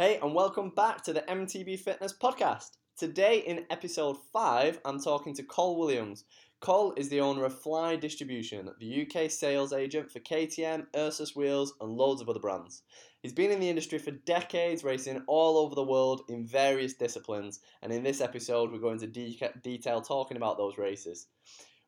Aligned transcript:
Hey, 0.00 0.18
and 0.22 0.34
welcome 0.34 0.70
back 0.70 1.04
to 1.04 1.12
the 1.12 1.20
MTB 1.20 1.78
Fitness 1.78 2.14
Podcast. 2.14 2.78
Today, 2.96 3.40
in 3.40 3.66
episode 3.68 4.16
5, 4.32 4.80
I'm 4.86 4.98
talking 4.98 5.34
to 5.34 5.42
Col 5.42 5.78
Williams. 5.78 6.24
Col 6.60 6.94
is 6.96 7.10
the 7.10 7.20
owner 7.20 7.44
of 7.44 7.60
Fly 7.60 7.96
Distribution, 7.96 8.70
the 8.80 9.06
UK 9.06 9.30
sales 9.30 9.74
agent 9.74 10.10
for 10.10 10.20
KTM, 10.20 10.86
Ursus 10.96 11.36
Wheels, 11.36 11.74
and 11.82 11.90
loads 11.90 12.22
of 12.22 12.30
other 12.30 12.40
brands. 12.40 12.82
He's 13.22 13.34
been 13.34 13.50
in 13.50 13.60
the 13.60 13.68
industry 13.68 13.98
for 13.98 14.12
decades, 14.12 14.84
racing 14.84 15.22
all 15.26 15.58
over 15.58 15.74
the 15.74 15.84
world 15.84 16.22
in 16.30 16.46
various 16.46 16.94
disciplines, 16.94 17.60
and 17.82 17.92
in 17.92 18.02
this 18.02 18.22
episode, 18.22 18.72
we're 18.72 18.78
going 18.78 19.00
to 19.00 19.06
de- 19.06 19.38
detail 19.62 20.00
talking 20.00 20.38
about 20.38 20.56
those 20.56 20.78
races. 20.78 21.26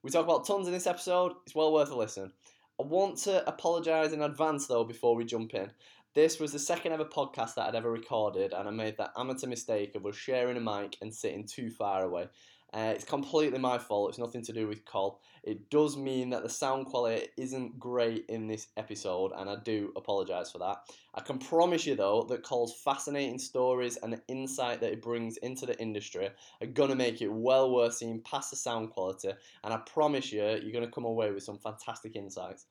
We 0.02 0.10
talk 0.10 0.26
about 0.26 0.46
tons 0.46 0.66
in 0.66 0.74
this 0.74 0.86
episode, 0.86 1.32
it's 1.46 1.54
well 1.54 1.72
worth 1.72 1.90
a 1.90 1.96
listen. 1.96 2.30
I 2.78 2.84
want 2.84 3.18
to 3.18 3.46
apologise 3.48 4.12
in 4.12 4.22
advance 4.22 4.66
though 4.66 4.84
before 4.84 5.14
we 5.14 5.24
jump 5.24 5.54
in. 5.54 5.70
This 6.14 6.38
was 6.38 6.52
the 6.52 6.58
second 6.58 6.92
ever 6.92 7.06
podcast 7.06 7.54
that 7.54 7.68
I'd 7.68 7.74
ever 7.74 7.90
recorded, 7.90 8.52
and 8.52 8.68
I 8.68 8.70
made 8.70 8.98
that 8.98 9.14
amateur 9.16 9.46
mistake 9.46 9.94
of 9.94 10.04
was 10.04 10.14
sharing 10.14 10.58
a 10.58 10.60
mic 10.60 10.98
and 11.00 11.14
sitting 11.14 11.46
too 11.46 11.70
far 11.70 12.02
away. 12.04 12.28
Uh, 12.74 12.92
it's 12.94 13.04
completely 13.04 13.58
my 13.58 13.78
fault. 13.78 14.10
It's 14.10 14.18
nothing 14.18 14.42
to 14.42 14.52
do 14.52 14.68
with 14.68 14.84
Col. 14.84 15.22
It 15.42 15.70
does 15.70 15.96
mean 15.96 16.28
that 16.28 16.42
the 16.42 16.50
sound 16.50 16.86
quality 16.86 17.28
isn't 17.38 17.78
great 17.78 18.26
in 18.28 18.46
this 18.46 18.68
episode, 18.76 19.32
and 19.34 19.48
I 19.48 19.56
do 19.64 19.90
apologise 19.96 20.50
for 20.50 20.58
that. 20.58 20.76
I 21.14 21.22
can 21.22 21.38
promise 21.38 21.86
you, 21.86 21.96
though, 21.96 22.26
that 22.28 22.42
Col's 22.42 22.74
fascinating 22.74 23.38
stories 23.38 23.96
and 24.02 24.12
the 24.12 24.20
insight 24.28 24.82
that 24.82 24.90
he 24.90 24.96
brings 24.96 25.38
into 25.38 25.64
the 25.64 25.78
industry 25.80 26.28
are 26.60 26.66
going 26.66 26.90
to 26.90 26.94
make 26.94 27.22
it 27.22 27.32
well 27.32 27.70
worth 27.72 27.94
seeing 27.94 28.20
past 28.20 28.50
the 28.50 28.56
sound 28.56 28.90
quality, 28.90 29.30
and 29.64 29.72
I 29.72 29.78
promise 29.78 30.30
you, 30.30 30.42
you're 30.42 30.72
going 30.72 30.84
to 30.84 30.92
come 30.92 31.06
away 31.06 31.30
with 31.30 31.42
some 31.42 31.58
fantastic 31.58 32.16
insights. 32.16 32.66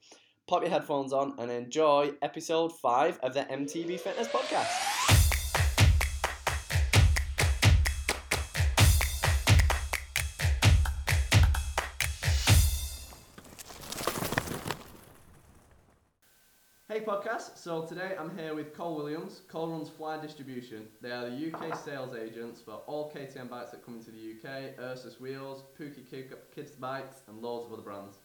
Pop 0.52 0.64
your 0.64 0.70
headphones 0.70 1.14
on 1.14 1.34
and 1.38 1.50
enjoy 1.50 2.12
episode 2.22 2.78
5 2.78 3.20
of 3.24 3.34
the 3.34 3.44
MTB 3.44 3.98
Fitness 3.98 4.28
Podcast. 4.28 4.68
Hey 16.90 17.00
podcast, 17.00 17.58
so 17.58 17.86
today 17.86 18.16
I'm 18.20 18.38
here 18.38 18.54
with 18.54 18.76
Col 18.76 18.98
Williams. 18.98 19.44
Cole 19.48 19.70
runs 19.70 19.88
Fly 19.88 20.20
Distribution. 20.22 20.90
They 21.02 21.12
are 21.12 21.30
the 21.30 21.54
UK 21.54 21.78
sales 21.78 22.14
agents 22.14 22.60
for 22.60 22.82
all 22.88 23.10
KTM 23.10 23.50
bikes 23.50 23.72
that 23.72 23.86
come 23.86 23.96
into 23.96 24.12
the 24.12 24.34
UK, 24.34 24.78
Ursus 24.80 25.18
Wheels, 25.18 25.64
Pookie 25.80 26.06
Kids 26.54 26.72
Bikes, 26.72 27.22
and 27.30 27.42
loads 27.42 27.68
of 27.68 27.72
other 27.72 27.84
brands. 27.84 28.18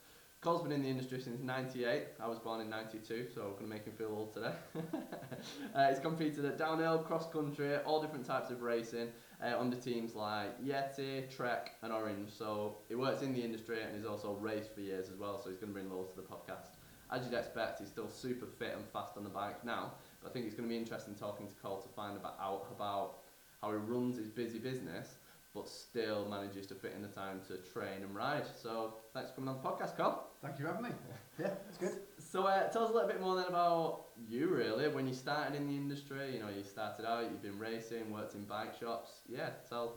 Col's 0.47 0.62
been 0.62 0.70
in 0.70 0.84
the 0.84 0.89
industry 0.89 1.20
since 1.20 1.42
98. 1.42 2.05
I 2.20 2.28
was 2.28 2.39
born 2.39 2.61
in 2.61 2.70
92, 2.70 3.27
so 3.34 3.41
I'm 3.41 3.50
going 3.55 3.64
to 3.64 3.66
make 3.66 3.84
him 3.84 3.94
feel 3.94 4.14
old 4.16 4.33
today. 4.33 4.52
uh, 5.75 5.89
he's 5.89 5.98
competed 5.98 6.44
at 6.44 6.56
downhill, 6.56 6.98
cross 6.98 7.28
country, 7.33 7.75
all 7.78 8.00
different 8.00 8.25
types 8.25 8.50
of 8.50 8.62
racing 8.62 9.08
uh, 9.42 9.58
under 9.58 9.77
teams 9.77 10.14
like 10.14 10.64
Yeti, 10.64 11.28
Trek, 11.34 11.74
and 11.83 11.92
Orange. 11.92 12.30
So 12.30 12.77
he 12.89 12.94
works 12.94 13.22
in 13.22 13.33
the 13.33 13.42
industry 13.42 13.83
and 13.83 13.97
he's 13.97 14.06
also 14.06 14.34
raced 14.34 14.72
for 14.72 14.83
years 14.83 15.08
as 15.08 15.19
well, 15.19 15.42
so 15.42 15.50
he's 15.50 15.58
going 15.58 15.74
to 15.74 15.80
bring 15.80 15.91
loads 15.91 16.11
to 16.11 16.17
the 16.20 16.22
podcast 16.22 16.77
as 17.11 17.24
you'd 17.24 17.39
expect, 17.39 17.78
he's 17.78 17.89
still 17.89 18.08
super 18.08 18.47
fit 18.47 18.74
and 18.74 18.84
fast 18.92 19.17
on 19.17 19.22
the 19.22 19.30
bike 19.30 19.64
now. 19.64 19.92
But 20.20 20.30
I 20.30 20.33
think 20.33 20.47
it's 20.47 20.55
going 20.55 20.69
to 20.69 20.72
be 20.72 20.78
interesting 20.78 21.14
talking 21.14 21.47
to 21.47 21.55
Col 21.55 21.80
to 21.80 21.89
find 21.91 22.19
out 22.41 22.67
about 22.70 23.19
how 23.62 23.70
he 23.70 23.77
runs 23.77 24.17
his 24.17 24.28
busy 24.28 24.58
business, 24.58 25.19
but 25.56 25.68
still 25.68 26.26
manages 26.28 26.66
to 26.66 26.74
fit 26.74 26.92
in 26.94 27.00
the 27.02 27.08
time 27.08 27.40
to 27.48 27.56
train 27.72 28.02
and 28.02 28.14
ride. 28.14 28.44
So 28.62 28.94
thanks 29.14 29.30
for 29.30 29.36
coming 29.36 29.48
on 29.48 29.62
the 29.62 29.68
podcast, 29.68 29.96
Col. 29.96 30.28
Thank 30.42 30.58
you 30.58 30.66
for 30.66 30.72
having 30.72 30.84
me. 30.84 30.90
Yeah, 31.38 31.50
it's 31.68 31.76
good. 31.76 31.92
So 32.18 32.46
uh, 32.46 32.66
tell 32.70 32.84
us 32.84 32.90
a 32.90 32.94
little 32.94 33.08
bit 33.08 33.20
more 33.20 33.36
then 33.36 33.48
about 33.48 34.06
you, 34.27 34.48
really. 34.48 34.88
When 34.88 35.06
you 35.06 35.12
started 35.12 35.54
in 35.54 35.68
the 35.68 35.77
industry, 35.77 36.32
you 36.32 36.40
know, 36.40 36.48
you 36.48 36.64
started 36.64 37.06
out, 37.06 37.24
you've 37.24 37.42
been 37.42 37.58
racing, 37.58 38.10
worked 38.10 38.34
in 38.34 38.44
bike 38.44 38.72
shops. 38.80 39.20
Yeah, 39.28 39.50
tell. 39.68 39.96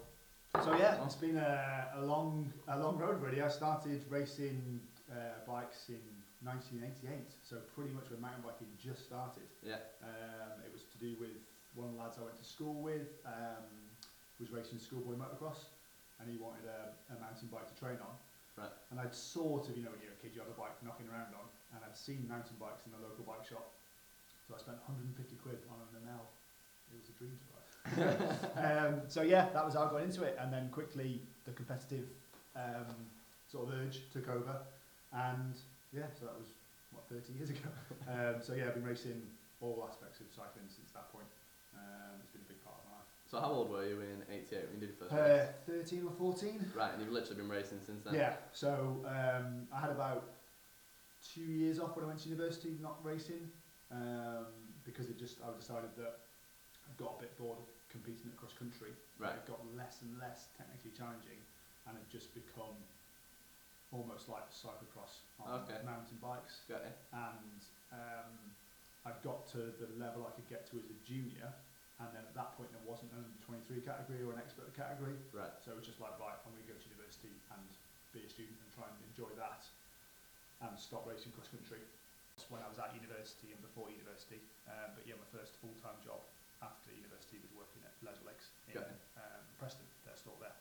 So 0.65 0.75
yeah, 0.77 1.01
it's 1.05 1.15
been 1.15 1.37
a, 1.37 1.91
a 1.95 2.01
long, 2.03 2.51
a 2.67 2.77
long 2.77 2.97
road 2.97 3.21
really. 3.21 3.41
I 3.41 3.47
started 3.47 4.03
racing 4.09 4.81
uh, 5.09 5.47
bikes 5.47 5.87
in 5.87 6.01
1988, 6.43 7.31
so 7.41 7.57
pretty 7.73 7.91
much 7.91 8.11
when 8.11 8.19
mountain 8.19 8.43
biking 8.43 8.67
just 8.77 9.05
started. 9.05 9.47
Yeah. 9.63 9.79
Um, 10.03 10.59
it 10.65 10.73
was 10.73 10.83
to 10.91 10.97
do 10.97 11.15
with 11.21 11.39
one 11.73 11.87
of 11.87 11.95
the 11.95 12.01
lads 12.01 12.17
I 12.19 12.23
went 12.25 12.37
to 12.37 12.43
school 12.43 12.81
with, 12.81 13.07
um, 13.25 13.63
was 14.39 14.51
racing 14.51 14.79
schoolboy 14.79 15.19
motocross, 15.19 15.67
and 16.19 16.31
he 16.31 16.39
wanted 16.39 16.63
a, 16.67 16.95
a 17.11 17.15
mountain 17.19 17.51
bike 17.51 17.67
to 17.67 17.75
train 17.75 17.99
on. 17.99 18.15
Right. 18.55 18.71
And 18.91 18.99
I'd 18.99 19.15
sort 19.15 19.67
of, 19.67 19.75
you 19.75 19.83
know, 19.83 19.91
when 19.91 20.03
you're 20.03 20.15
a 20.15 20.19
kid, 20.19 20.35
you 20.35 20.43
have 20.43 20.51
a 20.51 20.59
bike 20.59 20.75
knocking 20.83 21.07
around 21.07 21.31
on, 21.31 21.47
and 21.75 21.79
I'd 21.83 21.95
seen 21.95 22.27
mountain 22.27 22.59
bikes 22.59 22.83
in 22.83 22.91
the 22.91 22.99
local 22.99 23.23
bike 23.23 23.47
shop. 23.47 23.71
So 24.47 24.55
I 24.55 24.59
spent 24.59 24.79
150 24.83 25.15
quid 25.39 25.63
on 25.71 25.79
an 25.79 26.03
Enel. 26.03 26.27
It 26.91 26.99
was 26.99 27.07
a 27.07 27.15
dream 27.15 27.37
to 27.37 27.59
um, 28.57 29.01
so 29.07 29.21
yeah, 29.21 29.47
that 29.53 29.63
was 29.65 29.73
how 29.73 29.87
I 29.87 29.89
got 29.89 30.03
into 30.03 30.23
it, 30.23 30.37
and 30.39 30.51
then 30.51 30.69
quickly 30.69 31.21
the 31.45 31.51
competitive 31.51 32.05
um, 32.55 32.95
sort 33.47 33.67
of 33.67 33.73
urge 33.79 34.01
took 34.11 34.27
over, 34.29 34.57
and 35.13 35.55
yeah, 35.95 36.05
so 36.19 36.25
that 36.25 36.37
was 36.37 36.49
what 36.91 37.07
30 37.09 37.33
years 37.33 37.49
ago. 37.49 37.69
um, 38.11 38.41
so 38.41 38.53
yeah, 38.53 38.67
I've 38.67 38.75
been 38.75 38.85
racing 38.85 39.21
all 39.61 39.87
aspects 39.87 40.19
of 40.19 40.27
cycling 40.29 40.67
since 40.67 40.91
that 40.91 41.11
point. 41.11 41.27
Um, 41.73 42.19
So 43.29 43.39
how 43.39 43.51
old 43.51 43.69
were 43.69 43.85
you 43.85 44.01
in 44.01 44.23
'88 44.33 44.65
when 44.71 44.81
you 44.81 44.87
did 44.87 44.97
your 44.97 45.07
first 45.07 45.13
uh, 45.13 45.71
13 45.71 46.03
or 46.07 46.11
14. 46.17 46.65
Right, 46.75 46.91
and 46.93 47.01
you've 47.01 47.11
literally 47.13 47.35
been 47.37 47.49
racing 47.49 47.77
since 47.85 48.01
then. 48.03 48.15
Yeah, 48.15 48.33
so 48.53 49.05
um, 49.05 49.67
I 49.71 49.79
had 49.79 49.91
about 49.91 50.33
two 51.21 51.45
years 51.45 51.79
off 51.79 51.95
when 51.95 52.05
I 52.05 52.07
went 52.07 52.19
to 52.25 52.29
university, 52.29 52.73
not 52.81 52.97
racing, 53.03 53.45
um, 53.91 54.49
because 54.83 55.09
it 55.09 55.19
just 55.19 55.37
I 55.45 55.53
decided 55.57 55.91
that 55.97 56.25
I 56.89 56.91
got 56.97 57.17
a 57.19 57.21
bit 57.21 57.37
bored 57.37 57.59
of 57.59 57.69
competing 57.91 58.33
at 58.33 58.37
cross 58.37 58.53
country. 58.57 58.97
Right. 59.19 59.37
It 59.37 59.45
got 59.45 59.61
less 59.77 60.01
and 60.01 60.17
less 60.17 60.47
technically 60.57 60.91
challenging, 60.97 61.37
and 61.85 61.97
it 62.01 62.05
just 62.09 62.33
become 62.33 62.73
almost 63.93 64.25
like 64.29 64.49
cyclocross 64.49 65.21
on 65.37 65.61
Okay. 65.69 65.77
mountain 65.85 66.17
bikes. 66.21 66.61
Got 66.69 66.81
it. 66.81 66.97
And 67.13 67.61
um, 67.93 68.33
I 69.05 69.11
got 69.23 69.45
to 69.53 69.69
the 69.77 69.89
level 70.01 70.25
I 70.25 70.33
could 70.33 70.49
get 70.49 70.65
to 70.73 70.77
as 70.81 70.85
a 70.89 70.97
junior, 71.05 71.53
and 71.99 72.09
then 72.15 72.23
at 72.23 72.31
that 72.35 72.55
point 72.55 72.71
there 72.71 72.83
wasn't 72.87 73.11
an 73.11 73.23
under 73.27 73.35
23 73.43 73.83
category 73.83 74.23
or 74.23 74.31
an 74.31 74.39
expert 74.39 74.71
category. 74.71 75.19
Right. 75.35 75.51
So 75.59 75.75
it 75.75 75.77
was 75.79 75.87
just 75.87 75.99
like, 75.99 76.15
right, 76.15 76.35
I'm 76.47 76.51
going 76.55 76.63
to 76.63 76.71
go 76.71 76.77
to 76.79 76.87
university 76.87 77.31
and 77.51 77.67
be 78.15 78.23
a 78.23 78.29
student 78.31 78.55
and 78.63 78.69
try 78.71 78.87
and 78.87 78.95
enjoy 79.11 79.29
that 79.35 79.67
and 80.63 80.73
stop 80.79 81.03
racing 81.03 81.35
cross 81.35 81.51
country. 81.51 81.83
That's 82.35 82.47
when 82.47 82.63
I 82.63 82.71
was 82.71 82.79
at 82.79 82.95
university 82.95 83.51
and 83.51 83.59
before 83.59 83.91
university. 83.91 84.39
Um, 84.63 84.95
but 84.95 85.03
yeah, 85.03 85.19
my 85.19 85.27
first 85.27 85.59
full 85.59 85.75
time 85.83 85.99
job 85.99 86.23
after 86.63 86.91
university 86.95 87.39
was 87.43 87.51
working 87.51 87.83
at 87.83 87.91
Leisure 87.99 88.23
Lakes 88.23 88.55
in 88.71 88.79
Okay. 88.79 88.95
um, 89.19 89.43
Preston, 89.59 89.83
their 90.07 90.15
store 90.15 90.39
there. 90.39 90.55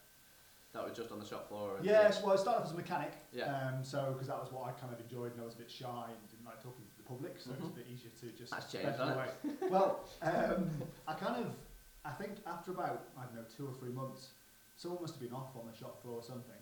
That 0.75 0.85
was 0.85 0.93
just 0.99 1.11
on 1.15 1.23
the 1.23 1.25
shop 1.27 1.49
floor. 1.49 1.79
Yes, 1.81 2.21
well, 2.21 2.35
I 2.35 2.39
started 2.39 2.67
off 2.67 2.69
as 2.69 2.75
a 2.75 2.79
mechanic. 2.79 3.15
Yeah. 3.33 3.49
Um, 3.49 3.81
so, 3.87 4.13
because 4.13 4.29
that 4.29 4.37
was 4.43 4.51
what 4.53 4.69
I 4.69 4.73
kind 4.77 4.93
of 4.93 5.01
enjoyed, 5.01 5.33
and 5.33 5.41
I 5.41 5.47
was 5.47 5.55
a 5.57 5.63
bit 5.65 5.71
shy 5.71 6.13
and 6.13 6.19
didn't 6.29 6.45
like 6.45 6.61
talking 6.61 6.85
public, 7.09 7.41
so 7.41 7.51
it 7.57 7.61
was 7.61 7.73
Mhm. 7.73 7.73
a 7.73 7.81
bit 7.81 7.89
easier 7.89 8.13
to 8.21 8.27
just. 8.37 8.53
That's 8.53 8.71
changed, 8.71 9.01
away. 9.01 9.33
well, 9.73 10.05
um, 10.21 10.69
I 11.09 11.15
kind 11.17 11.37
of, 11.45 11.57
I 12.05 12.13
think 12.13 12.45
after 12.47 12.71
about 12.77 13.09
I 13.17 13.25
don't 13.25 13.35
know 13.41 13.49
two 13.49 13.67
or 13.67 13.73
three 13.81 13.91
months, 13.91 14.37
someone 14.77 15.01
must 15.01 15.15
have 15.17 15.23
been 15.25 15.33
off 15.33 15.57
on 15.57 15.65
the 15.67 15.73
shop 15.73 16.03
floor 16.05 16.21
or 16.21 16.23
something, 16.23 16.61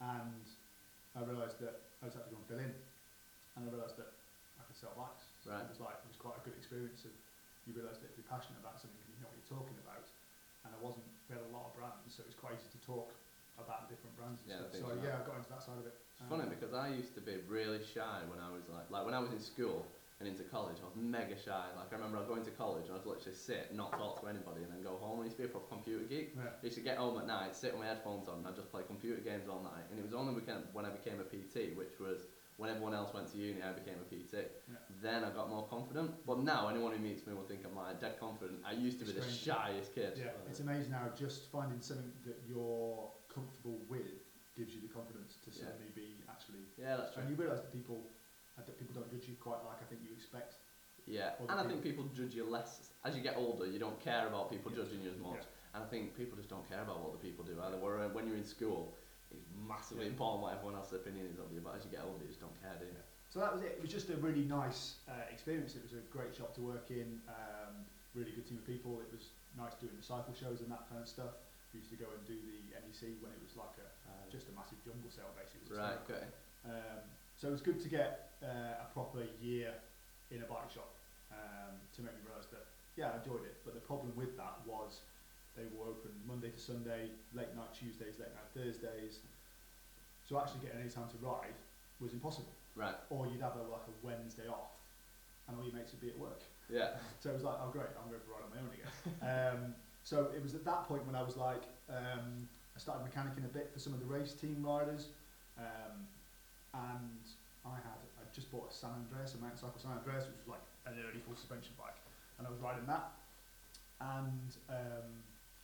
and 0.00 0.44
I 1.14 1.20
realised 1.22 1.60
that 1.60 1.92
I 2.00 2.06
just 2.08 2.16
had 2.16 2.24
to 2.24 2.30
go 2.32 2.40
and 2.40 2.46
fill 2.48 2.58
in, 2.58 2.72
and 3.54 3.60
I 3.68 3.68
realised 3.68 3.96
that 4.00 4.16
I 4.58 4.62
could 4.64 4.76
sell 4.76 4.96
bikes. 4.96 5.28
So 5.44 5.52
Right. 5.52 5.62
It 5.62 5.68
was 5.68 5.80
like 5.80 6.00
it 6.02 6.08
was 6.08 6.16
quite 6.16 6.40
a 6.40 6.44
good 6.48 6.56
experience 6.56 7.04
of 7.04 7.12
you 7.68 7.74
realise 7.76 7.98
that 8.00 8.10
if 8.10 8.16
you're 8.16 8.26
passionate 8.26 8.58
about 8.64 8.80
something, 8.80 8.98
you 9.12 9.20
know 9.20 9.28
what 9.28 9.36
you're 9.36 9.52
talking 9.58 9.76
about, 9.78 10.08
and 10.64 10.74
I 10.74 10.78
wasn't. 10.80 11.04
We 11.28 11.36
had 11.36 11.44
a 11.44 11.52
lot 11.52 11.68
of 11.68 11.72
brands, 11.76 12.08
so 12.16 12.24
it 12.24 12.28
was 12.32 12.34
quite 12.34 12.56
easy 12.56 12.68
to 12.72 12.80
talk 12.82 13.12
about 13.60 13.86
the 13.86 13.94
different 13.94 14.16
brands 14.16 14.40
and 14.42 14.48
Yeah, 14.50 14.64
stuff. 14.66 14.72
So 14.72 14.88
so. 14.96 15.04
yeah, 15.04 15.20
I 15.20 15.22
got 15.28 15.36
into 15.36 15.50
that 15.52 15.62
side 15.62 15.78
of 15.78 15.86
it. 15.86 15.94
It's 16.22 16.30
um, 16.30 16.38
funny 16.38 16.48
because 16.48 16.74
I 16.74 16.94
used 16.94 17.14
to 17.14 17.20
be 17.20 17.34
really 17.48 17.80
shy 17.82 18.22
when 18.30 18.38
I 18.38 18.50
was 18.50 18.62
like, 18.70 18.86
like 18.90 19.04
when 19.04 19.14
I 19.14 19.18
was 19.18 19.32
in 19.32 19.40
school 19.40 19.86
and 20.20 20.28
into 20.30 20.46
college, 20.46 20.78
I 20.78 20.86
was 20.86 20.94
mega 20.94 21.34
shy. 21.34 21.66
Like 21.74 21.90
I 21.90 21.96
remember 21.98 22.18
I 22.18 22.20
was 22.22 22.30
going 22.30 22.46
to 22.46 22.54
college 22.54 22.86
and 22.86 22.94
I'd 22.94 23.06
literally 23.06 23.34
sit, 23.34 23.74
not 23.74 23.90
talk 23.98 24.22
to 24.22 24.30
anybody, 24.30 24.62
and 24.62 24.70
then 24.70 24.82
go 24.82 24.94
home. 25.02 25.20
I 25.20 25.24
used 25.26 25.36
to 25.36 25.42
be 25.42 25.48
a 25.50 25.52
proper 25.52 25.66
computer 25.66 26.06
geek. 26.06 26.38
Yeah. 26.38 26.54
I 26.54 26.62
used 26.62 26.78
to 26.78 26.84
get 26.86 26.96
home 26.98 27.18
at 27.18 27.26
night, 27.26 27.58
sit 27.58 27.74
with 27.74 27.82
my 27.82 27.90
headphones 27.90 28.30
on, 28.30 28.38
and 28.38 28.46
I'd 28.46 28.54
just 28.54 28.70
play 28.70 28.86
computer 28.86 29.18
games 29.18 29.50
all 29.50 29.66
night. 29.66 29.82
And 29.90 29.98
it 29.98 30.04
was 30.06 30.14
only 30.14 30.30
when 30.38 30.86
I 30.86 30.90
became 30.94 31.18
a 31.18 31.26
PT, 31.26 31.74
which 31.74 31.98
was 31.98 32.30
when 32.62 32.70
everyone 32.70 32.94
else 32.94 33.12
went 33.12 33.26
to 33.32 33.38
uni, 33.38 33.58
I 33.58 33.72
became 33.74 33.98
a 33.98 34.06
PT. 34.06 34.46
Yeah. 34.70 34.78
Then 35.02 35.24
I 35.24 35.30
got 35.30 35.50
more 35.50 35.66
confident. 35.66 36.14
But 36.26 36.38
now 36.46 36.68
anyone 36.68 36.92
who 36.92 37.02
meets 37.02 37.26
me 37.26 37.34
will 37.34 37.48
think 37.50 37.66
I'm 37.66 37.74
like 37.74 38.00
dead 38.00 38.20
confident. 38.20 38.60
I 38.64 38.72
used 38.72 39.00
to 39.00 39.04
be 39.04 39.12
the 39.12 39.26
shyest 39.26 39.94
kid. 39.94 40.14
Yeah, 40.14 40.30
it's 40.48 40.60
amazing 40.60 40.92
how 40.92 41.10
just 41.18 41.50
finding 41.50 41.80
something 41.80 42.12
that 42.26 42.38
you're 42.46 43.10
comfortable 43.26 43.82
with 43.88 44.22
gives 44.56 44.74
you 44.74 44.80
the 44.84 44.92
confidence 44.92 45.40
to 45.44 45.50
Yeah. 45.50 45.66
suddenly 45.66 45.90
be 45.94 46.22
actually. 46.28 46.68
Yeah, 46.82 46.96
that's 46.98 47.14
true. 47.14 47.22
And 47.22 47.30
you 47.30 47.36
realise 47.38 47.60
that 47.62 47.70
people, 47.72 48.02
uh, 48.58 48.62
that 48.66 48.74
people 48.78 48.94
don't 48.98 49.06
judge 49.10 49.28
you 49.30 49.38
quite 49.38 49.62
like 49.62 49.78
I 49.78 49.86
think 49.86 50.02
you 50.02 50.10
expect. 50.10 50.58
Yeah, 51.06 51.34
and 51.50 51.58
I 51.58 51.64
think 51.66 51.82
people 51.82 52.06
judge 52.14 52.34
you 52.34 52.46
less 52.46 52.90
as 53.04 53.16
you 53.16 53.22
get 53.22 53.34
older. 53.36 53.66
You 53.66 53.78
don't 53.78 53.98
care 53.98 54.26
about 54.26 54.50
people 54.50 54.70
Yeah. 54.70 54.82
judging 54.82 55.02
you 55.02 55.10
as 55.10 55.18
much, 55.18 55.42
Yeah. 55.42 55.74
and 55.74 55.80
I 55.82 55.86
think 55.86 56.14
people 56.16 56.36
just 56.36 56.48
don't 56.48 56.66
care 56.68 56.82
about 56.82 57.00
what 57.02 57.12
the 57.12 57.18
people 57.18 57.44
do 57.44 57.58
either. 57.60 57.76
Where 57.78 58.06
when 58.10 58.26
you're 58.26 58.36
in 58.38 58.44
school, 58.46 58.94
it's 59.30 59.42
massively 59.66 60.04
Yeah. 60.06 60.14
important 60.14 60.42
what 60.42 60.54
everyone 60.54 60.76
else's 60.76 60.94
opinion 61.02 61.26
is 61.26 61.38
of 61.38 61.50
you, 61.52 61.60
but 61.60 61.74
as 61.74 61.84
you 61.84 61.90
get 61.90 62.02
older, 62.04 62.22
you 62.22 62.28
just 62.28 62.38
don't 62.40 62.54
care, 62.62 62.76
do 62.78 62.86
you? 62.86 62.94
So 63.30 63.40
that 63.40 63.52
was 63.52 63.62
it. 63.62 63.72
It 63.72 63.80
was 63.82 63.90
just 63.90 64.10
a 64.10 64.16
really 64.18 64.44
nice 64.44 65.00
uh, 65.08 65.12
experience. 65.30 65.74
It 65.74 65.82
was 65.82 65.94
a 65.94 66.02
great 66.12 66.34
shop 66.36 66.54
to 66.54 66.60
work 66.62 66.90
in. 66.90 67.20
Um, 67.26 67.86
really 68.14 68.30
good 68.30 68.46
team 68.46 68.58
of 68.58 68.66
people. 68.66 69.00
It 69.00 69.10
was 69.10 69.30
nice 69.56 69.74
doing 69.76 69.96
the 69.96 70.02
cycle 70.02 70.34
shows 70.34 70.60
and 70.60 70.70
that 70.70 70.86
kind 70.88 71.00
of 71.00 71.08
stuff. 71.08 71.34
We 71.72 71.80
used 71.80 71.90
to 71.90 71.96
go 71.96 72.10
and 72.12 72.22
do 72.26 72.36
the 72.38 72.76
NEC 72.76 73.16
when 73.22 73.32
it 73.32 73.40
was 73.42 73.56
like 73.56 73.74
a 73.78 73.88
just 74.30 74.48
a 74.48 74.52
massive 74.52 74.82
jungle 74.84 75.10
sale 75.10 75.32
basically. 75.34 75.74
Right. 75.76 75.96
Okay. 76.08 76.26
Um, 76.64 77.02
so 77.36 77.48
it 77.48 77.52
was 77.52 77.60
good 77.60 77.80
to 77.80 77.88
get 77.88 78.30
uh, 78.42 78.84
a 78.84 78.86
proper 78.92 79.24
year 79.40 79.74
in 80.30 80.42
a 80.42 80.46
bike 80.46 80.70
shop 80.72 80.94
um, 81.32 81.74
to 81.96 82.02
make 82.02 82.14
me 82.14 82.20
realise 82.26 82.46
that 82.46 82.66
yeah, 82.96 83.10
I 83.12 83.18
enjoyed 83.18 83.44
it. 83.44 83.56
But 83.64 83.74
the 83.74 83.80
problem 83.80 84.12
with 84.16 84.36
that 84.36 84.60
was 84.66 85.00
they 85.56 85.64
were 85.74 85.88
open 85.88 86.12
Monday 86.26 86.50
to 86.50 86.60
Sunday, 86.60 87.10
late 87.34 87.54
night 87.56 87.72
Tuesdays, 87.74 88.18
late 88.18 88.32
night 88.32 88.48
Thursdays. 88.54 89.20
So 90.28 90.38
actually 90.38 90.60
getting 90.64 90.80
any 90.80 90.90
time 90.90 91.08
to 91.08 91.18
ride 91.20 91.56
was 92.00 92.12
impossible. 92.12 92.52
Right. 92.74 92.94
Or 93.10 93.26
you'd 93.26 93.42
have 93.42 93.56
a, 93.56 93.64
like 93.68 93.84
a 93.88 93.94
Wednesday 94.06 94.48
off, 94.48 94.72
and 95.48 95.56
all 95.56 95.64
your 95.64 95.74
mates 95.74 95.92
would 95.92 96.00
be 96.00 96.08
at 96.08 96.18
work. 96.18 96.40
Yeah. 96.70 96.96
So 97.20 97.30
it 97.30 97.34
was 97.34 97.44
like, 97.44 97.56
oh 97.60 97.70
great, 97.70 97.92
I'm 98.00 98.08
going 98.08 98.20
to 98.20 98.30
ride 98.30 98.42
on 98.42 98.50
my 98.50 98.60
own 98.60 98.70
again. 98.72 98.90
um, 99.22 99.74
so 100.02 100.30
it 100.34 100.42
was 100.42 100.54
at 100.54 100.64
that 100.64 100.88
point 100.88 101.06
when 101.06 101.14
I 101.14 101.22
was 101.22 101.36
like, 101.36 101.62
um, 101.88 102.48
I 102.74 102.78
started 102.78 103.06
mechanicking 103.06 103.44
a 103.44 103.52
bit 103.52 103.70
for 103.72 103.78
some 103.78 103.92
of 103.92 104.00
the 104.00 104.06
race 104.06 104.32
team 104.32 104.64
riders, 104.64 105.08
um, 105.58 106.08
and 106.74 107.24
I 107.64 107.76
had 107.80 108.00
I 108.18 108.24
just 108.34 108.50
bought 108.50 108.70
a 108.70 108.74
San 108.74 108.90
Andreas, 109.06 109.34
a 109.34 109.38
mountain 109.38 109.58
cycle 109.60 109.78
San 109.80 109.92
Andreas, 109.96 110.24
which 110.26 110.38
was 110.46 110.50
like 110.56 110.64
an 110.88 110.98
early 111.04 111.20
full 111.22 111.36
suspension 111.36 111.72
bike, 111.78 111.96
and 112.38 112.46
I 112.46 112.50
was 112.50 112.58
riding 112.60 112.86
that, 112.88 113.12
and 114.00 114.50
um, 114.70 115.08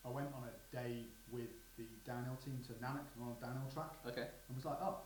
I 0.04 0.10
went 0.12 0.30
on 0.36 0.46
a 0.46 0.54
day 0.70 1.02
with 1.32 1.50
the 1.76 1.86
downhill 2.06 2.38
team 2.42 2.58
to 2.70 2.72
Nanak 2.82 3.06
on 3.22 3.34
a 3.34 3.38
downhill 3.42 3.70
track, 3.72 3.94
Okay. 4.06 4.26
and 4.26 4.52
was 4.54 4.66
like, 4.66 4.78
oh, 4.82 5.02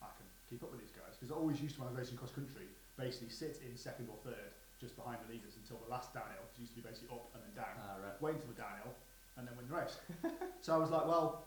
I 0.00 0.08
can 0.16 0.28
keep 0.48 0.60
up 0.64 0.70
with 0.72 0.80
these 0.80 0.92
guys. 0.92 1.16
Because 1.16 1.32
I 1.32 1.36
always 1.40 1.60
used 1.60 1.76
to, 1.76 1.84
when 1.84 1.88
I 1.88 1.92
was 1.96 2.00
racing 2.04 2.20
cross 2.20 2.32
country, 2.36 2.68
basically 3.00 3.32
sit 3.32 3.60
in 3.64 3.76
second 3.76 4.08
or 4.12 4.16
third, 4.24 4.52
just 4.80 4.92
behind 4.96 5.20
the 5.24 5.32
leaders 5.32 5.56
until 5.56 5.80
the 5.84 5.88
last 5.88 6.12
downhill, 6.12 6.44
it 6.44 6.60
used 6.60 6.76
to 6.76 6.80
be 6.80 6.84
basically 6.84 7.08
up 7.16 7.28
and 7.32 7.40
then 7.44 7.52
down, 7.56 7.72
Ah, 7.80 7.96
right. 8.00 8.16
wait 8.20 8.36
until 8.36 8.52
the 8.52 8.60
downhill, 8.60 8.92
and 9.40 9.48
then 9.48 9.56
win 9.56 9.64
the 9.68 9.76
race. 9.76 9.96
so 10.64 10.76
I 10.76 10.78
was 10.80 10.92
like, 10.92 11.04
well, 11.08 11.44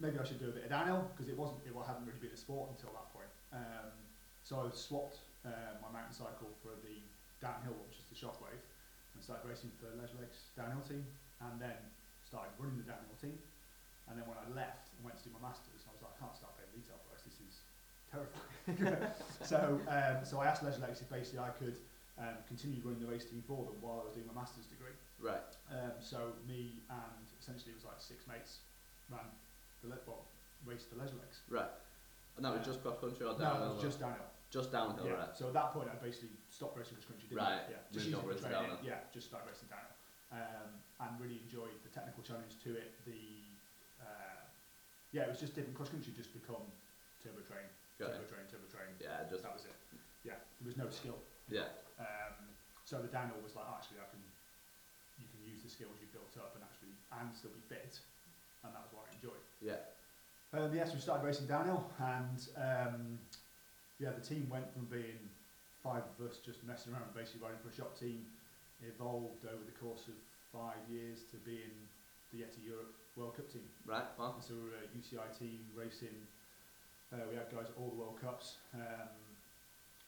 maybe 0.00 0.16
I 0.18 0.24
should 0.24 0.40
do 0.40 0.48
a 0.48 0.56
bit 0.56 0.64
of 0.64 0.72
downhill, 0.72 1.06
because 1.12 1.28
it 1.28 1.36
wasn't, 1.36 1.60
it 1.68 1.76
hadn't 1.76 2.08
really 2.08 2.18
been 2.18 2.34
a 2.34 2.40
sport 2.40 2.72
until 2.72 2.90
that 2.96 3.12
point. 3.12 3.30
Um, 3.52 3.92
so 4.42 4.64
I 4.64 4.72
swapped 4.72 5.20
uh, 5.44 5.76
my 5.84 5.92
mountain 5.92 6.16
cycle 6.16 6.48
for 6.64 6.72
the 6.80 7.04
downhill, 7.38 7.76
which 7.86 8.00
is 8.00 8.08
the 8.08 8.16
Shockwave, 8.16 8.60
and 9.14 9.20
started 9.20 9.44
racing 9.44 9.70
for 9.76 9.92
Leisure 10.00 10.16
Lakes 10.18 10.50
downhill 10.56 10.82
team, 10.82 11.04
and 11.44 11.60
then 11.60 11.76
started 12.24 12.50
running 12.56 12.80
the 12.80 12.88
downhill 12.88 13.16
team. 13.20 13.36
And 14.08 14.18
then 14.18 14.26
when 14.26 14.40
I 14.40 14.48
left 14.56 14.90
and 14.96 15.06
went 15.06 15.20
to 15.22 15.24
do 15.28 15.30
my 15.36 15.52
masters, 15.52 15.86
I 15.86 15.92
was 15.94 16.02
like, 16.02 16.16
I 16.16 16.18
can't 16.18 16.34
start 16.34 16.56
paying 16.58 16.72
retail 16.74 16.98
price. 17.06 17.22
This 17.22 17.38
is 17.38 17.54
terrifying. 18.10 19.06
so, 19.46 19.78
um, 19.86 20.24
so 20.26 20.40
I 20.42 20.50
asked 20.50 20.64
Leisure 20.66 20.82
Lakes 20.82 21.04
if 21.04 21.08
basically 21.12 21.44
I 21.44 21.54
could 21.54 21.78
um, 22.18 22.36
continue 22.48 22.82
running 22.82 23.00
the 23.00 23.10
race 23.10 23.24
team 23.24 23.44
for 23.46 23.64
them 23.64 23.78
while 23.80 24.02
I 24.02 24.04
was 24.10 24.14
doing 24.18 24.26
my 24.26 24.34
masters 24.34 24.66
degree. 24.66 24.96
Right. 25.22 25.52
Um, 25.70 25.94
so 26.00 26.34
me 26.48 26.82
and 26.90 27.24
essentially 27.38 27.72
it 27.72 27.78
was 27.78 27.86
like 27.86 28.00
six 28.00 28.26
mates 28.26 28.64
ran 29.08 29.30
the 29.82 29.88
le- 29.88 30.04
well, 30.06 30.24
raced 30.66 30.90
the 30.92 30.96
Leisure 31.00 31.16
Lakes. 31.20 31.40
Right. 31.48 31.70
And 32.36 32.44
that 32.44 32.52
was 32.56 32.64
just 32.64 32.80
cross 32.82 32.96
country 33.00 33.26
or 33.26 33.34
downhill? 33.36 33.60
No, 33.60 33.70
it 33.72 33.74
was 33.80 33.84
just 33.84 34.00
downhill. 34.00 34.28
just 34.50 34.68
downhill, 34.72 35.06
yeah. 35.06 35.28
right? 35.28 35.32
So 35.36 35.48
at 35.48 35.54
that 35.56 35.72
point, 35.72 35.88
I 35.92 35.96
basically 36.00 36.36
stopped 36.48 36.76
racing 36.78 36.96
cross 37.00 37.08
country. 37.10 37.26
Didn't 37.28 37.42
Right, 37.44 37.64
I? 37.68 37.72
Yeah. 37.74 37.82
Just 37.92 38.08
moved 38.08 38.16
using 38.16 38.20
over 38.20 38.32
into 38.32 38.48
downhill. 38.48 38.80
Yeah. 38.84 39.00
Just 39.12 39.26
started 39.28 39.48
racing 39.50 39.68
downhill. 39.68 39.96
Um, 40.30 40.70
and 41.02 41.10
really 41.18 41.42
enjoyed 41.42 41.74
the 41.82 41.90
technical 41.90 42.22
challenge 42.22 42.54
to 42.62 42.76
it. 42.78 42.94
The 43.02 43.18
uh, 43.98 44.44
yeah, 45.10 45.26
it 45.26 45.32
was 45.34 45.42
just 45.42 45.58
different. 45.58 45.74
Cross 45.74 45.90
country 45.90 46.14
just 46.14 46.30
become 46.30 46.62
turbo 47.18 47.42
train, 47.42 47.66
Got 47.98 48.14
turbo 48.14 48.24
it. 48.24 48.30
train, 48.30 48.44
turbo 48.46 48.68
train. 48.70 48.94
Yeah, 49.02 49.26
just 49.26 49.42
That 49.42 49.52
was 49.58 49.66
it. 49.66 49.74
Yeah, 50.22 50.38
there 50.62 50.68
was 50.70 50.78
no 50.78 50.86
skill. 50.92 51.18
yeah. 51.50 51.72
Um, 51.98 52.36
so 52.86 53.00
the 53.02 53.08
downhill 53.10 53.40
was 53.42 53.56
like, 53.58 53.66
actually, 53.74 53.98
I 54.04 54.08
can, 54.12 54.20
you 55.18 55.26
can 55.32 55.40
use 55.48 55.64
the 55.64 55.72
skills 55.72 55.96
you've 55.98 56.12
built 56.12 56.30
up 56.38 56.52
and 56.54 56.62
actually, 56.62 56.92
and 57.16 57.32
still 57.32 57.50
be 57.56 57.62
fit, 57.66 57.98
and 58.64 58.74
that 58.74 58.82
was 58.82 58.92
what 58.92 59.06
I 59.08 59.14
enjoyed. 59.16 59.44
Yeah. 59.60 59.80
Um, 60.52 60.74
yes, 60.74 60.92
we 60.92 61.00
started 61.00 61.24
racing 61.24 61.46
downhill, 61.46 61.86
and 61.98 62.38
um, 62.56 63.18
yeah, 63.98 64.10
the 64.10 64.24
team 64.24 64.48
went 64.50 64.72
from 64.72 64.86
being 64.86 65.20
five 65.82 66.02
of 66.02 66.26
us 66.26 66.38
just 66.44 66.64
messing 66.64 66.92
around, 66.92 67.14
basically 67.14 67.40
riding 67.40 67.60
for 67.62 67.70
a 67.70 67.76
shop 67.76 67.98
team, 67.98 68.26
evolved 68.82 69.46
over 69.46 69.62
the 69.64 69.76
course 69.78 70.08
of 70.08 70.16
five 70.52 70.82
years 70.90 71.22
to 71.30 71.36
being 71.46 71.72
the 72.32 72.42
Yeti 72.42 72.66
Europe 72.66 72.94
World 73.16 73.36
Cup 73.36 73.50
team. 73.52 73.62
Right. 73.86 74.04
Well. 74.18 74.34
And 74.34 74.44
so 74.44 74.54
we 74.54 74.70
were 74.70 74.80
a 74.82 74.90
UCI 74.90 75.38
team 75.38 75.60
racing. 75.74 76.14
Uh, 77.12 77.26
we 77.30 77.36
had 77.36 77.50
guys 77.50 77.66
at 77.70 77.76
all 77.78 77.90
the 77.90 77.96
World 77.96 78.20
Cups. 78.20 78.56
Um, 78.74 79.10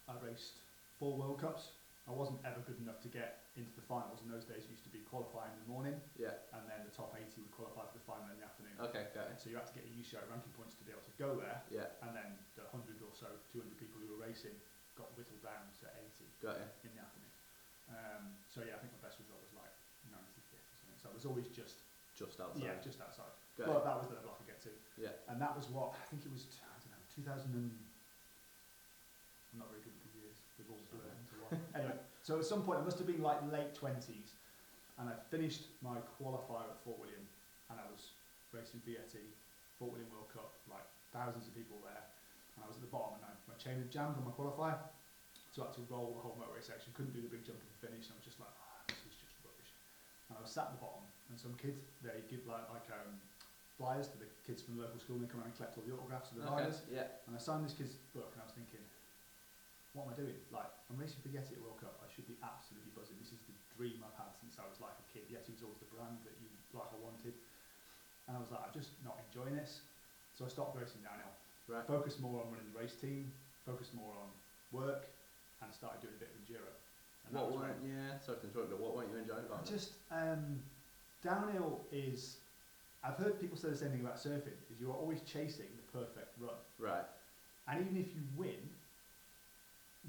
I 0.08 0.12
raced 0.24 0.58
four 0.98 1.16
World 1.16 1.40
Cups. 1.40 1.70
I 2.12 2.14
wasn't 2.14 2.44
ever 2.44 2.60
good 2.68 2.76
enough 2.76 3.00
to 3.00 3.10
get 3.10 3.48
into 3.56 3.72
the 3.72 3.80
finals. 3.88 4.20
In 4.20 4.28
those 4.28 4.44
days, 4.44 4.68
used 4.68 4.84
to 4.84 4.92
be 4.92 5.00
qualifying 5.08 5.48
in 5.56 5.60
the 5.64 5.70
morning, 5.72 5.96
Yeah. 6.20 6.36
and 6.52 6.68
then 6.68 6.84
the 6.84 6.92
top 6.92 7.16
80 7.16 7.40
would 7.40 7.54
qualify 7.56 7.88
for 7.88 7.96
the 7.96 8.04
final 8.04 8.28
in 8.28 8.36
the 8.36 8.44
afternoon. 8.44 8.76
Okay. 8.84 9.08
Got 9.16 9.32
it. 9.32 9.40
So 9.40 9.48
you 9.48 9.56
had 9.56 9.64
to 9.64 9.72
get 9.72 9.88
your 9.88 9.96
UCI 9.96 10.20
ranking 10.28 10.52
points 10.52 10.76
to 10.76 10.84
be 10.84 10.92
able 10.92 11.08
to 11.08 11.16
go 11.16 11.40
there, 11.40 11.64
Yeah. 11.72 11.88
and 12.04 12.12
then 12.12 12.36
the 12.60 12.68
100 12.68 13.00
or 13.00 13.16
so, 13.16 13.32
200 13.48 13.80
people 13.80 13.96
who 13.96 14.12
were 14.12 14.20
racing 14.20 14.52
got 14.92 15.08
whittled 15.16 15.40
down 15.40 15.72
to 15.80 15.88
80 15.88 16.28
Got 16.44 16.60
it. 16.60 16.68
in 16.84 16.92
the 16.92 17.00
afternoon. 17.00 17.32
Um, 17.88 18.36
so 18.52 18.60
yeah, 18.60 18.76
I 18.76 18.78
think 18.84 18.92
my 18.92 19.08
best 19.08 19.16
result 19.16 19.40
was 19.40 19.52
like 19.56 19.72
95th 20.12 20.68
or 20.68 20.76
something. 20.76 20.98
So 21.00 21.08
it 21.08 21.16
was 21.16 21.24
always 21.24 21.48
just 21.48 21.80
Just 22.12 22.36
outside. 22.44 22.60
yeah, 22.62 22.76
just 22.84 23.00
outside. 23.00 23.32
Got 23.56 23.72
But 23.72 23.76
it. 23.80 23.84
that 23.88 23.96
was 23.96 24.06
the 24.12 24.16
level 24.20 24.30
I 24.32 24.36
could 24.36 24.52
get 24.52 24.60
to. 24.68 24.72
Yeah. 25.00 25.16
And 25.32 25.40
that 25.40 25.56
was 25.56 25.68
what 25.72 25.96
I 25.96 26.04
think 26.12 26.28
it 26.28 26.32
was. 26.32 26.44
I 26.60 26.76
don't 26.76 26.92
know, 26.92 27.00
2000 27.08 27.56
and. 27.56 27.72
I'm 29.52 29.58
not 29.60 29.68
very 29.68 29.82
good 29.84 29.92
with 29.92 30.12
the 30.12 30.20
years. 30.24 30.36
They've 30.56 30.70
all 30.70 30.80
blurred 30.88 31.12
into 31.12 31.36
one. 31.40 31.41
anyway, 31.76 31.96
so 32.22 32.38
at 32.38 32.44
some 32.46 32.62
point 32.62 32.80
it 32.80 32.84
must 32.84 32.98
have 32.98 33.06
been 33.06 33.22
like 33.22 33.40
late 33.52 33.72
20s, 33.76 34.36
and 34.98 35.08
I 35.08 35.14
finished 35.30 35.68
my 35.82 35.98
qualifier 36.20 36.68
at 36.70 36.78
Fort 36.84 36.98
William, 37.00 37.24
and 37.70 37.76
I 37.80 37.86
was 37.92 38.12
racing 38.52 38.80
Vietti, 38.86 39.24
Fort 39.78 39.92
William 39.92 40.08
World 40.12 40.28
Cup, 40.32 40.52
like 40.70 40.84
thousands 41.12 41.48
of 41.48 41.52
people 41.56 41.78
there, 41.84 42.04
and 42.56 42.64
I 42.64 42.68
was 42.68 42.76
at 42.76 42.84
the 42.84 42.92
bottom, 42.92 43.20
and 43.20 43.24
I, 43.28 43.32
my 43.48 43.56
chain 43.60 43.76
had 43.80 43.90
jammed 43.92 44.16
on 44.20 44.24
my 44.24 44.34
qualifier, 44.34 44.78
so 45.52 45.64
I 45.64 45.72
had 45.72 45.76
to 45.80 45.84
roll 45.92 46.16
the 46.16 46.22
whole 46.24 46.36
motorway 46.40 46.64
section. 46.64 46.92
Couldn't 46.96 47.12
do 47.12 47.20
the 47.20 47.28
big 47.32 47.44
jump 47.44 47.60
the 47.60 47.76
finish, 47.84 48.08
and 48.08 48.16
I 48.16 48.24
was 48.24 48.28
just 48.28 48.40
like, 48.40 48.52
oh, 48.52 48.76
this 48.88 49.02
is 49.04 49.16
just 49.20 49.36
rubbish. 49.44 49.72
And 50.32 50.36
I 50.36 50.40
was 50.40 50.48
sat 50.48 50.72
at 50.72 50.76
the 50.76 50.82
bottom, 50.84 51.04
and 51.28 51.36
some 51.36 51.52
kid 51.60 51.76
they 52.00 52.24
give 52.32 52.44
like 52.48 52.64
like 52.72 52.88
um, 52.88 53.20
flyers 53.76 54.08
to 54.12 54.16
the 54.16 54.28
kids 54.48 54.64
from 54.64 54.80
the 54.80 54.84
local 54.88 54.96
school, 54.96 55.20
and 55.20 55.24
they 55.24 55.30
come 55.32 55.44
around 55.44 55.52
and 55.52 55.58
collect 55.60 55.76
all 55.76 55.84
the 55.84 55.92
autographs 55.92 56.32
of 56.32 56.40
the 56.40 56.48
Okay. 56.48 56.64
riders. 56.64 56.80
Yeah. 56.88 57.08
And 57.28 57.36
I 57.36 57.40
signed 57.40 57.64
this 57.68 57.76
kid's 57.76 58.00
book, 58.16 58.32
and 58.32 58.40
I 58.40 58.48
was 58.48 58.56
thinking, 58.56 58.80
what 59.92 60.08
am 60.08 60.10
I 60.12 60.16
doing? 60.16 60.40
Like, 60.48 60.72
I'm 60.88 60.96
racing 60.96 61.20
for 61.20 61.28
Yeti 61.28 61.56
at 61.56 61.60
World 61.60 61.80
Cup. 61.80 62.00
I 62.00 62.08
should 62.08 62.24
be 62.24 62.36
absolutely 62.40 62.92
buzzing. 62.96 63.20
This 63.20 63.32
is 63.36 63.40
the 63.44 63.56
dream 63.76 64.00
I've 64.00 64.16
had 64.16 64.32
since 64.36 64.56
I 64.56 64.64
was 64.64 64.80
like 64.80 64.96
a 64.96 65.06
kid. 65.12 65.28
Yeti 65.28 65.52
was 65.52 65.60
always 65.60 65.80
the 65.84 65.90
brand 65.92 66.24
that 66.24 66.32
you 66.40 66.48
like 66.72 66.88
I 66.88 66.98
wanted. 67.00 67.36
And 68.28 68.36
I 68.36 68.40
was 68.40 68.48
like, 68.48 68.64
I'm 68.64 68.72
just 68.72 68.96
not 69.04 69.20
enjoying 69.28 69.52
this. 69.52 69.84
So 70.32 70.44
I 70.44 70.48
stopped 70.48 70.72
racing 70.72 71.04
downhill. 71.04 71.36
Right. 71.68 71.84
Focused 71.84 72.24
more 72.24 72.40
on 72.40 72.48
running 72.48 72.68
the 72.72 72.76
race 72.80 72.96
team. 72.96 73.28
Focused 73.68 73.92
more 73.94 74.16
on 74.16 74.32
work, 74.72 75.06
and 75.62 75.70
started 75.70 76.00
doing 76.02 76.16
a 76.16 76.20
bit 76.20 76.32
of 76.32 76.40
enduro. 76.40 76.72
And 77.28 77.36
that 77.36 77.44
What 77.46 77.62
weren't 77.62 77.78
yeah? 77.84 78.18
Sorry 78.18 78.40
to 78.40 78.46
interrupt, 78.48 78.70
but 78.74 78.80
what 78.80 78.96
weren't 78.96 79.12
you 79.12 79.20
enjoying 79.20 79.46
about 79.46 79.68
just 79.68 80.00
um, 80.10 80.58
downhill 81.22 81.84
is. 81.92 82.38
I've 83.04 83.18
heard 83.18 83.38
people 83.40 83.58
say 83.58 83.68
the 83.68 83.76
same 83.76 83.90
thing 83.90 84.00
about 84.00 84.16
surfing. 84.16 84.54
Is 84.70 84.80
you're 84.80 84.94
always 84.94 85.20
chasing 85.22 85.66
the 85.74 85.86
perfect 85.92 86.34
run. 86.38 86.58
Right. 86.78 87.06
And 87.68 87.80
even 87.82 87.96
if 87.96 88.14
you 88.14 88.22
win, 88.36 88.58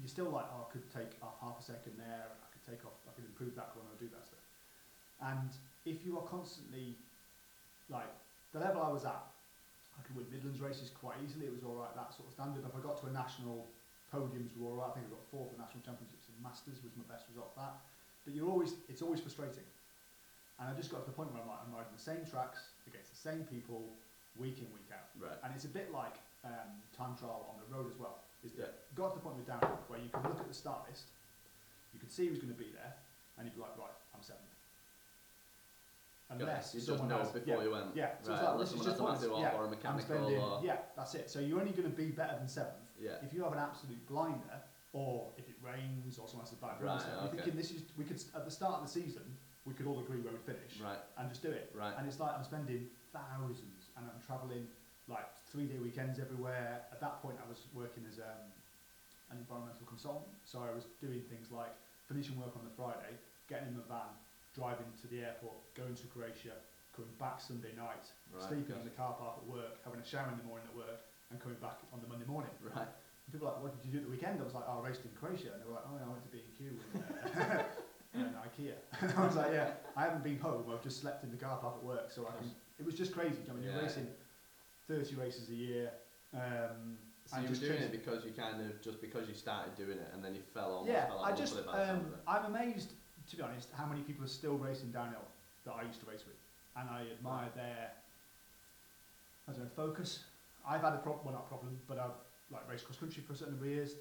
you're 0.00 0.10
still 0.10 0.30
like, 0.30 0.46
oh, 0.50 0.66
I 0.66 0.68
could 0.72 0.86
take 0.90 1.14
off 1.22 1.38
half 1.38 1.60
a 1.60 1.64
second 1.64 1.94
there, 1.98 2.26
I 2.26 2.48
could 2.50 2.64
take 2.66 2.82
off, 2.82 2.98
I 3.06 3.14
could 3.14 3.24
improve 3.24 3.54
that 3.54 3.74
or 3.78 3.82
do 4.00 4.10
that 4.10 4.26
stuff. 4.26 4.42
And 5.22 5.50
if 5.86 6.02
you 6.02 6.18
are 6.18 6.26
constantly, 6.26 6.98
like, 7.86 8.10
the 8.50 8.58
level 8.58 8.82
I 8.82 8.90
was 8.90 9.06
at, 9.06 9.22
I 9.94 10.00
could 10.02 10.18
win 10.18 10.26
Midlands 10.30 10.58
races 10.58 10.90
quite 10.90 11.14
easily, 11.22 11.46
it 11.46 11.54
was 11.54 11.62
alright, 11.62 11.94
that 11.94 12.10
sort 12.10 12.26
of 12.26 12.34
standard. 12.34 12.66
If 12.66 12.74
I 12.74 12.82
got 12.82 12.98
to 13.02 13.06
a 13.06 13.14
national, 13.14 13.70
podiums 14.10 14.50
were 14.58 14.74
alright, 14.74 14.90
I 14.90 14.92
think 14.98 15.06
I 15.06 15.14
got 15.14 15.26
fourth 15.30 15.54
at 15.54 15.58
national 15.62 15.86
championships 15.86 16.26
in 16.26 16.34
Masters 16.42 16.82
was 16.82 16.90
my 16.98 17.06
best 17.06 17.30
result 17.30 17.54
that. 17.54 17.78
But 18.26 18.34
you're 18.34 18.50
always, 18.50 18.74
it's 18.90 19.02
always 19.02 19.22
frustrating. 19.22 19.66
And 20.58 20.70
I 20.70 20.74
just 20.74 20.90
got 20.90 21.02
to 21.02 21.08
the 21.10 21.14
point 21.14 21.30
where 21.30 21.42
I'm 21.42 21.50
like, 21.50 21.62
I'm 21.62 21.74
riding 21.74 21.94
the 21.94 22.02
same 22.02 22.22
tracks 22.26 22.74
against 22.86 23.10
the 23.10 23.20
same 23.20 23.46
people 23.46 23.90
week 24.38 24.58
in, 24.58 24.66
week 24.74 24.90
out. 24.90 25.10
Right. 25.18 25.38
And 25.42 25.54
it's 25.54 25.66
a 25.66 25.72
bit 25.72 25.90
like 25.90 26.18
um, 26.42 26.82
time 26.94 27.14
trial 27.18 27.50
on 27.50 27.58
the 27.58 27.66
road 27.70 27.90
as 27.90 27.98
well. 27.98 28.23
Is 28.44 28.52
Yeah. 28.54 28.66
that 28.66 28.94
got 28.94 29.10
to 29.10 29.14
the 29.16 29.22
point 29.24 29.36
with 29.36 29.46
downhill 29.46 29.80
where 29.88 29.98
you 29.98 30.08
can 30.10 30.22
look 30.22 30.38
at 30.38 30.46
the 30.48 30.54
start 30.54 30.86
list, 30.88 31.08
you 31.92 31.98
can 31.98 32.08
see 32.10 32.28
who's 32.28 32.38
going 32.38 32.52
to 32.52 32.58
be 32.58 32.70
there, 32.70 32.94
and 33.36 33.46
you'd 33.46 33.54
be 33.54 33.60
like, 33.60 33.76
right, 33.78 33.96
I'm 34.14 34.22
seventh. 34.22 34.52
Unless 36.30 36.74
you 36.74 36.80
just 36.80 36.88
someone 36.88 37.08
know 37.08 37.18
has, 37.18 37.30
before 37.30 37.54
yeah, 37.56 37.62
you 37.62 37.70
went. 37.70 37.86
yeah, 37.94 38.10
so 38.20 38.30
right. 38.32 38.36
it's 38.36 38.44
like, 38.44 38.52
unless 38.54 38.70
this 38.72 38.80
is 38.80 38.86
just 38.86 38.98
a 38.98 39.02
points. 39.02 39.24
yeah, 39.24 39.52
or 39.56 39.66
a 39.66 39.70
mechanical 39.70 40.00
spending, 40.04 40.40
or 40.40 40.60
yeah, 40.64 40.78
that's 40.96 41.14
it. 41.14 41.30
So 41.30 41.38
you're 41.38 41.60
only 41.60 41.72
going 41.72 41.90
to 41.90 41.94
be 41.96 42.10
better 42.10 42.36
than 42.38 42.48
seventh 42.48 42.90
yeah. 42.98 43.20
if 43.22 43.32
you 43.32 43.44
have 43.44 43.52
an 43.52 43.58
absolute 43.58 44.04
blinder, 44.08 44.62
or 44.92 45.32
if 45.36 45.48
it 45.48 45.54
rains, 45.62 46.18
or 46.18 46.26
someone 46.26 46.46
has 46.46 46.52
a 46.52 46.56
bad 46.56 46.80
Right, 46.80 46.96
run. 46.96 47.02
You're 47.06 47.28
okay. 47.28 47.36
thinking 47.36 47.56
this 47.56 47.70
is 47.70 47.82
we 47.96 48.04
could 48.04 48.20
at 48.34 48.44
the 48.44 48.50
start 48.50 48.80
of 48.80 48.86
the 48.86 48.92
season 48.92 49.22
we 49.64 49.72
could 49.72 49.86
all 49.86 50.00
agree 50.00 50.20
where 50.20 50.32
we'd 50.32 50.42
finish 50.44 50.80
Right. 50.82 50.98
and 51.16 51.28
just 51.28 51.40
do 51.42 51.48
it. 51.50 51.72
Right. 51.74 51.94
And 51.96 52.06
it's 52.06 52.20
like 52.20 52.36
I'm 52.36 52.44
spending 52.44 52.88
thousands 53.12 53.88
and 53.96 54.04
I'm 54.04 54.20
travelling 54.20 54.66
like 55.08 55.24
three 55.54 55.70
day 55.70 55.78
weekends 55.78 56.18
everywhere. 56.18 56.82
At 56.90 56.98
that 56.98 57.22
point, 57.22 57.38
I 57.38 57.46
was 57.46 57.70
working 57.70 58.02
as 58.10 58.18
um, 58.18 58.42
an 59.30 59.38
environmental 59.38 59.86
consultant. 59.86 60.34
So 60.42 60.58
I 60.58 60.74
was 60.74 60.90
doing 60.98 61.22
things 61.30 61.54
like 61.54 61.70
finishing 62.10 62.34
work 62.34 62.58
on 62.58 62.66
the 62.66 62.74
Friday, 62.74 63.14
getting 63.46 63.70
in 63.70 63.78
the 63.78 63.86
van, 63.86 64.10
driving 64.50 64.90
to 64.98 65.06
the 65.06 65.22
airport, 65.22 65.54
going 65.78 65.94
to 65.94 66.06
Croatia, 66.10 66.58
coming 66.90 67.14
back 67.22 67.38
Sunday 67.38 67.70
night, 67.78 68.10
Right. 68.34 68.42
sleeping 68.50 68.74
in 68.74 68.82
the 68.82 68.90
car 68.98 69.14
park 69.14 69.38
at 69.38 69.46
work, 69.46 69.78
having 69.86 70.02
a 70.02 70.06
shower 70.06 70.26
in 70.34 70.38
the 70.42 70.48
morning 70.50 70.66
at 70.66 70.74
work, 70.74 71.06
and 71.30 71.38
coming 71.38 71.58
back 71.62 71.78
on 71.94 72.02
the 72.02 72.10
Monday 72.10 72.26
morning. 72.26 72.50
Right. 72.58 72.90
And 72.90 73.30
people 73.30 73.46
were 73.46 73.54
like, 73.54 73.62
what 73.62 73.70
did 73.78 73.86
you 73.86 73.94
do 73.94 73.98
at 74.02 74.04
the 74.10 74.10
weekend? 74.10 74.42
I 74.42 74.44
was 74.44 74.58
like, 74.58 74.66
oh, 74.66 74.82
I 74.82 74.90
raced 74.90 75.06
in 75.06 75.14
Croatia. 75.14 75.54
And 75.54 75.62
they 75.62 75.66
were 75.70 75.78
like, 75.78 75.86
oh, 75.86 75.94
yeah, 76.02 76.06
I 76.06 76.10
went 76.10 76.22
to 76.26 76.30
B&Q 76.34 76.58
and, 76.66 76.98
uh, 76.98 77.62
and 78.18 78.34
IKEA. 78.42 78.74
And 79.06 79.10
I 79.14 79.22
was 79.24 79.38
like, 79.38 79.54
yeah, 79.54 79.78
I 79.94 80.02
haven't 80.02 80.26
been 80.26 80.38
home. 80.42 80.66
I've 80.66 80.82
just 80.82 80.98
slept 81.00 81.22
in 81.22 81.30
the 81.30 81.38
car 81.38 81.56
park 81.62 81.78
at 81.78 81.84
work. 81.86 82.10
So 82.10 82.26
I 82.26 82.34
can, 82.42 82.50
it 82.78 82.84
was 82.84 82.94
just 82.98 83.14
crazy. 83.14 83.38
I 83.48 83.54
mean, 83.54 83.62
you're 83.62 83.72
Yeah. 83.78 83.86
racing 83.86 84.10
30 84.88 85.14
races 85.16 85.48
a 85.50 85.54
year. 85.54 85.90
Um, 86.34 86.98
So 87.26 87.36
and 87.36 87.44
you 87.44 87.50
were 87.50 87.56
just 87.56 87.64
doing 87.64 87.80
it 87.80 87.92
because 87.92 88.24
you 88.24 88.32
kind 88.36 88.60
of 88.60 88.80
just 88.82 89.00
because 89.00 89.28
you 89.28 89.34
started 89.34 89.74
doing 89.76 89.96
it 89.96 90.10
and 90.12 90.22
then 90.22 90.34
you 90.34 90.42
fell 90.52 90.84
almost 90.84 90.92
yeah, 90.92 91.06
fell 91.06 91.24
I 91.24 91.32
just, 91.32 91.54
of 91.54 91.60
it 91.60 91.66
by 91.66 91.78
the 91.78 91.86
sound 91.86 92.12
um. 92.12 92.20
I'm 92.28 92.44
amazed, 92.52 92.92
to 93.30 93.36
be 93.36 93.42
honest, 93.42 93.68
how 93.72 93.86
many 93.86 94.02
people 94.02 94.24
are 94.24 94.34
still 94.40 94.56
racing 94.60 94.92
downhill 94.92 95.24
that 95.64 95.72
I 95.72 95.82
used 95.88 96.00
to 96.04 96.06
race 96.10 96.24
with. 96.26 96.36
And 96.76 96.90
I 96.90 97.06
admire 97.16 97.48
their, 97.54 97.92
I 99.48 99.52
don't 99.52 99.64
know, 99.64 99.70
focus. 99.74 100.24
I've 100.68 100.82
had 100.82 100.92
a 100.92 101.00
problem, 101.00 101.24
well 101.24 101.34
not 101.34 101.48
problem, 101.48 101.78
but 101.88 101.98
I've 101.98 102.18
like 102.52 102.68
raced 102.68 102.84
cross 102.84 102.98
country 102.98 103.22
for 103.24 103.32
a 103.32 103.36
certain 103.36 103.54
number 103.56 103.66
of 103.66 103.72
years, 103.72 103.96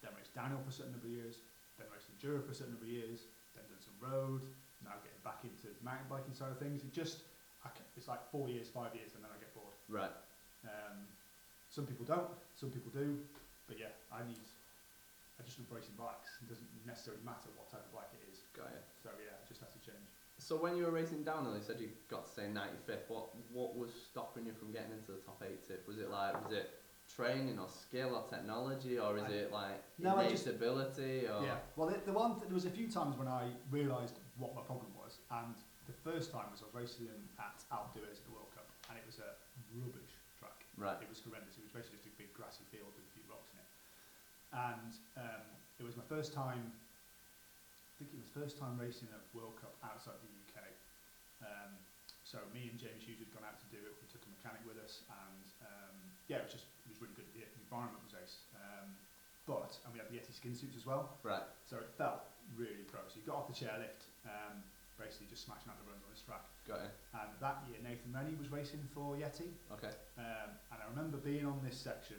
then 0.00 0.12
raced 0.16 0.32
downhill 0.32 0.62
for 0.64 0.70
a 0.70 0.76
certain 0.80 0.92
number 0.92 1.08
of 1.08 1.12
years, 1.12 1.44
then 1.76 1.88
raced 1.92 2.08
enduro 2.08 2.40
for 2.40 2.52
a 2.52 2.56
certain 2.56 2.72
number 2.72 2.88
of 2.88 2.94
years, 2.94 3.28
then 3.52 3.68
done 3.68 3.84
some 3.84 3.98
road, 4.00 4.48
now 4.80 4.96
getting 5.04 5.20
back 5.20 5.44
into 5.44 5.68
the 5.68 5.84
mountain 5.84 6.08
biking 6.08 6.32
side 6.32 6.52
of 6.52 6.56
things. 6.56 6.80
It 6.80 6.92
just, 6.94 7.28
I 7.64 7.68
it's 7.96 8.08
like 8.08 8.24
four 8.32 8.48
years, 8.48 8.72
five 8.72 8.96
years, 8.96 9.12
and 9.12 9.20
then 9.20 9.28
I 9.28 9.36
get. 9.36 9.55
Right. 9.88 10.12
Um, 10.64 11.06
some 11.70 11.86
people 11.86 12.04
don't, 12.04 12.28
some 12.58 12.70
people 12.70 12.90
do, 12.90 13.18
but 13.68 13.78
yeah, 13.78 13.92
I 14.12 14.26
need. 14.26 14.40
I 15.38 15.44
just 15.44 15.58
love 15.60 15.68
racing 15.70 15.94
bikes. 16.00 16.40
It 16.40 16.48
doesn't 16.48 16.68
necessarily 16.88 17.20
matter 17.22 17.52
what 17.60 17.68
type 17.68 17.84
of 17.84 17.92
bike 17.92 18.08
it 18.16 18.24
is. 18.32 18.40
Got 18.56 18.72
it. 18.72 18.84
So 19.02 19.10
yeah, 19.20 19.36
it 19.36 19.46
just 19.46 19.60
has 19.60 19.68
to 19.76 19.80
change. 19.84 20.00
So 20.40 20.56
when 20.56 20.76
you 20.76 20.84
were 20.88 20.90
racing 20.96 21.24
downhill, 21.24 21.54
you 21.56 21.62
said 21.62 21.76
you 21.80 21.92
got 22.08 22.24
to 22.24 22.32
say 22.32 22.48
95th. 22.48 23.04
What 23.08 23.28
what 23.52 23.76
was 23.76 23.92
stopping 23.92 24.46
you 24.48 24.52
from 24.56 24.72
getting 24.72 24.92
into 24.96 25.12
the 25.12 25.20
top 25.24 25.42
80th? 25.44 25.84
Was 25.86 25.98
it 26.00 26.08
like 26.10 26.32
was 26.42 26.52
it 26.56 26.72
training 27.06 27.60
or 27.60 27.68
skill 27.68 28.16
or 28.16 28.24
technology 28.32 28.98
or 28.98 29.16
is 29.20 29.28
I- 29.28 29.46
it 29.46 29.52
like 29.52 29.78
No, 30.00 30.18
innate 30.18 30.32
just- 30.32 30.48
ability 30.48 31.28
or 31.28 31.44
Yeah. 31.44 31.60
Well, 31.76 31.86
the, 31.92 32.00
the 32.02 32.12
one 32.16 32.34
th- 32.34 32.48
there 32.50 32.56
was 32.58 32.66
a 32.66 32.72
few 32.74 32.88
times 32.90 33.14
when 33.16 33.28
I 33.28 33.52
realised 33.70 34.18
what 34.40 34.56
my 34.56 34.62
problem 34.62 34.90
was, 34.98 35.20
and 35.30 35.54
the 35.86 35.92
first 36.02 36.32
time 36.32 36.48
was 36.50 36.64
I 36.64 36.66
was 36.66 36.74
racing 36.74 37.12
at 37.38 37.62
Alpe 37.70 37.94
d'Huez 37.94 38.18
at 38.18 38.24
the 38.26 38.32
World 38.34 38.50
Cup, 38.56 38.66
and 38.90 38.98
it 38.98 39.04
was 39.06 39.20
a 39.22 39.36
rubbish 39.80 40.12
track. 40.40 40.56
right? 40.76 40.96
It 41.00 41.08
was 41.08 41.20
horrendous. 41.24 41.56
It 41.60 41.64
was 41.68 41.72
basically 41.74 42.00
just 42.02 42.12
a 42.12 42.16
big 42.20 42.32
grassy 42.36 42.64
field 42.72 42.92
with 42.96 43.04
a 43.06 43.12
few 43.16 43.24
rocks 43.28 43.50
in 43.52 43.58
it. 43.60 43.70
And 44.54 44.92
um, 45.20 45.44
it 45.80 45.84
was 45.84 45.96
my 45.98 46.06
first 46.08 46.32
time, 46.32 46.72
I 46.72 47.92
think 48.00 48.12
it 48.12 48.20
was 48.20 48.28
first 48.32 48.56
time 48.60 48.76
racing 48.76 49.08
a 49.12 49.20
World 49.36 49.56
Cup 49.60 49.74
outside 49.84 50.16
the 50.20 50.32
UK. 50.48 50.56
Um, 51.44 51.72
so 52.24 52.40
me 52.52 52.68
and 52.72 52.76
James 52.80 53.04
Hughes 53.06 53.20
had 53.22 53.30
gone 53.32 53.46
out 53.46 53.56
to 53.60 53.68
do 53.72 53.78
it. 53.80 53.92
We 54.02 54.06
took 54.10 54.24
a 54.26 54.30
mechanic 54.32 54.60
with 54.66 54.80
us, 54.82 55.04
and 55.08 55.46
um, 55.62 55.94
yeah, 56.26 56.42
it 56.42 56.50
was 56.50 56.54
just 56.58 56.66
it 56.84 56.90
was 56.90 56.98
really 56.98 57.14
good. 57.14 57.28
The, 57.36 57.44
the 57.46 57.62
environment 57.62 58.02
was 58.02 58.16
ace. 58.18 58.42
Um, 58.58 58.90
but 59.46 59.78
and 59.86 59.94
we 59.94 60.02
had 60.02 60.10
the 60.10 60.18
Yeti 60.18 60.34
skin 60.34 60.58
suits 60.58 60.74
as 60.74 60.82
well, 60.82 61.14
Right. 61.22 61.44
so 61.70 61.78
it 61.78 61.86
felt 61.94 62.26
really 62.58 62.82
pro. 62.90 62.98
So 63.06 63.14
you 63.22 63.22
got 63.22 63.46
off 63.46 63.46
the 63.46 63.54
chairlift, 63.54 64.10
um, 64.26 64.58
basically 64.98 65.30
just 65.30 65.46
smashing 65.46 65.70
out 65.70 65.78
the 65.78 65.86
runs 65.86 66.02
on 66.02 66.10
track. 66.26 66.42
Got 66.66 66.82
it. 66.82 66.92
And 67.14 67.30
that 67.40 67.62
year 67.70 67.78
Nathan 67.82 68.10
Rennie 68.12 68.34
was 68.34 68.50
racing 68.50 68.82
for 68.92 69.14
Yeti, 69.14 69.54
Okay. 69.70 69.94
um, 70.18 70.50
and 70.74 70.78
I 70.82 70.86
remember 70.90 71.16
being 71.18 71.46
on 71.46 71.62
this 71.62 71.78
section, 71.78 72.18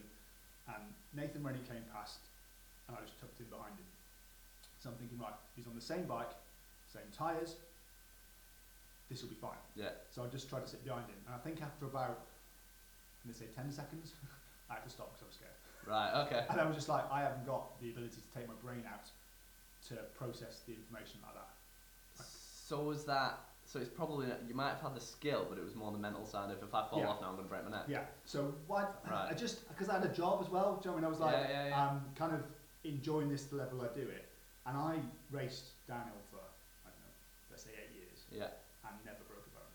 and 0.67 0.83
Nathan 1.13 1.43
Rennie 1.43 1.63
came 1.67 1.83
past, 1.93 2.19
and 2.87 2.95
I 2.97 3.01
just 3.03 3.19
tucked 3.19 3.39
in 3.43 3.51
behind 3.51 3.75
him. 3.75 3.85
So 4.79 4.89
I'm 4.89 4.95
thinking, 4.95 5.19
right, 5.19 5.35
he's 5.55 5.67
on 5.67 5.75
the 5.75 5.83
same 5.83 6.05
bike, 6.07 6.31
same 6.87 7.11
tyres, 7.11 7.57
this 9.11 9.21
will 9.21 9.29
be 9.29 9.39
fine. 9.39 9.59
Yeah. 9.75 9.91
So 10.11 10.23
I 10.23 10.27
just 10.27 10.47
tried 10.49 10.63
to 10.63 10.67
sit 10.71 10.83
behind 10.83 11.07
him, 11.07 11.19
and 11.27 11.35
I 11.35 11.39
think 11.39 11.61
after 11.61 11.85
about, 11.85 12.23
I'm 13.23 13.31
gonna 13.31 13.37
say 13.37 13.51
10 13.53 13.71
seconds, 13.71 14.13
I 14.71 14.75
had 14.75 14.83
to 14.83 14.89
stop 14.89 15.11
because 15.11 15.23
I 15.23 15.27
was 15.27 15.35
scared. 15.35 15.59
Right. 15.87 16.11
Okay. 16.27 16.43
And 16.49 16.59
I 16.59 16.65
was 16.65 16.75
just 16.75 16.89
like, 16.89 17.03
I 17.11 17.21
haven't 17.21 17.45
got 17.45 17.79
the 17.79 17.89
ability 17.91 18.15
to 18.19 18.29
take 18.37 18.47
my 18.47 18.55
brain 18.63 18.83
out 18.87 19.07
to 19.87 19.95
process 20.19 20.63
the 20.67 20.73
information 20.75 21.19
like 21.23 21.35
that. 21.35 21.47
So 22.67 22.83
was 22.83 23.05
that? 23.05 23.39
So 23.67 23.79
it's 23.79 23.89
probably 23.89 24.27
you 24.47 24.55
might 24.55 24.69
have 24.69 24.79
had 24.81 24.95
the 24.95 25.01
skill, 25.03 25.45
but 25.49 25.57
it 25.59 25.63
was 25.63 25.75
more 25.75 25.91
the 25.91 25.97
mental 25.99 26.25
side 26.25 26.49
of 26.49 26.63
if 26.63 26.73
I 26.73 26.87
fall 26.87 26.99
Yeah. 26.99 27.09
off 27.11 27.19
now, 27.19 27.27
I'm 27.29 27.35
gonna 27.35 27.49
break 27.49 27.65
my 27.65 27.71
neck. 27.71 27.85
Yeah. 27.89 28.05
So 28.23 28.55
what? 28.65 29.03
Right. 29.05 29.27
I 29.29 29.33
just 29.35 29.67
because 29.67 29.89
I 29.89 29.99
had 29.99 30.05
a 30.05 30.13
job 30.13 30.41
as 30.41 30.49
well. 30.49 30.77
Do 30.79 30.87
you 30.87 30.95
know 30.95 30.95
what 30.95 30.95
I 30.95 30.95
mean? 30.95 31.03
I 31.03 31.09
was 31.09 31.19
like, 31.19 31.35
Yeah, 31.35 31.49
yeah, 31.51 31.67
yeah. 31.67 31.89
I'm 31.89 31.99
kind 32.15 32.31
of 32.33 32.43
enjoying 32.85 33.27
this 33.27 33.43
to 33.43 33.49
the 33.51 33.55
level 33.57 33.81
I 33.81 33.87
do 33.93 34.07
it, 34.07 34.23
and 34.65 34.77
I 34.77 34.95
raced 35.31 35.75
downhill 35.85 36.15
for 36.31 36.39
I 36.39 36.89
don't 36.95 36.99
know, 37.03 37.11
let's 37.51 37.63
say 37.63 37.71
eight 37.75 37.91
years, 37.93 38.23
Yeah. 38.31 38.55
and 38.87 38.95
never 39.03 39.19
broke 39.27 39.43
a 39.45 39.49
bone. 39.51 39.73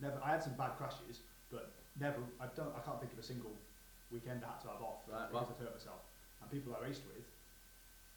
Never. 0.00 0.18
I 0.24 0.30
had 0.30 0.42
some 0.42 0.54
bad 0.54 0.72
crashes, 0.78 1.20
but 1.52 1.72
never. 2.00 2.24
I 2.40 2.46
don't. 2.56 2.72
I 2.74 2.80
can't 2.80 2.98
think 3.00 3.12
of 3.12 3.18
a 3.18 3.22
single 3.22 3.52
weekend 4.10 4.44
I 4.44 4.48
had 4.56 4.60
to 4.64 4.68
have 4.68 4.80
off 4.80 5.04
Right, 5.06 5.28
because 5.28 5.44
well. 5.44 5.56
I 5.60 5.62
hurt 5.64 5.74
myself. 5.76 6.00
And 6.40 6.50
people 6.50 6.74
I 6.74 6.80
raced 6.88 7.02
with 7.04 7.28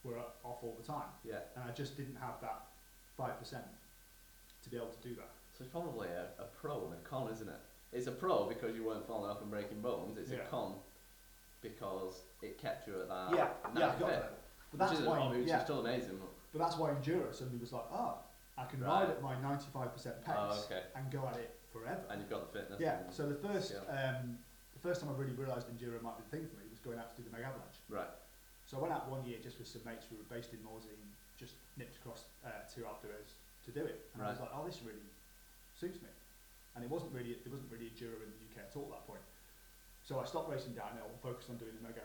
were 0.08 0.18
off 0.20 0.64
all 0.64 0.78
the 0.80 0.88
time, 0.88 1.12
Yeah. 1.26 1.44
and 1.60 1.70
I 1.70 1.74
just 1.74 1.98
didn't 1.98 2.16
have 2.16 2.40
that 2.40 2.68
five 3.18 3.38
percent 3.38 3.66
to 4.66 4.70
be 4.70 4.78
able 4.78 4.88
to 4.90 5.08
do 5.08 5.16
that. 5.16 5.30
So 5.58 5.64
it's 5.64 5.72
probably 5.72 6.10
a, 6.10 6.28
a 6.42 6.46
pro 6.60 6.86
and 6.86 6.94
a 6.94 7.02
con, 7.08 7.32
isn't 7.32 7.48
it? 7.48 7.62
It's 7.94 8.08
a 8.08 8.12
pro 8.12 8.46
because 8.50 8.76
you 8.76 8.84
weren't 8.84 9.08
falling 9.08 9.30
off 9.32 9.42
and 9.42 9.50
breaking 9.50 9.80
bones. 9.82 10.18
It's 10.18 10.32
Yeah. 10.32 10.40
a 10.40 10.48
con 10.50 10.74
because 11.62 12.24
it 12.42 12.58
kept 12.60 12.88
you 12.88 13.00
at 13.02 13.08
that. 13.08 13.30
yeah, 13.32 13.38
yeah, 13.38 13.48
I 13.64 13.70
95th, 13.96 14.00
got 14.00 14.10
that. 14.10 14.34
But 14.72 14.80
that's 14.90 15.00
why, 15.02 15.28
which 15.30 15.48
yeah. 15.48 15.64
still 15.64 15.80
amazing. 15.80 16.20
But 16.52 16.60
that's 16.60 16.78
why 16.78 16.90
enduro 16.90 17.34
suddenly 17.34 17.60
was 17.60 17.72
like, 17.72 17.86
ah, 17.92 18.18
I 18.58 18.66
can 18.66 18.82
Right. 18.82 19.02
ride 19.06 19.10
at 19.10 19.22
my 19.22 19.36
95% 19.36 19.94
pace 20.26 20.36
Oh, 20.38 20.64
okay. 20.66 20.84
and 20.96 21.10
go 21.12 21.28
at 21.28 21.38
it 21.38 21.56
forever. 21.72 22.04
And 22.10 22.20
you've 22.22 22.30
got 22.30 22.52
the 22.52 22.60
fitness. 22.60 22.80
yeah. 22.82 23.10
So 23.10 23.28
the 23.30 23.36
first, 23.36 23.72
Yeah. 23.72 24.18
um, 24.20 24.38
the 24.74 24.80
first 24.80 25.02
time 25.02 25.10
I 25.10 25.14
really 25.14 25.34
realised 25.34 25.68
enduro 25.70 26.02
might 26.02 26.18
be 26.18 26.24
the 26.24 26.30
thing 26.38 26.48
for 26.48 26.56
me 26.58 26.66
was 26.70 26.80
going 26.80 26.98
out 27.00 27.16
to 27.16 27.22
do 27.22 27.24
the 27.30 27.32
mega 27.32 27.46
avalanche. 27.48 27.80
right. 27.90 28.10
So 28.66 28.78
I 28.78 28.82
went 28.82 28.94
out 28.94 29.08
one 29.10 29.24
year 29.26 29.38
just 29.44 29.60
with 29.60 29.68
some 29.68 29.84
mates 29.86 30.06
who 30.10 30.18
were 30.18 30.24
based 30.24 30.52
in 30.52 30.60
Morzine, 30.66 30.98
just 31.38 31.54
nipped 31.78 31.98
across 31.98 32.26
uh, 32.44 32.50
to 32.74 32.82
Alpe 32.82 33.02
d'Huez 33.06 33.34
to 33.66 33.72
do 33.74 33.84
it, 33.84 34.10
and 34.14 34.22
I 34.24 34.30
was 34.30 34.40
Right. 34.40 34.50
like, 34.52 34.58
oh, 34.58 34.66
this 34.66 34.82
really 34.86 35.10
suits 35.74 36.02
me. 36.02 36.10
And 36.76 36.84
it 36.84 36.90
wasn't 36.90 37.12
really, 37.14 37.32
it 37.34 37.48
wasn't 37.50 37.72
really 37.72 37.90
enduro 37.90 38.22
in 38.22 38.30
the 38.30 38.40
UK 38.52 38.62
at 38.70 38.76
all 38.76 38.86
at 38.94 39.00
that 39.02 39.08
point. 39.08 39.24
So 40.04 40.20
I 40.20 40.26
stopped 40.26 40.50
racing 40.52 40.74
downhill 40.76 41.08
and 41.10 41.20
focused 41.22 41.50
on 41.50 41.58
doing 41.58 41.74
the 41.76 41.82
mega 41.82 42.04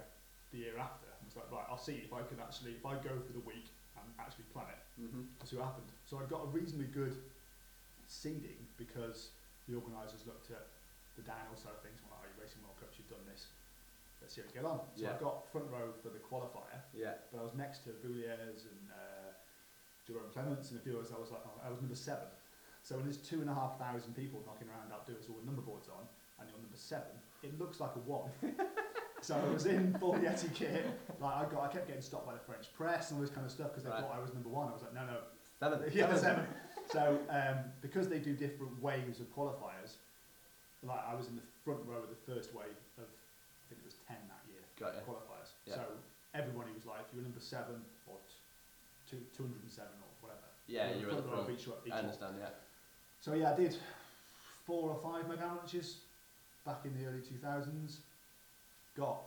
the 0.53 0.59
year 0.59 0.79
after. 0.79 1.07
And 1.07 1.27
was 1.27 1.37
like, 1.37 1.51
right, 1.53 1.67
I'll 1.69 1.79
see 1.79 2.01
if 2.01 2.13
I 2.13 2.23
can 2.23 2.41
actually, 2.41 2.73
if 2.73 2.87
I 2.87 2.95
go 3.03 3.19
for 3.21 3.33
the 3.35 3.41
week 3.45 3.69
and 3.99 4.07
actually 4.19 4.45
plan 4.55 4.71
it. 4.71 4.83
Mm-hmm. 5.03 5.23
That's 5.39 5.53
what 5.53 5.65
happened. 5.65 5.91
So 6.07 6.19
I 6.19 6.25
got 6.25 6.45
a 6.45 6.49
reasonably 6.49 6.87
good 6.89 7.17
seeding 8.07 8.67
because 8.79 9.31
the 9.69 9.75
organisers 9.77 10.27
looked 10.27 10.51
at 10.51 10.67
the 11.17 11.23
downhill 11.23 11.57
side 11.59 11.75
of 11.77 11.83
things. 11.83 12.01
Well, 12.07 12.19
are 12.19 12.27
you 12.27 12.35
racing 12.41 12.63
World 12.63 12.79
Cups? 12.81 12.97
You've 12.99 13.11
done 13.11 13.27
this. 13.29 13.51
Let's 14.23 14.35
see 14.35 14.41
how 14.43 14.49
you 14.49 14.55
get 14.55 14.65
on. 14.65 14.81
So 14.97 15.03
Yeah. 15.05 15.15
I 15.15 15.19
got 15.19 15.49
front 15.51 15.69
row 15.71 15.93
for 16.03 16.09
the 16.11 16.21
qualifier, 16.21 16.81
Yeah. 16.95 17.19
but 17.33 17.41
I 17.41 17.43
was 17.45 17.55
next 17.55 17.85
to 17.85 17.91
Bouliers 18.01 18.65
and 18.67 18.90
Jérôme 20.09 20.31
Clementz 20.33 20.71
and 20.71 20.81
a 20.81 20.83
few 20.83 20.97
others. 20.99 21.13
I 21.15 21.21
was 21.21 21.31
like, 21.31 21.43
I 21.65 21.71
was 21.71 21.81
number 21.81 21.95
seven. 21.95 22.27
So 22.83 22.97
when 22.97 23.05
there's 23.05 23.19
two 23.19 23.41
and 23.41 23.51
a 23.51 23.55
half 23.55 23.79
thousand 23.79 24.15
people 24.17 24.43
knocking 24.47 24.69
around 24.69 24.93
outdoors 24.93 25.27
all 25.29 25.37
with 25.37 25.45
number 25.45 25.63
boards 25.63 25.89
on, 25.89 26.05
and 26.39 26.49
you're 26.49 26.59
number 26.59 26.77
seven, 26.77 27.13
it 27.43 27.59
looks 27.59 27.79
like 27.81 27.91
a 27.97 28.01
one. 28.01 28.31
so 29.21 29.37
I 29.37 29.53
was 29.53 29.67
in 29.67 29.93
full 30.01 30.15
Yeti 30.15 30.53
kit. 30.55 30.87
Like 31.21 31.35
I 31.35 31.45
got, 31.51 31.63
I 31.65 31.69
kept 31.69 31.87
getting 31.87 32.03
stopped 32.03 32.27
by 32.27 32.33
the 32.33 32.41
French 32.41 32.73
press 32.73 33.11
and 33.11 33.19
all 33.19 33.23
this 33.23 33.31
kind 33.35 33.45
of 33.45 33.53
stuff 33.53 33.69
because 33.69 33.85
they 33.85 33.91
Right. 33.91 34.01
thought 34.01 34.17
I 34.17 34.21
was 34.21 34.33
number 34.33 34.49
one. 34.49 34.69
I 34.69 34.73
was 34.73 34.83
like, 34.83 34.95
no, 34.95 35.05
no, 35.05 35.19
Seven. 35.61 35.85
yeah, 35.93 36.17
seven. 36.17 36.47
So 36.91 37.21
um, 37.29 37.69
because 37.83 38.09
they 38.09 38.19
do 38.19 38.33
different 38.33 38.81
waves 38.81 39.21
of 39.21 39.29
qualifiers, 39.37 40.01
like 40.83 41.05
I 41.07 41.15
was 41.15 41.29
in 41.29 41.37
the 41.37 41.45
front 41.65 41.81
row 41.85 42.01
of 42.03 42.09
the 42.09 42.17
first 42.25 42.55
wave 42.57 42.73
of, 42.97 43.05
I 43.05 43.63
think 43.69 43.85
it 43.85 43.85
was 43.85 44.01
ten 44.09 44.17
that 44.33 44.41
year 44.49 44.65
Got 44.81 44.97
qualifiers. 45.05 45.53
Yeah. 45.69 45.75
So 45.75 45.83
everybody 46.33 46.73
was 46.73 46.87
like, 46.87 47.01
if 47.05 47.13
you 47.13 47.19
were 47.21 47.29
number 47.29 47.41
seven 47.45 47.85
two, 49.11 49.19
207 49.37 49.91
or 49.99 50.09
whatever. 50.23 50.47
Yeah, 50.71 50.95
you 50.95 51.07
were 51.07 51.13
at 51.19 51.25
the 51.27 51.31
front. 51.31 51.51
each, 51.51 51.67
each 51.67 51.93
I 51.93 51.97
one. 51.97 52.05
understand. 52.07 52.35
Yeah. 52.39 52.55
So 53.21 53.35
yeah, 53.35 53.51
I 53.53 53.57
did 53.57 53.77
four 54.65 54.91
or 54.91 54.99
five 55.03 55.29
mega 55.29 55.43
avalanches 55.45 56.07
back 56.65 56.85
in 56.85 56.95
the 56.95 57.07
early 57.11 57.21
2000s. 57.21 57.99
Got, 58.97 59.23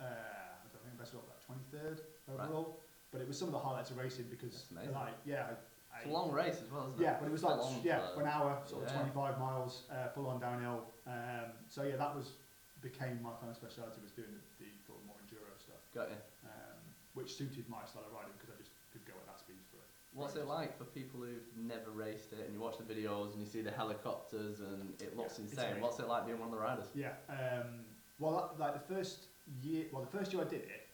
uh, 0.00 0.04
I 0.04 0.66
don't 0.72 0.82
think 0.84 0.94
I 0.96 1.00
best 1.00 1.12
got 1.16 1.24
like 1.28 1.40
23rd 1.48 2.00
Right. 2.28 2.44
overall. 2.44 2.78
But 3.10 3.20
it 3.20 3.28
was 3.28 3.36
some 3.36 3.48
of 3.48 3.52
the 3.52 3.60
highlights 3.60 3.90
of 3.90 3.98
racing 3.98 4.24
because, 4.32 4.64
like, 4.72 5.12
yeah, 5.26 5.52
I, 5.92 6.00
It's 6.00 6.08
a 6.08 6.12
long 6.16 6.32
race 6.32 6.56
as 6.64 6.70
well, 6.72 6.88
isn't 6.88 7.00
it? 7.00 7.04
yeah, 7.04 7.20
but 7.20 7.28
it 7.28 7.32
was 7.32 7.44
like 7.44 7.60
yeah, 7.84 8.00
for- 8.16 8.22
an 8.24 8.28
hour, 8.28 8.56
sort 8.64 8.84
of 8.84 8.92
25 8.92 9.38
miles, 9.38 9.84
uh, 9.92 10.08
full 10.16 10.26
on 10.28 10.40
downhill. 10.40 10.88
Um, 11.06 11.52
so 11.68 11.82
yeah, 11.84 11.96
that 11.96 12.14
was 12.16 12.32
became 12.80 13.20
my 13.22 13.30
kind 13.38 13.52
of 13.52 13.54
speciality 13.54 14.00
was 14.02 14.10
doing 14.16 14.32
the, 14.32 14.64
the 14.64 14.70
sort 14.82 14.98
of 14.98 15.04
more 15.06 15.14
enduro 15.22 15.52
stuff, 15.60 15.78
Got 15.94 16.08
you. 16.10 16.18
um, 16.48 16.80
which 17.14 17.36
suited 17.36 17.68
my 17.68 17.84
style 17.84 18.02
of 18.08 18.10
riding 18.16 18.32
because 18.34 18.50
I 18.50 18.58
just 18.58 18.72
could 18.90 19.04
go 19.06 19.12
at 19.20 19.26
that 19.28 19.38
speed 19.38 19.60
for 19.70 19.78
it. 19.78 19.90
What's 20.14 20.36
it 20.36 20.46
like 20.46 20.76
for 20.76 20.84
people 20.84 21.20
who've 21.20 21.56
never 21.56 21.90
raced 21.90 22.32
it 22.32 22.44
and 22.44 22.52
you 22.54 22.60
watch 22.60 22.76
the 22.76 22.84
videos 22.84 23.32
and 23.32 23.40
you 23.40 23.46
see 23.46 23.62
the 23.62 23.70
helicopters 23.70 24.60
and 24.60 24.92
it 25.00 25.16
looks 25.16 25.38
Yeah, 25.38 25.44
insane? 25.44 25.80
What's 25.80 25.98
it 26.00 26.08
like 26.08 26.26
being 26.26 26.38
one 26.38 26.48
of 26.48 26.54
the 26.54 26.60
riders? 26.60 26.86
Yeah. 26.94 27.12
Um, 27.30 27.80
well, 28.18 28.54
like 28.58 28.74
the 28.74 28.94
first 28.94 29.26
year, 29.62 29.86
well, 29.90 30.02
the 30.02 30.18
first 30.18 30.32
year 30.32 30.42
I 30.42 30.44
did 30.48 30.62
it, 30.62 30.88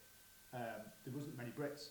um, 0.55 0.87
there 1.05 1.13
wasn't 1.15 1.37
many 1.37 1.51
Brits, 1.51 1.89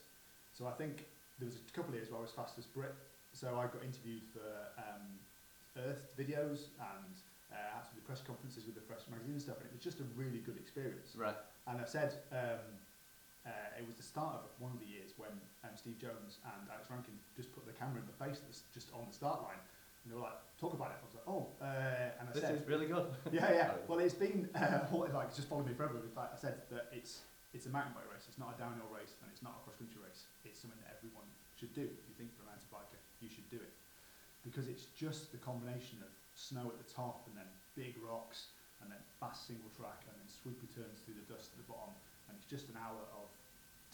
so 0.52 0.66
I 0.66 0.72
think 0.72 1.04
there 1.38 1.46
was 1.46 1.56
a 1.56 1.72
couple 1.72 1.90
of 1.90 1.96
years 1.96 2.10
where 2.10 2.18
I 2.18 2.22
was 2.22 2.32
fastest 2.32 2.72
Brit, 2.74 2.94
so 3.32 3.48
I 3.58 3.64
got 3.66 3.84
interviewed 3.84 4.22
for 4.32 4.48
um, 4.78 5.20
Earth 5.86 6.08
videos 6.18 6.72
and 6.80 7.14
uh, 7.52 7.56
had 7.76 7.84
to 7.84 7.94
do 7.94 8.00
press 8.04 8.20
conferences 8.20 8.64
with 8.66 8.74
the 8.74 8.80
Fresh 8.80 9.02
magazine 9.10 9.34
and 9.34 9.42
stuff, 9.42 9.58
and 9.60 9.66
it 9.66 9.72
was 9.72 9.84
just 9.84 10.00
a 10.00 10.06
really 10.16 10.38
good 10.38 10.56
experience. 10.56 11.14
Right. 11.14 11.36
And 11.66 11.80
I 11.80 11.84
said 11.84 12.14
um, 12.32 12.64
uh, 13.48 13.80
it 13.80 13.84
was 13.88 13.96
the 13.96 14.04
start 14.04 14.44
of 14.44 14.52
one 14.60 14.76
of 14.76 14.80
the 14.84 14.90
years 14.90 15.16
when 15.16 15.32
um, 15.64 15.72
Steve 15.72 15.96
Jones 15.96 16.36
and 16.44 16.68
Alex 16.68 16.92
Rankin 16.92 17.16
just 17.32 17.48
put 17.56 17.64
the 17.64 17.72
camera 17.72 18.04
in 18.04 18.08
the 18.08 18.18
face 18.20 18.44
that's 18.44 18.68
just 18.76 18.92
on 18.92 19.08
the 19.08 19.16
start 19.16 19.40
line. 19.40 19.56
And 20.04 20.12
they 20.12 20.16
were 20.20 20.28
like, 20.28 20.36
talk 20.60 20.76
about 20.76 20.92
it. 20.92 21.00
I 21.00 21.04
was 21.08 21.16
like, 21.16 21.28
oh. 21.28 21.48
Uh, 21.56 22.20
and 22.20 22.28
I 22.28 22.32
This 22.36 22.44
said, 22.44 22.60
is 22.60 22.68
really 22.68 22.84
good. 22.86 23.08
yeah, 23.32 23.48
yeah. 23.48 23.80
Well, 23.88 24.04
it's 24.04 24.14
been, 24.16 24.52
uh, 24.52 24.84
like, 25.16 25.32
just 25.32 25.48
followed 25.48 25.64
me 25.64 25.72
forever. 25.72 25.96
It's 26.04 26.12
Like 26.12 26.32
I 26.34 26.38
said, 26.38 26.68
that 26.68 26.92
it's, 26.92 27.24
it's 27.56 27.64
a 27.64 27.72
mountain 27.72 27.96
bike 27.96 28.08
race. 28.12 28.28
It's 28.28 28.38
not 28.38 28.52
a 28.52 28.56
downhill 28.60 28.92
race 28.92 29.16
and 29.24 29.32
it's 29.32 29.40
not 29.40 29.56
a 29.56 29.60
cross-country 29.64 29.96
race. 30.04 30.28
It's 30.44 30.60
something 30.60 30.78
that 30.84 30.92
everyone 31.00 31.26
should 31.56 31.72
do. 31.72 31.88
If 31.88 32.04
you 32.04 32.14
think 32.20 32.36
you're 32.36 32.44
a 32.44 32.52
mountain 32.52 32.68
biker, 32.68 33.00
you 33.24 33.32
should 33.32 33.48
do 33.48 33.58
it. 33.58 33.72
Because 34.44 34.68
it's 34.68 34.92
just 34.92 35.32
the 35.32 35.40
combination 35.40 36.04
of 36.04 36.12
snow 36.36 36.68
at 36.68 36.76
the 36.78 36.86
top 36.86 37.24
and 37.26 37.34
then 37.34 37.48
big 37.74 37.96
rocks 38.04 38.52
and 38.84 38.92
then 38.92 39.00
fast 39.18 39.48
single 39.50 39.70
track 39.74 40.06
and 40.06 40.14
then 40.14 40.28
swoopy 40.30 40.70
turns 40.70 41.02
through 41.02 41.18
the 41.18 41.26
dust 41.26 41.56
at 41.56 41.58
the 41.58 41.68
bottom. 41.70 41.96
And 42.28 42.36
it's 42.36 42.46
just 42.46 42.68
an 42.70 42.78
hour 42.78 43.02
of 43.16 43.32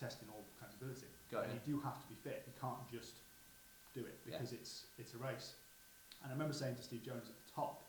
testing 0.05 0.29
all 0.29 0.45
kinds 0.61 0.77
of 0.77 0.85
ability. 0.85 1.09
Got 1.33 1.49
and 1.49 1.57
you. 1.57 1.61
you 1.65 1.65
do 1.73 1.75
have 1.81 1.97
to 1.97 2.07
be 2.13 2.17
fit. 2.21 2.45
You 2.45 2.53
can't 2.61 2.85
just 2.93 3.25
do 3.97 4.05
it 4.05 4.21
Yeah. 4.29 4.37
because 4.37 4.53
it's 4.53 4.93
it's 5.01 5.17
a 5.17 5.21
race. 5.25 5.57
And 6.21 6.29
I 6.29 6.37
remember 6.37 6.53
saying 6.53 6.77
to 6.77 6.85
Steve 6.85 7.01
Jones 7.05 7.29
at 7.33 7.37
the 7.41 7.49
top, 7.53 7.85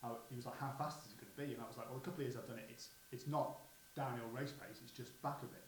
how, 0.00 0.24
he 0.32 0.36
was 0.40 0.46
like, 0.48 0.56
"How 0.56 0.72
fast 0.80 1.04
is 1.04 1.12
it 1.12 1.18
going 1.20 1.32
to 1.32 1.38
be?" 1.44 1.48
And 1.52 1.60
I 1.60 1.68
was 1.68 1.76
like, 1.76 1.88
"Well, 1.92 2.00
a 2.00 2.04
couple 2.04 2.24
of 2.24 2.26
years 2.28 2.36
I've 2.40 2.48
done 2.48 2.56
it. 2.60 2.68
It's 2.72 2.88
it's 3.12 3.26
not 3.28 3.60
downhill 3.92 4.30
race 4.32 4.52
pace. 4.56 4.80
It's 4.80 4.94
just 4.96 5.12
back 5.20 5.44
a 5.44 5.48
bit." 5.52 5.64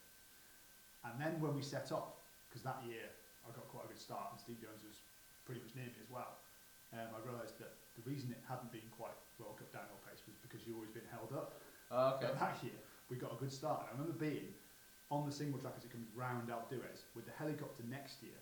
And 1.05 1.21
then 1.21 1.37
when 1.41 1.53
we 1.57 1.61
set 1.65 1.93
off, 1.93 2.17
because 2.49 2.65
that 2.65 2.81
year 2.89 3.09
I 3.45 3.53
got 3.53 3.69
quite 3.69 3.85
a 3.85 3.91
good 3.93 4.01
start, 4.01 4.33
and 4.33 4.39
Steve 4.41 4.61
Jones 4.61 4.81
was 4.85 5.01
pretty 5.45 5.61
much 5.61 5.73
near 5.77 5.89
me 5.89 6.01
as 6.01 6.09
well. 6.13 6.41
Um, 6.93 7.09
I 7.17 7.19
realised 7.25 7.57
that 7.61 7.73
the 7.97 8.05
reason 8.09 8.31
it 8.33 8.43
hadn't 8.49 8.71
been 8.73 8.87
quite 8.97 9.15
World 9.41 9.57
Cup 9.57 9.73
downhill 9.73 10.01
pace 10.05 10.21
was 10.29 10.37
because 10.45 10.67
you've 10.67 10.77
always 10.77 10.93
been 10.93 11.09
held 11.11 11.33
up. 11.33 11.61
Oh, 11.91 12.17
okay. 12.21 12.29
But 12.29 12.39
that 12.45 12.57
year, 12.63 12.77
we 13.09 13.17
got 13.17 13.33
a 13.33 13.39
good 13.41 13.51
start. 13.53 13.89
I 13.89 13.93
remember 13.97 14.13
being 14.15 14.53
on 15.11 15.27
the 15.27 15.35
single 15.35 15.59
track 15.59 15.75
as 15.77 15.85
it 15.85 15.91
comes 15.91 16.07
round 16.15 16.49
Alpe 16.49 16.71
d'Huez 16.71 17.11
with 17.15 17.27
the 17.27 17.35
helicopter 17.35 17.83
next 17.91 18.23
year. 18.23 18.39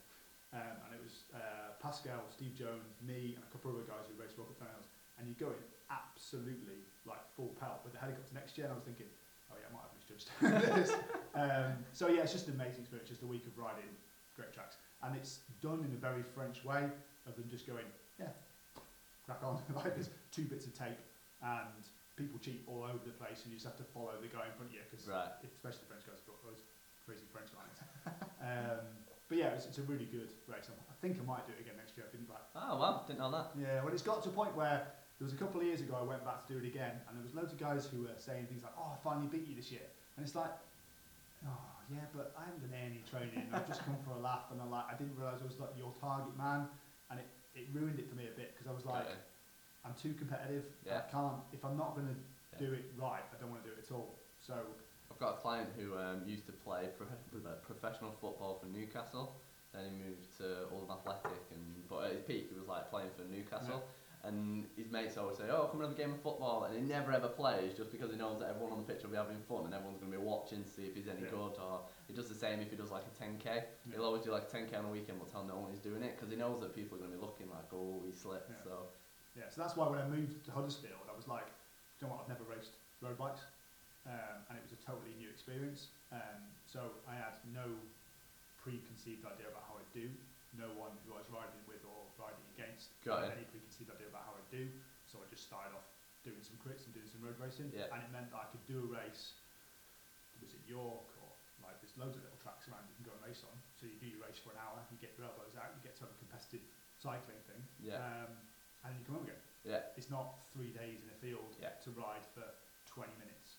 Um, 0.53 0.77
and 0.85 0.91
it 0.97 1.01
was 1.01 1.29
uh, 1.33 1.77
Pascal, 1.81 2.25
Steve 2.33 2.57
Jones, 2.57 3.01
me, 3.05 3.37
and 3.37 3.45
a 3.45 3.51
couple 3.53 3.73
of 3.73 3.77
other 3.77 3.89
guys 3.89 4.09
who 4.09 4.17
raced 4.21 4.37
Rocket 4.37 4.57
Finals. 4.57 4.89
And 5.17 5.29
you 5.29 5.35
go 5.37 5.53
in 5.53 5.65
absolutely 5.89 6.85
like 7.05 7.21
full 7.37 7.53
pelt 7.61 7.81
with 7.85 7.93
the 7.93 8.01
helicopter 8.01 8.33
next 8.33 8.57
year. 8.57 8.69
And 8.69 8.73
I 8.73 8.77
was 8.77 8.85
thinking, 8.85 9.09
oh 9.53 9.57
yeah, 9.57 9.69
I 9.69 9.73
might 9.73 9.85
have 9.89 9.97
misjudged 9.97 10.29
this. 10.77 10.93
um, 11.37 11.85
so 11.93 12.09
yeah, 12.09 12.25
it's 12.25 12.33
just 12.33 12.49
an 12.49 12.55
amazing 12.55 12.85
experience. 12.85 13.09
Just 13.09 13.25
a 13.25 13.29
week 13.29 13.45
of 13.49 13.57
riding 13.57 13.89
great 14.37 14.53
tracks. 14.53 14.77
And 15.03 15.17
it's 15.17 15.41
done 15.61 15.85
in 15.85 15.93
a 15.93 16.01
very 16.01 16.23
French 16.23 16.65
way 16.65 16.85
of 17.27 17.37
them 17.37 17.45
just 17.49 17.67
going, 17.67 17.89
yeah, 18.21 18.33
crack 19.25 19.41
on. 19.45 19.61
like 19.77 19.97
there's 19.97 20.11
two 20.33 20.45
bits 20.45 20.65
of 20.65 20.77
tape 20.77 21.01
and 21.43 21.85
people 22.19 22.37
cheat 22.43 22.67
all 22.67 22.83
over 22.83 22.99
the 23.07 23.15
place 23.15 23.47
and 23.47 23.55
you 23.55 23.57
just 23.63 23.71
have 23.71 23.79
to 23.79 23.87
follow 23.95 24.19
the 24.19 24.27
guy 24.29 24.51
in 24.51 24.55
front 24.59 24.69
of 24.71 24.75
you 24.75 24.83
because 24.91 25.07
Right. 25.07 25.31
especially 25.47 25.87
the 25.87 25.91
French 25.95 26.05
guys 26.11 26.19
have 26.19 26.29
got 26.29 26.41
those 26.43 26.61
crazy 27.07 27.25
French 27.31 27.49
lines. 27.55 27.79
um, 28.43 28.83
but 29.31 29.37
yeah, 29.39 29.55
it's, 29.55 29.65
it's 29.71 29.79
a 29.79 29.87
really 29.87 30.11
good 30.11 30.29
race. 30.51 30.67
I 30.69 30.75
I 30.91 30.97
think 31.01 31.15
I 31.21 31.25
might 31.25 31.47
do 31.47 31.55
it 31.55 31.63
again 31.63 31.79
next 31.79 31.95
year. 31.95 32.05
I 32.05 32.13
didn't 32.13 32.27
like. 32.27 32.43
Oh, 32.59 32.75
wow. 32.75 33.07
Didn't 33.07 33.23
know 33.23 33.31
that. 33.31 33.55
Yeah, 33.55 33.87
well, 33.87 33.95
it's 33.95 34.03
got 34.03 34.19
to 34.27 34.31
a 34.31 34.35
point 34.35 34.51
where 34.59 34.83
there 35.23 35.27
was 35.31 35.33
a 35.33 35.39
couple 35.39 35.63
of 35.63 35.67
years 35.71 35.79
ago 35.81 35.95
I 35.95 36.03
went 36.03 36.27
back 36.27 36.43
to 36.43 36.49
do 36.51 36.59
it 36.59 36.67
again, 36.67 36.99
and 37.07 37.15
there 37.15 37.23
was 37.23 37.35
loads 37.39 37.55
of 37.55 37.59
guys 37.63 37.87
who 37.87 38.03
were 38.03 38.19
saying 38.19 38.51
things 38.51 38.67
like, 38.67 38.75
"Oh, 38.75 38.91
I 38.95 38.99
finally 38.99 39.31
beat 39.31 39.47
you 39.47 39.55
this 39.55 39.71
year," 39.71 39.87
and 40.19 40.27
it's 40.27 40.35
like, 40.35 40.51
"Oh, 41.47 41.71
yeah, 41.95 42.03
but 42.11 42.35
I 42.35 42.45
haven't 42.51 42.67
done 42.67 42.75
any 42.75 43.03
training. 43.07 43.47
I've 43.55 43.67
just 43.71 43.85
come 43.87 43.95
for 44.03 44.11
a 44.19 44.21
laugh, 44.21 44.51
and 44.51 44.59
I'm 44.61 44.71
like, 44.75 44.91
I 44.91 44.99
didn't 44.99 45.15
realise 45.15 45.39
I 45.39 45.47
was 45.47 45.61
like 45.63 45.71
your 45.79 45.95
target 46.03 46.35
man, 46.37 46.67
and 47.11 47.21
it, 47.23 47.29
it 47.55 47.67
ruined 47.73 47.99
it 48.03 48.09
for 48.11 48.17
me 48.19 48.27
a 48.27 48.35
bit 48.35 48.55
because 48.59 48.67
I 48.67 48.75
was 48.75 48.85
like. 48.87 49.07
I'm 49.89 49.95
too 49.97 50.13
competitive. 50.15 50.65
Yeah. 50.87 51.03
I 51.09 51.11
can't. 51.11 51.41
If 51.53 51.65
I'm 51.65 51.77
not 51.77 51.95
going 51.97 52.09
to 52.09 52.15
Yeah. 52.15 52.69
do 52.69 52.75
it 52.75 52.93
right, 52.97 53.23
I 53.33 53.41
don't 53.41 53.51
want 53.51 53.65
to 53.65 53.69
do 53.71 53.75
it 53.75 53.85
at 53.85 53.91
all. 53.95 54.19
So 54.41 54.55
I've 55.11 55.19
got 55.19 55.35
a 55.35 55.41
client 55.41 55.71
who 55.77 55.97
um, 55.97 56.23
used 56.27 56.47
to 56.47 56.53
play 56.53 56.89
pro- 56.97 57.07
with 57.33 57.47
a 57.47 57.57
professional 57.65 58.13
football 58.21 58.59
for 58.61 58.67
Newcastle. 58.67 59.37
Then 59.73 59.85
he 59.85 59.91
moved 59.97 60.37
to 60.39 60.69
Oldham 60.73 60.97
Athletic, 60.97 61.41
and 61.53 61.89
but 61.89 62.05
at 62.05 62.13
his 62.13 62.23
peak 62.23 62.49
he 62.53 62.59
was 62.59 62.69
like 62.69 62.91
playing 62.91 63.11
for 63.17 63.23
Newcastle. 63.25 63.85
And 64.25 64.67
his 64.77 64.91
mates 64.91 65.17
always 65.17 65.39
say, 65.39 65.45
"Oh, 65.49 65.69
come 65.71 65.81
and 65.81 65.89
have 65.89 65.97
a 65.97 66.01
game 66.01 66.11
of 66.13 66.21
football," 66.21 66.65
and 66.65 66.75
he 66.75 66.81
never 66.83 67.13
ever 67.13 67.29
plays 67.29 67.75
just 67.77 67.93
because 67.93 68.11
he 68.11 68.17
knows 68.17 68.41
that 68.41 68.49
everyone 68.51 68.73
on 68.73 68.79
the 68.85 68.89
pitch 68.93 69.03
will 69.05 69.11
be 69.11 69.17
having 69.17 69.39
fun 69.49 69.65
and 69.67 69.73
everyone's 69.75 70.01
going 70.01 70.11
to 70.11 70.19
be 70.19 70.25
watching 70.25 70.65
to 70.65 70.69
see 70.71 70.85
if 70.91 70.95
he's 70.97 71.07
any 71.07 71.23
Yeah. 71.23 71.31
good. 71.31 71.55
Or 71.61 71.83
he 72.09 72.15
does 72.15 72.29
the 72.29 72.35
same 72.35 72.61
if 72.61 72.71
he 72.71 72.77
does 72.77 72.91
like 72.91 73.05
a 73.07 73.15
10k. 73.23 73.45
Yeah. 73.47 73.63
He'll 73.95 74.05
always 74.05 74.23
do 74.25 74.33
like 74.33 74.43
a 74.43 74.57
10k 74.57 74.77
on 74.77 74.87
a 74.87 74.91
weekend, 74.91 75.21
but 75.21 75.31
tell 75.31 75.45
no 75.45 75.57
one 75.59 75.71
he's 75.71 75.79
doing 75.85 76.03
it 76.03 76.17
because 76.17 76.31
he 76.31 76.37
knows 76.37 76.61
that 76.63 76.75
people 76.75 76.97
are 76.97 77.01
going 77.01 77.13
to 77.13 77.17
be 77.17 77.23
looking 77.23 77.49
like, 77.49 77.71
"Oh, 77.73 78.03
he 78.05 78.11
slipped." 78.13 78.51
Yeah. 78.51 78.65
So 78.65 78.89
Yeah, 79.39 79.47
so 79.55 79.63
that's 79.63 79.79
why 79.79 79.87
when 79.87 80.03
I 80.03 80.07
moved 80.11 80.43
to 80.47 80.51
Huddersfield, 80.51 81.07
I 81.07 81.15
was 81.15 81.31
like, 81.31 81.47
do 81.47 82.03
you 82.03 82.11
know 82.11 82.19
what, 82.19 82.27
I've 82.27 82.33
never 82.35 82.43
raced 82.51 82.75
road 82.99 83.15
bikes, 83.15 83.47
um, 84.03 84.43
and 84.51 84.59
it 84.59 84.63
was 84.67 84.75
a 84.75 84.81
totally 84.83 85.15
new 85.15 85.31
experience. 85.31 85.95
Um, 86.11 86.43
so 86.67 86.99
I 87.07 87.15
had 87.15 87.39
no 87.55 87.79
preconceived 88.59 89.23
idea 89.23 89.47
about 89.47 89.63
how 89.71 89.79
I'd 89.79 89.93
do, 89.95 90.11
no 90.59 90.67
one 90.75 90.91
who 91.07 91.15
I 91.15 91.23
was 91.23 91.31
riding 91.31 91.63
with 91.71 91.87
or 91.87 92.11
riding 92.19 92.43
against 92.59 92.99
Got 93.07 93.23
had 93.31 93.39
it. 93.39 93.39
any 93.39 93.47
preconceived 93.47 93.95
idea 93.95 94.11
about 94.11 94.27
how 94.27 94.35
I'd 94.35 94.51
do. 94.51 94.67
So 95.07 95.23
I 95.23 95.27
just 95.31 95.47
started 95.47 95.71
off 95.79 95.87
doing 96.27 96.43
some 96.43 96.59
crits 96.59 96.83
and 96.89 96.93
doing 96.97 97.07
some 97.07 97.23
road 97.23 97.39
racing, 97.39 97.71
Yeah. 97.71 97.95
and 97.95 98.03
it 98.03 98.11
meant 98.11 98.35
that 98.35 98.43
I 98.43 98.47
could 98.51 98.65
do 98.67 98.83
a 98.83 98.89
race. 98.91 99.39
It 100.35 100.43
was 100.43 100.51
at 100.59 100.63
York 100.67 101.07
or 101.23 101.31
like 101.63 101.79
there's 101.79 101.95
loads 101.95 102.19
of 102.19 102.23
little 102.27 102.39
tracks 102.43 102.67
around 102.67 102.87
you 102.91 102.95
can 102.99 103.07
go 103.07 103.15
and 103.15 103.23
race 103.23 103.43
on. 103.47 103.55
So 103.79 103.87
you 103.87 103.95
do 104.03 104.11
your 104.11 104.23
race 104.27 104.39
for 104.43 104.51
an 104.51 104.59
hour, 104.63 104.83
you 104.91 104.99
get 104.99 105.15
your 105.15 105.31
elbows 105.31 105.55
out, 105.55 105.75
you 105.79 105.83
get 105.87 105.95
to 106.03 106.07
have 106.07 106.13
a 106.15 106.19
competitive 106.19 106.63
cycling 106.99 107.39
thing, 107.47 107.63
yeah, 107.79 108.03
um, 108.03 108.35
and 108.87 108.95
you 108.97 109.03
come 109.07 109.19
home 109.19 109.27
again. 109.27 109.43
yeah, 109.67 109.83
It's 109.99 110.11
not 110.11 110.39
three 110.55 110.71
days 110.71 111.03
in 111.03 111.09
a 111.11 111.19
field 111.19 111.57
Yeah. 111.59 111.75
to 111.85 111.91
ride 111.99 112.25
for 112.35 112.47
20 112.87 113.11
minutes. 113.19 113.59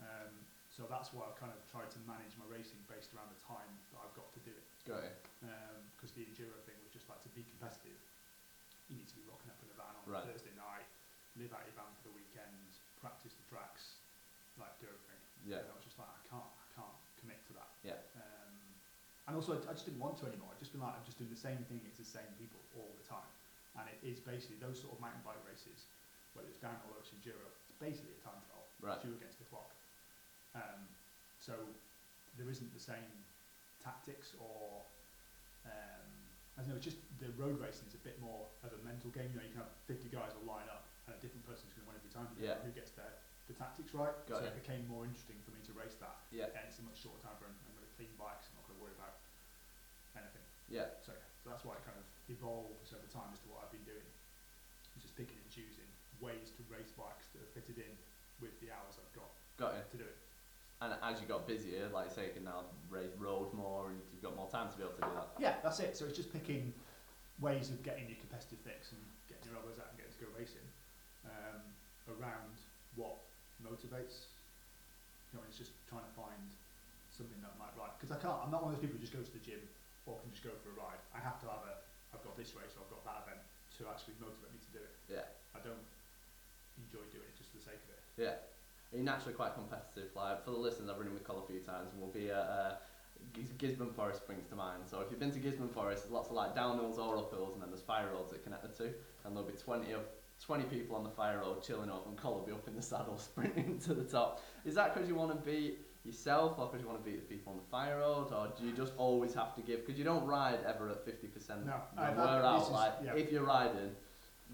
Um, 0.00 0.46
so 0.70 0.86
that's 0.86 1.10
why 1.12 1.26
I've 1.26 1.36
kind 1.36 1.50
of 1.52 1.60
tried 1.66 1.90
to 1.98 2.00
manage 2.06 2.32
my 2.38 2.46
racing 2.46 2.78
based 2.86 3.10
around 3.12 3.28
the 3.34 3.42
time 3.42 3.68
that 3.92 4.00
I've 4.00 4.14
got 4.14 4.30
to 4.38 4.40
do 4.46 4.54
it. 4.54 4.66
got 4.86 5.02
it. 5.02 5.16
Because 5.98 6.14
the 6.14 6.24
enduro 6.24 6.56
thing 6.64 6.78
was 6.80 6.92
just 6.94 7.10
like 7.10 7.20
to 7.26 7.32
be 7.34 7.42
competitive, 7.44 7.98
you 8.88 8.96
need 8.96 9.10
to 9.10 9.18
be 9.18 9.26
rocking 9.26 9.50
up 9.50 9.58
in 9.60 9.68
a 9.70 9.76
van 9.76 9.92
on 9.98 10.04
Right. 10.06 10.24
Thursday 10.30 10.54
night, 10.56 10.86
live 11.36 11.52
out 11.52 11.66
your 11.66 11.74
van 11.76 11.90
for 12.00 12.08
the 12.10 12.14
weekend, 12.14 12.78
practice 13.02 13.34
the 13.34 13.44
tracks, 13.50 14.00
like 14.56 14.72
do 14.80 14.86
everything. 14.88 15.20
Yeah, 15.44 15.62
And 15.66 15.68
I 15.70 15.76
was 15.76 15.84
just 15.84 15.98
like, 15.98 16.08
I 16.10 16.22
can't, 16.30 16.46
I 16.46 16.66
can't 16.72 16.98
commit 17.20 17.42
to 17.50 17.52
that. 17.58 17.70
Yeah. 17.84 17.98
Um, 18.16 18.54
and 19.28 19.32
also, 19.36 19.58
I, 19.58 19.60
I 19.70 19.72
just 19.76 19.84
didn't 19.86 20.00
want 20.00 20.16
to 20.22 20.26
anymore. 20.30 20.50
I'd 20.54 20.58
just 20.62 20.72
been 20.72 20.80
like, 20.82 20.94
I'm 20.96 21.04
just 21.06 21.18
doing 21.20 21.30
the 21.30 21.38
same 21.38 21.60
thing. 21.68 21.82
It's 21.86 22.00
the 22.00 22.08
same 22.08 22.28
people 22.40 22.62
all 22.78 22.94
the 22.96 23.04
time. 23.06 23.28
And 23.78 23.86
it 23.86 24.00
is 24.02 24.18
basically 24.18 24.58
those 24.58 24.80
sort 24.82 24.96
of 24.96 24.98
mountain 24.98 25.22
bike 25.22 25.40
races, 25.46 25.86
whether 26.34 26.50
it's 26.50 26.58
downhill 26.58 26.90
or 26.94 27.00
it's 27.02 27.14
enduro, 27.14 27.38
it's 27.70 27.78
basically 27.78 28.14
a 28.18 28.22
time 28.22 28.40
trial. 28.50 28.66
right. 28.82 28.98
You 29.06 29.14
against 29.14 29.38
the 29.38 29.46
clock. 29.46 29.70
Um, 30.58 30.90
so 31.38 31.54
there 32.34 32.50
isn't 32.50 32.70
the 32.74 32.82
same 32.82 33.06
tactics 33.78 34.34
or, 34.42 34.82
um, 35.64 36.08
I 36.58 36.66
don't 36.66 36.74
know, 36.74 36.78
it's 36.82 36.84
just 36.84 36.98
the 37.22 37.30
road 37.38 37.56
racing 37.62 37.86
is 37.88 37.94
a 37.94 38.02
bit 38.02 38.18
more 38.18 38.50
of 38.66 38.74
a 38.74 38.80
mental 38.82 39.08
game. 39.14 39.30
You 39.32 39.38
know, 39.38 39.46
you 39.46 39.54
can 39.54 39.62
have 39.64 39.72
50 39.86 40.10
guys 40.10 40.34
all 40.34 40.44
line 40.44 40.66
up 40.68 40.90
and 41.06 41.14
a 41.14 41.20
different 41.22 41.46
person's 41.46 41.70
going 41.78 41.86
to 41.86 41.90
win 41.94 41.96
every 42.02 42.10
time. 42.12 42.28
Yeah. 42.36 42.58
Who 42.66 42.74
gets 42.74 42.90
their, 42.98 43.14
the 43.46 43.54
tactics 43.54 43.94
right. 43.94 44.12
Got 44.26 44.42
so 44.42 44.50
it. 44.50 44.54
it 44.54 44.58
became 44.66 44.82
more 44.90 45.06
interesting 45.06 45.38
for 45.46 45.54
me 45.54 45.62
to 45.70 45.72
race 45.78 45.94
that. 46.02 46.26
Yeah, 46.34 46.50
And 46.58 46.66
it's 46.66 46.82
a 46.82 46.84
much 46.84 46.98
shorter 46.98 47.22
time 47.22 47.38
frame. 47.38 47.54
I'm 47.54 47.74
going 47.78 47.86
to 47.86 47.94
clean 47.94 48.10
bikes. 48.18 48.50
I'm 48.50 48.58
not 48.60 48.66
going 48.66 48.78
to 48.78 48.82
worry 48.82 48.96
about 48.98 49.22
anything. 50.18 50.42
yeah, 50.66 50.90
So, 51.06 51.14
yeah, 51.14 51.22
so 51.40 51.46
that's 51.54 51.62
why 51.64 51.78
it 51.78 51.82
kind 51.86 51.96
of 51.96 52.04
evolves 52.30 52.94
over 52.94 53.06
time 53.10 53.30
as 53.34 53.42
to 53.44 53.48
what 53.50 53.66
I've 53.66 53.74
been 53.74 53.84
doing. 53.84 54.06
It's 54.94 55.04
just 55.04 55.18
picking 55.18 55.36
and 55.36 55.50
choosing 55.50 55.88
ways 56.22 56.54
to 56.54 56.62
race 56.70 56.94
bikes 56.94 57.26
that 57.34 57.42
are 57.42 57.52
fitted 57.56 57.82
in 57.82 57.92
with 58.38 58.54
the 58.62 58.70
hours 58.72 58.96
I've 58.96 59.12
got 59.12 59.30
got 59.58 59.76
it. 59.76 59.84
to 59.92 59.98
do 59.98 60.06
it. 60.06 60.16
And 60.80 60.96
as 61.04 61.20
you 61.20 61.28
got 61.28 61.44
busier, 61.44 61.92
like 61.92 62.08
say, 62.08 62.32
you 62.32 62.40
can 62.40 62.48
now 62.48 62.64
race 62.88 63.12
road 63.20 63.52
more, 63.52 63.92
and 63.92 64.00
you've 64.14 64.24
got 64.24 64.32
more 64.32 64.48
time 64.48 64.72
to 64.72 64.76
be 64.80 64.82
able 64.86 64.96
to 64.96 65.04
do 65.04 65.12
that. 65.12 65.28
Yeah, 65.36 65.54
that's 65.60 65.76
it. 65.84 65.92
So 65.92 66.08
it's 66.08 66.16
just 66.16 66.32
picking 66.32 66.72
ways 67.36 67.68
of 67.68 67.84
getting 67.84 68.08
your 68.08 68.16
competitive 68.16 68.60
fix 68.64 68.92
and 68.96 69.00
getting 69.28 69.52
your 69.52 69.60
elbows 69.60 69.76
out 69.76 69.92
and 69.92 70.00
getting 70.00 70.12
to 70.16 70.20
go 70.24 70.28
racing 70.32 70.64
um, 71.28 71.60
around 72.08 72.56
what 72.96 73.20
motivates. 73.60 74.32
You 75.32 75.36
know, 75.36 75.44
it's 75.44 75.60
just 75.60 75.76
trying 75.92 76.08
to 76.08 76.14
find 76.16 76.48
something 77.12 77.36
that 77.44 77.52
might 77.60 77.76
ride. 77.76 77.92
Because 78.00 78.16
I 78.16 78.18
can't. 78.18 78.40
I'm 78.40 78.48
not 78.48 78.64
one 78.64 78.72
of 78.72 78.80
those 78.80 78.84
people 78.88 78.96
who 78.96 79.04
just 79.04 79.12
goes 79.12 79.28
to 79.28 79.36
the 79.36 79.44
gym 79.44 79.60
or 80.08 80.16
can 80.24 80.32
just 80.32 80.40
go 80.40 80.56
for 80.64 80.72
a 80.72 80.76
ride. 80.80 81.00
I 81.12 81.20
have 81.20 81.36
to 81.44 81.46
have 81.52 81.64
a. 81.68 81.74
This 82.40 82.56
race 82.56 82.72
or 82.72 82.88
I've 82.88 82.88
got 82.88 83.04
that 83.04 83.18
event 83.28 83.44
to 83.76 83.80
actually 83.92 84.16
motivate 84.16 84.48
me 84.48 84.60
to 84.64 84.70
do 84.72 84.80
it. 84.80 84.96
Yeah. 85.12 85.28
I 85.52 85.60
don't 85.60 85.84
enjoy 86.80 87.04
doing 87.12 87.28
it 87.28 87.36
just 87.36 87.52
for 87.52 87.60
the 87.60 87.68
sake 87.68 87.76
of 87.84 87.92
it. 87.92 88.00
Yeah. 88.16 88.40
You're 88.96 89.04
naturally 89.04 89.36
quite 89.36 89.52
competitive. 89.52 90.08
Like 90.16 90.40
for 90.40 90.56
the 90.56 90.56
listeners, 90.56 90.88
I've 90.88 90.96
ridden 90.96 91.12
with 91.12 91.20
Col 91.20 91.44
a 91.44 91.44
few 91.44 91.60
times, 91.60 91.92
and 91.92 92.00
we'll 92.00 92.16
be 92.16 92.32
at 92.32 92.48
uh, 92.48 92.80
Gis- 93.36 93.52
Gisburn 93.60 93.92
Forest 93.92 94.24
springs 94.24 94.48
to 94.48 94.56
mind. 94.56 94.88
So 94.88 95.04
if 95.04 95.12
you've 95.12 95.20
been 95.20 95.36
to 95.36 95.38
Gisburn 95.38 95.68
Forest, 95.68 96.08
there's 96.08 96.16
lots 96.16 96.32
of 96.32 96.34
like 96.34 96.56
downhills 96.56 96.96
or 96.96 97.20
uphills, 97.20 97.52
and 97.52 97.60
then 97.60 97.68
there's 97.68 97.84
fire 97.84 98.08
roads 98.08 98.32
that 98.32 98.40
connect 98.40 98.64
the 98.64 98.72
two. 98.72 98.88
And 99.28 99.36
there'll 99.36 99.44
be 99.44 99.60
20 99.60 99.92
of 99.92 100.08
20 100.40 100.64
people 100.64 100.96
on 100.96 101.04
the 101.04 101.12
fire 101.12 101.44
road 101.44 101.60
chilling 101.62 101.92
up, 101.92 102.08
and 102.08 102.16
Col 102.16 102.40
will 102.40 102.46
be 102.48 102.56
up 102.56 102.66
in 102.66 102.74
the 102.74 102.80
saddle 102.80 103.18
sprinting 103.20 103.78
to 103.84 103.92
the 103.92 104.04
top. 104.04 104.40
Is 104.64 104.74
that 104.80 104.94
because 104.94 105.08
you 105.08 105.14
want 105.14 105.30
to 105.36 105.44
be 105.44 105.76
yourself, 106.04 106.58
or 106.58 106.66
because 106.66 106.80
you 106.80 106.88
want 106.88 107.02
to 107.04 107.10
beat 107.10 107.20
the 107.28 107.34
people 107.34 107.52
on 107.52 107.58
the 107.58 107.64
fire 107.70 107.98
road, 107.98 108.32
or 108.32 108.48
do 108.58 108.64
you 108.66 108.72
just 108.72 108.92
always 108.96 109.34
have 109.34 109.54
to 109.56 109.60
give? 109.62 109.80
Because 109.84 109.98
you 109.98 110.04
don't 110.04 110.26
ride 110.26 110.58
ever 110.66 110.88
at 110.88 111.04
fifty 111.04 111.26
percent. 111.26 111.66
No, 111.66 111.74
I- 111.96 112.06
that- 112.12 112.16
we're 112.16 112.24
out, 112.44 112.62
is- 112.62 112.68
like 112.70 112.92
yeah. 113.04 113.14
if 113.14 113.30
you're 113.32 113.44
riding, 113.44 113.94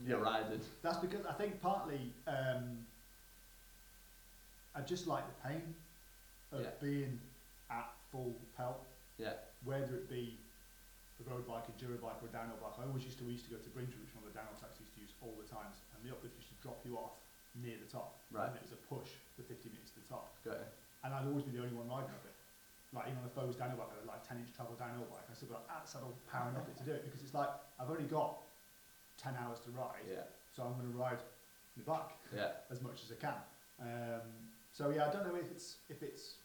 you're 0.04 0.18
riding. 0.22 0.60
That's 0.82 0.98
because 0.98 1.24
I 1.26 1.32
think 1.34 1.60
partly 1.62 2.12
um, 2.26 2.84
I 4.74 4.80
just 4.82 5.06
like 5.06 5.24
the 5.26 5.48
pain 5.48 5.74
of 6.52 6.60
Yeah. 6.60 6.70
being 6.80 7.20
at 7.70 7.90
full 8.12 8.34
pelt, 8.56 8.84
Yeah, 9.18 9.34
whether 9.64 9.94
it 9.96 10.08
be 10.08 10.38
a 11.24 11.30
road 11.30 11.46
bike, 11.48 11.64
a 11.68 11.72
enduro 11.72 12.00
bike, 12.00 12.22
or 12.22 12.26
a 12.28 12.32
downhill 12.32 12.58
bike. 12.60 12.78
I 12.78 12.84
always 12.84 13.04
used 13.04 13.18
to 13.18 13.24
we 13.24 13.32
used 13.32 13.46
to 13.46 13.50
go 13.52 13.56
to 13.56 13.70
Braintree, 13.70 14.02
which 14.04 14.14
one 14.14 14.24
of 14.26 14.32
the 14.32 14.38
downhill 14.38 14.58
tracks 14.60 14.76
I 14.78 14.82
used 14.82 14.94
to 14.96 15.00
use 15.00 15.12
all 15.22 15.32
the 15.40 15.48
times, 15.48 15.80
and 15.94 16.04
the 16.04 16.12
uplift 16.14 16.36
used 16.36 16.50
to 16.50 16.58
drop 16.60 16.84
you 16.84 16.98
off 16.98 17.16
near 17.54 17.78
the 17.80 17.88
top, 17.90 18.20
Right. 18.30 18.48
and 18.48 18.56
it 18.56 18.62
was 18.62 18.72
a 18.72 18.82
push 18.92 19.08
for 19.34 19.42
50 19.42 19.70
minutes 19.70 19.90
to 19.96 20.00
the 20.00 20.08
top, 20.12 20.28
got 20.44 20.60
it. 20.60 20.68
And 21.06 21.14
I'd 21.14 21.26
always 21.30 21.46
be 21.46 21.54
the 21.54 21.62
only 21.62 21.78
one 21.78 21.86
riding 21.86 22.10
up 22.10 22.26
it. 22.26 22.34
Like 22.90 23.06
even 23.06 23.22
on 23.22 23.30
a 23.30 23.34
Foes 23.34 23.54
downhill 23.54 23.78
bike, 23.78 23.94
like 24.02 24.26
10 24.26 24.42
inch 24.42 24.50
travel 24.50 24.74
downhill 24.74 25.06
bike. 25.06 25.22
I 25.30 25.34
still 25.38 25.54
got 25.54 25.62
at 25.70 25.86
saddle 25.86 26.18
powering 26.26 26.58
up 26.58 26.66
it 26.66 26.74
to 26.82 26.84
do 26.84 26.90
it 26.90 27.06
because 27.06 27.22
it's 27.22 27.34
like 27.34 27.50
I've 27.78 27.90
only 27.90 28.10
got 28.10 28.42
10 29.22 29.38
hours 29.38 29.62
to 29.64 29.70
ride, 29.70 30.02
Yeah, 30.04 30.26
so 30.50 30.66
I'm 30.66 30.74
going 30.74 30.90
to 30.90 30.98
ride 30.98 31.22
my 31.78 31.84
bike 31.86 32.12
yeah, 32.34 32.66
as 32.68 32.82
much 32.82 33.06
as 33.06 33.14
I 33.14 33.18
can. 33.22 33.38
Um, 33.78 34.26
so 34.74 34.90
yeah, 34.90 35.06
I 35.06 35.10
don't 35.14 35.24
know 35.24 35.38
if 35.38 35.48
it's 35.48 35.78
if 35.88 36.02
it's 36.02 36.42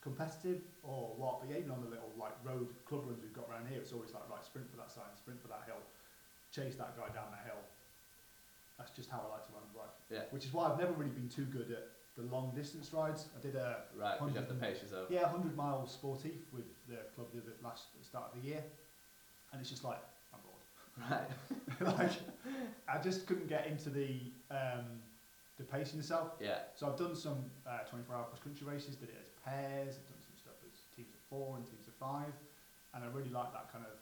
competitive 0.00 0.62
or 0.86 1.12
what, 1.18 1.42
but 1.42 1.50
yeah, 1.50 1.58
even 1.58 1.74
on 1.74 1.82
the 1.82 1.90
little 1.90 2.12
like 2.14 2.36
road 2.46 2.70
club 2.86 3.10
runs 3.10 3.18
we've 3.20 3.34
got 3.34 3.50
around 3.50 3.66
here, 3.66 3.82
it's 3.82 3.92
always 3.92 4.14
like 4.14 4.22
right, 4.30 4.44
sprint 4.44 4.70
for 4.70 4.78
that 4.78 4.92
side, 4.92 5.10
sprint 5.18 5.42
for 5.42 5.48
that 5.50 5.66
hill, 5.66 5.82
chase 6.54 6.78
that 6.78 6.94
guy 6.94 7.10
down 7.10 7.28
that 7.34 7.42
hill. 7.42 7.62
That's 8.78 8.92
just 8.92 9.08
how 9.08 9.24
I 9.24 9.40
like 9.40 9.44
to 9.48 9.52
run 9.56 9.64
a 9.64 9.72
bike. 9.72 9.96
Yeah. 10.12 10.28
Which 10.30 10.44
is 10.44 10.52
why 10.52 10.68
I've 10.68 10.78
never 10.78 10.92
really 10.92 11.12
been 11.16 11.32
too 11.32 11.48
good 11.48 11.72
at 11.72 11.96
the 12.16 12.22
long 12.24 12.52
distance 12.54 12.92
rides. 12.92 13.26
I 13.36 13.40
did 13.40 13.54
a 13.56 13.84
right. 13.96 14.16
You 14.20 14.26
have 14.26 14.34
to 14.34 14.40
Hundred 14.54 14.60
pace 14.60 14.82
yourself. 14.82 15.08
yeah, 15.10 15.22
100 15.22 15.56
mile 15.56 15.86
sportive 15.86 16.32
with 16.52 16.64
the 16.88 16.96
club 17.14 17.28
the 17.32 17.40
other- 17.40 17.56
last 17.62 17.86
at 17.94 18.00
the 18.00 18.06
start 18.06 18.32
of 18.34 18.40
the 18.42 18.48
year, 18.48 18.64
and 19.52 19.60
it's 19.60 19.70
just 19.70 19.84
like 19.84 19.98
I'm 20.32 20.40
bored. 20.40 20.64
Right. 21.10 21.98
like 21.98 22.12
I 22.88 22.98
just 23.02 23.26
couldn't 23.26 23.48
get 23.48 23.66
into 23.66 23.90
the 23.90 24.20
um, 24.50 25.02
the 25.58 25.64
pacing 25.64 25.96
yourself. 25.98 26.32
Yeah, 26.40 26.68
So 26.74 26.86
I've 26.86 26.98
done 26.98 27.14
some 27.16 27.44
uh, 27.66 27.80
24 27.88 28.14
hour 28.16 28.24
cross 28.24 28.40
country 28.40 28.66
races, 28.66 28.96
did 28.96 29.08
it 29.08 29.16
as 29.20 29.28
pairs, 29.44 29.96
I've 29.96 30.08
done 30.12 30.20
some 30.20 30.36
stuff 30.36 30.56
as 30.68 30.72
teams 30.94 31.12
of 31.16 31.20
four 31.32 31.56
and 31.56 31.64
teams 31.64 31.88
of 31.88 31.94
five, 31.96 32.28
and 32.92 33.00
I 33.04 33.08
really 33.08 33.32
like 33.32 33.52
that 33.56 33.72
kind 33.72 33.84
of 33.88 33.96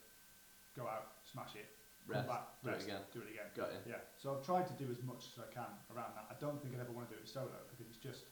go 0.75 0.83
out, 0.91 1.15
smash 1.23 1.55
it, 1.55 1.71
rest, 2.11 2.27
come 2.27 2.35
back, 2.35 2.59
do 2.63 2.71
it 2.71 2.73
rest, 2.75 2.87
again. 2.91 3.03
do 3.15 3.21
it 3.23 3.31
again. 3.39 3.47
Got 3.55 3.71
it. 3.71 3.87
Yeah, 3.87 4.03
so 4.19 4.35
I've 4.35 4.43
tried 4.43 4.67
to 4.67 4.75
do 4.75 4.91
as 4.91 4.99
much 5.07 5.31
as 5.31 5.39
I 5.39 5.49
can 5.55 5.71
around 5.95 6.19
that. 6.19 6.27
I 6.27 6.35
don't 6.43 6.59
think 6.59 6.75
I'd 6.75 6.83
ever 6.83 6.91
want 6.91 7.07
to 7.07 7.15
do 7.15 7.23
it 7.23 7.31
solo 7.31 7.55
just, 8.05 8.29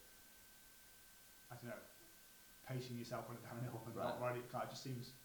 I 1.49 1.57
don't 1.57 1.73
know, 1.73 1.83
pacing 2.69 3.01
yourself 3.01 3.25
on 3.33 3.41
a 3.41 3.43
downhill 3.43 3.81
and 3.89 3.97
not 3.97 4.21
riding 4.21 4.45
it. 4.45 4.53
Just 4.69 4.85
seems 4.85 5.17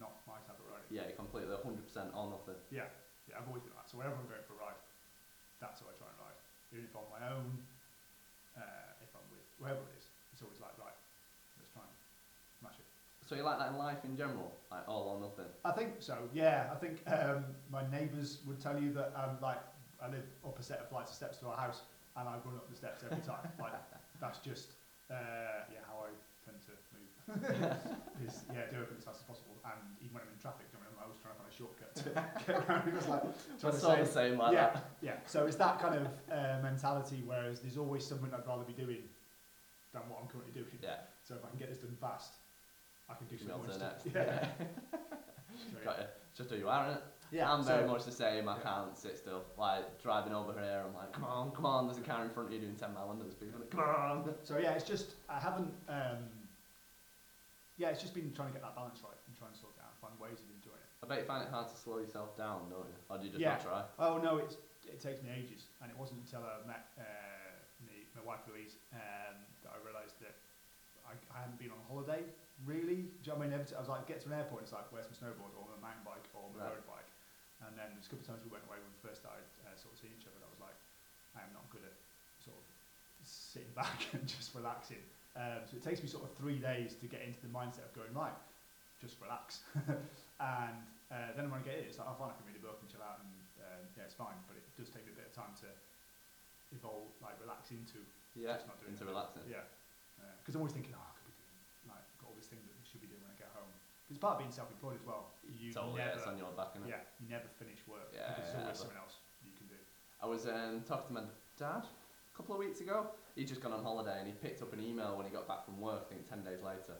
not 0.00 0.16
my 0.24 0.40
type 0.48 0.56
of 0.56 0.64
riding. 0.72 0.88
Yeah, 0.88 1.12
completely 1.12 1.52
100% 1.52 1.60
or 2.16 2.32
nothing. 2.32 2.56
Yeah, 2.72 2.88
yeah, 3.28 3.36
I've 3.36 3.46
always 3.46 3.60
been 3.60 3.76
like 3.76 3.84
that. 3.84 3.92
So 3.92 4.00
wherever 4.00 4.16
I'm 4.16 4.24
going 4.24 4.40
for 4.48 4.56
a 4.56 4.64
ride, 4.64 4.80
that's 5.60 5.84
how 5.84 5.92
I 5.92 5.94
try 6.00 6.08
and 6.08 6.18
ride. 6.18 6.38
Even 6.72 6.88
if 6.88 6.92
I'm 6.96 7.04
on 7.04 7.12
my 7.12 7.22
own, 7.28 7.48
uh, 8.56 9.04
if 9.04 9.12
I'm 9.12 9.28
with 9.28 9.44
whoever 9.60 9.84
it 9.92 10.00
is, 10.00 10.08
it's 10.32 10.40
always 10.40 10.58
like, 10.58 10.72
right, 10.80 10.96
let's 11.60 11.70
try 11.76 11.84
and 11.84 11.96
smash 12.56 12.80
it. 12.80 12.88
So 13.28 13.36
you 13.36 13.44
like 13.44 13.60
that 13.60 13.76
in 13.76 13.78
life 13.78 14.00
in 14.08 14.16
general, 14.16 14.56
like 14.72 14.88
all 14.88 15.14
or 15.14 15.18
nothing. 15.20 15.52
I 15.68 15.76
think 15.76 16.00
so, 16.00 16.16
yeah. 16.32 16.72
I 16.72 16.76
think 16.80 17.04
um, 17.06 17.44
my 17.68 17.84
neighbours 17.92 18.40
would 18.48 18.58
tell 18.58 18.80
you 18.80 18.90
that 18.96 19.12
um, 19.12 19.36
like 19.44 19.60
I 20.00 20.08
live 20.08 20.26
up 20.44 20.58
a 20.58 20.64
set 20.64 20.80
of 20.80 20.88
flights 20.88 21.12
of 21.12 21.16
steps 21.16 21.38
to 21.44 21.52
our 21.52 21.56
house 21.56 21.84
and 22.16 22.28
I 22.28 22.34
run 22.44 22.56
up 22.56 22.68
the 22.68 22.76
steps 22.76 23.02
every 23.04 23.22
time. 23.24 23.48
like 23.60 23.72
that's 24.20 24.38
just 24.40 24.72
uh, 25.10 25.66
yeah 25.72 25.82
how 25.88 26.06
I 26.06 26.10
tend 26.44 26.58
to 26.68 26.72
move. 26.94 27.10
is 28.26 28.42
yeah 28.50 28.66
do 28.70 28.76
everything 28.82 28.98
as 28.98 29.04
fast 29.04 29.22
as 29.22 29.26
possible 29.26 29.52
and 29.62 29.80
even 30.02 30.14
when 30.14 30.22
I'm 30.26 30.34
in 30.34 30.40
traffic, 30.42 30.66
I, 30.74 30.78
mean, 30.82 30.90
I'm 30.90 31.06
always 31.06 31.18
trying 31.22 31.34
to 31.34 31.40
find 31.40 31.50
a 31.50 31.54
shortcut 31.54 31.90
to 32.02 32.08
get 32.46 32.68
around 32.68 32.90
like 33.08 33.22
trying 33.60 33.72
It's 33.74 33.80
to 33.82 33.88
all 33.88 33.96
the 33.96 34.06
same 34.06 34.38
like 34.38 34.52
yeah, 34.52 34.74
that. 34.74 34.90
yeah. 35.00 35.16
So 35.26 35.46
it's 35.46 35.56
that 35.56 35.78
kind 35.78 35.94
of 35.94 36.06
uh, 36.30 36.58
mentality. 36.62 37.22
Whereas 37.24 37.60
there's 37.60 37.78
always 37.78 38.04
something 38.04 38.30
I'd 38.34 38.46
rather 38.46 38.64
be 38.64 38.72
doing 38.74 39.06
than 39.94 40.02
what 40.10 40.18
I'm 40.22 40.28
currently 40.28 40.52
doing. 40.52 40.72
Yeah, 40.82 41.06
So 41.22 41.34
if 41.36 41.44
I 41.44 41.48
can 41.50 41.58
get 41.58 41.68
this 41.70 41.78
done 41.78 41.96
fast, 42.00 42.34
I 43.08 43.14
can 43.14 43.26
do 43.28 43.38
something 43.38 43.56
more. 43.56 43.92
Yeah. 44.14 44.48
So, 45.70 45.78
Got 45.84 46.00
it. 46.00 46.10
Just 46.36 46.50
who 46.50 46.56
you 46.56 46.68
are, 46.68 46.86
innit? 46.86 47.02
Yeah. 47.32 47.50
I'm 47.52 47.62
so- 47.64 47.74
very 47.76 47.88
much 47.88 48.04
the 48.04 48.12
same. 48.12 48.48
I 48.48 48.56
Yeah. 48.56 48.62
can't 48.62 48.96
sit 48.96 49.18
still. 49.18 49.42
Like 49.58 50.00
driving 50.02 50.34
over 50.34 50.52
here, 50.52 50.84
I'm 50.86 50.94
like, 50.94 51.12
come 51.12 51.24
on, 51.24 51.50
come 51.52 51.66
on. 51.66 51.86
There's 51.86 51.98
a 51.98 52.02
car 52.02 52.22
in 52.22 52.30
front 52.30 52.48
of 52.48 52.52
you 52.54 52.60
doing 52.60 52.76
10 52.76 52.92
mile 52.94 53.08
under 53.10 53.24
the 53.24 53.32
speed 53.32 53.52
limit. 53.52 53.70
Come 53.70 53.80
on. 53.80 54.34
So 54.44 54.58
yeah, 54.58 54.72
it's 54.72 54.84
just 54.86 55.14
I 55.28 55.40
haven't. 55.40 55.72
Um, 55.88 56.28
yeah, 57.80 57.88
it's 57.88 58.00
just 58.04 58.14
been 58.14 58.30
trying 58.36 58.48
to 58.48 58.54
get 58.54 58.62
that 58.62 58.76
balance 58.76 59.00
right 59.02 59.16
and 59.26 59.34
trying 59.36 59.50
to 59.52 59.58
sort 59.58 59.72
it 59.74 59.82
out, 59.82 59.96
find 59.98 60.14
ways 60.20 60.38
of 60.44 60.48
enjoying 60.54 60.76
it. 60.78 60.90
I 61.02 61.08
bet 61.08 61.18
you 61.18 61.26
find 61.26 61.42
it 61.42 61.50
hard 61.50 61.66
to 61.72 61.74
slow 61.76 61.98
yourself 61.98 62.36
down, 62.36 62.68
don't 62.70 62.86
you? 62.86 62.94
Or 63.08 63.16
do 63.18 63.24
you 63.26 63.32
just 63.32 63.40
Yeah. 63.40 63.56
not 63.58 63.64
try? 63.64 63.80
Oh 63.98 64.18
no, 64.18 64.38
it's 64.38 64.56
it 64.86 65.00
takes 65.00 65.22
me 65.22 65.30
ages, 65.32 65.66
and 65.80 65.90
it 65.90 65.96
wasn't 65.96 66.20
until 66.20 66.44
I 66.44 66.60
met 66.66 66.92
uh, 66.98 67.02
me, 67.86 68.06
my 68.14 68.22
wife 68.22 68.40
Louise 68.46 68.76
um, 68.92 69.40
that 69.64 69.72
I 69.72 69.78
realised 69.86 70.20
that 70.20 70.36
I, 71.06 71.16
I 71.34 71.40
hadn't 71.42 71.58
been 71.58 71.70
on 71.72 71.80
holiday 71.88 72.22
really. 72.66 73.08
Do 73.24 73.26
you 73.26 73.32
know 73.32 73.42
what 73.42 73.42
I 73.42 73.46
mean? 73.48 73.52
Every 73.58 73.66
t- 73.66 73.74
I 73.74 73.80
was 73.80 73.88
like, 73.88 74.06
get 74.06 74.20
to 74.22 74.28
an 74.30 74.34
airport, 74.38 74.62
and 74.62 74.66
it's 74.70 74.72
like, 74.76 74.86
where's 74.92 75.08
my 75.10 75.16
snowboard 75.18 75.50
or 75.58 75.66
my 75.74 75.80
mountain 75.88 76.04
bike 76.06 76.22
or 76.36 76.46
my 76.54 76.62
Right. 76.62 76.74
road 76.78 76.86
bike? 76.86 77.08
And 77.66 77.78
then 77.78 77.94
there's 77.94 78.06
a 78.06 78.10
couple 78.10 78.26
of 78.26 78.30
times 78.34 78.42
we 78.42 78.52
went 78.52 78.66
away 78.66 78.78
when 78.82 78.90
we 78.90 79.00
first 79.00 79.22
started 79.22 79.46
uh, 79.62 79.74
sort 79.78 79.94
of 79.94 79.98
seeing 80.02 80.14
each 80.18 80.26
other. 80.26 80.38
I 80.42 80.50
was 80.50 80.62
like, 80.62 80.76
I 81.38 81.46
am 81.46 81.52
not 81.54 81.66
good 81.70 81.86
at 81.86 81.94
sort 82.42 82.58
of 82.58 82.64
sitting 83.22 83.70
back 83.78 84.10
and 84.12 84.26
just 84.26 84.52
relaxing. 84.52 85.02
Um, 85.32 85.64
so 85.64 85.78
it 85.78 85.84
takes 85.86 86.04
me 86.04 86.08
sort 86.10 86.28
of 86.28 86.34
three 86.36 86.60
days 86.60 86.98
to 87.00 87.06
get 87.08 87.24
into 87.24 87.40
the 87.40 87.48
mindset 87.48 87.88
of 87.88 87.92
going 87.96 88.12
right, 88.12 88.36
just 89.00 89.16
relax. 89.22 89.64
and 89.88 90.84
uh, 91.08 91.32
then 91.38 91.48
when 91.48 91.62
I 91.62 91.64
get 91.64 91.80
it, 91.80 91.88
it's 91.88 91.96
like, 91.96 92.08
oh, 92.10 92.18
fine, 92.20 92.32
I 92.32 92.36
can 92.36 92.44
read 92.44 92.60
a 92.60 92.64
book 92.64 92.82
and 92.84 92.88
chill 92.90 93.00
out, 93.00 93.24
and 93.24 93.32
um, 93.64 93.82
yeah, 93.96 94.04
it's 94.04 94.18
fine. 94.18 94.36
But 94.44 94.60
it 94.60 94.64
does 94.76 94.92
take 94.92 95.08
me 95.08 95.16
a 95.16 95.18
bit 95.18 95.32
of 95.32 95.32
time 95.32 95.56
to 95.64 95.68
evolve, 96.76 97.16
like 97.24 97.40
relax 97.40 97.72
into 97.72 98.04
Yeah, 98.36 98.60
just 98.60 98.68
not 98.68 98.76
doing 98.76 98.92
into 98.92 99.08
relaxing. 99.08 99.48
Yeah, 99.48 99.64
because 100.40 100.52
I'm 100.52 100.60
always 100.60 100.76
thinking, 100.76 100.92
oh, 100.92 101.00
I 101.00 101.12
could 101.16 101.32
be 101.32 101.36
doing 101.40 101.56
like 101.88 102.04
got 102.20 102.28
all 102.28 102.36
this 102.36 102.52
thing 102.52 102.60
that 102.60 102.76
I 102.76 102.84
should 102.84 103.00
be 103.00 103.08
doing 103.08 103.24
when 103.24 103.32
I 103.32 103.38
get 103.40 103.52
home. 104.12 104.18
'Cause 104.18 104.18
it's 104.18 104.18
part 104.20 104.34
of 104.34 104.38
being 104.40 104.52
self-employed 104.52 105.00
as 105.00 105.06
well. 105.06 105.32
You 105.48 105.72
yeah, 105.72 105.96
never, 105.96 106.18
it's 106.18 106.26
on 106.26 106.36
your 106.38 106.52
back, 106.52 106.74
innit? 106.76 106.88
yeah, 106.88 107.00
you 107.20 107.28
never 107.28 107.48
finish 107.48 107.80
work 107.88 108.12
Yeah, 108.12 108.28
because 108.28 108.52
there's 108.52 108.54
yeah, 108.54 108.62
always 108.68 108.78
something 108.78 108.98
else 109.00 109.16
you 109.42 109.52
can 109.56 109.66
do. 109.68 109.78
I 110.20 110.26
was 110.26 110.46
um, 110.46 110.82
talking 110.86 111.16
to 111.16 111.22
my 111.22 111.26
dad 111.58 111.84
a 111.88 112.36
couple 112.36 112.54
of 112.54 112.58
weeks 112.60 112.80
ago. 112.80 113.10
He'd 113.34 113.48
just 113.48 113.62
gone 113.62 113.72
on 113.72 113.82
holiday 113.82 114.18
and 114.18 114.26
he 114.28 114.34
picked 114.34 114.60
up 114.62 114.72
an 114.72 114.80
email 114.82 115.16
when 115.16 115.24
he 115.26 115.32
got 115.32 115.48
back 115.48 115.64
from 115.64 115.80
work, 115.80 116.04
I 116.06 116.14
think 116.14 116.28
10 116.28 116.44
days 116.44 116.60
later. 116.62 116.96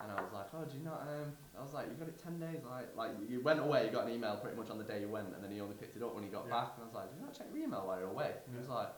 And 0.00 0.10
I 0.10 0.16
was 0.20 0.32
like, 0.32 0.48
oh, 0.54 0.64
do 0.64 0.76
you 0.78 0.84
not, 0.84 1.02
um, 1.04 1.36
I 1.56 1.60
was 1.60 1.74
like, 1.74 1.88
you 1.88 1.96
got 1.96 2.08
it 2.08 2.16
10 2.22 2.40
days, 2.40 2.64
like, 2.64 2.96
like 2.96 3.12
you 3.28 3.40
went 3.42 3.60
away, 3.60 3.84
you 3.84 3.90
got 3.92 4.06
an 4.06 4.12
email 4.12 4.36
pretty 4.36 4.56
much 4.56 4.70
on 4.70 4.78
the 4.78 4.84
day 4.84 5.00
you 5.00 5.08
went, 5.08 5.34
and 5.34 5.44
then 5.44 5.50
he 5.52 5.60
only 5.60 5.76
picked 5.76 5.94
it 5.96 6.02
up 6.02 6.14
when 6.14 6.24
he 6.24 6.30
got 6.30 6.44
Yeah. 6.48 6.52
back. 6.56 6.72
And 6.76 6.84
I 6.84 6.86
was 6.86 6.94
like, 6.94 7.10
did 7.10 7.18
you 7.20 7.24
not 7.26 7.34
check 7.34 7.48
your 7.52 7.58
email 7.58 7.86
while 7.86 7.98
you're 8.00 8.08
away? 8.08 8.32
And 8.46 8.54
he 8.54 8.58
was 8.58 8.68
like, 8.68 8.88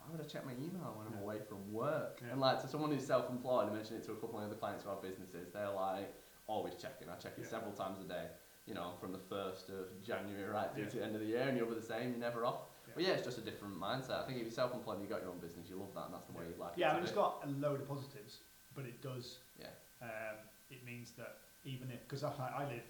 why 0.00 0.08
would 0.10 0.20
I 0.20 0.24
check 0.24 0.46
my 0.46 0.52
email 0.52 0.94
when 0.96 1.06
I'm 1.06 1.12
Yeah. 1.20 1.20
away 1.20 1.40
from 1.40 1.70
work? 1.70 2.20
Yeah. 2.24 2.32
And 2.32 2.40
like, 2.40 2.62
to 2.62 2.68
someone 2.68 2.90
who's 2.92 3.04
self-employed, 3.04 3.68
I 3.68 3.72
mentioned 3.74 4.00
it 4.00 4.06
to 4.06 4.12
a 4.12 4.16
couple 4.16 4.38
of 4.38 4.44
other 4.46 4.54
clients 4.54 4.84
who 4.84 4.88
have 4.90 5.02
businesses, 5.02 5.52
they're 5.52 5.68
like, 5.70 6.14
always 6.48 6.74
checking. 6.74 7.08
I 7.08 7.14
check 7.16 7.34
it 7.38 7.42
Yeah. 7.44 7.48
several 7.48 7.72
times 7.72 8.00
a 8.00 8.08
day, 8.08 8.26
you 8.66 8.74
know, 8.74 8.96
from 9.00 9.12
the 9.12 9.18
1st 9.18 9.68
of 9.68 10.02
January 10.02 10.44
right 10.48 10.72
through 10.72 10.84
Yeah. 10.84 10.88
to 10.90 10.96
the 10.96 11.04
end 11.04 11.14
of 11.14 11.20
the 11.20 11.26
year, 11.28 11.46
and 11.48 11.56
you're 11.56 11.72
the 11.72 11.80
same, 11.82 12.10
you're 12.10 12.18
never 12.18 12.44
off. 12.44 12.66
Yeah. 12.88 12.94
But 12.94 13.02
yeah, 13.04 13.10
it's 13.14 13.24
just 13.24 13.38
a 13.38 13.42
different 13.42 13.76
mindset. 13.78 14.24
I 14.24 14.26
think 14.26 14.38
if 14.38 14.44
you're 14.44 14.52
self-employed 14.52 14.96
and 14.98 15.02
you've 15.04 15.12
got 15.12 15.20
your 15.22 15.30
own 15.30 15.38
business, 15.38 15.68
you 15.68 15.76
love 15.76 15.94
that, 15.94 16.06
and 16.06 16.14
that's 16.14 16.26
the 16.26 16.32
way 16.32 16.48
you 16.48 16.56
like 16.58 16.72
it. 16.72 16.80
Yeah, 16.80 16.88
I 16.88 16.90
it. 16.92 16.94
mean, 16.94 17.02
to 17.04 17.08
it's 17.08 17.12
be. 17.12 17.22
got 17.22 17.44
a 17.44 17.50
load 17.60 17.80
of 17.80 17.88
positives, 17.88 18.40
but 18.74 18.84
it 18.86 19.00
does. 19.00 19.38
Yeah. 19.60 19.70
Um, 20.02 20.36
it 20.70 20.84
means 20.84 21.12
that 21.12 21.38
even 21.64 21.90
if, 21.92 22.00
because 22.08 22.24
I, 22.24 22.32
I 22.56 22.64
live 22.64 22.84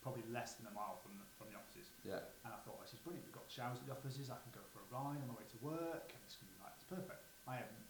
probably 0.00 0.24
less 0.32 0.54
than 0.54 0.66
a 0.68 0.70
mile 0.74 0.96
from 1.02 1.16
the, 1.20 1.24
from 1.36 1.48
the 1.52 1.56
offices, 1.56 1.88
Yeah, 2.04 2.20
and 2.44 2.52
I 2.52 2.56
thought 2.64 2.80
this 2.80 2.92
is 2.92 3.00
brilliant. 3.00 3.24
We've 3.28 3.34
got 3.36 3.48
showers 3.48 3.78
at 3.80 3.86
the 3.86 3.92
offices. 3.92 4.28
I 4.30 4.36
can 4.40 4.52
go 4.52 4.60
for 4.72 4.80
a 4.80 4.88
ride 4.92 5.20
on 5.20 5.28
my 5.28 5.36
way 5.36 5.44
to 5.48 5.58
work, 5.64 6.12
and 6.12 6.20
it's 6.24 6.36
gonna 6.36 6.52
be 6.52 6.60
like 6.64 6.72
it's 6.76 6.84
perfect. 6.88 7.24
I 7.48 7.56
haven't 7.60 7.72
done 7.76 7.76
it 7.76 7.80
once. 7.80 7.83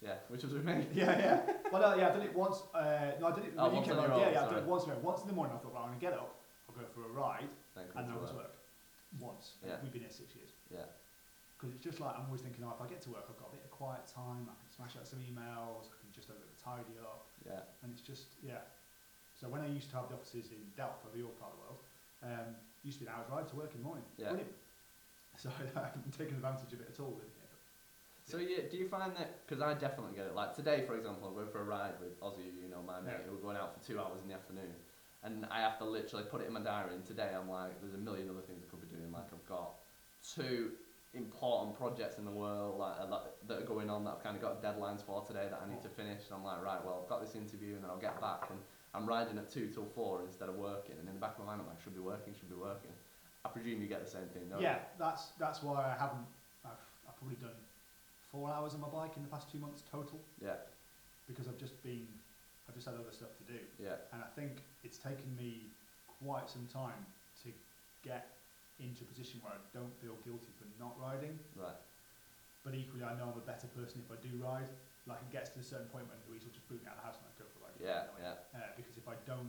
Yeah, 0.00 0.14
which 0.28 0.42
was 0.46 0.52
with 0.54 0.64
me. 0.64 0.86
yeah, 0.94 1.18
yeah. 1.18 1.38
Well, 1.72 1.82
no, 1.82 1.90
yeah, 1.98 2.10
I 2.10 2.12
did 2.14 2.22
it 2.30 2.34
once. 2.36 2.62
Uh, 2.70 3.18
no, 3.18 3.28
I 3.28 3.34
did 3.34 3.44
it 3.50 3.52
Oh, 3.58 3.66
when 3.66 3.82
you 3.82 3.82
once 3.82 3.88
came 3.90 3.98
on 3.98 4.02
your 4.06 4.10
around. 4.14 4.20
own, 4.22 4.26
Yeah, 4.30 4.30
yeah, 4.30 4.40
I 4.40 4.44
sorry. 4.46 4.54
did 4.54 4.62
it 4.62 4.70
once. 4.70 4.86
No, 4.86 4.94
once 5.02 5.20
in 5.22 5.28
the 5.28 5.34
morning. 5.34 5.54
I 5.56 5.58
thought, 5.58 5.74
well, 5.74 5.82
I'm 5.82 5.98
gonna 5.98 6.06
get 6.06 6.14
up. 6.14 6.30
I'll 6.70 6.76
go 6.78 6.86
for 6.94 7.02
a 7.02 7.10
ride, 7.10 7.50
Then 7.74 7.90
and 7.98 8.06
then 8.06 8.06
to 8.06 8.12
I'll 8.14 8.22
go 8.22 8.26
to 8.30 8.38
work. 8.38 8.54
work. 8.54 8.54
Once. 9.18 9.58
Yeah. 9.66 9.82
We've 9.82 9.90
been 9.90 10.06
here 10.06 10.14
six 10.14 10.36
years. 10.38 10.52
Yeah, 10.70 10.86
Because 11.56 11.74
it's 11.74 11.82
just 11.82 11.98
like 11.98 12.14
I'm 12.14 12.30
always 12.30 12.44
thinking, 12.46 12.62
oh, 12.62 12.70
if 12.76 12.78
I 12.78 12.86
get 12.86 13.02
to 13.08 13.10
work, 13.10 13.26
I've 13.26 13.40
got 13.42 13.50
a 13.50 13.56
bit 13.58 13.64
of 13.66 13.72
quiet 13.74 14.06
time. 14.06 14.46
I 14.46 14.54
can 14.54 14.70
smash 14.70 14.94
out 14.94 15.08
some 15.08 15.18
emails. 15.24 15.90
I 15.90 15.96
can 15.98 16.14
just 16.14 16.30
have 16.30 16.38
a 16.38 16.42
bit 16.46 16.52
of 16.54 16.58
tidy 16.62 16.94
up, 17.02 17.26
yeah, 17.42 17.66
and 17.82 17.90
it's 17.90 18.04
just 18.04 18.38
yeah. 18.44 18.62
So 19.34 19.48
when 19.50 19.62
I 19.62 19.68
used 19.70 19.90
to 19.90 19.98
have 19.98 20.06
the 20.10 20.14
offices 20.18 20.50
in 20.54 20.60
Delph, 20.78 21.02
over 21.06 21.18
your 21.18 21.30
part 21.42 21.54
of 21.54 21.58
the 21.58 21.62
world, 21.66 21.80
um, 22.22 22.48
it 22.54 22.86
used 22.86 22.98
to 23.02 23.06
be 23.06 23.10
an 23.10 23.14
hour's 23.18 23.30
ride 23.30 23.46
to 23.50 23.56
work 23.58 23.70
in 23.74 23.82
the 23.82 23.86
morning. 23.90 24.06
Yeah. 24.14 24.30
Brilliant. 24.38 24.54
So 25.38 25.46
I 25.54 25.94
haven't 25.94 26.10
taken 26.18 26.34
advantage 26.34 26.74
of 26.74 26.82
it 26.82 26.90
at 26.90 26.98
all 26.98 27.14
living 27.14 27.30
here. 27.30 27.37
But 27.37 27.37
So 28.28 28.36
yeah, 28.36 28.68
do 28.70 28.76
you 28.76 28.86
find 28.86 29.16
that? 29.16 29.40
Because 29.46 29.64
I 29.64 29.72
definitely 29.72 30.12
get 30.12 30.26
it. 30.26 30.36
Like 30.36 30.54
today, 30.54 30.84
for 30.86 30.96
example, 30.96 31.32
I 31.32 31.36
went 31.36 31.50
for 31.50 31.60
a 31.60 31.64
ride 31.64 31.96
with 31.98 32.20
Ozzy, 32.20 32.52
you 32.60 32.68
know, 32.68 32.84
my 32.84 33.00
mate. 33.00 33.24
Yeah. 33.24 33.32
We're 33.32 33.40
going 33.40 33.56
out 33.56 33.72
for 33.72 33.80
two 33.80 33.98
hours 33.98 34.20
in 34.20 34.28
the 34.28 34.34
afternoon, 34.34 34.76
and 35.24 35.48
I 35.50 35.64
have 35.64 35.78
to 35.78 35.86
literally 35.88 36.28
put 36.28 36.42
it 36.42 36.46
in 36.46 36.52
my 36.52 36.60
diary. 36.60 36.92
And 36.92 37.06
today, 37.06 37.32
I'm 37.32 37.48
like, 37.48 37.80
there's 37.80 37.94
a 37.94 38.04
million 38.04 38.28
other 38.28 38.44
things 38.44 38.60
I 38.60 38.68
could 38.68 38.84
be 38.84 38.94
doing. 38.94 39.10
Like 39.10 39.32
I've 39.32 39.48
got 39.48 39.80
two 40.20 40.76
important 41.14 41.72
projects 41.78 42.18
in 42.18 42.26
the 42.26 42.30
world 42.30 42.78
like, 42.78 43.00
that 43.48 43.62
are 43.62 43.64
going 43.64 43.88
on 43.88 44.04
that 44.04 44.20
I've 44.20 44.22
kind 44.22 44.36
of 44.36 44.42
got 44.42 44.62
deadlines 44.62 45.00
for 45.00 45.24
today 45.24 45.48
that 45.48 45.64
I 45.64 45.68
need 45.70 45.80
to 45.80 45.88
finish. 45.88 46.28
And 46.28 46.36
I'm 46.36 46.44
like, 46.44 46.62
right, 46.62 46.84
well, 46.84 47.00
I've 47.00 47.08
got 47.08 47.24
this 47.24 47.34
interview 47.34 47.80
and 47.80 47.82
then 47.82 47.90
I'll 47.90 47.96
get 47.96 48.20
back 48.20 48.44
and 48.50 48.60
I'm 48.92 49.08
riding 49.08 49.38
at 49.38 49.48
two 49.48 49.72
till 49.72 49.88
four 49.96 50.20
instead 50.20 50.50
of 50.50 50.56
working. 50.56 51.00
And 51.00 51.08
in 51.08 51.14
the 51.16 51.20
back 51.20 51.40
of 51.40 51.48
my 51.48 51.56
mind, 51.56 51.64
I'm 51.64 51.68
like, 51.72 51.80
should 51.80 51.96
be 51.96 52.04
working, 52.04 52.34
should 52.36 52.52
be 52.52 52.60
working. 52.60 52.92
I 53.44 53.48
presume 53.48 53.80
you 53.80 53.88
get 53.88 54.04
the 54.04 54.10
same 54.10 54.28
thing, 54.34 54.52
don't 54.52 54.60
yeah, 54.60 54.84
that's 54.98 55.32
that's 55.40 55.62
why 55.62 55.80
I 55.80 55.96
haven't. 55.96 56.26
I've, 56.66 56.76
I've 57.08 57.16
probably 57.16 57.36
done 57.40 57.56
four 58.38 58.50
hours 58.54 58.74
on 58.74 58.80
my 58.80 58.88
bike 58.88 59.18
in 59.18 59.22
the 59.26 59.28
past 59.34 59.50
two 59.50 59.58
months 59.58 59.82
total? 59.90 60.22
Yeah, 60.38 60.62
because 61.26 61.48
I've 61.50 61.58
just 61.58 61.82
been. 61.82 62.06
I've 62.68 62.76
just 62.76 62.84
had 62.86 62.94
other 63.00 63.10
stuff 63.16 63.32
to 63.40 63.44
do, 63.48 63.58
yeah, 63.80 63.96
and 64.12 64.20
I 64.22 64.28
think 64.38 64.60
it's 64.84 65.00
taken 65.00 65.24
me 65.34 65.72
quite 66.06 66.46
some 66.52 66.68
time 66.68 67.00
to 67.42 67.48
get 68.04 68.36
into 68.78 69.02
a 69.02 69.08
position 69.08 69.40
where 69.40 69.56
I 69.56 69.60
don't 69.72 69.90
feel 70.04 70.14
guilty 70.20 70.52
for 70.60 70.68
not 70.78 70.94
riding. 71.00 71.34
right. 71.56 71.80
But 72.62 72.76
equally, 72.76 73.02
I 73.08 73.16
know 73.16 73.32
I'm 73.32 73.40
a 73.40 73.46
better 73.48 73.64
person 73.72 74.04
if 74.04 74.12
I 74.12 74.20
do 74.20 74.28
ride. 74.36 74.68
Like 75.08 75.24
it 75.24 75.32
gets 75.32 75.48
to 75.56 75.64
a 75.64 75.64
certain 75.64 75.88
point 75.88 76.04
when 76.12 76.20
Louise 76.28 76.44
will 76.44 76.52
just 76.52 76.68
boot 76.68 76.84
me 76.84 76.92
out 76.92 77.00
of 77.00 77.00
the 77.00 77.06
house 77.08 77.16
and 77.16 77.24
I 77.24 77.32
go 77.40 77.48
for 77.48 77.64
a 77.64 77.72
ride. 77.72 77.76
Yeah, 77.80 78.12
yeah, 78.20 78.36
Uh, 78.52 78.68
because 78.76 79.00
if 79.00 79.08
I 79.08 79.16
don't, 79.24 79.48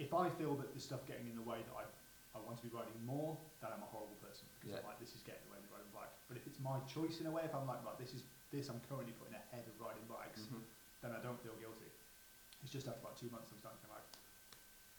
if 0.00 0.16
I 0.16 0.32
feel 0.40 0.56
that 0.56 0.72
there's 0.72 0.88
stuff 0.88 1.04
getting 1.04 1.28
in 1.28 1.36
the 1.36 1.44
way 1.44 1.60
that 1.60 1.76
I, 1.76 1.84
I 2.32 2.40
want 2.40 2.56
to 2.56 2.64
be 2.64 2.72
riding 2.72 2.96
more, 3.04 3.36
then 3.60 3.68
I'm 3.76 3.84
a 3.84 3.90
horrible 3.92 4.16
person 4.24 4.48
because 4.56 4.72
I'm 4.72 4.80
Yeah. 4.80 4.88
like 4.88 4.96
this 5.04 5.12
is 5.12 5.20
getting 5.20 5.44
in 5.44 5.52
the 5.52 5.52
way 5.52 5.60
of 5.60 5.68
riding 5.68 5.92
a 5.92 5.96
bike. 6.00 6.14
But 6.32 6.40
if 6.40 6.45
it's 6.56 6.64
my 6.64 6.80
choice 6.88 7.20
in 7.20 7.28
a 7.28 7.32
way, 7.32 7.44
if 7.44 7.52
I'm 7.52 7.68
like 7.68 7.84
right, 7.84 8.00
this 8.00 8.16
is 8.16 8.24
this 8.48 8.72
I'm 8.72 8.80
currently 8.88 9.12
putting 9.20 9.36
ahead 9.36 9.68
of 9.68 9.76
riding 9.76 10.08
bikes, 10.08 10.48
hmm 10.48 10.64
then 11.04 11.12
I 11.12 11.20
don't 11.20 11.36
feel 11.44 11.52
guilty. 11.60 11.92
It's 12.64 12.72
just 12.72 12.88
after 12.88 13.04
about 13.04 13.20
two 13.20 13.28
months 13.28 13.52
I'm 13.52 13.60
starting 13.60 13.84
to 13.84 13.90
like, 13.92 14.08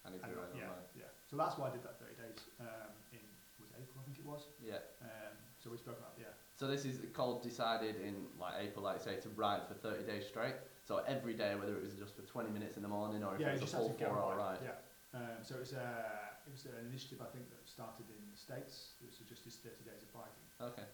I 0.06 0.14
need 0.14 0.22
to 0.22 0.30
ride 0.30 0.54
on 0.54 0.62
yeah, 0.62 0.70
mine. 0.70 0.88
yeah. 0.94 1.10
So 1.26 1.34
that's 1.34 1.58
why 1.58 1.68
I 1.68 1.72
did 1.74 1.82
that 1.82 1.98
30 1.98 2.14
days 2.22 2.40
um, 2.62 2.94
in 3.10 3.26
was 3.58 3.74
April 3.74 3.98
I 3.98 4.06
think 4.06 4.22
it 4.22 4.28
was. 4.30 4.46
Yeah. 4.62 4.86
Um, 5.02 5.34
so 5.58 5.74
we 5.74 5.82
spoke 5.82 5.98
about 5.98 6.14
yeah. 6.22 6.38
So 6.54 6.70
this 6.70 6.86
is 6.86 7.02
called 7.18 7.42
decided 7.42 7.98
in 7.98 8.30
like 8.38 8.62
April, 8.62 8.86
like 8.86 9.02
say, 9.02 9.18
to 9.26 9.30
ride 9.34 9.66
for 9.66 9.74
30 9.74 10.06
days 10.06 10.30
straight. 10.30 10.56
So 10.86 11.02
every 11.10 11.34
day, 11.34 11.58
whether 11.58 11.74
it 11.74 11.82
was 11.82 11.98
just 11.98 12.14
for 12.14 12.24
20 12.24 12.54
minutes 12.54 12.78
in 12.78 12.86
the 12.86 12.94
morning 12.94 13.26
or 13.26 13.34
if 13.36 13.42
yeah, 13.42 13.58
it 13.58 13.60
was 13.60 13.68
just 13.68 13.74
a 13.74 13.82
full 13.82 13.90
had 13.90 13.98
to 13.98 14.04
get 14.06 14.14
on 14.14 14.22
four-hour 14.22 14.38
ride. 14.38 14.62
Yeah. 14.64 14.78
Um, 15.18 15.42
so 15.42 15.58
it 15.58 15.66
was, 15.68 15.74
uh, 15.74 16.46
it 16.46 16.54
was 16.54 16.64
an 16.70 16.88
initiative 16.88 17.20
I 17.20 17.28
think 17.34 17.50
that 17.50 17.60
started 17.66 18.08
in 18.08 18.22
the 18.30 18.38
States. 18.38 18.96
It 19.02 19.10
was 19.12 19.20
just 19.28 19.44
this 19.44 19.60
30 19.60 19.84
days 19.84 20.00
of 20.06 20.14
biking. 20.16 20.48
Okay. 20.62 20.87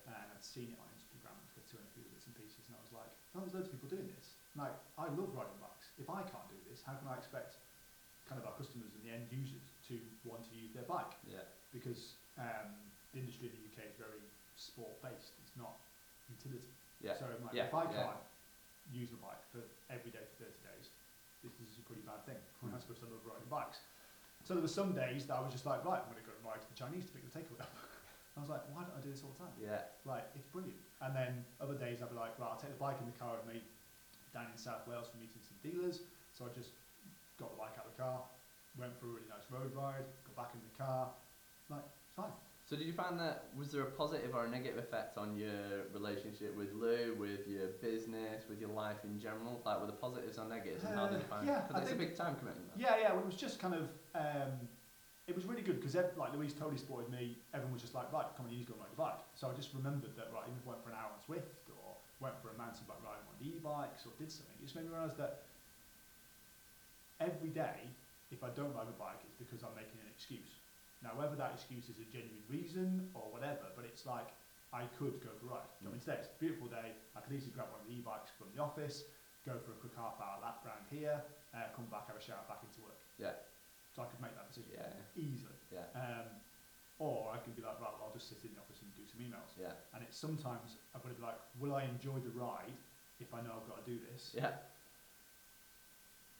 And 0.54 0.70
seen 0.70 0.70
it 0.70 0.78
on 0.78 0.86
Instagram 0.94 1.34
and 1.34 1.50
got 1.58 1.66
to 1.66 1.78
a 1.82 1.88
few 1.98 2.06
bits 2.14 2.30
and 2.30 2.38
pieces, 2.38 2.70
and 2.70 2.78
I 2.78 2.82
was 2.86 2.94
like, 2.94 3.10
oh, 3.34 3.42
there's 3.42 3.58
loads 3.58 3.66
of 3.70 3.74
people 3.74 3.90
doing 3.90 4.06
this. 4.14 4.38
Like, 4.54 4.74
I 5.02 5.10
love 5.10 5.34
riding 5.34 5.58
bikes. 5.58 5.90
If 5.98 6.14
I 6.14 6.22
can't 6.30 6.46
do 6.54 6.58
this, 6.70 6.86
how 6.86 6.94
can 7.02 7.10
I 7.10 7.18
expect 7.18 7.58
kind 8.30 8.38
of 8.38 8.46
our 8.46 8.54
customers 8.54 8.94
and 8.94 9.02
the 9.02 9.10
end 9.18 9.26
users 9.34 9.66
to 9.90 9.98
want 10.22 10.46
to 10.46 10.54
use 10.54 10.70
their 10.78 10.86
bike? 10.86 11.10
Yeah. 11.26 11.42
Because 11.74 12.22
um, 12.38 12.70
the 13.18 13.26
industry 13.26 13.50
in 13.50 13.58
the 13.58 13.66
UK 13.74 13.90
is 13.90 13.98
very 13.98 14.22
sport 14.54 14.94
based. 15.02 15.34
It's 15.42 15.58
not 15.58 15.82
utility. 16.30 16.70
Yeah. 17.02 17.18
So 17.18 17.26
I'm 17.26 17.42
like, 17.42 17.58
Yeah, 17.58 17.74
if 17.74 17.74
I 17.74 17.90
yeah. 17.90 18.14
can't 18.14 18.24
use 18.94 19.10
my 19.18 19.34
bike 19.34 19.42
for 19.50 19.66
every 19.90 20.14
day 20.14 20.22
for 20.38 20.46
30 20.46 20.54
days, 20.70 20.94
this, 21.42 21.58
this 21.58 21.74
is 21.74 21.82
a 21.82 21.86
pretty 21.90 22.06
bad 22.06 22.22
thing. 22.30 22.38
I'm 22.62 22.70
Mm. 22.70 22.78
not 22.78 22.86
supposed 22.86 23.02
to 23.02 23.10
love 23.10 23.26
riding 23.26 23.50
bikes. 23.50 23.82
So 24.46 24.54
there 24.54 24.62
were 24.64 24.70
some 24.72 24.94
days 24.94 25.26
that 25.26 25.36
I 25.36 25.42
was 25.42 25.50
just 25.52 25.66
like, 25.66 25.82
right, 25.82 25.98
I'm 26.00 26.12
going 26.14 26.22
to 26.22 26.30
go 26.30 26.36
and 26.38 26.46
ride 26.46 26.62
to 26.62 26.70
the 26.70 26.78
Chinese 26.78 27.10
to 27.10 27.12
pick 27.18 27.26
the 27.26 27.34
takeaway 27.34 27.60
up. 27.66 27.74
I 28.36 28.42
was 28.42 28.50
like, 28.50 28.66
why 28.74 28.82
don't 28.82 28.98
I 28.98 29.02
do 29.02 29.12
this 29.14 29.22
all 29.22 29.30
the 29.38 29.46
time? 29.46 29.54
Yeah. 29.62 29.86
Like, 30.06 30.26
it's 30.34 30.48
brilliant. 30.50 30.80
And 31.02 31.16
then 31.16 31.46
other 31.62 31.78
days 31.78 32.02
I'd 32.02 32.10
be 32.10 32.18
like, 32.18 32.34
right, 32.42 32.50
I'll 32.50 32.58
take 32.60 32.74
the 32.74 32.82
bike 32.82 32.98
in 33.00 33.06
the 33.06 33.18
car 33.18 33.38
with 33.38 33.46
me 33.54 33.62
down 34.34 34.50
in 34.50 34.58
South 34.58 34.88
Wales 34.90 35.08
for 35.14 35.18
meeting 35.22 35.42
some 35.46 35.58
dealers. 35.62 36.02
So 36.34 36.46
I 36.46 36.50
just 36.50 36.74
got 37.38 37.54
the 37.54 37.60
bike 37.62 37.78
out 37.78 37.86
of 37.86 37.94
the 37.94 38.02
car, 38.02 38.26
went 38.80 38.98
for 38.98 39.06
a 39.06 39.10
really 39.22 39.30
nice 39.30 39.46
road 39.54 39.70
ride, 39.78 40.06
got 40.26 40.36
back 40.50 40.52
in 40.58 40.62
the 40.66 40.74
car. 40.74 41.14
Like, 41.70 41.86
it's 42.02 42.14
fine. 42.18 42.34
So 42.66 42.78
did 42.80 42.88
you 42.88 42.94
find 42.94 43.20
that 43.20 43.50
was 43.56 43.70
there 43.72 43.84
a 43.84 43.92
positive 43.92 44.34
or 44.34 44.46
a 44.46 44.50
negative 44.50 44.80
effect 44.80 45.18
on 45.20 45.36
your 45.38 45.86
relationship 45.94 46.56
with 46.58 46.74
Lou, 46.74 47.14
with 47.20 47.46
your 47.46 47.68
business, 47.84 48.46
with 48.50 48.60
your 48.60 48.70
life 48.72 49.04
in 49.04 49.20
general? 49.20 49.62
Like 49.66 49.82
were 49.82 49.86
the 49.86 49.92
positives 50.00 50.40
or 50.40 50.48
negatives, 50.48 50.84
and 50.86 50.96
how 50.96 51.08
did 51.08 51.20
you 51.20 51.26
Uh, 51.26 51.36
find? 51.36 51.46
yeah, 51.48 51.62
Because 51.68 51.84
it's 51.84 51.92
a 51.92 51.96
big 51.96 52.16
time 52.16 52.36
commitment. 52.36 52.72
Yeah, 52.78 52.98
yeah, 52.98 53.12
well, 53.14 53.22
it 53.22 53.26
was 53.28 53.36
just 53.36 53.60
kind 53.60 53.76
of, 53.76 53.90
um, 54.16 54.52
it 55.28 55.36
was 55.36 55.48
really 55.48 55.64
good 55.64 55.80
because 55.80 55.96
like 55.96 56.36
Louise 56.36 56.52
totally 56.52 56.76
supported 56.76 57.08
me. 57.08 57.40
Everyone 57.56 57.72
was 57.72 57.82
just 57.82 57.96
like, 57.96 58.12
right, 58.12 58.28
come 58.36 58.44
on, 58.48 58.52
you 58.52 58.60
need 58.60 58.68
to 58.68 58.76
go 58.76 58.80
and 58.80 58.84
ride 58.84 58.92
your 58.92 59.04
bike. 59.08 59.24
So 59.40 59.48
I 59.48 59.56
just 59.56 59.72
remembered 59.72 60.12
that, 60.20 60.28
right, 60.36 60.44
even 60.44 60.60
if 60.60 60.68
I 60.68 60.76
went 60.76 60.84
for 60.84 60.92
an 60.92 61.00
hour 61.00 61.16
on 61.16 61.22
Zwift 61.24 61.64
or 61.72 61.96
went 62.20 62.36
for 62.44 62.52
a 62.52 62.58
mountain 62.60 62.84
bike 62.92 63.00
ride 63.08 63.24
on 63.24 63.32
one 63.32 63.36
of 63.40 63.42
the 63.44 63.56
e-bikes 63.56 64.04
or 64.04 64.12
did 64.20 64.28
something, 64.28 64.52
it 64.60 64.68
just 64.68 64.76
made 64.76 64.84
me 64.84 64.92
realise 64.92 65.16
that 65.16 65.48
every 67.24 67.56
day, 67.56 67.88
if 68.36 68.44
I 68.44 68.52
don't 68.52 68.76
ride 68.76 68.92
a 68.92 68.98
bike, 69.00 69.24
it's 69.24 69.40
because 69.40 69.64
I'm 69.64 69.72
making 69.80 69.96
an 70.04 70.12
excuse. 70.12 70.60
Now, 71.00 71.16
whether 71.16 71.40
that 71.40 71.56
excuse 71.56 71.88
is 71.88 72.04
a 72.04 72.08
genuine 72.12 72.44
reason 72.52 73.08
or 73.16 73.24
whatever, 73.32 73.72
but 73.80 73.88
it's 73.88 74.04
like 74.04 74.28
I 74.76 74.92
could 75.00 75.24
go 75.24 75.32
for 75.40 75.48
a 75.48 75.52
ride. 75.56 75.72
You 75.80 75.88
I 75.88 75.96
mean, 75.96 76.04
today 76.04 76.20
it's 76.20 76.32
a 76.32 76.36
beautiful 76.36 76.68
day. 76.68 76.92
I 77.16 77.24
could 77.24 77.32
easily 77.32 77.56
grab 77.56 77.72
one 77.72 77.80
of 77.80 77.88
the 77.88 77.96
e-bikes 77.96 78.36
from 78.36 78.52
the 78.52 78.60
office, 78.60 79.08
go 79.48 79.56
for 79.64 79.72
a 79.72 79.80
quick 79.80 79.96
half 79.96 80.20
hour 80.20 80.36
lap 80.44 80.68
round 80.68 80.84
here, 80.92 81.24
uh, 81.56 81.72
come 81.72 81.88
back, 81.88 82.12
have 82.12 82.20
a 82.20 82.24
shower, 82.24 82.44
back 82.52 82.60
into 82.64 82.84
work. 82.84 83.00
Yeah. 83.16 83.40
So 83.94 84.02
I 84.02 84.10
could 84.10 84.22
make 84.22 84.34
that 84.34 84.50
decision 84.50 84.74
Yeah. 84.74 84.90
easily. 85.16 85.54
Yeah. 85.70 85.86
Um, 85.94 86.28
or 86.98 87.30
I 87.34 87.38
could 87.38 87.56
be 87.56 87.62
like, 87.62 87.78
right, 87.82 87.94
well, 87.94 88.10
I'll 88.10 88.18
just 88.18 88.30
sit 88.30 88.42
in 88.46 88.54
the 88.58 88.62
office 88.62 88.82
and 88.82 88.90
do 88.98 89.06
some 89.06 89.22
emails. 89.22 89.54
Yeah. 89.58 89.74
And 89.94 90.02
it's 90.02 90.18
sometimes 90.18 90.78
I've 90.98 91.02
got 91.06 91.10
to 91.14 91.18
be 91.18 91.22
like, 91.26 91.38
will 91.62 91.74
I 91.78 91.86
enjoy 91.86 92.18
the 92.22 92.34
ride 92.34 92.74
if 93.22 93.34
I 93.34 93.42
know 93.46 93.54
I've 93.54 93.70
got 93.70 93.86
to 93.86 93.88
do 93.90 93.98
this? 94.12 94.34
Yeah. 94.34 94.58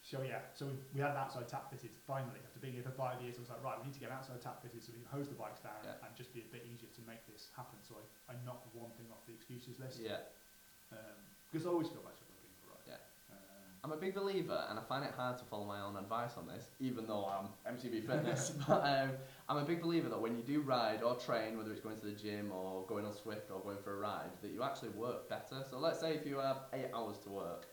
So 0.04 0.20
yeah, 0.20 0.44
so 0.52 0.68
we, 0.68 0.76
we 0.92 1.00
had 1.00 1.16
an 1.16 1.20
outside 1.24 1.48
tap 1.48 1.72
fitted 1.72 1.90
finally. 2.04 2.36
After 2.44 2.60
being 2.60 2.76
here 2.76 2.84
for 2.84 2.92
five 2.92 3.22
years, 3.24 3.40
I 3.40 3.40
was 3.40 3.48
like, 3.50 3.64
right, 3.64 3.78
we 3.80 3.88
need 3.88 3.96
to 3.96 4.02
get 4.04 4.12
an 4.12 4.20
outside 4.20 4.36
tap 4.44 4.60
fitted 4.60 4.84
so 4.84 4.92
we 4.92 5.00
can 5.00 5.08
hose 5.08 5.32
the 5.32 5.38
bikes 5.38 5.64
down 5.64 5.80
Yeah. 5.80 5.96
and 6.04 6.12
just 6.12 6.34
be 6.36 6.44
a 6.44 6.50
bit 6.52 6.68
easier 6.68 6.92
to 6.92 7.02
make 7.08 7.24
this 7.24 7.48
happen. 7.56 7.80
So 7.80 7.96
I, 7.96 8.34
I 8.34 8.34
knocked 8.44 8.68
one 8.76 8.92
thing 9.00 9.08
off 9.08 9.24
the 9.24 9.32
excuses 9.32 9.80
list. 9.80 10.04
Yeah. 10.04 10.28
Um, 10.92 11.18
because 11.48 11.64
I 11.64 11.72
always 11.72 11.88
feel 11.88 12.04
better 12.04 12.20
when 12.28 12.36
I'm 12.36 12.44
being 12.44 12.58
for 12.60 12.68
a 12.68 12.76
ride. 12.76 12.86
Yeah. 12.98 13.00
Um, 13.32 13.73
I'm 13.84 13.92
a 13.92 13.96
big 13.96 14.14
believer, 14.14 14.64
and 14.70 14.78
I 14.78 14.82
find 14.82 15.04
it 15.04 15.12
hard 15.14 15.36
to 15.36 15.44
follow 15.44 15.66
my 15.66 15.82
own 15.82 15.96
advice 15.96 16.38
on 16.38 16.46
this, 16.46 16.70
even 16.80 17.06
though 17.06 17.26
I'm 17.26 17.74
MTB 17.76 18.06
Fitness. 18.06 18.54
but 18.66 18.82
um, 18.82 19.10
I'm 19.46 19.58
a 19.58 19.64
big 19.64 19.82
believer 19.82 20.08
that 20.08 20.18
when 20.18 20.34
you 20.34 20.42
do 20.42 20.62
ride 20.62 21.02
or 21.02 21.16
train, 21.16 21.58
whether 21.58 21.70
it's 21.70 21.82
going 21.82 21.98
to 21.98 22.06
the 22.06 22.12
gym 22.12 22.50
or 22.50 22.86
going 22.86 23.04
on 23.04 23.12
Zwift 23.12 23.50
or 23.54 23.60
going 23.60 23.76
for 23.84 23.94
a 23.94 23.98
ride, 23.98 24.30
that 24.40 24.52
you 24.52 24.62
actually 24.62 24.88
work 24.88 25.28
better. 25.28 25.62
So 25.70 25.78
let's 25.78 26.00
say 26.00 26.14
if 26.14 26.26
you 26.26 26.38
have 26.38 26.60
eight 26.72 26.88
hours 26.94 27.18
to 27.24 27.28
work, 27.28 27.66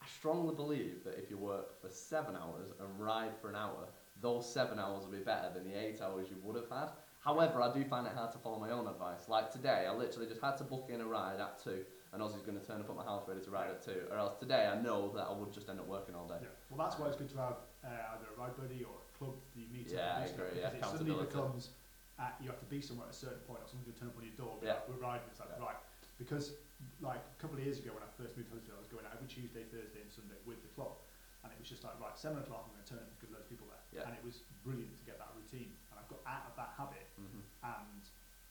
I 0.00 0.06
strongly 0.06 0.54
believe 0.54 1.02
that 1.02 1.18
if 1.18 1.30
you 1.30 1.36
work 1.36 1.80
for 1.80 1.88
seven 1.90 2.36
hours 2.36 2.70
and 2.78 2.88
ride 3.00 3.32
for 3.42 3.48
an 3.50 3.56
hour, 3.56 3.88
those 4.22 4.48
seven 4.48 4.78
hours 4.78 5.04
will 5.04 5.18
be 5.18 5.24
better 5.24 5.50
than 5.52 5.64
the 5.64 5.76
eight 5.76 6.00
hours 6.00 6.28
you 6.30 6.36
would 6.44 6.54
have 6.54 6.70
had. 6.70 6.90
However, 7.18 7.60
I 7.60 7.74
do 7.74 7.84
find 7.84 8.06
it 8.06 8.12
hard 8.14 8.30
to 8.32 8.38
follow 8.38 8.60
my 8.60 8.70
own 8.70 8.86
advice. 8.86 9.28
Like 9.28 9.50
today, 9.50 9.86
I 9.90 9.92
literally 9.92 10.28
just 10.28 10.40
had 10.40 10.56
to 10.58 10.64
book 10.64 10.90
in 10.94 11.00
a 11.00 11.06
ride 11.06 11.40
at 11.40 11.60
two, 11.64 11.84
and 12.12 12.22
Ozzy's 12.22 12.42
going 12.42 12.58
to 12.58 12.64
turn 12.66 12.80
up 12.80 12.88
at 12.90 12.96
my 12.96 13.04
house 13.04 13.22
ready 13.26 13.40
to 13.40 13.50
ride 13.50 13.70
at 13.70 13.82
two. 13.82 14.06
Or 14.10 14.18
else 14.18 14.34
today, 14.38 14.70
I 14.70 14.80
know 14.80 15.12
that 15.14 15.26
I 15.28 15.32
would 15.32 15.52
just 15.52 15.68
end 15.68 15.80
up 15.80 15.88
working 15.88 16.14
all 16.14 16.26
day. 16.26 16.40
Yeah. 16.40 16.48
Well, 16.70 16.78
that's 16.78 16.98
why 16.98 17.08
it's 17.08 17.16
good 17.16 17.30
to 17.30 17.38
have 17.38 17.58
uh, 17.84 18.14
either 18.16 18.26
a 18.30 18.36
ride 18.40 18.56
buddy 18.56 18.84
or 18.84 18.94
a 18.94 19.12
club 19.18 19.34
that 19.36 19.60
you 19.60 19.68
meet 19.72 19.90
Yeah, 19.92 20.22
I 20.22 20.30
agree, 20.30 20.60
yeah, 20.60 20.70
because 20.70 20.94
it 20.94 20.98
suddenly 20.98 21.18
becomes 21.24 21.70
uh, 22.16 22.32
you 22.40 22.48
have 22.48 22.60
to 22.60 22.70
be 22.72 22.80
somewhere 22.80 23.06
at 23.08 23.14
a 23.14 23.18
certain 23.18 23.44
point, 23.44 23.60
or 23.60 23.68
someone's 23.68 23.92
going 23.92 23.98
to 23.98 24.00
turn 24.00 24.10
up 24.12 24.16
on 24.16 24.24
your 24.24 24.38
door. 24.40 24.54
Yeah. 24.64 24.80
like, 24.80 24.88
we're 24.88 25.02
riding. 25.04 25.28
It's 25.28 25.40
like 25.40 25.52
Yeah. 25.52 25.64
right 25.68 25.80
because 26.16 26.56
like 27.00 27.20
a 27.20 27.36
couple 27.40 27.56
of 27.56 27.64
years 27.64 27.80
ago 27.80 27.92
when 27.92 28.04
I 28.04 28.10
first 28.16 28.36
moved 28.36 28.48
to 28.52 28.56
Huddersfield, 28.56 28.80
I 28.80 28.82
was 28.84 28.88
going 28.92 29.04
out 29.04 29.12
every 29.16 29.28
Tuesday, 29.28 29.64
Thursday, 29.68 30.00
and 30.00 30.08
Sunday 30.12 30.36
with 30.48 30.60
the 30.64 30.72
club, 30.72 30.96
and 31.44 31.52
it 31.52 31.58
was 31.60 31.68
just 31.68 31.84
like 31.84 31.96
right 32.00 32.16
seven 32.16 32.40
o'clock 32.40 32.68
I'm 32.68 32.72
going 32.72 32.84
to 32.84 32.88
turn 32.88 33.00
up 33.04 33.08
because 33.16 33.32
loads 33.32 33.44
of 33.48 33.52
people 33.52 33.68
there, 33.68 33.84
Yeah. 33.92 34.08
and 34.08 34.16
it 34.16 34.24
was 34.24 34.44
brilliant 34.64 34.96
to 34.96 35.04
get 35.04 35.20
that 35.20 35.32
routine. 35.36 35.76
And 35.92 36.00
I've 36.00 36.08
got 36.08 36.20
out 36.24 36.44
of 36.48 36.54
that 36.56 36.72
habit, 36.76 37.04
mm-hmm. 37.20 37.44
and 37.64 38.02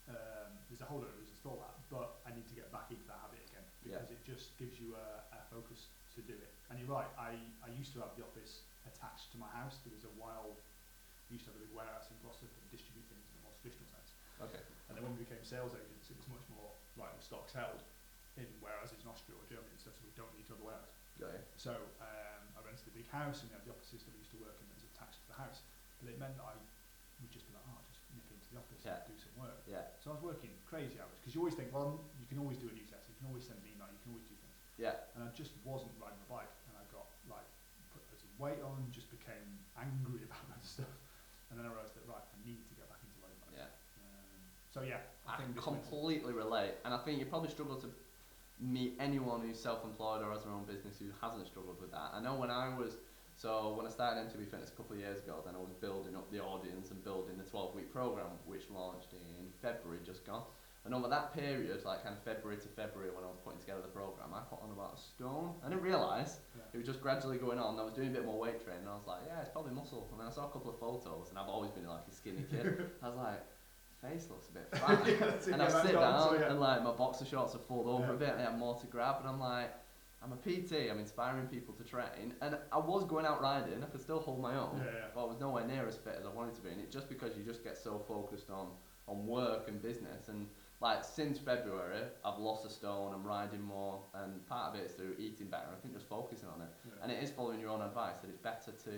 um, 0.10 0.52
there's 0.70 0.82
a 0.86 0.90
whole 0.90 1.02
lot 1.02 1.10
of 1.10 1.18
reasons 1.18 1.42
for 1.42 1.58
that, 1.58 1.74
but 1.90 2.22
I 2.26 2.34
need 2.34 2.46
to 2.50 2.56
get 2.58 2.70
back 2.70 2.94
into 2.94 3.06
that 3.10 3.18
habit 3.26 3.42
again 3.50 3.66
Yeah. 3.82 3.98
because 4.02 4.14
it 4.14 4.22
just 4.36 4.60
gives 4.60 4.76
you 4.78 4.94
a, 5.00 5.08
a 5.32 5.40
focus 5.48 5.88
to 6.16 6.20
do 6.24 6.36
it. 6.36 6.52
And 6.70 6.76
you're 6.80 6.92
right, 6.92 7.08
I, 7.16 7.36
I 7.64 7.70
used 7.76 7.96
to 7.96 8.04
have 8.04 8.12
the 8.20 8.24
office 8.28 8.68
attached 8.84 9.32
to 9.34 9.38
my 9.40 9.48
house. 9.56 9.80
There 9.88 9.96
was 9.96 10.04
a 10.04 10.14
while, 10.20 10.60
we 11.32 11.40
used 11.40 11.48
to 11.48 11.56
have 11.56 11.60
a 11.60 11.64
big 11.64 11.74
warehouse 11.76 12.12
in 12.12 12.20
Gloucester 12.24 12.48
to 12.52 12.60
distribute 12.72 13.08
things 13.08 13.24
in 13.32 13.36
a 13.40 13.44
more 13.48 13.56
traditional 13.64 13.88
sense. 13.96 14.12
Okay. 14.44 14.64
And 14.92 14.94
then 15.00 15.04
when 15.08 15.16
we 15.16 15.24
became 15.24 15.42
sales 15.44 15.72
agents, 15.74 16.12
it 16.12 16.18
was 16.20 16.28
much 16.28 16.46
more 16.52 16.70
right, 17.00 17.12
the 17.16 17.24
stock's 17.24 17.56
held 17.56 17.84
in 18.36 18.48
warehouses 18.60 19.00
in 19.00 19.08
Austria 19.08 19.40
or 19.40 19.46
Germany 19.48 19.72
and 19.72 19.80
stuff, 19.80 19.96
so 19.96 20.04
we 20.04 20.12
don't 20.20 20.32
need 20.36 20.44
to 20.52 20.60
have 20.60 20.64
a 20.64 20.68
warehouse. 20.68 20.92
You. 21.16 21.32
So 21.56 21.72
um, 22.04 22.44
I 22.56 22.60
rented 22.68 22.92
a 22.92 22.96
big 22.96 23.08
house 23.08 23.40
and 23.40 23.48
we 23.48 23.56
had 23.56 23.64
the 23.64 23.72
offices 23.72 24.04
that 24.04 24.12
we 24.12 24.20
used 24.20 24.36
to 24.36 24.40
work 24.44 24.60
in 24.60 24.68
that 24.68 24.76
was 24.76 24.88
attached 24.92 25.24
to 25.24 25.28
the 25.32 25.40
house. 25.40 25.64
But 26.04 26.12
it 26.12 26.20
meant 26.20 26.36
that 26.36 26.44
I 26.44 26.52
would 26.60 27.32
just 27.32 27.48
be 27.48 27.56
like, 27.56 27.64
oh, 27.72 27.80
just 27.88 28.04
nip 28.12 28.28
into 28.28 28.52
the 28.52 28.60
office 28.60 28.84
Yeah. 28.84 29.00
and 29.00 29.08
do 29.08 29.16
some 29.16 29.32
work. 29.40 29.64
Yeah. 29.64 29.96
So 30.04 30.12
I 30.12 30.20
was 30.20 30.24
working 30.28 30.52
crazy 30.68 31.00
hours 31.00 31.16
because 31.24 31.32
you 31.32 31.40
always 31.40 31.56
think, 31.56 31.72
well, 31.72 32.04
you 32.20 32.28
can 32.28 32.36
always 32.44 32.60
do 32.60 32.68
a 32.68 32.76
new 32.76 32.84
newsletter, 32.84 33.08
you 33.08 33.16
can 33.16 33.32
always 33.32 33.48
send 33.48 33.64
an 33.64 33.68
email, 33.72 33.88
you 33.88 33.96
can 34.04 34.12
always 34.12 34.28
do 34.28 34.36
things. 34.36 34.60
Yeah. 34.78 34.96
And 35.16 35.24
I 35.24 35.30
just 35.32 35.56
wasn't 35.64 35.96
riding 36.00 36.20
my 36.28 36.44
bike, 36.44 36.54
and 36.68 36.76
I 36.76 36.84
got 36.92 37.08
like 37.32 37.48
put 37.96 38.04
of 38.04 38.32
weight 38.40 38.62
on, 38.64 38.92
just 38.92 39.08
became 39.12 39.60
angry 39.80 40.24
about 40.28 40.44
that 40.52 40.64
stuff. 40.64 40.92
And 41.50 41.60
then 41.60 41.66
I 41.66 41.72
realised 41.72 41.96
that 41.96 42.04
right, 42.10 42.24
I 42.24 42.38
need 42.44 42.64
to 42.68 42.74
get 42.76 42.90
back 42.92 43.00
into 43.04 43.16
riding 43.24 43.40
bike. 43.44 43.56
Yeah. 43.56 43.72
Um, 44.02 44.40
so 44.74 44.84
yeah, 44.84 45.04
I, 45.24 45.36
I 45.36 45.44
think 45.44 45.56
completely 45.56 46.34
relate, 46.34 46.76
and 46.84 46.92
I 46.94 47.00
think 47.04 47.20
you 47.20 47.26
probably 47.26 47.54
struggle 47.54 47.80
to 47.80 47.90
meet 48.60 48.96
anyone 49.00 49.42
who's 49.44 49.60
self-employed 49.60 50.24
or 50.24 50.32
has 50.32 50.44
their 50.44 50.54
own 50.54 50.64
business 50.64 50.96
who 51.00 51.12
hasn't 51.20 51.46
struggled 51.48 51.80
with 51.80 51.92
that. 51.92 52.16
I 52.16 52.22
know 52.24 52.36
when 52.36 52.50
I 52.50 52.72
was 52.72 52.96
so 53.36 53.76
when 53.76 53.86
I 53.86 53.90
started 53.90 54.24
MTB 54.32 54.48
Fitness 54.48 54.72
a 54.72 54.78
couple 54.80 54.96
of 54.96 55.02
years 55.02 55.20
ago, 55.20 55.44
then 55.46 55.56
I 55.56 55.60
was 55.60 55.76
building 55.82 56.16
up 56.16 56.32
the 56.32 56.40
audience 56.40 56.92
and 56.92 57.04
building 57.04 57.36
the 57.38 57.44
12-week 57.44 57.92
program, 57.92 58.32
which 58.46 58.64
launched 58.72 59.12
in 59.12 59.52
February, 59.62 60.00
just 60.06 60.26
gone. 60.26 60.44
And 60.86 60.94
over 60.94 61.08
that 61.10 61.34
period, 61.34 61.84
like 61.84 62.04
kind 62.04 62.16
of 62.16 62.22
February 62.24 62.58
to 62.62 62.68
February, 62.70 63.10
when 63.10 63.24
I 63.24 63.28
was 63.28 63.40
putting 63.44 63.60
together 63.60 63.82
the 63.82 63.88
program, 63.90 64.30
I 64.34 64.42
put 64.42 64.62
on 64.62 64.70
about 64.72 64.94
a 64.96 65.00
stone. 65.02 65.56
I 65.66 65.70
didn't 65.70 65.82
realise 65.82 66.38
Yeah. 66.56 66.62
it 66.74 66.78
was 66.78 66.86
just 66.86 67.02
gradually 67.02 67.38
going 67.40 67.58
on. 67.58 67.80
I 67.80 67.84
was 67.84 67.94
doing 67.94 68.10
a 68.10 68.12
bit 68.12 68.24
more 68.26 68.38
weight 68.40 68.64
training. 68.64 68.82
And 68.86 68.90
I 68.90 68.96
was 68.96 69.08
like, 69.08 69.22
yeah, 69.26 69.42
it's 69.42 69.50
probably 69.50 69.74
muscle. 69.74 70.08
And 70.12 70.20
then 70.20 70.28
I 70.28 70.30
saw 70.30 70.46
a 70.48 70.52
couple 70.52 70.70
of 70.70 70.78
photos, 70.80 71.30
and 71.30 71.40
I've 71.40 71.50
always 71.50 71.72
been 71.72 71.88
like 71.88 72.06
a 72.08 72.14
skinny 72.14 72.46
kid. 72.52 72.86
I 73.04 73.08
was 73.10 73.18
like, 73.18 73.42
face 74.00 74.28
looks 74.30 74.48
a 74.50 74.54
bit 74.54 74.68
fat. 74.78 75.02
Yeah, 75.48 75.54
and 75.54 75.62
I 75.64 75.70
sit 75.70 75.94
down, 75.94 76.22
so, 76.22 76.36
yeah. 76.38 76.52
and 76.52 76.60
like 76.60 76.84
my 76.84 76.92
boxer 76.92 77.26
shorts 77.26 77.54
have 77.54 77.66
fold 77.66 77.88
over 77.88 78.14
a 78.14 78.18
bit, 78.18 78.30
and 78.30 78.42
I 78.42 78.44
have 78.52 78.58
more 78.60 78.76
to 78.80 78.86
grab. 78.86 79.16
And 79.22 79.28
I'm 79.28 79.40
like, 79.40 79.74
I'm 80.22 80.34
a 80.34 80.38
PT. 80.38 80.90
I'm 80.92 81.00
inspiring 81.00 81.48
people 81.48 81.74
to 81.76 81.84
train, 81.84 82.34
and 82.42 82.58
I 82.72 82.78
was 82.78 83.06
going 83.06 83.26
out 83.26 83.42
riding. 83.42 83.82
I 83.84 83.88
could 83.88 84.02
still 84.02 84.20
hold 84.20 84.40
my 84.40 84.56
own 84.56 84.82
but 85.16 85.22
I 85.22 85.26
was 85.26 85.40
nowhere 85.40 85.66
near 85.66 85.88
as 85.88 85.98
fit 85.98 86.16
as 86.20 86.26
I 86.26 86.30
wanted 86.30 86.54
to 86.56 86.62
be. 86.62 86.70
And 86.70 86.80
it's 86.82 86.94
just 86.94 87.10
because 87.10 87.36
you 87.38 87.44
just 87.44 87.64
get 87.64 87.76
so 87.78 87.98
focused 88.08 88.52
on 88.52 88.68
on 89.08 89.26
work 89.28 89.68
and 89.68 89.82
business. 89.82 90.30
And 90.30 90.48
like 90.86 91.04
since 91.04 91.40
February, 91.40 92.04
I've 92.24 92.38
lost 92.38 92.64
a 92.64 92.70
stone. 92.70 93.12
I'm 93.16 93.24
riding 93.26 93.64
more, 93.64 93.96
and 94.14 94.46
part 94.46 94.66
of 94.70 94.80
it 94.80 94.86
is 94.86 94.94
through 94.94 95.16
eating 95.18 95.48
better. 95.48 95.66
I 95.74 95.78
think 95.82 95.96
just 95.96 96.08
focusing 96.08 96.48
on 96.54 96.62
it, 96.62 96.70
Yeah. 96.86 97.02
and 97.02 97.12
it 97.12 97.24
is 97.24 97.32
following 97.32 97.60
your 97.60 97.72
own 97.72 97.82
advice 97.82 98.18
that 98.22 98.30
it's 98.30 98.38
better 98.52 98.72
to. 98.88 98.94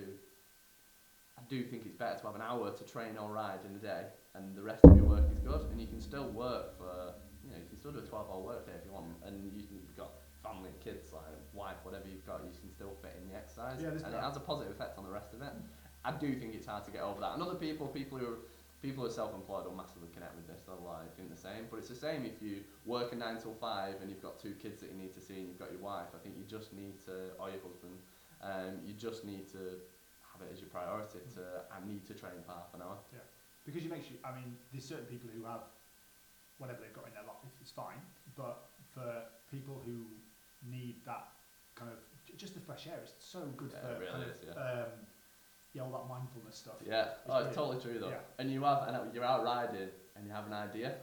I 1.39 1.43
do 1.47 1.63
think 1.63 1.85
it's 1.85 1.95
better 1.95 2.19
to 2.19 2.25
have 2.27 2.35
an 2.35 2.41
hour 2.41 2.71
to 2.79 2.83
train 2.83 3.15
or 3.17 3.31
ride 3.31 3.63
in 3.63 3.73
a 3.75 3.79
day, 3.79 4.03
and 4.35 4.53
the 4.53 4.65
rest 4.71 4.83
of 4.83 4.97
your 4.97 5.05
work 5.05 5.31
is 5.31 5.39
good. 5.39 5.61
And 5.71 5.79
you 5.79 5.87
can 5.87 6.01
still 6.01 6.27
work 6.45 6.77
for, 6.77 7.13
you 7.45 7.51
know, 7.51 7.57
you 7.63 7.67
can 7.71 7.77
still 7.77 7.93
do 7.93 7.99
a 7.99 8.07
12-hour 8.13 8.41
work 8.41 8.65
day 8.65 8.73
if 8.77 8.83
you 8.85 8.91
want, 8.91 9.07
and 9.25 9.33
you 9.55 9.63
can, 9.67 9.79
you've 9.79 9.95
got 9.95 10.11
family, 10.43 10.69
and 10.73 10.79
kids, 10.81 11.13
like 11.13 11.23
wife, 11.53 11.79
whatever 11.83 12.05
you've 12.11 12.25
got, 12.25 12.43
you 12.43 12.51
can 12.59 12.69
still 12.69 12.93
fit 13.01 13.15
in 13.21 13.29
the 13.29 13.35
exercise, 13.35 13.79
Yeah, 13.81 13.95
and 13.95 14.13
it 14.13 14.21
has 14.29 14.35
a 14.35 14.41
positive 14.41 14.73
effect 14.75 14.97
on 14.97 15.05
the 15.05 15.11
rest 15.19 15.33
of 15.33 15.41
it. 15.41 15.53
I 16.03 16.11
do 16.11 16.35
think 16.35 16.53
it's 16.53 16.67
hard 16.67 16.83
to 16.85 16.91
get 16.91 17.01
over 17.01 17.21
that. 17.21 17.33
And 17.35 17.41
other 17.41 17.55
people, 17.55 17.87
people 17.87 18.17
who 18.17 18.25
are 18.25 18.37
people 18.81 19.03
who 19.03 19.09
are 19.09 19.13
self-employed 19.13 19.65
will 19.65 19.75
massively 19.75 20.09
connect 20.13 20.35
with 20.35 20.47
this. 20.47 20.61
They'll 20.65 20.81
like 20.85 21.15
think 21.17 21.29
the 21.33 21.39
same. 21.39 21.65
But 21.69 21.77
it's 21.79 21.89
the 21.89 21.95
same 21.97 22.25
if 22.25 22.41
you 22.41 22.61
work 22.85 23.11
a 23.13 23.15
nine 23.15 23.37
till 23.41 23.55
five 23.55 23.95
and 24.01 24.09
you've 24.09 24.21
got 24.21 24.39
two 24.39 24.53
kids 24.61 24.81
that 24.81 24.91
you 24.91 24.97
need 24.97 25.13
to 25.15 25.21
see 25.21 25.39
and 25.41 25.47
you've 25.49 25.59
got 25.59 25.71
your 25.71 25.81
wife. 25.81 26.13
I 26.13 26.19
think 26.21 26.35
you 26.37 26.45
just 26.45 26.73
need 26.73 27.03
to, 27.05 27.33
or 27.39 27.49
your 27.49 27.61
husband, 27.65 27.97
um, 28.41 28.79
you 28.85 28.93
just 28.93 29.25
need 29.25 29.49
to 29.51 29.81
have 30.29 30.41
it 30.45 30.49
as 30.53 30.59
your 30.61 30.69
priority. 30.69 31.25
To 31.35 31.41
I 31.73 31.81
need 31.85 32.05
to 32.07 32.13
train 32.13 32.37
for 32.45 32.53
half 32.53 32.69
an 32.77 32.81
hour. 32.85 32.97
Yeah, 33.11 33.25
because 33.65 33.81
you 33.83 33.89
make 33.89 34.05
sure. 34.05 34.17
I 34.23 34.37
mean, 34.37 34.55
there's 34.71 34.85
certain 34.85 35.09
people 35.09 35.29
who 35.33 35.43
have 35.45 35.65
whatever 36.57 36.79
they've 36.81 36.93
got 36.93 37.05
in 37.07 37.13
their 37.13 37.25
life, 37.25 37.41
it's 37.61 37.71
fine. 37.71 38.01
But 38.35 38.69
for 38.93 39.25
people 39.49 39.81
who 39.85 40.05
need 40.65 41.01
that 41.05 41.33
kind 41.75 41.89
of 41.91 41.97
just 42.37 42.53
the 42.53 42.61
fresh 42.61 42.85
air, 42.87 42.99
it's 43.01 43.13
so 43.17 43.41
good 43.57 43.71
Yeah, 43.73 43.81
for 43.81 43.89
it 43.93 43.99
really 43.99 44.11
kind 44.11 44.23
is, 44.25 44.49
of 44.49 44.57
um, 44.57 44.91
yeah, 45.77 45.83
all 45.83 45.91
that 45.91 46.09
mindfulness 46.09 46.55
stuff. 46.57 46.75
Yeah, 46.85 47.09
oh, 47.29 47.45
it's 47.45 47.55
totally 47.55 47.79
true 47.79 47.99
though. 47.99 48.09
Yeah. 48.09 48.39
And 48.39 48.51
you 48.51 48.63
have, 48.63 48.87
and 48.87 49.13
you're 49.13 49.23
out 49.23 49.43
riding, 49.43 49.89
and 50.15 50.25
you 50.25 50.31
have 50.33 50.47
an 50.47 50.53
idea, 50.53 50.95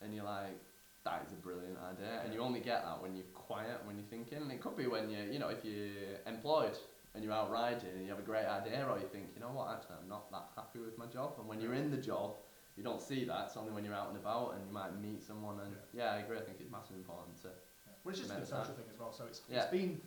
and 0.00 0.14
you're 0.14 0.24
like, 0.24 0.56
that 1.04 1.24
is 1.26 1.32
a 1.32 1.36
brilliant 1.36 1.78
idea, 1.78 2.20
and 2.24 2.32
you 2.32 2.40
only 2.40 2.60
get 2.60 2.84
that 2.84 3.02
when 3.02 3.16
you're 3.16 3.32
quiet, 3.34 3.80
when 3.84 3.96
you're 3.96 4.06
thinking, 4.06 4.38
and 4.38 4.52
it 4.52 4.60
could 4.60 4.76
be 4.76 4.86
when 4.86 5.10
you, 5.10 5.18
you 5.32 5.38
know, 5.38 5.48
if 5.48 5.64
you're 5.64 6.20
employed 6.26 6.76
and 7.14 7.24
you're 7.24 7.32
out 7.32 7.50
riding 7.50 7.90
and 7.96 8.04
you 8.04 8.10
have 8.10 8.18
a 8.20 8.22
great 8.32 8.46
idea, 8.46 8.86
or 8.88 8.98
you 8.98 9.08
think, 9.10 9.30
you 9.34 9.40
know 9.40 9.48
what, 9.48 9.68
actually, 9.74 9.96
I'm 10.00 10.08
not 10.08 10.30
that 10.30 10.46
happy 10.54 10.78
with 10.78 10.96
my 10.96 11.06
job, 11.06 11.34
and 11.38 11.48
when 11.48 11.60
you're 11.60 11.74
in 11.74 11.90
the 11.90 11.96
job, 11.96 12.36
you 12.76 12.84
don't 12.84 13.02
see 13.02 13.24
that. 13.24 13.46
It's 13.48 13.56
only 13.56 13.72
when 13.72 13.84
you're 13.84 13.94
out 13.94 14.08
and 14.08 14.16
about, 14.16 14.54
and 14.54 14.64
you 14.66 14.72
might 14.72 14.96
meet 15.00 15.22
someone, 15.22 15.58
and 15.60 15.74
yeah, 15.92 16.12
I 16.12 16.18
agree. 16.18 16.38
I 16.38 16.42
think 16.42 16.58
it's 16.60 16.70
massively 16.70 16.98
important 16.98 17.36
to. 17.42 17.48
Yeah. 17.48 17.92
Well, 18.04 18.12
it's 18.12 18.20
just 18.20 18.30
a 18.32 18.46
social 18.46 18.74
thing 18.74 18.86
as 18.92 18.98
well. 18.98 19.12
So 19.12 19.24
it's, 19.26 19.42
Yeah. 19.50 19.62
it's 19.62 19.70
been 19.72 20.00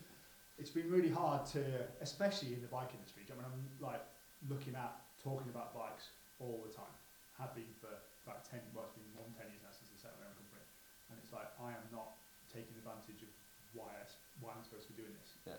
it's 0.58 0.70
been 0.70 0.90
really 0.90 1.10
hard 1.10 1.46
to, 1.48 1.64
especially 2.02 2.54
in 2.54 2.62
the 2.62 2.68
bike 2.68 2.92
industry. 2.94 3.24
I 3.30 3.34
mean, 3.36 3.46
I'm 3.46 3.86
like 3.86 4.02
looking 4.52 4.76
at 4.76 4.94
talking 5.24 5.48
about 5.52 5.72
bikes 5.76 6.12
all 6.40 6.60
the 6.66 6.74
time. 6.74 6.92
Have 7.40 7.56
been 7.58 7.70
for 7.82 7.92
about 8.28 8.46
ten. 8.46 8.62
Well, 8.76 8.86
it's 8.88 8.96
been 8.96 9.10
more 9.16 9.26
than 9.26 9.36
ten 9.36 9.50
years 9.50 9.64
now 9.66 9.74
since 9.74 9.90
I 9.94 9.98
set 9.98 10.14
my 10.22 10.28
own 10.30 10.38
company, 10.38 10.64
and 11.10 11.18
it's 11.18 11.34
like 11.34 11.50
I 11.58 11.74
am 11.74 11.86
not 11.90 12.20
taking 12.52 12.76
advantage 12.78 13.26
of 13.26 13.32
why 13.74 13.90
I, 13.90 14.06
why 14.38 14.54
I'm 14.54 14.62
supposed 14.62 14.86
to 14.90 14.94
be 14.94 15.02
doing 15.02 15.16
this. 15.18 15.34
Yeah. 15.50 15.58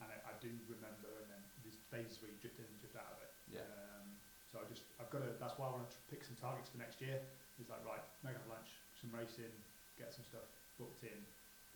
And 0.00 0.08
I, 0.08 0.16
I 0.24 0.34
do 0.40 0.48
remember, 0.64 1.12
and 1.20 1.28
then 1.28 1.42
there's 1.60 1.76
phases 1.92 2.16
where 2.24 2.32
you 2.32 2.40
drift 2.40 2.56
in 2.56 2.64
and 2.64 2.78
drift 2.80 2.96
out 2.96 3.12
of 3.12 3.20
it. 3.20 3.32
Yeah. 3.52 3.68
Um, 3.68 4.16
so 4.48 4.58
I 4.58 4.64
just 4.72 4.88
I've 4.96 5.12
got 5.12 5.20
to. 5.20 5.30
That's 5.36 5.60
why 5.60 5.68
I 5.68 5.72
want 5.76 5.92
to 5.92 6.00
pick 6.08 6.24
some 6.24 6.40
targets 6.40 6.72
for 6.72 6.80
next 6.80 7.04
year. 7.04 7.20
It's 7.60 7.68
like 7.68 7.84
right, 7.84 8.00
mega 8.24 8.40
lunch, 8.48 8.72
some 8.96 9.12
racing, 9.12 9.52
get 10.00 10.16
some 10.16 10.24
stuff 10.24 10.48
booked 10.80 11.04
in 11.04 11.20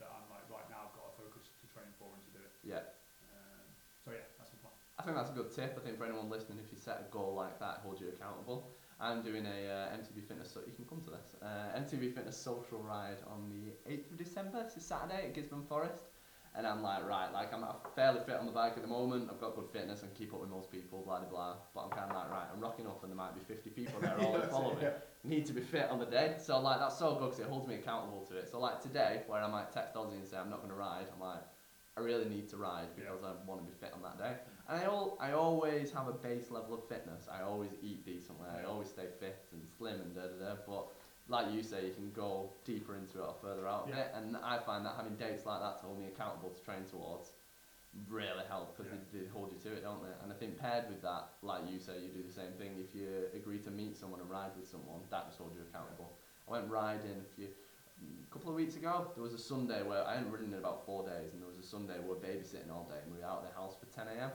that 0.00 0.08
I'm 0.08 0.26
like 0.32 0.42
right 0.48 0.64
now 0.72 0.88
I've 0.88 0.94
got 0.96 1.12
to 1.12 1.14
focus 1.20 1.44
to 1.60 1.66
train 1.70 1.86
for 2.00 2.08
and 2.08 2.22
to 2.24 2.32
do 2.34 2.40
it. 2.42 2.52
Yeah, 2.64 2.82
Um, 3.30 3.68
so 4.02 4.10
yeah, 4.16 4.24
that's 4.40 4.50
my 4.56 4.58
plan. 4.64 4.74
I 4.93 4.93
think 5.04 5.16
that's 5.16 5.30
a 5.30 5.34
good 5.34 5.54
tip. 5.54 5.78
I 5.80 5.84
think 5.84 5.98
for 5.98 6.04
anyone 6.04 6.30
listening, 6.30 6.58
if 6.64 6.72
you 6.72 6.78
set 6.78 7.06
a 7.06 7.12
goal 7.12 7.34
like 7.34 7.60
that, 7.60 7.80
hold 7.82 8.00
you 8.00 8.08
accountable. 8.08 8.70
I'm 9.00 9.22
doing 9.22 9.44
a 9.44 9.70
uh, 9.70 9.96
MTB 9.96 10.26
Fitness, 10.26 10.50
so 10.52 10.60
you 10.66 10.72
can 10.72 10.84
come 10.86 11.02
to 11.02 11.10
this. 11.10 11.34
Uh, 11.42 11.78
MTB 11.78 12.14
Fitness 12.14 12.36
social 12.36 12.78
ride 12.78 13.18
on 13.28 13.50
the 13.50 13.90
8th 13.90 14.12
of 14.12 14.18
December. 14.18 14.62
It's 14.64 14.76
a 14.76 14.80
Saturday 14.80 15.28
at 15.28 15.34
Gisburn 15.34 15.68
Forest. 15.68 16.04
And 16.56 16.68
I'm 16.68 16.82
like, 16.82 17.04
right, 17.04 17.32
like 17.32 17.52
I'm 17.52 17.64
fairly 17.96 18.20
fit 18.24 18.36
on 18.36 18.46
the 18.46 18.52
bike 18.52 18.74
at 18.76 18.82
the 18.82 18.88
moment. 18.88 19.28
I've 19.28 19.40
got 19.40 19.56
good 19.56 19.68
fitness 19.72 20.02
and 20.02 20.14
keep 20.14 20.32
up 20.32 20.40
with 20.40 20.50
most 20.50 20.70
people, 20.70 21.02
blah 21.04 21.18
blah 21.18 21.28
blah. 21.28 21.54
But 21.74 21.80
I'm 21.86 21.90
kind 21.90 22.08
of 22.08 22.16
like, 22.16 22.30
right, 22.30 22.46
I'm 22.52 22.60
rocking 22.60 22.86
up 22.86 23.02
and 23.02 23.10
there 23.10 23.16
might 23.16 23.34
be 23.34 23.40
50 23.42 23.70
people 23.70 24.00
there 24.00 24.16
all 24.20 24.40
following 24.50 24.78
yeah. 24.80 24.90
need 25.24 25.46
to 25.46 25.52
be 25.52 25.60
fit 25.60 25.90
on 25.90 25.98
the 25.98 26.06
day. 26.06 26.36
So 26.38 26.60
like 26.60 26.78
that's 26.78 26.96
so 26.96 27.16
good 27.16 27.30
because 27.30 27.40
it 27.40 27.48
holds 27.48 27.66
me 27.66 27.74
accountable 27.74 28.24
to 28.30 28.36
it. 28.36 28.48
So 28.48 28.60
like 28.60 28.80
today, 28.80 29.22
where 29.26 29.42
I 29.42 29.50
might 29.50 29.72
text 29.72 29.96
Ozzy 29.96 30.14
and 30.14 30.24
say 30.24 30.36
I'm 30.36 30.48
not 30.48 30.58
going 30.58 30.70
to 30.70 30.78
ride, 30.78 31.06
I'm 31.12 31.18
like, 31.18 31.42
I 31.96 32.00
really 32.00 32.26
need 32.26 32.48
to 32.50 32.56
ride 32.56 32.86
because 32.94 33.24
I 33.24 33.32
want 33.48 33.60
to 33.60 33.66
be 33.66 33.74
fit 33.80 33.92
on 33.92 34.02
that 34.02 34.18
day. 34.18 34.34
And 34.68 34.80
I 34.80 34.84
al- 34.84 35.16
I 35.20 35.32
always 35.32 35.92
have 35.92 36.08
a 36.08 36.12
base 36.12 36.50
level 36.50 36.74
of 36.74 36.88
fitness. 36.88 37.28
I 37.30 37.42
always 37.42 37.70
eat 37.82 38.04
decently. 38.06 38.48
I 38.48 38.64
always 38.64 38.88
stay 38.88 39.06
fit 39.20 39.44
and 39.52 39.60
slim 39.76 40.00
and 40.00 40.14
da 40.14 40.22
da 40.22 40.36
da. 40.40 40.54
But 40.66 40.86
like 41.28 41.52
you 41.52 41.62
say, 41.62 41.86
you 41.86 41.92
can 41.94 42.10
go 42.12 42.50
deeper 42.64 42.96
into 42.96 43.18
it 43.18 43.26
or 43.26 43.34
further 43.42 43.66
out 43.68 43.88
of 43.88 43.94
it. 43.96 44.08
And 44.16 44.36
I 44.38 44.58
find 44.58 44.84
that 44.86 44.94
having 44.96 45.16
dates 45.16 45.44
like 45.46 45.60
that 45.60 45.80
to 45.80 45.86
hold 45.86 45.98
me 46.00 46.06
accountable 46.08 46.50
to 46.50 46.62
train 46.64 46.84
towards 46.90 47.30
really 48.10 48.42
help 48.48 48.76
because 48.76 48.90
Yeah. 48.90 48.98
they, 49.12 49.20
they 49.20 49.28
hold 49.28 49.52
you 49.52 49.58
to 49.70 49.76
it, 49.76 49.82
don't 49.84 50.02
they? 50.02 50.10
And 50.24 50.32
I 50.32 50.36
think 50.36 50.58
paired 50.58 50.88
with 50.88 51.00
that, 51.02 51.28
like 51.42 51.62
you 51.70 51.78
say, 51.78 52.00
you 52.02 52.08
do 52.08 52.22
the 52.26 52.32
same 52.32 52.52
thing. 52.58 52.74
If 52.80 52.94
you 52.94 53.06
agree 53.36 53.58
to 53.60 53.70
meet 53.70 53.96
someone 53.96 54.20
and 54.20 54.28
ride 54.28 54.50
with 54.58 54.66
someone, 54.68 55.00
that 55.10 55.26
just 55.28 55.38
holds 55.38 55.54
you 55.56 55.62
accountable. 55.68 56.12
I 56.48 56.52
went 56.58 56.70
riding 56.70 57.20
a 57.20 57.28
few 57.36 57.48
a 58.02 58.30
couple 58.32 58.50
of 58.50 58.56
weeks 58.56 58.74
ago. 58.76 59.12
There 59.14 59.22
was 59.22 59.32
a 59.32 59.38
Sunday 59.38 59.80
where 59.82 60.04
I 60.04 60.16
hadn't 60.16 60.32
ridden 60.32 60.52
in 60.52 60.58
about 60.58 60.84
four 60.84 61.06
days, 61.06 61.32
and 61.32 61.40
there 61.40 61.48
was 61.48 61.56
a 61.56 61.62
Sunday 61.66 61.94
where 62.02 62.18
we 62.18 62.20
were 62.20 62.26
babysitting 62.26 62.68
all 62.68 62.84
day, 62.90 62.98
and 63.04 63.12
we 63.14 63.20
were 63.20 63.24
out 63.24 63.44
of 63.44 63.48
the 63.48 63.54
house 63.54 63.76
for 63.78 63.86
10 63.94 64.08
a.m. 64.18 64.30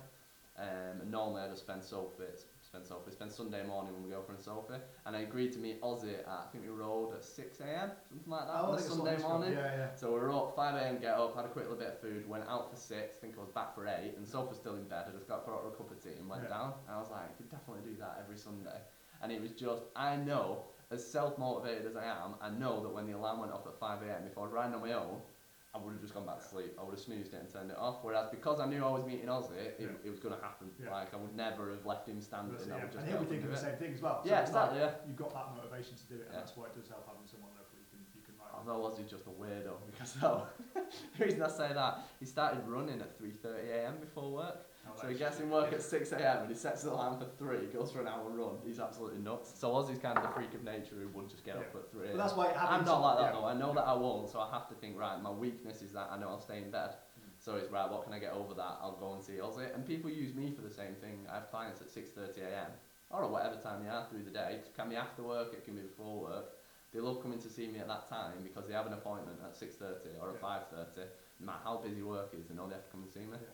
Um, 0.59 0.99
and 1.01 1.09
normally 1.11 1.41
I 1.41 1.47
just 1.47 1.61
spend 1.63 1.81
Sophie, 1.81 2.23
spend 2.61 2.85
Sophie, 2.85 3.11
spend 3.11 3.31
Sunday 3.31 3.63
morning 3.65 3.93
when 3.93 4.03
we 4.03 4.09
go 4.09 4.21
for 4.21 4.33
a 4.33 4.37
Sophie, 4.37 4.81
and 5.05 5.15
I 5.15 5.19
agreed 5.21 5.53
to 5.53 5.59
meet 5.59 5.81
Ozzy 5.81 6.19
at 6.19 6.27
I 6.27 6.51
think 6.51 6.65
we 6.65 6.69
rode 6.69 7.15
at 7.15 7.23
6 7.23 7.59
a.m. 7.61 7.91
something 8.09 8.29
like 8.29 8.45
that 8.47 8.59
Oh, 8.59 8.65
on 8.65 8.73
a 8.73 8.77
I 8.77 8.81
Sunday 8.81 9.17
morning. 9.19 9.53
Yeah, 9.53 9.71
yeah. 9.73 9.95
So 9.95 10.11
we 10.13 10.19
were 10.19 10.33
up 10.33 10.57
5 10.57 10.75
a.m. 10.75 10.99
Get 10.99 11.15
up, 11.15 11.33
had 11.33 11.45
a 11.45 11.47
quick 11.47 11.69
little 11.69 11.79
bit 11.79 11.87
of 11.95 12.01
food, 12.01 12.27
went 12.27 12.43
out 12.49 12.69
for 12.69 12.75
six. 12.75 13.15
think 13.21 13.35
I 13.37 13.39
was 13.39 13.51
back 13.55 13.73
for 13.73 13.87
eight, 13.87 14.15
and 14.17 14.27
Sophie's 14.27 14.57
still 14.57 14.75
in 14.75 14.83
bed. 14.83 15.05
I 15.07 15.11
just 15.15 15.29
got 15.29 15.45
put 15.45 15.53
out 15.53 15.63
a 15.65 15.71
cup 15.77 15.91
of 15.91 16.03
tea 16.03 16.19
and 16.19 16.27
went 16.27 16.43
Yeah. 16.43 16.49
down. 16.49 16.73
And 16.87 16.95
I 16.95 16.99
was 16.99 17.09
like, 17.09 17.23
I 17.23 17.33
could 17.37 17.49
definitely 17.49 17.89
do 17.89 17.97
that 17.99 18.19
every 18.21 18.37
Sunday. 18.37 18.81
And 19.21 19.31
it 19.31 19.41
was 19.41 19.51
just, 19.51 19.83
I 19.95 20.17
know, 20.17 20.65
as 20.91 20.99
self 21.09 21.37
motivated 21.37 21.85
as 21.85 21.95
I 21.95 22.03
am, 22.03 22.35
I 22.41 22.49
know 22.49 22.81
that 22.83 22.89
when 22.89 23.05
the 23.07 23.13
alarm 23.13 23.39
went 23.39 23.53
off 23.53 23.65
at 23.65 23.79
5 23.79 24.01
a.m., 24.03 24.23
if 24.29 24.37
I 24.37 24.41
was 24.41 24.51
riding 24.51 24.75
on 24.75 24.81
my 24.81 24.91
own, 24.91 25.21
I 25.69 25.77
would 25.77 25.93
have 25.93 26.01
just 26.01 26.15
gone 26.17 26.25
back 26.25 26.41
to 26.41 26.47
sleep. 26.49 26.73
I 26.79 26.83
would 26.83 26.97
have 26.97 26.99
snoozed 26.99 27.29
it 27.33 27.41
and 27.45 27.49
turned 27.53 27.69
it 27.69 27.77
off. 27.77 28.01
Whereas 28.01 28.25
because 28.33 28.59
I 28.59 28.65
knew 28.65 28.81
I 28.83 28.89
was 28.89 29.05
meeting 29.05 29.29
Ozzy, 29.29 29.53
it, 29.53 29.77
Yeah. 29.77 29.93
it 30.03 30.09
was 30.09 30.17
going 30.19 30.33
to 30.33 30.41
happen. 30.41 30.71
Yeah. 30.81 30.89
Like 30.89 31.13
I 31.13 31.17
would 31.17 31.35
never 31.37 31.69
have 31.69 31.85
left 31.85 32.07
him 32.09 32.19
standing. 32.21 32.53
That's 32.57 32.65
it, 32.65 32.73
I 32.73 32.81
would 32.81 32.89
just 32.91 32.97
And 32.97 33.05
he'll 33.05 33.17
be 33.21 33.21
and 33.21 33.29
thinking 33.29 33.49
do 33.49 33.53
the 33.53 33.61
same 33.61 33.77
thing 33.77 33.93
as 33.93 34.01
well. 34.01 34.23
So 34.23 34.29
Yeah, 34.29 34.41
it's 34.41 34.49
like, 34.51 34.73
exactly. 34.73 34.79
Yeah. 34.81 35.05
You've 35.05 35.21
got 35.21 35.33
that 35.37 35.47
motivation 35.53 35.93
to 35.93 36.05
do 36.09 36.15
it, 36.15 36.25
and 36.25 36.33
Yeah. 36.33 36.39
that's 36.41 36.57
why 36.57 36.65
it 36.65 36.73
does 36.73 36.89
help 36.89 37.05
having 37.05 37.27
someone 37.29 37.53
local 37.53 37.77
you 37.77 37.85
can 37.85 38.01
you 38.17 38.25
can 38.25 38.33
with. 38.33 38.49
Although 38.49 38.81
Ozzy's 38.89 39.11
just 39.13 39.29
a 39.29 39.33
weirdo 39.37 39.77
because 39.93 40.13
though, 40.17 40.49
oh, 40.49 40.81
the 41.13 41.21
reason 41.21 41.43
I 41.45 41.49
say 41.53 41.69
that 41.69 42.01
he 42.17 42.25
started 42.25 42.65
running 42.65 42.97
at 43.05 43.13
3:30 43.21 43.69
a.m. 43.69 44.01
before 44.01 44.31
work. 44.33 44.65
How 44.95 45.01
So 45.01 45.07
he 45.07 45.15
gets 45.15 45.39
in 45.39 45.49
work 45.49 45.71
at 45.73 45.81
6 45.81 46.11
a.m. 46.13 46.41
and 46.41 46.49
he 46.49 46.55
sets 46.55 46.83
the 46.83 46.91
alarm 46.91 47.17
for 47.19 47.25
3, 47.37 47.67
goes 47.67 47.91
for 47.91 48.01
an 48.01 48.07
hour 48.07 48.29
run. 48.29 48.57
He's 48.65 48.79
absolutely 48.79 49.19
nuts. 49.19 49.53
So 49.57 49.69
Ozzy's 49.71 49.99
kind 49.99 50.17
of 50.17 50.23
the 50.23 50.29
freak 50.29 50.53
of 50.53 50.63
nature 50.63 50.95
who 50.99 51.07
would 51.09 51.29
just 51.29 51.45
get 51.45 51.57
up 51.57 51.73
at 51.75 51.91
3 51.91 52.07
But 52.11 52.17
that's 52.17 52.35
why 52.35 52.47
having 52.47 52.79
I'm 52.79 52.85
not 52.85 53.01
like 53.01 53.17
that 53.19 53.33
yeah. 53.33 53.39
though. 53.39 53.45
I 53.45 53.53
know 53.53 53.73
that 53.73 53.85
I 53.87 53.93
won't, 53.93 54.29
so 54.29 54.39
I 54.39 54.49
have 54.51 54.67
to 54.69 54.75
think, 54.75 54.97
right, 54.97 55.21
my 55.21 55.31
weakness 55.31 55.81
is 55.81 55.91
that 55.93 56.09
I 56.11 56.17
know 56.19 56.29
I'll 56.29 56.39
stay 56.41 56.57
in 56.57 56.71
bed. 56.71 56.91
Mm. 56.91 57.29
So 57.39 57.55
it's 57.55 57.71
right, 57.71 57.89
what 57.89 58.03
can 58.03 58.13
I 58.13 58.19
get 58.19 58.33
over 58.33 58.53
that? 58.53 58.77
I'll 58.81 58.97
go 58.99 59.13
and 59.13 59.23
see 59.23 59.33
Ozzy. 59.33 59.73
And 59.73 59.85
people 59.85 60.09
use 60.09 60.33
me 60.35 60.51
for 60.55 60.61
the 60.61 60.73
same 60.73 60.95
thing. 61.01 61.25
I 61.29 61.35
have 61.35 61.49
clients 61.49 61.81
at 61.81 61.87
6.30 61.87 62.39
a.m. 62.39 62.71
or 63.09 63.23
at 63.23 63.29
whatever 63.29 63.55
time 63.55 63.83
they 63.83 63.89
are 63.89 64.05
through 64.09 64.23
the 64.23 64.31
day. 64.31 64.59
It 64.65 64.73
can 64.75 64.89
be 64.89 64.95
after 64.95 65.23
work, 65.23 65.53
it 65.53 65.65
can 65.65 65.75
be 65.75 65.81
before 65.81 66.21
work. 66.21 66.45
They 66.91 66.99
love 66.99 67.21
coming 67.21 67.37
to 67.39 67.49
see 67.49 67.67
me 67.67 67.77
at 67.79 67.87
that 67.87 68.09
time 68.09 68.41
because 68.41 68.67
they 68.67 68.73
have 68.73 68.87
an 68.87 68.93
appointment 68.93 69.37
at 69.45 69.53
6.30 69.53 70.17
or 70.21 70.29
at 70.31 70.41
Yeah. 70.41 70.75
5.30. 70.97 71.05
No 71.39 71.45
matter 71.45 71.59
how 71.63 71.77
busy 71.77 72.01
work 72.01 72.33
is, 72.33 72.47
they 72.47 72.55
know 72.55 72.67
they 72.67 72.73
have 72.73 72.83
to 72.85 72.89
come 72.91 73.03
and 73.03 73.11
see 73.11 73.19
me. 73.19 73.37
Yeah. 73.39 73.47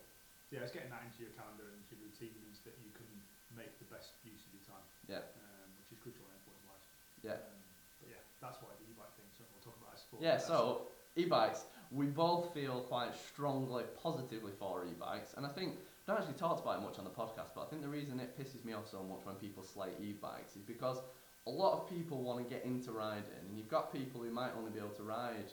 Yeah, 0.54 0.62
it's 0.62 0.74
getting 0.74 0.94
that 0.94 1.04
into 1.06 1.26
your 1.26 1.34
calendar 1.34 1.70
and 1.74 1.82
into 1.82 1.98
your 1.98 2.10
routine 2.10 2.34
means 2.42 2.62
that 2.66 2.78
you 2.82 2.94
can 2.94 3.08
make 3.56 3.78
the 3.82 3.90
best 3.90 4.20
use 4.22 4.46
of 4.46 4.52
your 4.54 4.66
time. 4.66 4.86
Yeah. 5.10 5.26
Um, 5.40 5.70
which 5.82 5.90
is 5.94 6.00
crucial 6.02 6.26
in 6.30 6.34
everyone's 6.38 6.68
lives. 6.70 6.88
Yeah. 7.26 7.42
Um, 7.42 7.62
but 8.02 8.08
yeah, 8.14 8.24
that's 8.44 8.62
why 8.62 8.74
the 8.78 8.86
e-bike 8.90 9.14
thing. 9.18 9.30
So 9.34 9.44
we'll 9.50 9.64
talk 9.66 9.78
about 9.82 9.98
it. 9.98 10.02
sport. 10.04 10.22
Yeah, 10.22 10.38
so 10.38 10.92
e-bikes, 11.16 11.66
we 11.92 12.08
both 12.08 12.54
feel 12.54 12.82
quite 12.86 13.16
strongly 13.16 13.84
positively 13.98 14.54
for 14.58 14.86
e-bikes, 14.86 15.34
and 15.38 15.46
I 15.46 15.50
think 15.50 15.82
I 16.08 16.12
don't 16.12 16.22
actually 16.22 16.38
talk 16.38 16.62
about 16.62 16.78
it 16.78 16.84
much 16.86 17.00
on 17.00 17.06
the 17.06 17.16
podcast, 17.16 17.56
but 17.56 17.66
I 17.66 17.68
think 17.70 17.82
the 17.82 17.90
reason 17.90 18.20
it 18.20 18.38
pisses 18.38 18.64
me 18.64 18.74
off 18.74 18.88
so 18.90 19.02
much 19.02 19.26
when 19.26 19.36
people 19.36 19.64
slate 19.64 19.98
e-bikes 20.00 20.56
is 20.56 20.62
because 20.62 21.02
a 21.48 21.50
lot 21.50 21.74
of 21.74 21.90
people 21.90 22.22
want 22.22 22.38
to 22.38 22.46
get 22.46 22.66
into 22.66 22.92
riding, 22.92 23.42
and 23.48 23.58
you've 23.58 23.70
got 23.70 23.92
people 23.94 24.22
who 24.22 24.30
might 24.30 24.52
only 24.58 24.72
be 24.72 24.80
able 24.80 24.90
to 24.90 25.04
ride 25.04 25.52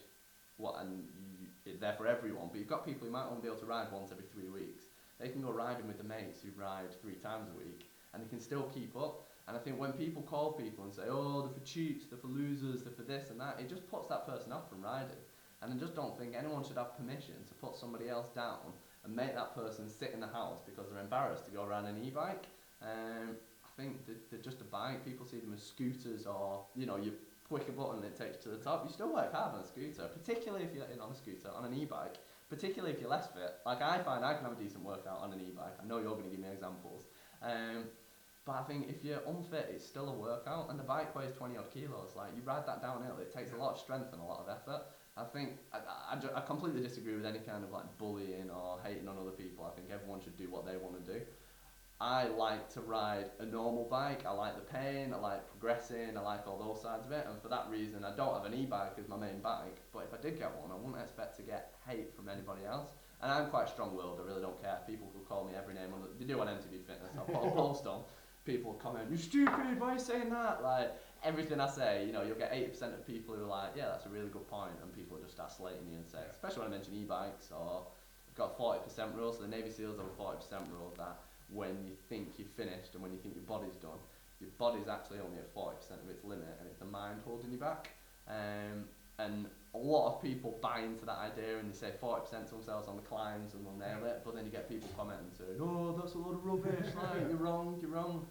what, 0.57 0.81
and 0.81 1.05
you, 1.41 1.42
it's 1.65 1.81
there 1.81 1.95
for 1.95 2.07
everyone. 2.07 2.49
But 2.51 2.59
you've 2.59 2.69
got 2.69 2.85
people 2.85 3.07
who 3.07 3.13
might 3.13 3.27
only 3.29 3.43
be 3.43 3.49
able 3.49 3.61
to 3.61 3.67
ride 3.67 3.93
once 3.93 4.11
every 4.13 4.25
three 4.33 4.49
weeks. 4.49 4.85
They 5.21 5.29
can 5.29 5.43
go 5.43 5.51
riding 5.53 5.87
with 5.87 5.99
the 5.99 6.05
mates 6.05 6.41
who 6.43 6.51
ride 6.61 6.91
three 7.01 7.15
times 7.15 7.49
a 7.55 7.59
week, 7.59 7.87
and 8.13 8.23
they 8.23 8.29
can 8.29 8.41
still 8.41 8.71
keep 8.75 8.97
up. 8.97 9.29
And 9.47 9.57
I 9.57 9.61
think 9.61 9.79
when 9.79 9.93
people 9.93 10.23
call 10.23 10.53
people 10.53 10.85
and 10.85 10.93
say, 10.93 11.03
"Oh, 11.09 11.43
they're 11.43 11.55
for 11.59 11.67
cheats, 11.67 12.07
they're 12.07 12.19
for 12.19 12.29
losers, 12.29 12.83
they're 12.83 12.93
for 12.93 13.03
this 13.03 13.31
and 13.31 13.41
that," 13.41 13.61
it 13.61 13.69
just 13.69 13.89
puts 13.91 14.09
that 14.09 14.27
person 14.27 14.53
off 14.53 14.69
from 14.69 14.83
riding. 14.83 15.23
And 15.61 15.73
I 15.73 15.77
just 15.77 15.95
don't 15.95 16.19
think 16.19 16.35
anyone 16.35 16.65
should 16.65 16.77
have 16.77 16.97
permission 16.97 17.35
to 17.47 17.55
put 17.55 17.77
somebody 17.77 18.09
else 18.09 18.29
down 18.35 18.73
and 19.05 19.15
make 19.15 19.35
that 19.35 19.55
person 19.55 19.89
sit 19.89 20.11
in 20.13 20.21
the 20.21 20.27
house 20.27 20.59
because 20.67 20.91
they're 20.91 21.01
embarrassed 21.01 21.45
to 21.47 21.51
go 21.53 21.65
around 21.65 21.87
an 21.87 22.03
e-bike. 22.03 22.45
Um, 22.83 23.37
I 23.65 23.81
think 23.81 24.05
they're, 24.07 24.17
they're 24.31 24.43
just 24.43 24.61
a 24.61 24.65
bike. 24.65 25.05
People 25.05 25.25
see 25.25 25.39
them 25.39 25.53
as 25.55 25.63
scooters 25.63 26.27
or, 26.27 26.65
you 26.75 26.87
know, 26.87 26.97
you 26.97 27.13
a 27.69 27.73
button 27.73 28.03
it 28.05 28.17
takes 28.17 28.45
you 28.45 28.51
to 28.51 28.57
the 28.57 28.65
top. 28.65 28.85
You 28.87 28.93
still 28.93 29.13
work 29.13 29.33
hard 29.33 29.55
on 29.55 29.61
a 29.61 29.67
scooter, 29.67 30.09
particularly 30.09 30.65
if 30.65 30.75
you're 30.75 30.87
in 30.87 31.01
on 31.01 31.13
a 31.13 31.15
scooter, 31.15 31.51
on 31.55 31.65
an 31.65 31.75
e-bike, 31.75 32.17
particularly 32.49 32.95
if 32.95 33.01
you're 33.01 33.11
less 33.11 33.27
fit. 33.29 33.55
Like 33.67 33.83
I 33.83 34.03
find 34.03 34.25
I 34.25 34.35
can 34.35 34.45
have 34.45 34.53
a 34.59 34.63
decent 34.63 34.85
workout 34.85 35.21
on 35.21 35.33
an 35.33 35.41
e-bike. 35.41 35.77
I 35.83 35.87
know 35.87 35.99
you're 35.99 36.17
going 36.17 36.25
to 36.25 36.31
give 36.31 36.41
me 36.41 36.49
examples. 36.49 37.05
Um, 37.43 37.85
but 38.45 38.57
I 38.57 38.63
think 38.63 38.89
if 38.89 39.05
you're 39.05 39.23
unfit, 39.27 39.71
it's 39.71 39.87
still 39.87 40.09
a 40.09 40.13
workout, 40.13 40.71
and 40.71 40.79
the 40.79 40.83
bike 40.83 41.15
weighs 41.15 41.31
20 41.37 41.57
odd 41.57 41.71
kilos. 41.71 42.11
Like, 42.17 42.35
you 42.35 42.43
ride 42.45 42.67
that 42.67 42.83
downhill, 42.83 43.19
it 43.21 43.33
takes 43.33 43.53
a 43.53 43.57
lot 43.57 43.75
of 43.75 43.79
strength 43.79 44.13
and 44.13 44.21
a 44.21 44.25
lot 44.25 44.41
of 44.41 44.49
effort. 44.49 44.83
I 45.17 45.25
think 45.25 45.59
I, 45.73 45.79
I, 46.17 46.39
I 46.39 46.41
completely 46.41 46.81
disagree 46.81 47.15
with 47.15 47.27
any 47.27 47.39
kind 47.39 47.63
of 47.63 47.71
like 47.71 47.85
bullying 47.99 48.51
or 48.51 48.81
hating 48.83 49.07
on 49.07 49.17
other 49.19 49.31
people. 49.31 49.65
I 49.65 49.77
think 49.77 49.91
everyone 49.93 50.21
should 50.23 50.37
do 50.39 50.51
what 50.51 50.65
they 50.65 50.77
want 50.77 51.05
to 51.05 51.13
do. 51.13 51.21
I 52.03 52.27
like 52.27 52.69
to 52.71 52.81
ride 52.81 53.31
a 53.39 53.47
normal 53.47 53.85
bike. 53.85 54.27
I 54.27 54.33
like 54.33 54.57
the 54.57 54.75
pain. 54.77 55.15
I 55.15 55.19
like 55.19 55.49
progressing. 55.49 56.17
I 56.17 56.21
like 56.21 56.49
all 56.49 56.59
those 56.59 56.83
sides 56.83 57.07
of 57.07 57.13
it. 57.13 57.25
And 57.31 57.41
for 57.41 57.47
that 57.49 57.69
reason, 57.71 58.05
I 58.05 58.11
don't 58.17 58.35
have 58.35 58.45
an 58.45 58.59
e-bike 58.59 58.95
as 58.99 59.07
my 59.07 59.17
main 59.17 59.39
bike. 59.41 59.77
But 59.93 60.09
if 60.11 60.13
I 60.13 60.21
did 60.21 60.37
get 60.37 60.51
one, 60.61 60.73
I 60.73 60.75
wouldn't 60.75 61.01
expect 61.01 61.37
to 61.37 61.43
get 61.43 61.77
hate 61.87 62.13
from 62.17 62.29
anybody 62.29 62.63
else. 62.67 62.89
And 63.23 63.31
I'm 63.31 63.51
quite 63.51 63.69
strong-willed. 63.69 64.19
I 64.21 64.27
really 64.27 64.43
don't 64.43 64.61
care. 64.61 64.81
People 64.85 65.13
could 65.15 65.29
call 65.29 65.45
me 65.45 65.53
every 65.57 65.75
name. 65.75 65.95
On 65.95 66.01
the 66.03 66.09
they 66.19 66.25
do 66.25 66.41
on 66.41 66.49
MTB 66.49 66.83
Fitness. 66.85 67.15
I'll 67.17 67.25
put 67.25 67.47
a 67.47 67.51
post 67.55 67.87
on. 67.87 68.03
People 68.45 68.73
comment, 68.83 69.07
You're 69.09 69.21
stupid! 69.21 69.79
Why 69.79 69.91
are 69.91 69.93
you 69.93 70.01
saying 70.01 70.31
that?" 70.31 70.65
Like 70.65 70.91
everything 71.23 71.61
I 71.61 71.69
say, 71.69 72.05
you 72.05 72.13
know, 72.13 72.25
you'll 72.25 72.35
get 72.35 72.51
80% 72.51 72.95
of 72.95 73.07
people 73.07 73.37
who 73.37 73.45
are 73.45 73.47
like, 73.47 73.71
yeah, 73.77 73.87
that's 73.87 74.07
a 74.07 74.09
really 74.09 74.27
good 74.27 74.49
point, 74.49 74.73
and 74.83 74.93
people 74.93 75.15
will 75.17 75.23
just 75.23 75.35
start 75.37 75.53
slating 75.53 75.87
you 75.89 75.99
and 75.99 76.09
say, 76.09 76.19
especially 76.29 76.63
when 76.63 76.73
I 76.73 76.75
mention 76.75 76.95
e-bikes 76.95 77.53
or 77.53 77.87
I've 78.29 78.35
got 78.35 78.57
a 78.59 78.61
40% 78.61 79.15
rule, 79.15 79.33
so 79.33 79.43
the 79.43 79.49
Navy 79.49 79.71
SEALs 79.71 79.99
have 79.99 80.07
a 80.07 80.21
40% 80.21 80.35
rule 80.73 80.93
that 80.99 81.21
when 81.53 81.85
you 81.87 81.93
think 82.09 82.35
you've 82.39 82.51
finished 82.51 82.95
and 82.95 83.03
when 83.03 83.13
you 83.13 83.19
think 83.19 83.35
your 83.35 83.45
body's 83.45 83.77
done, 83.81 83.99
your 84.41 84.51
body's 84.59 84.89
actually 84.89 85.21
only 85.21 85.39
at 85.39 85.55
40% 85.55 85.73
of 86.03 86.11
its 86.11 86.25
limit, 86.25 86.57
and 86.59 86.69
it's 86.69 86.79
the 86.79 86.87
mind 86.87 87.21
holding 87.25 87.53
you 87.53 87.59
back. 87.59 87.91
Um, 88.29 88.89
and 89.19 89.47
a 89.75 89.79
lot 89.79 90.15
of 90.15 90.23
people 90.23 90.59
buy 90.61 90.81
into 90.81 91.05
that 91.07 91.19
idea 91.19 91.59
and 91.59 91.71
they 91.71 91.77
say 91.77 91.93
40% 92.03 92.49
to 92.49 92.55
themselves 92.55 92.89
on 92.89 92.97
the 92.97 93.03
climbs 93.03 93.55
and 93.55 93.65
they'll 93.65 93.77
nail 93.77 94.05
it, 94.07 94.23
but 94.25 94.35
then 94.35 94.45
you 94.45 94.51
get 94.51 94.69
people 94.69 94.89
commenting 94.97 95.31
saying, 95.37 95.61
oh, 95.61 95.97
that's 96.01 96.15
a 96.15 96.19
load 96.19 96.35
of 96.35 96.45
rubbish, 96.45 96.87
like, 96.97 97.29
you're 97.29 97.39
wrong, 97.39 97.79
you're 97.81 97.91
wrong. 97.91 98.27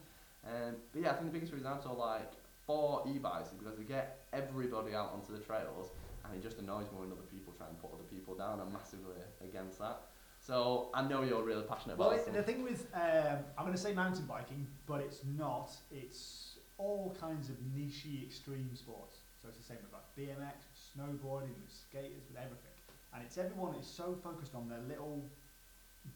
Um, 0.45 0.75
but 0.91 1.01
yeah, 1.01 1.11
I 1.11 1.13
think 1.13 1.27
the 1.27 1.33
biggest 1.33 1.53
reason 1.53 1.67
I'm 1.67 1.81
so 1.81 1.93
like, 1.93 2.31
for 2.65 3.03
e-bikes 3.07 3.49
is 3.49 3.57
because 3.57 3.77
they 3.77 3.83
get 3.83 4.25
everybody 4.33 4.93
out 4.93 5.11
onto 5.13 5.33
the 5.33 5.43
trails 5.43 5.91
and 6.25 6.35
it 6.35 6.43
just 6.43 6.59
annoys 6.59 6.85
me 6.91 6.99
when 6.99 7.11
other 7.11 7.27
people 7.29 7.53
try 7.57 7.67
and 7.67 7.79
put 7.81 7.91
other 7.93 8.07
people 8.09 8.35
down. 8.35 8.59
I'm 8.59 8.73
massively 8.73 9.17
against 9.43 9.79
that. 9.79 10.01
So 10.41 10.89
I 10.93 11.05
know 11.07 11.21
you're 11.21 11.43
really 11.43 11.61
passionate 11.63 11.97
well, 11.97 12.09
about 12.09 12.19
it. 12.19 12.33
Well 12.33 12.41
the 12.41 12.43
thing 12.43 12.63
with, 12.63 12.87
um, 12.95 13.45
I'm 13.57 13.63
going 13.63 13.77
to 13.77 13.81
say 13.81 13.93
mountain 13.93 14.25
biking, 14.25 14.65
but 14.87 14.99
it's 14.99 15.21
not. 15.37 15.69
It's 15.91 16.57
all 16.77 17.15
kinds 17.21 17.49
of 17.49 17.55
niche 17.77 18.07
extreme 18.25 18.73
sports. 18.73 19.21
So 19.37 19.49
it's 19.49 19.57
the 19.57 19.63
same 19.63 19.77
with 19.85 19.93
like 19.93 20.05
BMX, 20.17 20.65
snowboarding, 20.97 21.53
with 21.61 21.69
skaters, 21.69 22.25
with 22.25 22.41
everything. 22.41 22.73
And 23.13 23.21
it's 23.21 23.37
everyone 23.37 23.75
is 23.75 23.85
so 23.85 24.17
focused 24.23 24.55
on 24.55 24.67
their 24.67 24.81
little 24.89 25.21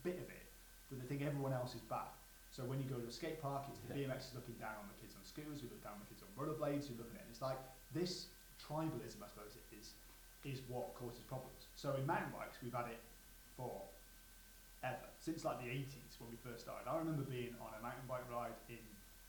bit 0.04 0.18
of 0.18 0.26
it 0.34 0.50
that 0.90 0.98
they 0.98 1.06
think 1.06 1.22
everyone 1.22 1.54
else 1.54 1.76
is 1.76 1.82
bad. 1.86 2.10
So 2.50 2.64
when 2.64 2.82
you 2.82 2.90
go 2.90 2.98
to 2.98 3.06
a 3.06 3.12
skate 3.12 3.42
park, 3.42 3.70
it's 3.70 3.78
the 3.86 3.94
yeah. 3.94 4.10
BMX 4.10 4.34
is 4.34 4.34
looking 4.34 4.58
down 4.58 4.74
on 4.82 4.90
the 4.90 4.98
kids 4.98 5.14
on 5.14 5.22
scooters, 5.22 5.62
who 5.62 5.70
look 5.70 5.84
down 5.86 6.00
on 6.00 6.02
the 6.02 6.10
kids 6.10 6.26
on 6.26 6.30
rollerblades, 6.34 6.90
who 6.90 6.98
look 6.98 7.14
at 7.14 7.22
it. 7.22 7.26
And 7.28 7.30
it's 7.30 7.46
like 7.46 7.62
this 7.94 8.34
tribalism, 8.58 9.22
I 9.22 9.30
suppose, 9.30 9.54
it 9.54 9.66
is 9.78 9.94
is 10.46 10.62
what 10.70 10.94
causes 10.94 11.26
problems. 11.26 11.70
So 11.76 11.94
in 11.98 12.06
mountain 12.06 12.30
bikes, 12.30 12.58
we've 12.62 12.74
had 12.74 12.86
it 12.86 13.02
for 13.58 13.82
ever 14.86 15.10
since 15.18 15.42
like 15.42 15.58
the 15.58 15.70
80s 15.74 16.22
when 16.22 16.30
we 16.30 16.38
first 16.38 16.70
started. 16.70 16.86
I 16.86 17.02
remember 17.02 17.26
being 17.26 17.58
on 17.58 17.74
a 17.74 17.82
mountain 17.82 18.06
bike 18.06 18.30
ride 18.30 18.54
in 18.70 18.82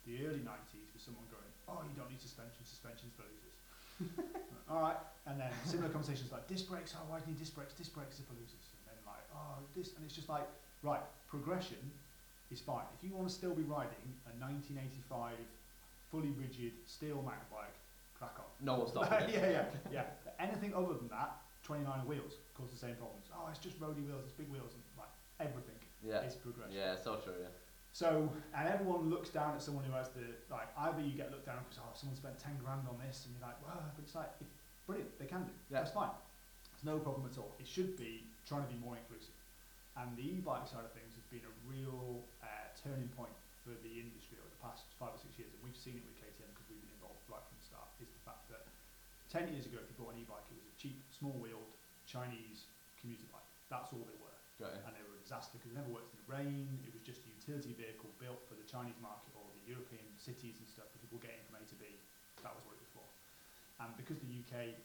the 0.04 0.20
early 0.28 0.44
90s 0.44 0.92
with 0.92 1.00
someone 1.00 1.24
going, 1.32 1.48
"Oh, 1.66 1.80
you 1.88 1.96
don't 1.96 2.12
need 2.12 2.20
suspension. 2.20 2.60
Suspension's 2.68 3.16
for 3.16 3.24
losers." 3.24 3.56
All 4.70 4.84
right, 4.84 5.00
and 5.24 5.40
then 5.40 5.50
similar 5.64 5.88
conversations 5.88 6.30
like 6.30 6.44
disc 6.46 6.68
brakes. 6.68 6.92
Oh, 6.92 7.08
why 7.08 7.18
do 7.18 7.26
you 7.26 7.32
need 7.32 7.40
disc 7.40 7.56
brakes? 7.56 7.72
Disc 7.72 7.96
brakes 7.96 8.20
are 8.20 8.28
for 8.28 8.36
losers. 8.36 8.66
And 8.76 8.92
then 8.92 8.98
like, 9.08 9.24
oh, 9.32 9.64
this, 9.72 9.96
and 9.96 10.04
it's 10.04 10.14
just 10.14 10.28
like, 10.28 10.44
right, 10.84 11.00
progression 11.32 11.80
is 12.52 12.60
fine. 12.60 12.84
If 12.92 13.00
you 13.02 13.16
want 13.16 13.26
to 13.26 13.34
still 13.34 13.56
be 13.56 13.64
riding 13.64 14.04
a 14.28 14.32
1985 14.38 15.34
fully 16.12 16.30
rigid 16.38 16.76
steel 16.86 17.24
mountain 17.24 17.48
bike, 17.50 17.74
crack 18.14 18.36
on. 18.38 18.46
No 18.60 18.84
one's 18.84 18.90
stopping 18.90 19.28
yeah, 19.32 19.64
yeah, 19.64 19.64
yeah. 19.90 20.38
Anything 20.38 20.74
other 20.74 20.94
than 20.94 21.08
that, 21.08 21.40
29 21.64 22.06
wheels 22.06 22.38
cause 22.54 22.70
the 22.70 22.78
same 22.78 22.94
problems. 22.94 23.26
Oh, 23.34 23.48
it's 23.50 23.58
just 23.58 23.80
roadie 23.80 24.06
wheels, 24.06 24.22
it's 24.22 24.36
big 24.36 24.48
wheels, 24.48 24.70
and 24.74 24.82
everything 25.40 25.78
yeah. 26.02 26.22
is 26.24 26.34
progression. 26.34 26.76
Yeah, 26.76 26.96
so 26.96 27.16
true, 27.20 27.36
yeah. 27.40 27.52
So, 27.96 28.28
and 28.52 28.68
everyone 28.68 29.08
looks 29.08 29.32
down 29.32 29.56
at 29.56 29.62
someone 29.64 29.84
who 29.88 29.96
has 29.96 30.12
the, 30.12 30.28
like, 30.52 30.68
either 30.84 31.00
you 31.00 31.16
get 31.16 31.32
looked 31.32 31.48
down 31.48 31.64
because, 31.64 31.80
oh, 31.80 31.96
someone 31.96 32.12
spent 32.12 32.36
10 32.36 32.60
grand 32.60 32.84
on 32.84 33.00
this, 33.00 33.24
and 33.24 33.32
you're 33.32 33.46
like, 33.48 33.56
well, 33.64 33.80
but 33.96 34.04
it's 34.04 34.12
like, 34.12 34.28
brilliant, 34.84 35.16
they 35.16 35.24
can 35.24 35.48
do. 35.48 35.54
Yeah. 35.72 35.80
That's 35.80 35.96
fine. 35.96 36.12
It's 36.76 36.84
no 36.84 37.00
problem 37.00 37.24
at 37.24 37.40
all. 37.40 37.56
It 37.56 37.64
should 37.64 37.96
be 37.96 38.28
trying 38.44 38.68
to 38.68 38.70
be 38.70 38.76
more 38.84 39.00
inclusive. 39.00 39.32
And 39.96 40.12
the 40.12 40.28
e-bike 40.28 40.68
side 40.68 40.84
of 40.84 40.92
things 40.92 41.16
has 41.16 41.24
been 41.32 41.40
a 41.48 41.54
real 41.64 42.20
uh, 42.44 42.68
turning 42.76 43.08
point 43.16 43.32
for 43.64 43.72
the 43.80 43.96
industry 43.96 44.36
over 44.36 44.52
the 44.52 44.60
past 44.60 44.92
five 45.00 45.16
or 45.16 45.20
six 45.20 45.40
years, 45.40 45.56
and 45.56 45.64
we've 45.64 45.76
seen 45.76 45.96
it 45.96 46.04
with 46.04 46.20
KTM 46.20 46.52
because 46.52 46.68
we've 46.68 46.84
been 46.84 46.92
involved 47.00 47.24
right 47.32 47.40
from 47.48 47.56
the 47.56 47.64
start, 47.64 47.88
is 47.96 48.12
the 48.12 48.20
fact 48.28 48.44
that 48.52 48.68
10 49.32 49.48
years 49.56 49.64
ago, 49.64 49.80
if 49.80 49.88
you 49.88 49.96
bought 49.96 50.12
an 50.12 50.20
e-bike, 50.20 50.44
it 50.52 50.56
was 50.60 50.68
a 50.68 50.76
cheap, 50.76 51.00
small-wheeled 51.16 51.72
Chinese 52.04 52.68
commuter 53.00 53.24
bike. 53.32 53.48
That's 53.72 53.88
all 53.92 54.04
they 54.04 54.20
were. 54.20 54.36
And 54.60 54.92
they 54.95 54.95
were 54.95 54.95
a 54.95 54.95
disaster 55.26 55.58
because 55.58 55.74
it 55.74 55.78
never 55.82 55.90
worked 55.90 56.14
in 56.14 56.22
the 56.22 56.30
rain. 56.30 56.70
It 56.86 56.94
was 56.94 57.02
just 57.02 57.26
a 57.26 57.30
utility 57.34 57.74
vehicle 57.74 58.06
built 58.22 58.38
for 58.46 58.54
the 58.54 58.62
Chinese 58.62 58.94
market 59.02 59.34
or 59.34 59.42
the 59.58 59.66
European 59.66 60.06
cities 60.22 60.62
and 60.62 60.66
stuff 60.70 60.86
for 60.94 61.02
people 61.02 61.18
getting 61.18 61.42
from 61.50 61.58
A 61.58 61.66
to 61.66 61.76
B. 61.82 61.98
That 62.46 62.54
was 62.54 62.62
what 62.62 62.78
it 62.78 62.86
was 62.86 62.94
for. 62.94 63.06
And 63.82 63.90
because 63.98 64.22
the 64.22 64.30
UK 64.30 64.78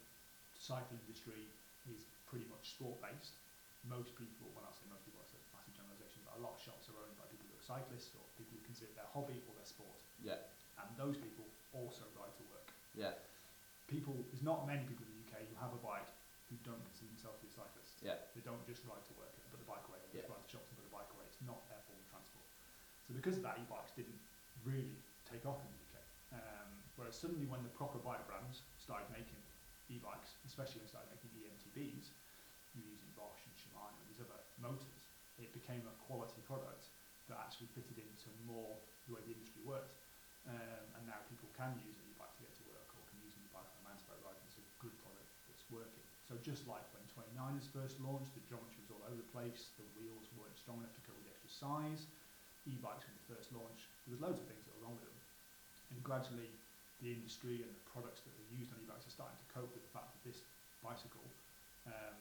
cycling 0.58 0.98
industry 1.06 1.46
is 1.86 2.10
pretty 2.26 2.50
much 2.50 2.74
sport-based, 2.74 3.38
most 3.86 4.18
people, 4.18 4.50
when 4.58 4.66
I 4.66 4.74
say 4.74 4.86
most 4.90 5.06
people, 5.06 5.22
it's 5.22 5.34
a 5.34 5.42
massive 5.54 5.78
generalisation, 5.78 6.26
but 6.26 6.38
a 6.38 6.42
lot 6.42 6.58
of 6.58 6.60
shops 6.62 6.90
are 6.90 6.98
owned 6.98 7.18
by 7.18 7.26
people 7.30 7.50
who 7.50 7.58
are 7.58 7.66
cyclists 7.78 8.14
or 8.18 8.22
people 8.38 8.58
who 8.58 8.62
consider 8.66 8.94
it 8.94 8.98
their 8.98 9.10
hobby 9.14 9.42
or 9.46 9.54
their 9.58 9.66
sport. 9.66 9.98
Yeah. 10.22 10.42
And 10.82 10.90
those 10.98 11.18
people 11.18 11.46
also 11.74 12.06
ride 12.18 12.34
to 12.38 12.46
work. 12.50 12.70
Yeah. 12.98 13.18
People, 13.90 14.18
there's 14.30 14.46
not 14.46 14.66
many 14.70 14.86
people 14.86 15.06
in 15.06 15.14
the 15.18 15.22
UK 15.26 15.46
who 15.50 15.56
have 15.58 15.74
a 15.74 15.82
bike 15.82 16.10
who 16.50 16.62
don't 16.62 16.82
consider 16.94 17.10
themselves 17.10 17.42
to 17.42 17.50
be 17.50 17.52
cyclists. 17.54 17.98
Yeah. 18.06 18.22
They 18.38 18.46
don't 18.46 18.62
just 18.70 18.86
ride 18.86 19.02
to 19.02 19.14
work 19.18 19.34
and 19.34 19.41
put 19.41 19.41
the 19.41 19.41
bike 19.72 19.88
away, 19.88 20.04
or 20.04 20.08
yeah. 20.12 20.20
just 20.20 20.28
ride 20.28 20.44
to 20.44 20.52
shops 20.52 20.68
and 20.68 20.76
put 20.76 20.84
the 20.84 20.92
bike 20.92 21.08
away. 21.16 21.24
It's 21.32 21.40
not 21.48 21.64
their 21.72 21.80
form 21.88 21.96
of 21.96 22.08
transport. 22.12 22.48
So 23.08 23.16
because 23.16 23.40
of 23.40 23.44
that, 23.48 23.56
e-bikes 23.64 23.96
didn't 23.96 24.20
really 24.68 25.00
take 25.24 25.48
off 25.48 25.64
in 25.64 25.72
the 25.72 25.80
UK. 25.88 25.96
Um, 26.36 26.70
whereas 27.00 27.16
suddenly 27.16 27.48
when 27.48 27.64
the 27.64 27.72
proper 27.72 28.00
bike 28.04 28.24
brands 28.28 28.68
started 28.76 29.08
making 29.16 29.40
e-bikes, 29.88 30.36
especially 30.44 30.84
when 30.84 30.92
they 30.92 30.94
started 30.96 31.12
making 31.16 31.32
EMTBs, 31.40 32.12
using 32.76 33.12
Bosch 33.16 33.44
and 33.48 33.56
Shimano 33.56 33.92
and 33.92 34.08
these 34.08 34.24
other 34.24 34.40
motors, 34.60 35.08
it 35.40 35.52
became 35.52 35.84
a 35.88 35.96
quality 36.08 36.40
product 36.48 36.92
that 37.28 37.40
actually 37.40 37.68
fitted 37.76 38.00
into 38.00 38.28
more 38.48 38.76
the 39.08 39.16
way 39.16 39.22
the 39.28 39.36
industry 39.36 39.64
worked. 39.64 39.96
Um, 40.48 40.86
and 40.98 41.04
now 41.06 41.22
people 41.30 41.52
can 41.54 41.78
use 41.86 42.00
an 42.02 42.06
e-bike 42.10 42.34
to 42.34 42.42
get 42.42 42.54
to 42.58 42.64
work 42.72 42.90
or 42.98 43.02
can 43.14 43.22
use 43.22 43.36
an 43.38 43.46
e-bike 43.46 43.68
on 43.68 43.78
a 43.78 43.86
mountain 43.86 44.08
bike 44.10 44.24
ride 44.26 44.38
and 44.40 44.46
it's 44.50 44.58
a 44.58 44.66
good 44.82 44.96
product 45.04 45.30
that's 45.46 45.66
working. 45.70 46.02
So 46.26 46.40
just 46.42 46.66
like 46.66 46.82
when 46.96 47.01
29ers 47.14 47.68
first 47.72 48.00
launched, 48.00 48.32
the 48.34 48.44
geometry 48.48 48.80
was 48.84 48.92
all 48.96 49.04
over 49.08 49.18
the 49.18 49.32
place, 49.36 49.72
the 49.76 49.88
wheels 50.00 50.28
weren't 50.38 50.56
strong 50.56 50.80
enough 50.80 50.94
to 50.96 51.04
cover 51.04 51.20
the 51.24 51.32
extra 51.32 51.52
size. 51.52 52.08
E-bikes 52.70 53.04
when 53.10 53.16
they 53.18 53.26
first 53.26 53.50
launched, 53.52 53.90
there 54.06 54.14
was 54.14 54.22
loads 54.22 54.38
of 54.38 54.46
things 54.46 54.62
that 54.64 54.74
were 54.78 54.86
wrong 54.86 54.96
with 54.96 55.10
them. 55.10 55.20
And 55.92 55.98
gradually 56.06 56.50
the 57.02 57.10
industry 57.10 57.66
and 57.66 57.72
the 57.74 57.86
products 57.90 58.22
that 58.22 58.34
are 58.38 58.50
used 58.54 58.70
on 58.70 58.78
e-bikes 58.86 59.10
are 59.10 59.16
starting 59.16 59.40
to 59.40 59.48
cope 59.50 59.72
with 59.74 59.82
the 59.82 59.94
fact 59.94 60.14
that 60.14 60.22
this 60.22 60.46
bicycle 60.86 61.26
um, 61.90 62.20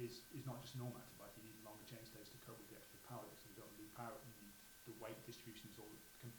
is, 0.00 0.24
is 0.32 0.44
not 0.48 0.56
just 0.64 0.74
normal 0.80 0.96
mountain 0.96 1.18
bike, 1.20 1.32
you 1.36 1.44
need 1.44 1.60
longer 1.60 1.84
chainstays 1.84 2.32
to 2.32 2.38
cope 2.48 2.56
with 2.56 2.72
the 2.72 2.78
extra 2.80 2.96
power 3.12 3.28
so 3.36 3.44
you've 3.52 3.60
got 3.60 3.68
to 3.68 3.76
power 3.96 4.16
you 4.24 4.32
need 4.40 4.56
the 4.86 4.94
weight 5.02 5.18
distribution 5.26 5.66
is 5.66 5.76
all 5.82 5.90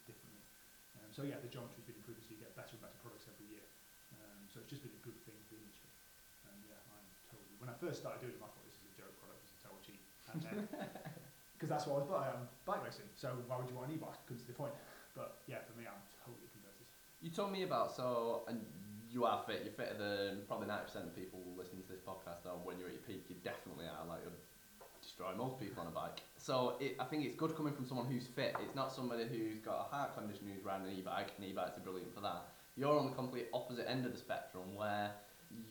differently. 0.07 0.43
Um, 0.95 1.09
so 1.11 1.21
yeah, 1.27 1.35
the 1.43 1.51
geometry's 1.51 1.83
been 1.83 1.99
improving 1.99 2.23
so 2.23 2.31
you 2.31 2.39
get 2.39 2.55
better 2.55 2.79
and 2.79 2.81
better 2.81 2.99
products 3.03 3.27
every 3.27 3.47
year. 3.51 3.65
Um, 4.15 4.39
so 4.47 4.63
it's 4.63 4.71
just 4.71 4.81
been 4.81 4.95
a 4.95 5.03
good 5.03 5.19
thing 5.27 5.35
for 5.51 5.59
the 5.59 5.61
industry. 5.61 5.91
And 6.47 6.57
yeah, 6.63 6.79
I'm 6.95 7.07
totally, 7.27 7.56
when 7.67 7.75
I 7.75 7.77
first 7.83 7.99
started 7.99 8.23
doing 8.23 8.31
them 8.39 8.47
I 8.47 8.51
thought 8.55 8.63
this 8.63 8.79
is 8.79 8.87
a 8.87 8.95
joke 8.95 9.11
product, 9.19 9.43
it's 9.43 9.51
a 9.51 9.59
total 9.67 9.83
cheat. 9.83 9.99
Because 11.51 11.67
that's 11.75 11.83
what 11.83 11.99
I 11.99 12.07
was 12.07 12.31
um, 12.31 12.47
bike 12.63 12.79
racing, 12.79 13.11
so 13.19 13.35
why 13.51 13.59
would 13.59 13.67
you 13.67 13.75
want 13.75 13.91
an 13.91 13.99
e-bike? 13.99 14.15
Couldn't 14.23 14.39
see 14.39 14.47
the 14.47 14.55
point. 14.55 14.71
But 15.11 15.43
yeah, 15.51 15.67
for 15.67 15.75
me 15.75 15.83
I'm 15.83 15.99
totally 16.23 16.47
converted. 16.55 16.87
You 17.19 17.27
You 17.27 17.29
told 17.35 17.51
me 17.51 17.67
about 17.67 17.91
so, 17.91 18.47
and 18.47 18.63
you 19.11 19.27
are 19.27 19.43
fit. 19.43 19.67
You're 19.67 19.75
fitter 19.75 19.99
than 19.99 20.47
probably 20.47 20.71
ninety 20.71 20.87
percent 20.87 21.11
of 21.11 21.13
people 21.17 21.43
listening 21.59 21.83
to 21.83 21.91
this 21.91 21.99
podcast. 21.99 22.47
Now, 22.47 22.63
when 22.63 22.79
you're 22.79 22.87
at 22.87 22.95
your 22.95 23.03
peak, 23.03 23.27
you 23.27 23.35
definitely 23.43 23.89
are. 23.89 24.05
Like, 24.07 24.23
you'll 24.23 24.39
destroy 25.01 25.35
most 25.35 25.59
people 25.59 25.81
on 25.81 25.87
a 25.89 25.95
bike. 25.95 26.21
So, 26.37 26.77
it, 26.79 26.95
I 27.01 27.05
think 27.09 27.25
it's 27.25 27.35
good 27.35 27.57
coming 27.57 27.73
from 27.73 27.89
someone 27.89 28.05
who's 28.05 28.27
fit. 28.27 28.53
It's 28.61 28.75
not 28.77 28.93
somebody 28.93 29.25
who's 29.25 29.59
got 29.59 29.89
a 29.89 29.95
heart 29.95 30.15
condition 30.15 30.45
who's 30.53 30.63
riding 30.63 30.87
an 30.87 30.93
e-bike. 30.93 31.33
And 31.35 31.47
e-bikes 31.49 31.75
are 31.75 31.81
brilliant 31.81 32.13
for 32.13 32.21
that. 32.21 32.53
You're 32.77 32.93
on 32.93 33.09
the 33.09 33.15
complete 33.17 33.49
opposite 33.51 33.89
end 33.89 34.05
of 34.05 34.13
the 34.13 34.19
spectrum, 34.21 34.75
where 34.75 35.17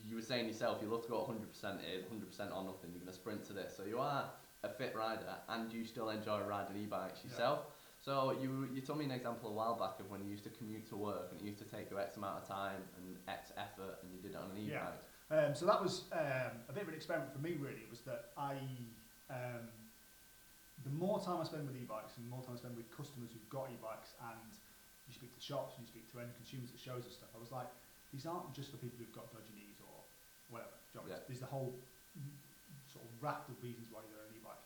you 0.05 0.15
were 0.15 0.21
saying 0.21 0.47
yourself, 0.47 0.79
you 0.81 0.87
love 0.87 1.03
to 1.03 1.09
go 1.09 1.17
100% 1.17 1.37
in, 1.63 2.01
100% 2.03 2.55
or 2.55 2.63
nothing. 2.63 2.91
You're 2.91 2.99
going 3.01 3.07
to 3.07 3.13
sprint 3.13 3.45
to 3.47 3.53
this. 3.53 3.73
So 3.75 3.83
you 3.83 3.99
are 3.99 4.29
a 4.63 4.69
fit 4.69 4.95
rider, 4.95 5.35
and 5.49 5.71
you 5.71 5.85
still 5.85 6.09
enjoy 6.09 6.41
riding 6.41 6.77
e-bikes 6.77 7.19
Yeah. 7.23 7.29
yourself. 7.31 7.59
So 8.01 8.31
you 8.39 8.69
you 8.73 8.81
told 8.81 8.99
me 8.99 9.05
an 9.05 9.11
example 9.11 9.49
a 9.49 9.53
while 9.53 9.75
back 9.75 9.99
of 9.99 10.09
when 10.09 10.23
you 10.23 10.29
used 10.31 10.43
to 10.45 10.49
commute 10.51 10.87
to 10.89 10.95
work 10.95 11.27
and 11.31 11.41
it 11.41 11.43
used 11.45 11.59
to 11.59 11.65
take 11.65 11.91
you 11.91 11.99
X 11.99 12.15
amount 12.15 12.41
of 12.41 12.47
time 12.47 12.81
and 12.95 13.17
X 13.27 13.51
effort 13.57 13.99
and 14.01 14.13
you 14.13 14.19
did 14.21 14.31
it 14.31 14.37
on 14.37 14.49
an 14.51 14.57
Yeah. 14.57 14.79
e-bike. 14.79 15.01
Um, 15.29 15.51
so 15.55 15.65
that 15.65 15.81
was 15.83 16.05
um, 16.13 16.63
a 16.69 16.73
bit 16.73 16.83
of 16.83 16.89
an 16.89 16.95
experiment 16.95 17.33
for 17.33 17.39
me, 17.39 17.53
really, 17.59 17.83
was 17.89 17.99
that 18.01 18.31
I, 18.37 18.55
um, 19.29 19.67
the 20.85 20.89
more 20.91 21.19
time 21.19 21.41
I 21.41 21.43
spend 21.43 21.67
with 21.67 21.75
e-bikes 21.75 22.15
and 22.15 22.25
the 22.25 22.29
more 22.31 22.41
time 22.45 22.53
I 22.55 22.57
spend 22.57 22.77
with 22.77 22.87
customers 22.95 23.29
who've 23.33 23.49
got 23.49 23.67
e-bikes 23.73 24.13
and 24.31 24.55
you 25.07 25.13
speak 25.13 25.35
to 25.35 25.41
shops 25.43 25.75
and 25.75 25.83
you 25.83 25.89
speak 25.91 26.07
to 26.13 26.19
end 26.23 26.31
consumers 26.37 26.71
at 26.71 26.79
shows 26.79 27.03
and 27.03 27.11
stuff, 27.11 27.29
I 27.35 27.39
was 27.43 27.51
like, 27.51 27.67
these 28.13 28.25
aren't 28.25 28.53
just 28.55 28.71
for 28.71 28.77
people 28.77 28.99
who've 29.03 29.11
got 29.11 29.27
dodgy 29.35 29.66
whatever. 30.49 30.71
Do 30.71 30.83
you 30.87 30.95
know 30.95 31.03
what 31.07 31.11
Yeah. 31.11 31.23
There's 31.27 31.39
the 31.43 31.51
whole 31.51 31.73
sort 32.87 33.03
of 33.05 33.11
raft 33.21 33.49
of 33.49 33.59
reasons 33.63 33.87
why 33.91 34.01
you're 34.07 34.19
on 34.19 34.27
an 34.31 34.35
e-bike. 34.39 34.63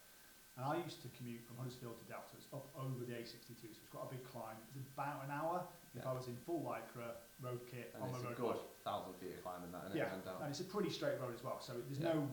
And 0.58 0.64
I 0.68 0.78
used 0.84 1.02
to 1.02 1.10
commute 1.18 1.42
from 1.48 1.58
Huddersfield 1.58 1.98
to 1.98 2.06
Doubters 2.12 2.46
up 2.54 2.68
over 2.76 3.02
the 3.08 3.16
A62, 3.16 3.72
so 3.74 3.80
it's 3.82 3.90
quite 3.90 4.06
a 4.06 4.12
big 4.14 4.24
climb. 4.28 4.58
It's 4.76 4.76
about 4.94 5.24
an 5.26 5.32
hour 5.32 5.64
if 5.96 6.06
I 6.06 6.14
was 6.14 6.28
in 6.28 6.36
full 6.46 6.62
lycra, 6.62 7.16
road 7.42 7.64
kit, 7.68 7.92
And 7.96 8.04
on 8.04 8.10
it's 8.12 8.20
my 8.20 8.24
a 8.24 8.28
road 8.32 8.38
good 8.38 8.56
bike. 8.60 8.84
thousand 8.86 9.14
feet 9.20 9.34
of 9.36 9.42
climbing 9.44 9.72
that, 9.72 9.90
and 9.90 9.96
Yeah, 9.96 10.12
it 10.14 10.24
down. 10.24 10.40
and 10.44 10.50
it's 10.52 10.60
a 10.62 10.68
pretty 10.70 10.92
straight 10.92 11.20
road 11.20 11.34
as 11.34 11.44
well, 11.44 11.60
so 11.60 11.80
there's 11.88 12.00
Yeah. 12.00 12.14
no 12.14 12.30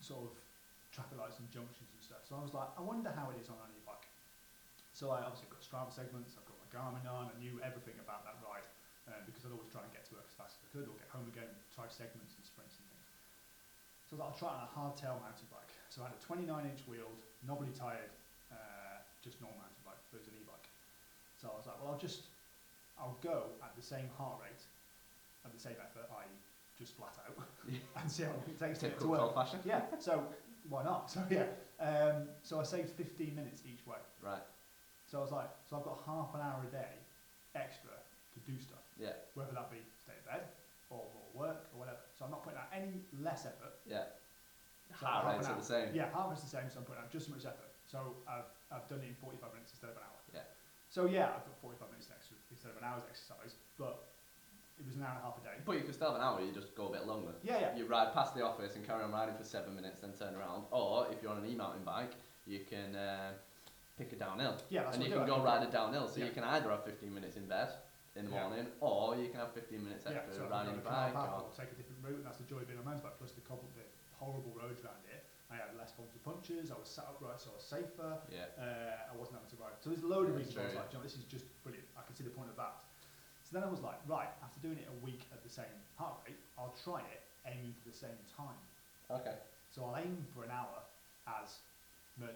sort 0.00 0.30
of 0.30 0.32
traffic 0.92 1.16
lights 1.18 1.38
and 1.40 1.48
junctions 1.50 1.88
and 1.92 2.00
stuff. 2.04 2.24
So 2.28 2.36
I 2.36 2.42
was 2.44 2.52
like, 2.54 2.68
I 2.76 2.82
wonder 2.84 3.10
how 3.10 3.30
it 3.32 3.38
is 3.40 3.48
on 3.48 3.56
an 3.56 3.72
e-bike. 3.76 4.06
So 4.92 5.08
I 5.10 5.24
obviously 5.24 5.48
got 5.48 5.60
Strava 5.64 5.92
segments, 5.92 6.36
I've 6.36 6.44
got 6.46 6.56
my 6.60 6.68
Garmin 6.72 7.04
on, 7.08 7.32
I 7.32 7.34
knew 7.40 7.58
everything 7.64 7.98
about 8.00 8.24
that 8.28 8.36
ride 8.44 8.68
uh, 9.08 9.20
because 9.24 9.44
I'd 9.48 9.52
always 9.52 9.72
try 9.72 9.82
and 9.82 9.92
get 9.92 10.04
to 10.12 10.14
work 10.14 10.28
as 10.28 10.34
fast 10.36 10.60
as 10.60 10.68
I 10.68 10.72
could 10.76 10.86
or 10.88 10.94
get 11.00 11.08
home 11.08 11.26
again, 11.28 11.48
try 11.74 11.88
segments 11.88 12.36
and 12.36 12.44
sprints 12.44 12.76
and 12.76 12.84
things. 12.92 13.08
So 14.12 14.20
I 14.20 14.28
I'll 14.28 14.36
try 14.36 14.52
it 14.52 14.60
on 14.60 14.68
a 14.68 14.72
hardtail 14.76 15.16
mountain 15.24 15.48
bike. 15.48 15.72
So 15.88 16.04
I 16.04 16.12
had 16.12 16.14
a 16.20 16.20
29 16.20 16.44
inch 16.68 16.84
wheeled, 16.84 17.16
knobbly 17.48 17.72
tired, 17.72 18.12
uh, 18.52 19.00
just 19.24 19.40
normal 19.40 19.56
mountain 19.56 19.80
bike, 19.88 19.96
but 20.12 20.20
it 20.20 20.28
was 20.28 20.28
an 20.28 20.36
e-bike. 20.36 20.68
So 21.40 21.48
I 21.48 21.56
was 21.56 21.64
like, 21.64 21.80
well, 21.80 21.96
I'll 21.96 22.02
just, 22.04 22.28
I'll 23.00 23.16
go 23.24 23.56
at 23.64 23.72
the 23.72 23.80
same 23.80 24.12
heart 24.20 24.36
rate, 24.44 24.60
at 25.48 25.52
the 25.56 25.58
same 25.60 25.80
effort, 25.80 26.12
i.e. 26.12 26.36
just 26.76 26.92
flat 27.00 27.16
out, 27.24 27.40
and 27.96 28.04
see 28.12 28.28
how 28.28 28.36
long 28.36 28.44
it 28.44 28.60
takes 28.60 28.84
to 28.84 28.92
get 28.92 29.00
to 29.00 29.08
work. 29.08 29.32
old 29.32 29.34
fashioned. 29.34 29.64
Yeah, 29.64 29.80
so 29.96 30.28
why 30.68 30.84
not? 30.84 31.08
So 31.08 31.24
yeah, 31.32 31.48
um, 31.80 32.28
so 32.44 32.60
I 32.60 32.68
saved 32.68 32.92
15 32.92 33.32
minutes 33.32 33.64
each 33.64 33.80
way. 33.88 33.96
Right. 34.20 34.44
So 35.08 35.18
I 35.18 35.22
was 35.24 35.32
like, 35.32 35.48
so 35.64 35.80
I've 35.80 35.88
got 35.88 36.04
half 36.04 36.36
an 36.36 36.44
hour 36.44 36.60
a 36.60 36.70
day 36.70 37.00
extra 37.56 37.96
to 37.96 38.38
do 38.44 38.60
stuff, 38.60 38.84
Yeah. 39.00 39.16
whether 39.32 39.52
that 39.56 39.72
be 39.72 39.80
stay 40.04 40.12
in 40.20 40.24
bed 40.28 40.52
or 40.92 41.00
more 41.16 41.48
work. 41.48 41.71
So 42.22 42.30
I'm 42.30 42.38
not 42.38 42.46
putting 42.46 42.62
out 42.62 42.70
any 42.70 43.02
less 43.18 43.50
effort. 43.50 43.82
Yeah. 43.82 44.06
Heart 44.94 45.26
half 45.26 45.34
rates 45.34 45.50
are 45.50 45.58
the 45.58 45.66
same. 45.66 45.90
Yeah, 45.90 46.06
half 46.14 46.30
is 46.30 46.38
the 46.46 46.54
same, 46.54 46.70
so 46.70 46.78
I'm 46.78 46.86
putting 46.86 47.02
out 47.02 47.10
just 47.10 47.26
as 47.26 47.34
much 47.34 47.42
effort. 47.50 47.74
So 47.90 48.14
I've, 48.30 48.46
I've 48.70 48.86
done 48.86 49.02
it 49.02 49.10
in 49.10 49.18
45 49.18 49.50
minutes 49.58 49.74
instead 49.74 49.90
of 49.90 49.98
an 49.98 50.06
hour. 50.06 50.22
Yeah. 50.30 50.46
So 50.86 51.10
yeah, 51.10 51.34
I've 51.34 51.42
got 51.42 51.58
45 51.58 51.90
minutes 51.90 52.14
extra 52.14 52.38
instead 52.54 52.70
of 52.70 52.78
an 52.78 52.86
hour's 52.86 53.02
exercise, 53.10 53.58
but 53.74 54.06
it 54.78 54.86
was 54.86 54.94
an 54.94 55.02
hour 55.02 55.18
and 55.18 55.22
a 55.22 55.26
half 55.26 55.34
a 55.34 55.42
day. 55.42 55.58
But 55.66 55.82
you 55.82 55.82
could 55.82 55.98
still 55.98 56.14
have 56.14 56.22
an 56.22 56.22
hour, 56.22 56.38
you 56.38 56.54
just 56.54 56.78
go 56.78 56.86
a 56.86 56.94
bit 56.94 57.10
longer. 57.10 57.34
Yeah, 57.42 57.58
yeah. 57.58 57.74
You 57.74 57.90
ride 57.90 58.14
past 58.14 58.38
the 58.38 58.46
office 58.46 58.78
and 58.78 58.86
carry 58.86 59.02
on 59.02 59.10
riding 59.10 59.34
for 59.34 59.42
seven 59.42 59.74
minutes, 59.74 59.98
then 59.98 60.14
turn 60.14 60.38
around. 60.38 60.70
Or 60.70 61.10
if 61.10 61.18
you're 61.26 61.34
on 61.34 61.42
an 61.42 61.48
e-mountain 61.50 61.82
bike, 61.82 62.14
you 62.46 62.62
can 62.62 62.94
uh, 62.94 63.34
pick 63.98 64.14
a 64.14 64.16
downhill. 64.22 64.62
Yeah, 64.70 64.86
that's 64.86 64.94
and 64.94 65.02
you 65.02 65.10
can 65.10 65.26
go 65.26 65.42
ride 65.42 65.66
it 65.66 65.74
downhill. 65.74 66.06
So 66.06 66.22
Yeah. 66.22 66.30
you 66.30 66.32
can 66.38 66.46
either 66.46 66.70
have 66.70 66.86
15 66.86 67.10
minutes 67.10 67.34
in 67.34 67.50
bed 67.50 67.74
in 68.14 68.26
the 68.26 68.30
Yeah. 68.30 68.46
morning, 68.46 68.66
or 68.78 69.16
you 69.16 69.26
can 69.32 69.40
have 69.40 69.50
15 69.56 69.82
minutes 69.82 70.04
Yeah, 70.06 70.22
extra 70.22 70.46
so 70.46 70.50
riding 70.52 70.78
can 70.78 70.84
your 70.84 70.84
go 70.84 70.90
on 70.94 71.10
a 71.10 71.14
bike. 71.14 71.32
Or, 71.32 71.48
or 71.48 71.50
take 71.56 71.72
a 71.72 71.76
different 71.80 71.91
route, 72.02 72.18
and 72.20 72.26
that's 72.26 72.38
the 72.42 72.48
joy 72.50 72.60
of 72.60 72.66
being 72.68 72.78
on 72.82 72.84
a 72.84 72.88
mountain 72.90 73.06
bike. 73.06 73.16
Plus 73.22 73.32
the, 73.32 73.44
cobble, 73.46 73.70
the 73.78 73.86
horrible 74.18 74.52
roads 74.58 74.82
around 74.82 75.00
here, 75.06 75.22
I 75.48 75.56
had 75.62 75.70
less 75.78 75.94
with 75.96 76.10
punches. 76.26 76.68
I 76.74 76.76
was 76.76 76.90
sat 76.90 77.06
upright, 77.06 77.38
so 77.38 77.54
I 77.54 77.56
was 77.60 77.66
safer. 77.66 78.12
yeah. 78.32 78.50
Uh, 78.58 79.12
I 79.12 79.14
wasn't 79.14 79.38
having 79.38 79.52
to 79.54 79.58
ride. 79.62 79.76
So 79.80 79.90
there's 79.94 80.02
a 80.04 80.10
load 80.10 80.26
of 80.28 80.34
Yeah, 80.34 80.42
reasons. 80.42 80.58
I 80.58 80.66
was 80.66 80.78
like, 80.80 80.88
"Do 80.90 80.96
you 80.96 80.98
know, 81.00 81.06
this 81.06 81.16
is 81.16 81.24
just 81.30 81.46
brilliant. 81.62 81.86
I 81.94 82.02
can 82.02 82.14
see 82.18 82.24
the 82.26 82.34
point 82.34 82.48
of 82.50 82.56
that. 82.58 82.82
So 83.46 83.54
then 83.54 83.62
I 83.62 83.70
was 83.70 83.84
like, 83.84 84.00
right, 84.08 84.32
after 84.40 84.58
doing 84.64 84.80
it 84.80 84.88
a 84.88 84.98
week 85.04 85.28
at 85.30 85.44
the 85.44 85.52
same 85.52 85.68
heart 86.00 86.24
rate, 86.24 86.40
I'll 86.56 86.72
try 86.82 87.04
it 87.12 87.20
aiming 87.44 87.76
for 87.84 87.92
the 87.92 87.96
same 87.96 88.16
time. 88.32 88.56
Okay. 89.12 89.36
So 89.68 89.84
I'll 89.84 89.98
aim 90.00 90.24
for 90.32 90.44
an 90.44 90.52
hour 90.52 90.80
as, 91.28 91.60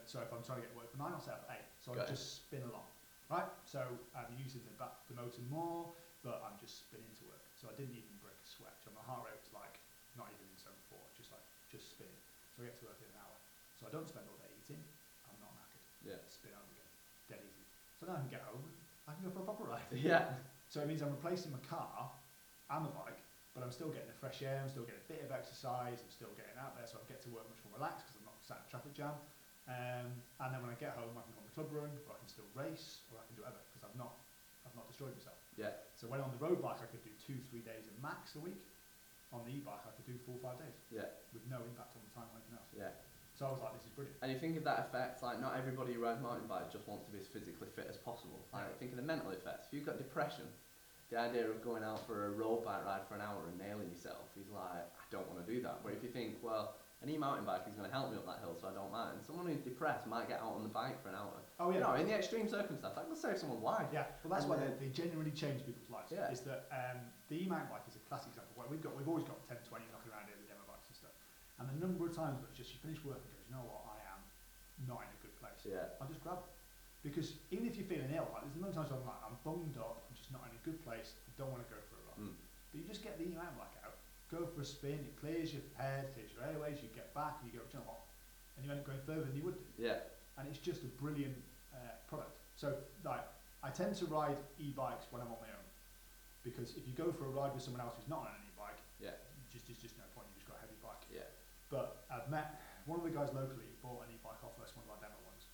so 0.05 0.21
if 0.21 0.29
I'm 0.33 0.45
trying 0.45 0.61
to 0.61 0.65
get 0.69 0.77
work 0.77 0.93
for 0.93 1.01
nine, 1.01 1.17
I'll 1.17 1.25
set 1.25 1.41
up 1.41 1.49
eight. 1.57 1.65
So 1.81 1.97
I'll 1.97 2.05
just 2.05 2.45
spin 2.45 2.61
along, 2.69 2.85
right? 3.33 3.49
So 3.65 3.81
I'm 4.13 4.29
using 4.37 4.61
the 4.69 4.77
back, 4.77 4.93
the 5.09 5.17
motor 5.17 5.41
more, 5.49 5.89
but 6.21 6.45
I'm 6.45 6.59
just 6.61 6.85
spinning 6.85 7.09
to 7.17 7.25
work. 7.33 7.45
So 7.57 7.73
I 7.73 7.75
didn't 7.81 7.97
even 7.97 8.13
break 8.21 8.37
a 8.37 8.49
sweat. 8.49 8.77
So 8.85 8.93
my 8.93 9.05
heart 9.09 9.25
rate 9.25 9.41
was 9.41 9.53
like, 9.57 9.81
not 10.21 10.29
even 10.37 10.45
in 10.53 10.57
zone 10.61 10.77
four, 10.93 11.01
just 11.17 11.33
like, 11.33 11.45
just 11.73 11.97
spinning. 11.97 12.21
So 12.57 12.65
I 12.65 12.73
get 12.73 12.81
to 12.81 12.89
work 12.89 12.97
in 13.05 13.13
an 13.13 13.21
hour. 13.21 13.37
So 13.77 13.85
I 13.85 13.93
don't 13.93 14.09
spend 14.09 14.25
all 14.33 14.41
day 14.41 14.49
eating. 14.57 14.81
I'm 15.29 15.37
not 15.45 15.53
knackered. 15.61 15.85
Yeah. 16.01 16.25
Spin 16.33 16.57
home 16.57 16.73
again. 16.73 16.89
Dead 17.29 17.45
easy. 17.45 17.69
So 18.01 18.09
now 18.09 18.17
I 18.17 18.25
can 18.25 18.33
get 18.33 18.49
home. 18.49 18.65
I 19.05 19.13
can 19.13 19.29
go 19.29 19.31
for 19.37 19.45
a 19.45 19.49
proper 19.53 19.69
ride. 19.69 19.85
Yeah. 19.93 20.33
So 20.73 20.81
it 20.81 20.89
means 20.89 21.05
I'm 21.05 21.13
replacing 21.13 21.53
my 21.53 21.61
car 21.69 22.11
and 22.73 22.89
my 22.89 22.93
bike, 22.97 23.21
but 23.55 23.63
I'm 23.63 23.71
still 23.71 23.93
getting 23.93 24.11
the 24.11 24.19
fresh 24.19 24.43
air, 24.43 24.59
I'm 24.59 24.67
still 24.67 24.83
getting 24.83 25.05
a 25.05 25.11
bit 25.13 25.23
of 25.23 25.31
exercise, 25.31 26.03
I'm 26.03 26.11
still 26.11 26.35
getting 26.35 26.59
out 26.59 26.75
there, 26.75 26.91
so 26.91 26.99
I 26.99 27.07
get 27.07 27.23
to 27.23 27.31
work 27.31 27.47
much 27.47 27.63
more 27.63 27.79
relaxed 27.79 28.03
because 28.03 28.19
I'm 28.19 28.27
not 28.27 28.35
sat 28.43 28.59
in 28.59 28.67
a 28.67 28.71
traffic 28.73 28.93
jam. 28.99 29.15
Um, 29.71 30.11
and 30.43 30.49
then 30.51 30.59
when 30.67 30.75
I 30.75 30.79
get 30.83 30.99
home, 30.99 31.15
I 31.15 31.23
can 31.23 31.31
go 31.39 31.45
on 31.45 31.47
the 31.47 31.55
club 31.55 31.71
run, 31.71 31.93
or 32.11 32.17
I 32.17 32.19
can 32.19 32.27
still 32.27 32.51
race, 32.59 33.07
or 33.15 33.23
I 33.23 33.25
can 33.31 33.39
do 33.39 33.47
whatever 33.47 33.63
because 33.71 33.87
I've 33.87 33.95
not, 33.95 34.27
I've 34.67 34.75
not 34.75 34.91
destroyed 34.91 35.15
myself. 35.15 35.39
Yeah. 35.55 35.71
So 35.95 36.11
when 36.11 36.19
on 36.19 36.35
the 36.35 36.43
road 36.43 36.59
bike, 36.59 36.83
I 36.83 36.91
could 36.91 37.07
do 37.07 37.15
two, 37.23 37.39
three 37.47 37.63
days 37.63 37.87
at 37.87 37.95
max 38.03 38.35
a 38.35 38.43
week. 38.43 38.59
On 39.35 39.43
the 39.45 39.51
e-bike, 39.51 39.83
I 39.85 39.91
could 39.99 40.07
do 40.07 40.17
four, 40.25 40.39
or 40.39 40.43
five 40.43 40.59
days 40.63 40.77
Yeah. 40.91 41.11
with 41.35 41.43
no 41.51 41.59
impact 41.67 41.97
on 41.99 42.03
the 42.07 42.13
time 42.15 42.31
or 42.33 42.39
anything 42.39 42.57
else. 42.57 42.71
Yeah. 42.73 42.95
So 43.35 43.45
I 43.45 43.51
was 43.53 43.61
like, 43.61 43.75
this 43.77 43.85
is 43.85 43.93
brilliant. 43.93 44.17
And 44.23 44.33
you 44.33 44.39
think 44.39 44.57
of 44.57 44.65
that 44.65 44.89
effect, 44.89 45.23
like 45.23 45.41
not 45.41 45.59
everybody 45.59 45.93
who 45.93 46.01
rides 46.01 46.23
mountain 46.23 46.47
bike 46.49 46.71
just 46.73 46.89
wants 46.89 47.05
to 47.05 47.13
be 47.13 47.19
as 47.21 47.27
physically 47.29 47.69
fit 47.77 47.85
as 47.91 47.99
possible. 48.01 48.41
Like 48.55 48.79
think 48.79 48.93
of 48.93 48.97
the 48.97 49.05
mental 49.05 49.31
effects. 49.31 49.67
If 49.69 49.75
you've 49.77 49.85
got 49.85 49.99
depression, 49.99 50.47
the 51.11 51.19
idea 51.21 51.45
of 51.51 51.61
going 51.63 51.85
out 51.85 52.07
for 52.07 52.27
a 52.27 52.31
road 52.31 52.65
bike 52.65 52.87
ride 52.87 53.05
for 53.07 53.15
an 53.15 53.21
hour 53.21 53.45
and 53.47 53.59
nailing 53.59 53.91
yourself 53.91 54.25
is 54.41 54.49
like, 54.49 54.89
I 54.89 55.05
don't 55.11 55.27
want 55.29 55.45
to 55.45 55.53
do 55.53 55.61
that. 55.63 55.83
But 55.85 55.93
if 55.93 56.03
you 56.03 56.09
think, 56.09 56.41
well, 56.43 56.75
an 57.05 57.13
e-mountain 57.13 57.45
bike 57.45 57.69
is 57.69 57.77
going 57.77 57.85
to 57.85 57.93
help 57.93 58.09
me 58.09 58.17
up 58.17 58.25
that 58.25 58.41
hill, 58.41 58.57
so 58.57 58.73
I 58.73 58.75
don't 58.75 58.89
mind. 58.89 59.21
Someone 59.21 59.45
who's 59.45 59.61
depressed 59.61 60.09
might 60.09 60.33
get 60.33 60.41
out 60.41 60.57
on 60.57 60.65
the 60.65 60.73
bike 60.73 60.97
for 61.05 61.13
an 61.13 61.17
hour. 61.21 61.37
Oh 61.61 61.69
yeah. 61.69 61.77
You 61.77 61.81
know, 61.85 61.95
in 62.01 62.09
the 62.09 62.17
extreme 62.17 62.49
circumstance, 62.49 62.97
that 62.97 63.05
could 63.05 63.21
save 63.21 63.37
someone's 63.37 63.61
life. 63.61 63.93
Yeah, 63.93 64.09
well 64.25 64.33
that's 64.33 64.49
And 64.49 64.57
why 64.57 64.57
they, 64.57 64.73
they 64.81 64.91
genuinely 64.91 65.33
change 65.37 65.61
people's 65.69 65.93
lives. 65.93 66.09
Yeah. 66.09 66.33
Is 66.33 66.41
that 66.49 66.73
um, 66.73 67.05
the 67.29 67.37
e-mountain 67.37 67.69
bike 67.69 67.85
is 67.85 68.01
a 68.01 68.03
classic 68.09 68.33
example. 68.33 68.57
Where 68.57 68.69
we've 68.73 68.81
got, 68.81 68.97
we've 68.97 69.09
always 69.09 69.29
got 69.29 69.45
10, 69.45 69.61
20 69.69 69.85
knocking 69.93 70.09
around 70.09 70.25
here, 70.33 70.41
the 70.41 70.49
demo 70.49 70.65
bikes 70.65 70.89
and 70.89 70.97
stuff. 70.97 71.13
And 71.61 71.69
the 71.69 71.77
number 71.77 72.09
of 72.09 72.17
times 72.17 72.41
where 72.41 72.49
it's 72.49 72.57
just 72.57 72.73
you 72.73 72.81
finish 72.81 73.01
work 73.05 73.21
and 73.21 73.29
goes, 73.29 73.45
you 73.45 73.53
know 73.53 73.65
what, 73.69 73.93
I 73.93 74.01
am 74.17 74.21
not 74.89 75.05
in 75.05 75.11
a 75.13 75.21
good 75.21 75.37
place. 75.37 75.69
Yeah. 75.69 76.01
I'll 76.01 76.09
just 76.09 76.25
grab 76.25 76.41
it. 76.41 76.49
Because 77.05 77.37
even 77.53 77.69
if 77.69 77.77
you're 77.77 77.87
feeling 77.87 78.09
ill, 78.17 78.27
like 78.33 78.43
there's 78.43 78.57
a 78.57 78.63
number 78.65 78.73
of 78.73 78.79
times 78.83 78.91
where 78.91 78.99
I'm 78.99 79.07
like, 79.07 79.23
I'm 79.23 79.37
bummed 79.45 79.77
up, 79.79 80.09
I'm 80.09 80.17
just 80.17 80.33
not 80.33 80.43
in 80.49 80.57
a 80.57 80.63
good 80.65 80.81
place, 80.81 81.15
I 81.29 81.31
don't 81.37 81.53
want 81.53 81.61
to 81.61 81.69
go 81.71 81.79
for 81.87 82.01
a 82.01 82.05
run. 82.11 82.33
Mm. 82.33 82.37
But 82.73 82.77
you 82.81 82.85
just 82.89 83.05
get 83.05 83.15
the 83.21 83.31
e-mountain 83.31 83.55
bike 83.55 83.76
go 84.37 84.45
for 84.53 84.61
a 84.61 84.69
spin, 84.69 85.01
it 85.01 85.17
clears 85.17 85.53
your 85.57 85.65
head, 85.81 86.13
clears 86.13 86.31
your 86.37 86.45
airways, 86.45 86.77
you 86.85 86.89
get 86.93 87.13
back 87.17 87.41
and 87.41 87.49
you 87.49 87.57
go, 87.57 87.65
"Do 87.65 87.73
you 87.73 87.79
know 87.81 87.89
what? 87.89 88.05
And 88.57 88.65
you 88.65 88.69
end 88.73 88.81
up 88.81 88.87
going 88.87 89.01
further 89.09 89.25
than 89.25 89.37
you 89.37 89.45
would 89.49 89.57
do 89.57 89.69
Yeah. 89.81 90.01
and 90.37 90.45
it's 90.49 90.61
just 90.61 90.85
a 90.85 90.91
brilliant 91.01 91.37
uh, 91.73 91.97
product. 92.09 92.37
So 92.57 92.77
like 93.05 93.25
I 93.65 93.71
tend 93.73 93.97
to 94.01 94.07
ride 94.07 94.37
e-bikes 94.61 95.09
when 95.13 95.21
I'm 95.25 95.33
on 95.33 95.41
my 95.41 95.49
own 95.53 95.67
because 96.45 96.77
if 96.77 96.85
you 96.87 96.95
go 96.95 97.11
for 97.13 97.27
a 97.27 97.33
ride 97.33 97.53
with 97.57 97.65
someone 97.65 97.81
else 97.85 97.97
who's 97.97 98.09
not 98.09 98.21
on 98.29 98.33
an 98.37 98.45
e-bike, 98.49 98.79
Yeah. 99.01 99.17
just 99.53 99.67
there's 99.67 99.81
just 99.81 99.97
no 99.99 100.05
point. 100.15 100.29
You 100.33 100.41
just 100.41 100.49
got 100.49 100.57
a 100.61 100.63
heavy 100.65 100.79
bike. 100.85 101.03
Yeah. 101.13 101.27
But 101.69 102.05
I've 102.13 102.29
met 102.31 102.61
one 102.87 103.01
of 103.01 103.05
the 103.05 103.11
guys 103.13 103.33
locally 103.35 103.67
who 103.67 103.77
bought 103.83 104.07
an 104.07 104.15
e-bike 104.15 104.41
off 104.45 104.55
us, 104.63 104.71
one 104.77 104.85
of 104.87 104.91
our 104.95 105.01
demo 105.03 105.19
ones. 105.27 105.49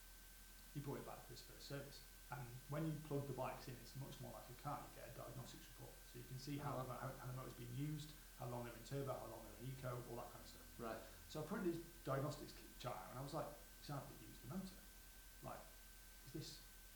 He 0.76 0.80
brought 0.84 1.00
it 1.00 1.06
back 1.08 1.24
for 1.26 1.32
his 1.32 1.40
first 1.48 1.64
service, 1.68 2.04
and 2.30 2.40
when 2.68 2.84
you 2.86 2.92
plug 3.08 3.24
the 3.26 3.32
bikes 3.36 3.66
in, 3.68 3.74
it's 3.80 3.96
much 4.00 4.16
more 4.20 4.32
like 4.36 4.44
a 4.52 4.56
car. 4.60 4.76
You 4.84 5.00
get 5.00 5.08
a 5.08 5.14
diagnostics 5.16 5.64
report, 5.76 5.92
so 6.12 6.20
you 6.20 6.24
can 6.28 6.36
see 6.40 6.56
how, 6.60 6.76
Oh, 6.76 6.84
how, 7.00 7.08
how 7.16 7.26
the 7.28 7.36
motor's 7.36 7.56
been 7.56 7.72
used, 7.76 8.12
how 8.42 8.50
long 8.50 8.66
they're 8.66 8.74
in 8.74 8.86
turbo, 8.86 9.14
how 9.14 9.28
long 9.30 9.40
they're 9.46 9.62
in 9.62 9.70
eco, 9.70 9.94
all 10.10 10.18
that 10.18 10.30
kind 10.34 10.42
of 10.42 10.50
stuff. 10.50 10.66
Right. 10.82 11.00
So 11.30 11.40
I 11.40 11.42
printed 11.46 11.78
this 11.78 11.80
diagnostics 12.02 12.52
chart 12.82 12.98
and 13.14 13.16
I 13.16 13.22
was 13.22 13.32
like, 13.32 13.46
exactly, 13.78 14.18
use 14.26 14.38
the 14.42 14.50
motor. 14.50 14.78
Like, 15.46 15.62
is 16.26 16.32
this, 16.34 16.48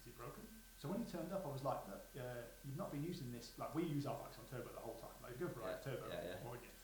is 0.03 0.11
it 0.11 0.16
broken? 0.18 0.42
So 0.76 0.90
when 0.90 1.01
he 1.01 1.07
turned 1.09 1.30
up, 1.32 1.47
I 1.47 1.51
was 1.55 1.62
like, 1.64 1.80
look, 1.88 2.05
uh, 2.18 2.42
you've 2.66 2.76
not 2.76 2.90
been 2.90 3.07
using 3.07 3.30
this, 3.30 3.55
like 3.57 3.70
we 3.72 3.86
use 3.86 4.05
our 4.05 4.18
bikes 4.18 4.36
on 4.36 4.44
turbo 4.51 4.68
the 4.74 4.82
whole 4.82 4.99
time. 5.01 5.14
Like, 5.24 5.38
go 5.38 5.47
for 5.49 5.62
a 5.64 5.72
ride 5.72 5.80
Yeah, 5.80 5.94
turbo, 5.94 6.05
yeah, 6.11 6.36
yeah. 6.36 6.42
wouldn't 6.44 6.66
you? 6.66 6.74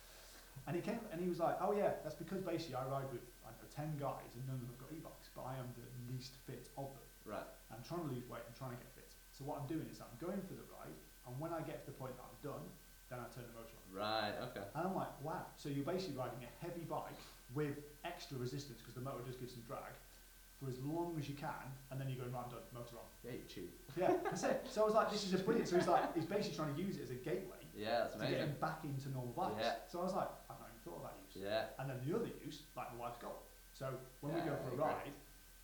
And 0.71 0.73
he 0.79 0.83
came 0.85 1.03
and 1.11 1.19
he 1.19 1.27
was 1.27 1.43
like, 1.43 1.59
oh 1.59 1.75
yeah, 1.75 1.99
that's 2.07 2.15
because 2.17 2.41
basically 2.41 2.79
I 2.79 2.87
ride 2.87 3.11
with, 3.11 3.27
I 3.43 3.51
know, 3.53 3.67
10 3.69 3.99
guys 3.99 4.31
and 4.39 4.47
none 4.47 4.57
of 4.57 4.63
them 4.63 4.71
have 4.79 4.83
got 4.87 4.91
e-bikes, 4.95 5.29
but 5.35 5.43
I 5.43 5.59
am 5.59 5.67
the 5.75 5.85
least 6.09 6.39
fit 6.47 6.71
of 6.79 6.87
them. 6.87 7.09
Right. 7.27 7.49
I'm 7.75 7.83
trying 7.83 8.07
to 8.07 8.11
lose 8.15 8.25
weight, 8.31 8.47
I'm 8.47 8.55
trying 8.57 8.79
to 8.79 8.81
get 8.81 8.89
fit. 8.95 9.11
So 9.35 9.43
what 9.45 9.59
I'm 9.61 9.69
doing 9.69 9.91
is 9.91 9.99
I'm 9.99 10.15
going 10.23 10.41
for 10.47 10.55
the 10.55 10.65
ride, 10.73 10.95
And 11.27 11.35
when 11.43 11.51
I 11.53 11.61
get 11.67 11.83
to 11.85 11.91
the 11.91 11.97
point 11.99 12.15
that 12.17 12.25
I'm 12.25 12.39
done, 12.47 12.65
then 13.13 13.21
I 13.21 13.29
turn 13.29 13.45
the 13.45 13.53
motor 13.53 13.77
on. 13.77 13.85
Right. 13.93 14.35
Okay. 14.49 14.65
And 14.75 14.89
I'm 14.89 14.97
like, 14.97 15.13
wow. 15.21 15.45
So 15.61 15.69
you're 15.69 15.85
basically 15.85 16.17
riding 16.17 16.41
a 16.41 16.53
heavy 16.65 16.89
bike 16.89 17.21
with 17.53 17.77
extra 18.09 18.41
resistance 18.41 18.81
because 18.81 18.97
the 18.97 19.05
motor 19.05 19.21
does 19.29 19.37
give 19.37 19.53
some 19.53 19.61
drag 19.69 19.93
for 20.57 20.71
as 20.71 20.79
long 20.81 21.13
as 21.19 21.29
you 21.29 21.35
can, 21.35 21.67
and 21.91 22.01
then 22.01 22.09
you 22.09 22.15
go, 22.15 22.23
right, 22.31 22.47
I'm 22.47 22.51
done, 22.51 22.65
motor 22.73 22.97
on. 22.97 23.11
Yeah, 23.27 23.35
you 23.35 23.45
cheap. 23.51 23.75
Yeah, 23.99 24.15
that's 24.23 24.47
it. 24.47 24.65
So 24.71 24.83
I 24.83 24.85
was 24.87 24.95
like, 24.95 25.11
this 25.11 25.27
is 25.27 25.35
a 25.35 25.39
brilliant. 25.43 25.69
So 25.69 25.77
he's 25.77 25.91
like, 25.91 26.15
he's 26.15 26.25
basically 26.25 26.57
trying 26.57 26.75
to 26.75 26.81
use 26.81 26.97
it 26.97 27.03
as 27.03 27.11
a 27.11 27.19
gateway 27.19 27.59
Yeah, 27.75 28.07
that's 28.07 28.15
to 28.15 28.31
get 28.31 28.47
him 28.47 28.55
back 28.61 28.87
into 28.87 29.11
normal 29.11 29.35
bikes. 29.35 29.59
Yeah. 29.61 29.83
So 29.91 30.01
I 30.01 30.05
was 30.07 30.15
like, 30.15 30.31
I've 30.49 30.63
not 30.63 30.71
even 30.71 30.81
thought 30.87 31.03
of 31.03 31.05
that 31.11 31.17
use. 31.19 31.35
Yeah. 31.43 31.75
And 31.83 31.91
then 31.91 31.99
the 32.07 32.15
other 32.15 32.31
use, 32.45 32.63
like 32.77 32.95
my 32.95 33.11
wife's 33.11 33.19
golf. 33.19 33.43
So 33.75 33.91
when 34.21 34.35
we 34.35 34.41
go 34.41 34.55
for 34.63 34.73
a 34.73 34.79
ride, 34.79 35.11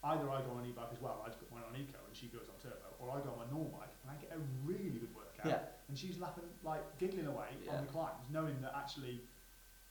either 0.05 0.31
I 0.31 0.39
go 0.47 0.55
on 0.55 0.63
e-bike 0.67 0.95
as 0.95 1.03
well, 1.03 1.23
I 1.25 1.29
just 1.29 1.43
put 1.43 1.51
mine 1.51 1.67
on 1.67 1.75
eco 1.75 1.99
and 2.07 2.15
she 2.15 2.31
goes 2.31 2.47
on 2.47 2.57
turbo, 2.63 2.95
or 3.03 3.11
I 3.11 3.19
go 3.19 3.35
on 3.35 3.43
my 3.43 3.49
normal 3.51 3.75
bike 3.75 3.91
and 4.07 4.15
I 4.15 4.17
get 4.23 4.31
a 4.31 4.41
really 4.63 4.95
good 4.95 5.11
workout. 5.11 5.47
Yeah. 5.47 5.91
And 5.91 5.99
she's 5.99 6.19
laughing, 6.23 6.47
like 6.63 6.83
giggling 6.99 7.27
away 7.27 7.51
Yeah. 7.65 7.75
on 7.75 7.87
the 7.87 7.91
climbs, 7.91 8.23
knowing 8.31 8.61
that 8.63 8.75
actually 8.79 9.27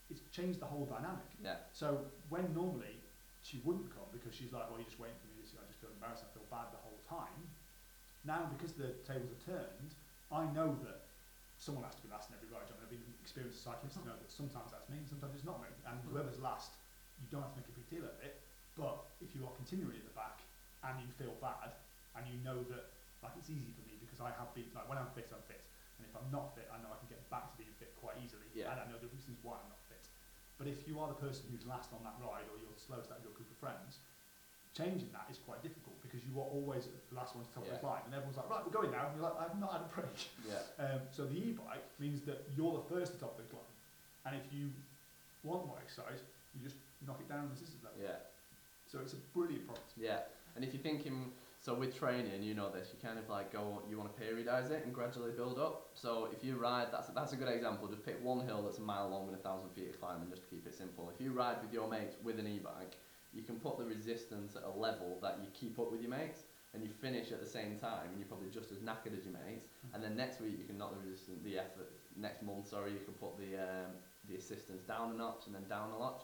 it's 0.08 0.24
changed 0.32 0.60
the 0.60 0.70
whole 0.70 0.86
dynamic. 0.88 1.28
Yeah. 1.44 1.60
So 1.72 2.08
when 2.32 2.48
normally 2.54 3.04
she 3.44 3.60
wouldn't 3.64 3.92
come 3.92 4.08
because 4.12 4.32
she's 4.32 4.52
like, 4.52 4.68
well, 4.72 4.80
you're 4.80 4.88
just 4.88 4.98
waiting 4.98 5.20
for 5.20 5.28
me 5.28 5.44
to 5.44 5.46
see, 5.46 5.60
I 5.60 5.66
just 5.68 5.80
feel 5.80 5.92
embarrassed, 5.92 6.24
I 6.24 6.32
feel 6.32 6.48
bad 6.48 6.72
the 6.72 6.80
whole 6.80 7.00
time. 7.04 7.44
Now, 8.24 8.48
because 8.48 8.72
the 8.72 8.96
tables 9.04 9.28
are 9.30 9.42
turned, 9.44 9.92
I 10.32 10.48
know 10.56 10.72
that 10.88 11.08
someone 11.60 11.84
has 11.84 11.94
to 11.96 12.02
be 12.02 12.08
last 12.08 12.30
in 12.30 12.36
every 12.36 12.48
ride. 12.48 12.66
I've 12.68 12.88
been 12.88 13.04
experienced 13.20 13.60
cyclists 13.62 13.98
to 13.98 14.04
mm. 14.06 14.12
know 14.12 14.18
that 14.18 14.30
sometimes 14.30 14.72
that's 14.72 14.88
me, 14.88 15.02
and 15.02 15.08
sometimes 15.08 15.34
it's 15.36 15.44
not 15.44 15.60
me. 15.60 15.68
And 15.84 16.00
mm. 16.00 16.08
whoever's 16.08 16.38
last, 16.40 16.76
you 17.20 17.26
don't 17.28 17.42
have 17.42 17.52
to 17.52 17.58
make 17.60 17.68
a 17.68 17.76
big 17.76 17.88
deal 17.90 18.06
of 18.06 18.16
it. 18.22 18.40
But 18.78 19.10
if 19.18 19.34
you 19.34 19.42
are 19.42 19.50
continually 19.58 19.98
at 19.98 20.06
the 20.06 20.14
back 20.14 20.38
and 20.86 20.94
you 21.02 21.10
feel 21.18 21.34
bad 21.42 21.74
and 22.14 22.22
you 22.30 22.38
know 22.46 22.62
that, 22.70 22.94
like, 23.26 23.34
it's 23.34 23.50
easy 23.50 23.74
for 23.74 23.82
me 23.90 23.98
because 23.98 24.22
I 24.22 24.30
have 24.38 24.54
been, 24.54 24.70
like, 24.70 24.86
when 24.86 24.96
I'm 25.02 25.10
fit, 25.18 25.26
I'm 25.34 25.42
fit. 25.50 25.58
And 25.98 26.06
if 26.06 26.14
I'm 26.14 26.30
not 26.30 26.54
fit, 26.54 26.70
I 26.70 26.78
know 26.78 26.94
I 26.94 26.98
can 27.02 27.10
get 27.10 27.18
back 27.26 27.50
to 27.50 27.54
being 27.58 27.74
fit 27.82 27.90
quite 27.98 28.14
easily. 28.22 28.46
Yeah. 28.54 28.70
And 28.70 28.78
I 28.78 28.84
know 28.86 29.02
the 29.02 29.10
reasons 29.10 29.34
why 29.42 29.58
I'm 29.58 29.66
not 29.74 29.82
fit. 29.90 30.06
But 30.62 30.70
if 30.70 30.86
you 30.86 31.02
are 31.02 31.10
the 31.10 31.18
person 31.18 31.50
who's 31.50 31.66
last 31.66 31.90
on 31.90 32.06
that 32.06 32.14
ride 32.22 32.46
or 32.54 32.54
you're 32.62 32.70
the 32.70 32.78
slowest 32.78 33.10
out 33.10 33.18
of 33.18 33.26
your 33.26 33.34
group 33.34 33.50
of 33.50 33.58
friends, 33.58 33.98
changing 34.78 35.10
that 35.10 35.26
is 35.26 35.42
quite 35.42 35.58
difficult 35.58 35.98
because 36.06 36.22
you 36.22 36.38
are 36.38 36.46
always 36.46 36.86
the 36.86 37.16
last 37.18 37.34
one 37.34 37.42
to 37.42 37.50
top 37.50 37.66
of 37.66 37.70
Yeah. 37.74 37.82
the 37.82 37.82
climb 37.82 38.02
and 38.06 38.14
everyone's 38.14 38.38
like, 38.38 38.46
right, 38.46 38.62
we're 38.62 38.70
going 38.78 38.94
now. 38.94 39.10
And 39.10 39.18
you're 39.18 39.26
like, 39.26 39.38
I've 39.42 39.58
not 39.58 39.74
had 39.74 39.82
a 39.82 39.90
break. 39.90 40.18
Yeah. 40.46 40.62
Um, 40.78 41.00
so 41.10 41.26
the 41.26 41.34
e-bike 41.34 41.82
means 41.98 42.22
that 42.30 42.46
you're 42.54 42.78
the 42.78 42.86
first 42.86 43.18
to 43.18 43.18
top 43.18 43.34
of 43.34 43.42
the 43.42 43.50
climb. 43.50 43.74
And 44.26 44.38
if 44.38 44.46
you 44.54 44.70
want 45.42 45.66
more 45.66 45.78
exercise, 45.82 46.22
you 46.54 46.62
just 46.62 46.78
knock 47.02 47.18
it 47.18 47.26
down 47.26 47.46
on 47.46 47.50
the 47.50 47.58
resistance 47.58 47.82
level. 47.82 47.98
Yeah. 47.98 48.22
So 48.90 48.98
it's 49.00 49.12
a 49.12 49.20
brilliant 49.36 49.66
product. 49.66 49.92
Yeah. 49.96 50.20
And 50.56 50.64
if 50.64 50.72
you're 50.72 50.82
thinking, 50.82 51.30
so 51.60 51.74
with 51.74 51.96
training, 51.96 52.42
you 52.42 52.54
know 52.54 52.70
this, 52.70 52.88
you 52.92 52.98
kind 53.06 53.18
of 53.18 53.28
like 53.28 53.52
go, 53.52 53.82
you 53.88 53.98
want 53.98 54.16
to 54.16 54.22
periodise 54.22 54.70
it 54.70 54.84
and 54.84 54.94
gradually 54.94 55.32
build 55.32 55.58
up. 55.58 55.90
So 55.94 56.28
if 56.32 56.42
you 56.42 56.56
ride, 56.56 56.88
that's 56.90 57.08
that's 57.08 57.32
a 57.32 57.36
good 57.36 57.48
example. 57.48 57.86
Just 57.88 58.04
pick 58.04 58.24
one 58.24 58.46
hill 58.46 58.62
that's 58.62 58.78
a 58.78 58.82
mile 58.82 59.08
long 59.10 59.26
with 59.26 59.34
a 59.34 59.42
thousand 59.42 59.70
feet 59.70 59.90
of 59.90 60.00
climbing, 60.00 60.30
just 60.30 60.42
to 60.42 60.48
keep 60.48 60.66
it 60.66 60.74
simple. 60.74 61.12
If 61.14 61.20
you 61.20 61.32
ride 61.32 61.56
with 61.62 61.72
your 61.72 61.88
mates 61.88 62.16
with 62.24 62.38
an 62.38 62.46
e-bike, 62.46 62.96
you 63.34 63.42
can 63.42 63.56
put 63.56 63.78
the 63.78 63.84
resistance 63.84 64.56
at 64.56 64.62
a 64.64 64.70
level 64.70 65.18
that 65.20 65.38
you 65.42 65.48
keep 65.52 65.78
up 65.78 65.92
with 65.92 66.00
your 66.00 66.10
mates, 66.10 66.44
and 66.72 66.82
you 66.82 66.88
finish 66.88 67.30
at 67.30 67.40
the 67.42 67.48
same 67.48 67.78
time, 67.78 68.08
and 68.08 68.18
you're 68.18 68.28
probably 68.28 68.48
just 68.48 68.72
as 68.72 68.78
knackered 68.78 69.18
as 69.18 69.24
your 69.24 69.34
mates. 69.34 69.66
And 69.92 70.02
then 70.02 70.16
next 70.16 70.40
week 70.40 70.56
you 70.58 70.64
can 70.64 70.78
knock 70.78 70.94
the 70.94 71.06
resistance, 71.06 71.38
the 71.44 71.58
effort. 71.58 71.92
Next 72.16 72.42
month, 72.42 72.68
sorry, 72.68 72.92
you 72.92 73.00
can 73.04 73.14
put 73.14 73.36
the 73.36 73.60
um, 73.60 73.92
the 74.28 74.36
assistance 74.36 74.82
down 74.82 75.12
a 75.12 75.14
notch 75.14 75.46
and 75.46 75.54
then 75.54 75.64
down 75.68 75.90
a 75.94 75.98
notch 75.98 76.22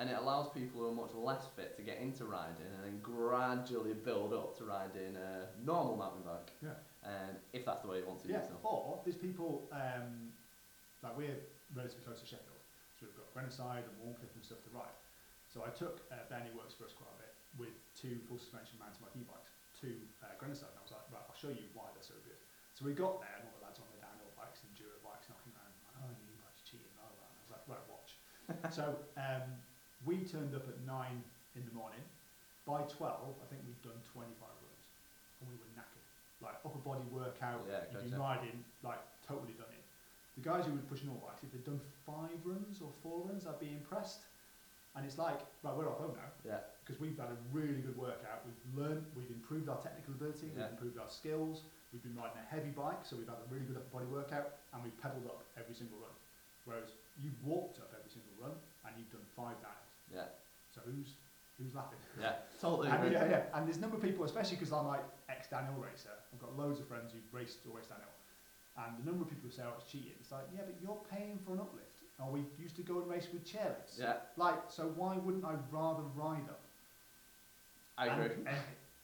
and 0.00 0.08
it 0.08 0.16
allows 0.16 0.48
people 0.56 0.80
who 0.80 0.88
are 0.88 0.96
much 0.96 1.12
less 1.12 1.44
fit 1.52 1.76
to 1.76 1.84
get 1.84 2.00
into 2.00 2.24
riding 2.24 2.64
and 2.72 2.80
then 2.88 2.96
gradually 3.04 3.92
build 3.92 4.32
up 4.32 4.56
to 4.56 4.64
riding 4.64 5.12
a 5.12 5.44
normal 5.60 5.92
mountain 6.00 6.24
bike. 6.24 6.56
Yeah. 6.64 6.80
Um, 7.04 7.36
if 7.52 7.68
that's 7.68 7.84
the 7.84 7.88
way 7.92 8.00
you 8.00 8.08
want 8.08 8.24
to 8.24 8.28
Yeah. 8.32 8.40
use 8.40 8.48
them. 8.48 8.56
Or 8.64 9.04
there's 9.04 9.20
people, 9.20 9.68
um, 9.76 10.32
like 11.04 11.12
we're 11.20 11.36
relatively 11.76 12.00
close 12.08 12.20
to 12.24 12.26
Sheffield. 12.26 12.64
So 12.96 13.04
we've 13.04 13.16
got 13.16 13.28
Grenoside 13.36 13.84
and 13.84 13.92
Wharncliffe 14.00 14.32
and 14.34 14.40
stuff 14.44 14.64
to 14.64 14.70
ride. 14.72 14.96
So 15.52 15.64
I 15.68 15.70
took, 15.76 16.00
uh, 16.10 16.24
Ben, 16.32 16.48
who 16.48 16.56
works 16.56 16.72
for 16.72 16.84
us 16.88 16.96
quite 16.96 17.12
a 17.12 17.20
bit, 17.20 17.32
with 17.60 17.76
two 17.92 18.20
full 18.24 18.38
suspension 18.40 18.78
mountain 18.80 19.04
bike 19.04 19.16
e-bikes 19.20 19.52
to 19.84 20.00
uh, 20.24 20.32
Grenoside. 20.40 20.72
And 20.72 20.80
I 20.80 20.82
was 20.82 20.92
like, 20.96 21.04
right, 21.12 21.24
I'll 21.28 21.36
show 21.36 21.52
you 21.52 21.68
why 21.76 21.92
they're 21.92 22.02
so 22.08 22.16
good. 22.24 22.40
So 22.72 22.88
we 22.88 22.96
got 22.96 23.20
there 23.20 23.36
and 23.36 23.44
all 23.52 23.56
the 23.60 23.64
lads 23.68 23.76
on 23.80 23.88
their 23.92 24.00
downhill 24.00 24.32
bikes 24.32 24.64
and 24.64 24.72
enduro 24.72 24.96
bikes 25.04 25.28
knocking 25.28 25.52
around. 25.52 25.76
Like, 25.84 25.96
oh, 26.00 26.08
your 26.16 26.28
e-bike's 26.40 26.64
cheating, 26.64 26.88
blah, 26.96 27.12
blah. 27.12 27.28
And 27.28 27.36
I 27.36 27.42
was 27.44 27.52
like, 27.52 27.64
right, 27.68 27.84
watch. 27.92 28.10
so 28.76 28.84
um, 29.20 29.60
we 30.04 30.24
turned 30.24 30.54
up 30.54 30.66
at 30.68 30.78
9 30.86 31.24
in 31.56 31.62
the 31.66 31.74
morning. 31.74 32.00
By 32.66 32.82
12, 32.88 32.96
I 33.42 33.46
think 33.50 33.60
we'd 33.66 33.80
done 33.82 33.98
25 34.12 34.40
runs. 34.40 34.86
And 35.40 35.48
we 35.48 35.56
were 35.56 35.70
knackered. 35.76 36.06
Like 36.40 36.56
upper 36.64 36.80
body 36.80 37.04
workout, 37.12 37.64
Yeah, 37.68 37.84
you've 37.92 38.10
been 38.10 38.20
riding, 38.20 38.64
like 38.82 39.00
totally 39.26 39.52
done 39.60 39.68
it. 39.72 39.84
The 40.40 40.44
guys 40.46 40.64
who 40.64 40.72
were 40.72 40.86
pushing 40.88 41.08
all 41.12 41.20
bikes, 41.20 41.42
if 41.44 41.52
they'd 41.52 41.64
done 41.66 41.80
five 42.06 42.32
runs 42.44 42.80
or 42.80 42.88
four 43.02 43.26
runs, 43.28 43.44
I'd 43.46 43.60
be 43.60 43.72
impressed. 43.76 44.24
And 44.96 45.04
it's 45.04 45.18
like, 45.18 45.38
right, 45.62 45.76
we're 45.76 45.86
off 45.88 45.98
home 46.00 46.16
now 46.16 46.30
Yeah. 46.44 46.60
because 46.82 46.98
we've 47.00 47.16
had 47.18 47.28
a 47.30 47.38
really 47.52 47.80
good 47.84 47.96
workout. 47.96 48.42
We've 48.46 48.64
learned, 48.74 49.04
we've 49.14 49.30
improved 49.30 49.68
our 49.68 49.78
technical 49.82 50.14
ability, 50.14 50.48
Yeah. 50.48 50.64
we've 50.66 50.72
improved 50.80 50.98
our 50.98 51.08
skills. 51.10 51.62
We've 51.92 52.02
been 52.02 52.14
riding 52.16 52.38
a 52.38 52.46
heavy 52.46 52.70
bike, 52.70 53.04
so 53.04 53.16
we've 53.16 53.28
had 53.28 53.38
a 53.38 53.48
really 53.52 53.66
good 53.66 53.76
upper 53.76 53.90
body 54.00 54.06
workout, 54.06 54.58
and 54.72 54.82
we've 54.82 54.96
pedalled 55.02 55.26
up 55.26 55.42
every 55.58 55.74
single 55.74 55.98
run. 55.98 56.14
Whereas 56.64 56.94
you've 57.18 57.38
walked 57.44 57.78
up 57.80 57.92
every 57.98 58.10
single 58.10 58.30
run, 58.38 58.54
and 58.86 58.94
you've 58.96 59.10
done 59.10 59.26
five 59.36 59.58
downhills. 59.62 59.79
Yeah. 60.12 60.28
So 60.74 60.80
who's 60.84 61.14
who's 61.58 61.74
laughing? 61.74 61.98
Yeah. 62.20 62.34
Totally 62.60 62.88
And, 62.88 63.12
yeah, 63.12 63.28
yeah. 63.28 63.42
And 63.54 63.66
there's 63.66 63.76
a 63.78 63.80
number 63.80 63.96
of 63.96 64.02
people, 64.02 64.24
especially 64.24 64.56
because 64.56 64.72
I'm 64.72 64.86
like 64.86 65.04
ex 65.28 65.48
downhill 65.48 65.80
racer. 65.82 66.14
I've 66.32 66.40
got 66.40 66.56
loads 66.56 66.80
of 66.80 66.86
friends 66.88 67.12
who've 67.12 67.22
raced 67.32 67.58
or 67.68 67.76
raced 67.76 67.90
downhill, 67.90 68.08
and 68.78 68.98
the 68.98 69.04
number 69.10 69.24
of 69.24 69.28
people 69.30 69.48
who 69.50 69.54
say, 69.54 69.62
"Oh, 69.66 69.74
it's 69.78 69.90
cheating." 69.90 70.14
It's 70.20 70.32
like, 70.32 70.44
yeah, 70.54 70.62
but 70.64 70.76
you're 70.82 71.00
paying 71.10 71.38
for 71.44 71.52
an 71.54 71.60
uplift. 71.60 71.86
Or 72.20 72.30
we 72.30 72.44
used 72.58 72.76
to 72.76 72.82
go 72.82 73.00
and 73.00 73.08
race 73.08 73.28
with 73.32 73.44
chairlifts. 73.46 73.98
Yeah. 73.98 74.16
Like, 74.36 74.68
so 74.68 74.92
why 74.94 75.16
wouldn't 75.16 75.42
I 75.42 75.54
rather 75.72 76.02
ride 76.14 76.44
up? 76.50 76.60
I 77.96 78.08
And- 78.08 78.22
agree. 78.22 78.44
Eh, 78.46 78.50
and 78.50 78.58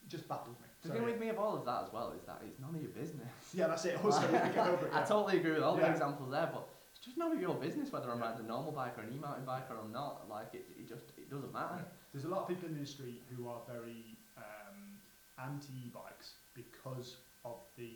just 0.07 0.27
baffles 0.29 0.55
me. 0.59 0.67
The 0.83 0.89
So, 0.89 0.93
thing 0.93 1.03
with 1.03 1.19
me 1.19 1.29
of 1.29 1.39
all 1.39 1.55
of 1.57 1.65
that 1.65 1.85
as 1.85 1.91
well 1.91 2.11
is 2.11 2.23
that 2.25 2.41
it's 2.45 2.59
none 2.59 2.75
of 2.75 2.79
your 2.81 2.91
business. 2.91 3.27
Yeah, 3.55 3.67
that's 3.67 3.85
it. 3.85 3.97
Also, 4.05 4.21
we 4.27 4.33
get 4.33 4.55
over 4.67 4.85
it. 4.85 4.93
I 4.93 5.01
totally 5.03 5.37
agree 5.39 5.53
with 5.53 5.63
all 5.63 5.75
the 5.75 5.89
examples 5.89 6.29
there, 6.29 6.47
but 6.53 6.67
it's 6.71 6.76
just 7.07 7.17
none 7.17 7.31
of 7.31 7.39
your 7.39 7.55
business 7.55 7.87
whether 7.87 8.11
I'm 8.11 8.19
riding 8.19 8.43
a 8.43 8.47
normal 8.51 8.75
bike 8.75 8.99
or 8.99 9.07
an 9.07 9.15
e-mountain 9.15 9.47
bike 9.47 9.71
or 9.71 9.79
I'm 9.79 9.95
not. 9.95 10.27
Like 10.27 10.51
it, 10.51 10.67
it 10.75 10.91
just 10.91 11.07
it 11.15 11.31
doesn't 11.31 11.55
matter. 11.55 11.79
There's 12.11 12.27
a 12.27 12.31
lot 12.31 12.43
of 12.43 12.47
people 12.51 12.67
in 12.67 12.75
the 12.75 12.83
industry 12.83 13.23
who 13.31 13.47
are 13.47 13.63
very 13.63 14.03
um, 14.35 14.99
anti-e-bikes 15.39 16.35
because 16.51 17.15
of 17.47 17.63
the 17.79 17.95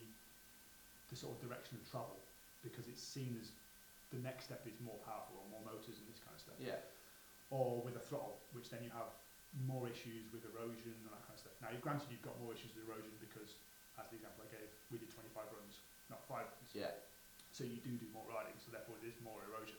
the 1.12 1.20
sort 1.20 1.36
of 1.36 1.44
direction 1.44 1.76
of 1.76 1.84
travel, 1.92 2.16
because 2.64 2.88
it's 2.88 3.04
seen 3.04 3.36
as 3.36 3.52
the 4.16 4.22
next 4.24 4.48
step 4.48 4.64
is 4.64 4.80
more 4.80 4.96
powerful 5.04 5.44
or 5.44 5.46
more 5.52 5.60
motors 5.68 6.00
and 6.00 6.08
this 6.08 6.24
kind 6.24 6.32
of 6.32 6.40
stuff. 6.40 6.56
Yeah. 6.56 6.80
Or 7.52 7.84
with 7.84 8.00
a 8.00 8.04
throttle, 8.08 8.40
which 8.56 8.72
then 8.72 8.80
you 8.80 8.96
have 8.96 9.12
more 9.68 9.92
issues 9.92 10.32
with 10.32 10.48
erosion 10.48 10.96
and 11.04 11.12
that 11.12 11.28
kind 11.28 11.36
of 11.36 11.44
stuff. 11.44 11.56
Now, 11.60 11.76
granted, 11.84 12.08
you've 12.08 12.24
got 12.24 12.40
more 12.40 12.56
issues 12.56 12.72
with 12.72 12.88
erosion 12.88 13.12
because, 13.20 13.60
as 14.00 14.08
the 14.08 14.24
example 14.24 14.48
I 14.48 14.50
gave, 14.56 14.72
we 14.88 15.04
did 15.04 15.12
25 15.12 15.36
runs, 15.52 15.84
not 16.08 16.24
five 16.32 16.48
runs. 16.48 16.72
Yeah. 16.72 16.96
So 17.52 17.68
you 17.68 17.84
do 17.84 17.92
do 18.00 18.08
more 18.16 18.24
riding, 18.32 18.56
so 18.64 18.72
therefore 18.72 18.96
it 19.04 19.06
is 19.12 19.16
more 19.20 19.44
erosion. 19.44 19.78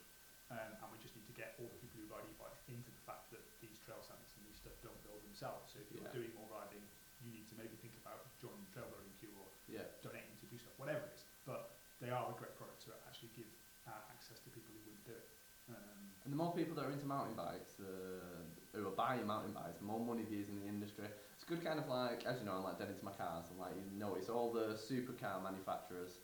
Um, 0.53 0.77
and 0.85 0.89
we 0.93 1.01
just 1.01 1.17
need 1.17 1.25
to 1.25 1.33
get 1.33 1.57
all 1.57 1.65
the 1.73 1.81
people 1.81 1.97
who 2.05 2.07
ride 2.13 2.29
e-bikes 2.29 2.61
into 2.69 2.93
the 2.93 3.03
fact 3.09 3.33
that 3.33 3.41
these 3.65 3.81
trail 3.81 4.05
centres 4.05 4.37
and 4.37 4.45
these 4.45 4.61
stuff 4.61 4.77
don't 4.85 5.01
build 5.01 5.25
themselves. 5.25 5.73
So 5.73 5.81
if 5.81 5.89
you're 5.89 6.05
Yeah. 6.05 6.13
doing 6.13 6.33
more 6.37 6.45
riding, 6.53 6.85
you 7.25 7.33
need 7.33 7.49
to 7.49 7.57
maybe 7.57 7.73
think 7.81 7.97
about 8.05 8.29
joining 8.37 8.61
the 8.69 8.73
trail 8.77 8.89
building 8.93 9.17
queue 9.17 9.33
or 9.41 9.49
Yeah. 9.73 9.89
donating 10.05 10.37
to 10.45 10.47
do 10.53 10.59
stuff, 10.61 10.77
whatever 10.77 11.09
it 11.09 11.17
is. 11.17 11.25
But 11.49 11.81
they 12.05 12.11
are 12.13 12.29
a 12.29 12.37
great 12.37 12.53
product 12.61 12.85
to 12.85 12.93
actually 13.09 13.33
give 13.33 13.49
uh, 13.89 14.13
access 14.13 14.39
to 14.45 14.51
people 14.53 14.75
who 14.77 14.81
wouldn't 14.85 15.05
do 15.09 15.17
it. 15.17 15.27
Um, 15.73 16.13
And 16.25 16.33
the 16.33 16.37
more 16.37 16.53
people 16.55 16.75
that 16.77 16.85
are 16.85 16.93
into 16.93 17.07
mountain 17.07 17.35
bikes, 17.35 17.81
uh, 17.81 18.45
who 18.77 18.87
are 18.87 18.91
buying 18.95 19.27
mountain 19.27 19.53
bikes, 19.53 19.79
the 19.79 19.85
more 19.89 19.99
money 20.05 20.23
there 20.29 20.39
is 20.39 20.49
in 20.49 20.61
the 20.61 20.67
industry. 20.69 21.09
It's 21.35 21.43
a 21.43 21.47
good 21.47 21.65
kind 21.65 21.81
of 21.81 21.89
like, 21.89 22.25
as 22.27 22.39
you 22.39 22.45
know, 22.45 22.53
I'm 22.61 22.65
like 22.65 22.79
dead 22.79 22.91
into 22.91 23.05
my 23.05 23.13
cars. 23.13 23.47
I'm 23.51 23.59
like, 23.59 23.75
you 23.75 23.83
notice 23.99 24.29
all 24.29 24.53
the 24.53 24.77
supercar 24.77 25.43
manufacturers, 25.43 26.19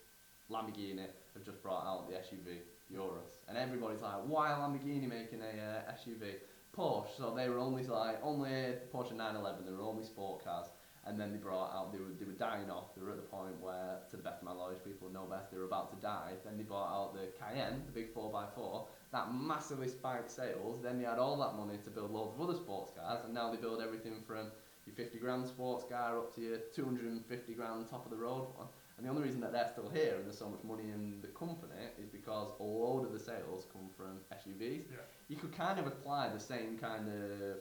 Lamborghini, 0.51 1.05
have 1.33 1.45
just 1.45 1.61
brought 1.61 1.85
out 1.85 2.09
the 2.09 2.15
SUV, 2.15 2.59
Urus. 2.91 3.39
And 3.47 3.57
everybody's 3.57 4.01
like, 4.01 4.21
why 4.25 4.51
are 4.51 4.59
Lamborghini 4.59 5.07
making 5.07 5.41
a 5.41 5.89
uh, 5.89 5.91
SUV? 5.93 6.35
Porsche, 6.75 7.17
so 7.17 7.33
they 7.35 7.49
were 7.49 7.57
only 7.57 7.85
like, 7.85 8.19
only 8.23 8.49
Porsche 8.93 9.11
911, 9.15 9.65
they 9.65 9.71
were 9.71 9.81
only 9.81 10.03
sport 10.03 10.43
cars. 10.43 10.67
And 11.05 11.19
then 11.19 11.31
they 11.31 11.37
brought 11.37 11.73
out, 11.73 11.91
they 11.91 11.97
were, 11.97 12.11
they 12.19 12.25
were 12.25 12.37
dying 12.37 12.69
off. 12.69 12.93
They 12.95 13.01
were 13.01 13.11
at 13.11 13.15
the 13.15 13.23
point 13.23 13.59
where, 13.59 13.97
to 14.11 14.17
the 14.17 14.21
best 14.21 14.41
of 14.41 14.43
my 14.43 14.53
knowledge, 14.53 14.77
people 14.85 15.09
know 15.09 15.25
best, 15.25 15.49
they 15.49 15.57
were 15.57 15.65
about 15.65 15.89
to 15.95 16.01
die. 16.01 16.33
Then 16.45 16.57
they 16.57 16.63
brought 16.63 16.91
out 16.93 17.15
the 17.15 17.31
Cayenne, 17.39 17.81
the 17.85 17.91
big 17.91 18.13
4x4, 18.13 18.85
that 19.11 19.33
massively 19.33 19.87
spiked 19.87 20.29
sales. 20.29 20.83
Then 20.83 20.99
they 20.99 21.05
had 21.05 21.17
all 21.17 21.37
that 21.37 21.55
money 21.55 21.79
to 21.83 21.89
build 21.89 22.11
loads 22.11 22.35
of 22.35 22.41
other 22.41 22.55
sports 22.55 22.91
cars, 22.95 23.25
and 23.25 23.33
now 23.33 23.49
they 23.49 23.57
build 23.57 23.81
everything 23.81 24.21
from 24.27 24.51
your 24.85 24.95
50 24.95 25.17
grand 25.19 25.47
sports 25.47 25.85
car 25.89 26.17
up 26.17 26.35
to 26.35 26.41
your 26.41 26.57
250 26.75 27.53
grand 27.53 27.89
top 27.89 28.05
of 28.05 28.11
the 28.11 28.17
road 28.17 28.47
one. 28.55 28.67
And 28.99 29.07
the 29.07 29.11
only 29.11 29.23
reason 29.23 29.39
that 29.39 29.53
they're 29.53 29.71
still 29.71 29.89
here 29.89 30.15
and 30.17 30.25
there's 30.25 30.37
so 30.37 30.49
much 30.49 30.59
money 30.61 30.83
in 30.83 31.21
the 31.21 31.29
company 31.29 31.87
is 31.97 32.09
because 32.09 32.49
a 32.59 32.63
load 32.63 33.05
of 33.05 33.13
the 33.13 33.19
sales 33.19 33.65
come 33.71 33.87
from 33.95 34.19
SUVs. 34.35 34.91
yeah. 34.91 34.97
You 35.29 35.37
could 35.37 35.55
kind 35.55 35.79
of 35.79 35.87
apply 35.87 36.27
the 36.27 36.39
same 36.39 36.77
kind 36.77 37.07
of 37.07 37.59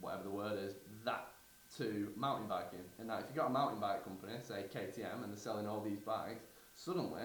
whatever 0.00 0.24
the 0.24 0.30
word 0.30 0.58
is 0.58 0.74
that 1.04 1.28
to 1.78 2.08
mountain 2.16 2.48
biking. 2.48 2.82
And 2.98 3.06
now, 3.06 3.18
if 3.18 3.26
you've 3.28 3.36
got 3.36 3.46
a 3.46 3.50
mountain 3.50 3.78
bike 3.78 4.02
company, 4.02 4.32
say 4.42 4.64
KTM, 4.74 5.22
and 5.22 5.30
they're 5.32 5.38
selling 5.38 5.68
all 5.68 5.80
these 5.80 6.00
bikes, 6.00 6.42
suddenly 6.74 7.22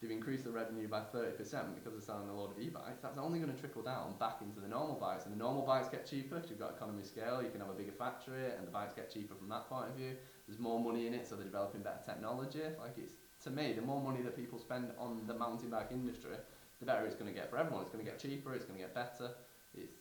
they've 0.00 0.10
increased 0.10 0.44
the 0.44 0.50
revenue 0.50 0.88
by 0.88 1.00
30% 1.00 1.36
because 1.74 1.92
they're 1.92 2.00
selling 2.00 2.28
a 2.28 2.34
load 2.34 2.52
of 2.52 2.58
e-bikes, 2.58 3.00
that's 3.02 3.18
only 3.18 3.40
going 3.40 3.52
to 3.52 3.58
trickle 3.58 3.82
down 3.82 4.14
back 4.18 4.38
into 4.40 4.60
the 4.60 4.68
normal 4.68 4.96
bikes. 4.96 5.24
And 5.26 5.34
the 5.34 5.38
normal 5.38 5.66
bikes 5.66 5.88
get 5.88 6.08
cheaper 6.08 6.36
because 6.36 6.48
you've 6.48 6.60
got 6.60 6.72
economy 6.72 7.02
scale, 7.02 7.42
you 7.42 7.50
can 7.50 7.60
have 7.60 7.70
a 7.70 7.74
bigger 7.74 7.92
factory, 7.92 8.52
and 8.56 8.66
the 8.66 8.70
bikes 8.70 8.94
get 8.94 9.12
cheaper 9.12 9.34
from 9.34 9.48
that 9.48 9.68
point 9.68 9.88
of 9.88 9.96
view. 9.96 10.16
There's 10.46 10.60
more 10.60 10.78
money 10.78 11.06
in 11.06 11.14
it, 11.14 11.26
so 11.26 11.34
they're 11.34 11.44
developing 11.44 11.82
better 11.82 12.02
technology. 12.04 12.62
Like 12.78 12.96
it's 12.96 13.12
to 13.44 13.50
me, 13.50 13.72
the 13.72 13.82
more 13.82 14.00
money 14.00 14.22
that 14.22 14.36
people 14.36 14.58
spend 14.58 14.90
on 14.98 15.22
the 15.26 15.34
mountain 15.34 15.70
bike 15.70 15.90
industry, 15.90 16.36
the 16.80 16.86
better 16.86 17.04
it's 17.04 17.16
going 17.16 17.32
to 17.32 17.34
get 17.34 17.50
for 17.50 17.58
everyone. 17.58 17.82
It's 17.82 17.92
going 17.92 18.04
to 18.04 18.10
get 18.10 18.18
cheaper, 18.18 18.54
it's 18.54 18.64
going 18.64 18.78
to 18.78 18.84
get 18.84 18.94
better. 18.94 19.30
It's 19.74 19.98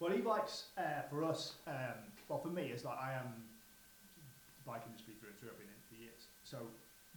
Well, 0.00 0.12
e-bikes 0.14 0.72
uh, 0.78 1.02
for 1.10 1.24
us, 1.24 1.54
um, 1.66 2.10
well, 2.28 2.40
for 2.40 2.48
me, 2.48 2.72
it's 2.72 2.84
like 2.84 2.98
I 2.98 3.12
am 3.12 3.44
the 4.58 4.64
bike 4.64 4.82
industry 4.88 5.14
through 5.20 5.30
and 5.30 5.38
through. 5.38 5.50
I've 5.50 5.60
been 5.60 5.68
in 5.68 5.82
for 5.86 5.98
years. 6.00 6.26
So 6.42 6.58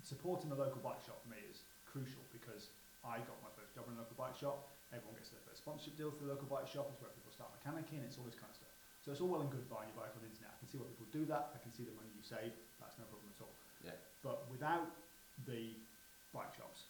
supporting 0.03 0.49
the 0.49 0.59
local 0.59 0.81
bike 0.83 1.01
shop 1.05 1.23
for 1.23 1.29
me 1.31 1.39
is 1.49 1.63
crucial 1.87 2.21
because 2.35 2.69
I 3.07 3.23
got 3.23 3.37
my 3.39 3.49
first 3.55 3.73
job 3.73 3.87
in 3.87 3.95
a 3.95 4.03
local 4.03 4.19
bike 4.19 4.35
shop. 4.35 4.67
Everyone 4.91 5.15
gets 5.15 5.31
their 5.31 5.41
first 5.47 5.63
sponsorship 5.63 5.95
deal 5.97 6.11
through 6.11 6.27
the 6.27 6.35
local 6.35 6.51
bike 6.51 6.67
shop. 6.67 6.91
It's 6.91 7.01
where 7.01 7.13
people 7.15 7.31
start 7.31 7.55
mechanicking. 7.55 8.03
It's 8.03 8.19
all 8.19 8.27
this 8.27 8.37
kind 8.37 8.51
of 8.51 8.57
stuff. 8.59 8.74
So 9.05 9.13
it's 9.13 9.21
all 9.21 9.29
well 9.29 9.45
and 9.45 9.53
good 9.53 9.69
buying 9.69 9.85
your 9.93 10.01
bike 10.01 10.17
on 10.17 10.25
the 10.25 10.29
internet. 10.33 10.49
I 10.49 10.57
can 10.57 10.65
see 10.65 10.81
why 10.81 10.89
people 10.89 11.05
do 11.13 11.29
that. 11.29 11.53
I 11.53 11.61
can 11.61 11.69
see 11.69 11.85
the 11.85 11.93
money 11.93 12.09
you 12.09 12.25
save. 12.25 12.57
That's 12.81 12.97
no 12.97 13.05
problem 13.05 13.29
at 13.29 13.39
all. 13.45 13.53
Yeah. 13.85 13.93
But 14.25 14.49
without 14.49 14.89
the 15.45 15.77
bike 16.33 16.57
shops, 16.57 16.89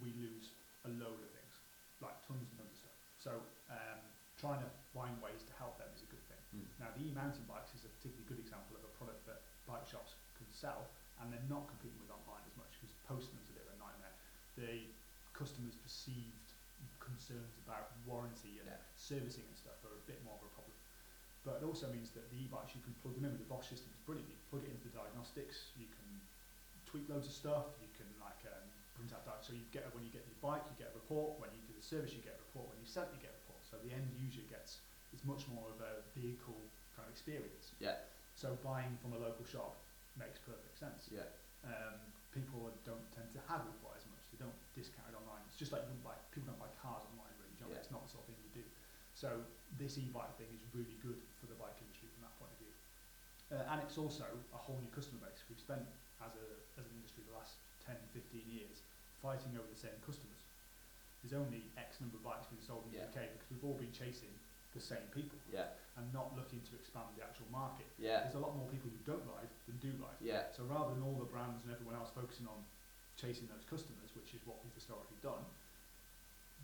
we 0.00 0.16
lose 0.16 0.56
a 0.88 0.90
load 0.96 1.20
of 1.20 1.28
things, 1.36 1.54
like 2.00 2.16
tons 2.24 2.48
and 2.48 2.56
tons 2.56 2.72
of 2.72 2.78
stuff. 2.88 2.96
So 3.20 3.32
um, 3.68 4.00
trying 4.40 4.64
to 4.64 4.70
find 4.96 5.12
ways 5.20 5.44
to 5.44 5.52
help 5.60 5.76
them 5.76 5.92
is 5.92 6.00
a 6.00 6.08
good 6.08 6.24
thing. 6.32 6.40
Mm. 6.56 6.64
Now 6.80 6.88
the 6.96 7.04
e-mountain 7.04 7.44
bikes 7.44 7.76
is 7.76 7.84
a 7.84 7.92
particularly 8.00 8.24
good 8.32 8.40
example 8.40 8.80
of 8.80 8.88
a 8.88 8.92
product 8.96 9.20
that 9.28 9.44
bike 9.68 9.84
shops 9.84 10.16
can 10.40 10.48
sell, 10.48 10.88
and 11.20 11.28
they're 11.28 11.48
not 11.52 11.68
competing 11.68 12.00
with 12.00 12.08
online 12.08 12.42
as 12.48 12.56
much 12.56 12.72
because 12.80 12.96
posting 13.04 13.36
them's 13.36 13.52
a 13.52 13.56
bit 13.60 13.68
of 13.68 13.76
a 13.76 13.78
nightmare. 13.84 14.16
The 14.56 14.88
customers' 15.36 15.76
perceived 15.84 16.48
concerns 16.96 17.60
about 17.68 17.92
warranty 18.08 18.56
and 18.56 18.66
Yeah. 18.72 18.80
servicing 18.96 19.44
and 19.44 19.56
stuff 19.60 19.76
are 19.84 19.92
a 19.92 20.04
bit 20.08 20.24
more 20.24 20.34
of 20.40 20.48
a 20.48 20.52
problem. 20.56 20.61
But 21.42 21.58
it 21.58 21.66
also 21.66 21.90
means 21.90 22.14
that 22.14 22.30
the 22.30 22.38
e-bikes 22.38 22.78
you 22.78 22.82
can 22.86 22.94
plug 23.02 23.18
them 23.18 23.26
in 23.26 23.34
with 23.34 23.42
the 23.42 23.50
Bosch 23.50 23.66
system. 23.66 23.90
It's 23.90 24.06
brilliant. 24.06 24.30
You 24.30 24.38
can 24.38 24.48
plug 24.54 24.62
it 24.62 24.70
into 24.70 24.86
the 24.86 24.94
diagnostics. 24.94 25.74
You 25.74 25.90
can 25.90 26.06
tweak 26.86 27.10
loads 27.10 27.26
of 27.26 27.34
stuff. 27.34 27.74
You 27.82 27.90
can 27.98 28.06
like 28.22 28.38
um, 28.46 28.62
print 28.94 29.10
out 29.10 29.26
data. 29.26 29.42
so 29.42 29.50
you 29.50 29.66
get 29.74 29.90
when 29.90 30.06
you 30.06 30.12
get 30.14 30.22
your 30.22 30.38
bike, 30.38 30.62
you 30.70 30.76
get 30.78 30.94
a 30.94 30.96
report. 30.96 31.42
When 31.42 31.50
you 31.50 31.62
do 31.66 31.74
the 31.74 31.82
service, 31.82 32.14
you 32.14 32.22
get 32.22 32.38
a 32.38 32.42
report. 32.46 32.70
When 32.70 32.78
you 32.78 32.86
sell 32.86 33.10
you 33.10 33.18
get 33.18 33.34
a 33.34 33.38
report. 33.42 33.58
So 33.66 33.74
the 33.82 33.90
end 33.90 34.06
user 34.22 34.46
gets 34.46 34.78
it's 35.10 35.26
much 35.26 35.44
more 35.50 35.66
of 35.68 35.82
a 35.82 36.00
vehicle 36.14 36.56
kind 36.94 37.10
of 37.10 37.12
experience. 37.12 37.74
Yeah. 37.82 38.06
So 38.38 38.54
buying 38.62 38.94
from 39.02 39.12
a 39.12 39.20
local 39.20 39.44
shop 39.44 39.76
makes 40.16 40.38
perfect 40.40 40.78
sense. 40.78 41.10
yeah, 41.12 41.26
Um, 41.66 42.00
people 42.32 42.70
don't 42.86 43.04
tend 43.12 43.28
to 43.36 43.40
haggle 43.44 43.74
quite 43.84 43.98
as 44.00 44.06
much. 44.08 44.22
They 44.32 44.40
don't 44.40 44.56
discount 44.78 45.10
it 45.10 45.16
online. 45.18 45.42
It's 45.50 45.58
just 45.58 45.74
like 45.74 45.84
you 45.84 45.92
don't 45.92 46.06
buy 46.06 46.16
people 46.30 46.54
don't 46.54 46.62
buy 46.62 46.70
cars 46.80 47.02
online 47.10 47.34
really. 47.42 47.52
Do 47.58 47.60
you 47.60 47.62
know? 47.66 47.72
Yeah. 47.76 47.82
It's 47.82 47.90
not 47.92 48.06
the 48.06 48.10
sort 48.14 48.24
of 48.24 48.32
thing 48.32 48.40
you 48.46 48.62
do. 48.62 48.64
So 49.12 49.44
this 49.76 50.00
e-bike 50.00 50.32
thing 50.40 50.48
is 50.56 50.62
really 50.72 50.96
good 51.04 51.20
for 51.42 51.50
the 51.50 51.58
bike 51.58 51.74
industry 51.82 52.06
from 52.14 52.22
that 52.22 52.34
point 52.38 52.54
of 52.54 52.58
view. 52.62 52.74
Uh, 53.50 53.66
and 53.74 53.82
it's 53.82 53.98
also 53.98 54.22
a 54.54 54.60
whole 54.62 54.78
new 54.78 54.88
customer 54.94 55.26
base. 55.26 55.42
We've 55.50 55.58
spent 55.58 55.82
as 56.22 56.32
a 56.38 56.46
as 56.78 56.86
an 56.86 56.94
industry 57.02 57.26
the 57.26 57.34
last 57.34 57.58
10, 57.82 57.98
15 58.14 58.46
years 58.46 58.86
fighting 59.18 59.58
over 59.58 59.66
the 59.66 59.76
same 59.76 59.98
customers. 60.06 60.38
There's 61.20 61.34
only 61.34 61.66
X 61.74 61.98
number 61.98 62.16
of 62.18 62.24
bikes 62.24 62.46
being 62.46 62.62
sold 62.62 62.86
in 62.86 62.94
the 62.94 63.02
UK 63.02 63.26
because 63.34 63.50
we've 63.50 63.66
all 63.66 63.76
been 63.76 63.90
chasing 63.92 64.30
the 64.72 64.80
same 64.80 65.04
people 65.12 65.36
yeah, 65.52 65.68
and 66.00 66.08
not 66.16 66.32
looking 66.32 66.64
to 66.64 66.72
expand 66.80 67.12
the 67.12 67.20
actual 67.20 67.44
market. 67.52 67.84
yeah, 68.00 68.24
There's 68.24 68.40
a 68.40 68.42
lot 68.42 68.56
more 68.56 68.64
people 68.72 68.88
who 68.88 68.96
don't 69.04 69.20
ride 69.28 69.52
than 69.68 69.76
do 69.84 69.92
ride. 70.00 70.16
yeah, 70.24 70.48
So 70.48 70.64
rather 70.64 70.96
than 70.96 71.04
all 71.04 71.20
the 71.20 71.28
brands 71.28 71.60
and 71.62 71.70
everyone 71.70 71.92
else 71.94 72.08
focusing 72.10 72.48
on 72.48 72.64
chasing 73.20 73.46
those 73.52 73.68
customers, 73.68 74.16
which 74.16 74.32
is 74.32 74.40
what 74.48 74.56
we've 74.64 74.72
historically 74.72 75.20
done, 75.20 75.44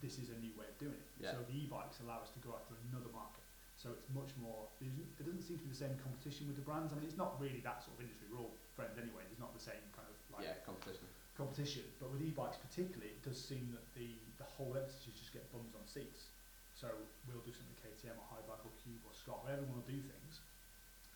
this 0.01 0.17
is 0.17 0.33
a 0.33 0.39
new 0.41 0.57
way 0.57 0.65
of 0.67 0.77
doing 0.81 0.97
it. 0.97 1.11
Yeah. 1.21 1.37
So 1.37 1.45
the 1.45 1.55
e-bikes 1.55 2.01
allow 2.01 2.25
us 2.25 2.33
to 2.33 2.41
go 2.41 2.57
after 2.57 2.75
another 2.89 3.13
market. 3.13 3.45
So 3.79 3.95
it's 3.95 4.11
much 4.11 4.35
more. 4.43 4.67
There 4.83 5.23
doesn't 5.23 5.47
seem 5.47 5.63
to 5.63 5.67
be 5.67 5.71
the 5.71 5.83
same 5.87 5.95
competition 6.03 6.51
with 6.51 6.59
the 6.59 6.67
brands. 6.67 6.91
I 6.91 6.99
mean, 6.99 7.07
it's 7.07 7.17
not 7.17 7.39
really 7.39 7.63
that 7.63 7.79
sort 7.87 7.95
of 7.95 8.03
industry. 8.03 8.27
We're 8.27 8.43
all 8.43 8.59
friends 8.75 8.99
anyway. 8.99 9.23
There's 9.31 9.39
not 9.39 9.55
the 9.55 9.63
same 9.63 9.79
kind 9.95 10.11
of 10.11 10.19
like 10.35 10.51
yeah, 10.51 10.59
competition. 10.67 11.07
competition. 11.39 11.87
But 12.03 12.11
with 12.11 12.27
e-bikes 12.27 12.59
particularly, 12.59 13.15
it 13.15 13.23
does 13.23 13.39
seem 13.39 13.71
that 13.79 13.87
the 13.95 14.19
the 14.43 14.47
whole 14.59 14.75
emphasis 14.75 15.15
is 15.15 15.15
just 15.15 15.31
get 15.31 15.47
bums 15.55 15.79
on 15.79 15.87
seats. 15.87 16.35
So 16.75 16.91
we'll 17.27 17.43
do 17.47 17.55
something 17.55 17.75
KTM 17.79 18.19
or 18.19 18.27
Haibike 18.35 18.67
or 18.67 18.75
Cube 18.83 19.03
or 19.07 19.15
Scott, 19.15 19.47
where 19.47 19.55
everyone 19.55 19.83
will 19.83 19.91
do 19.91 19.99
things, 19.99 20.43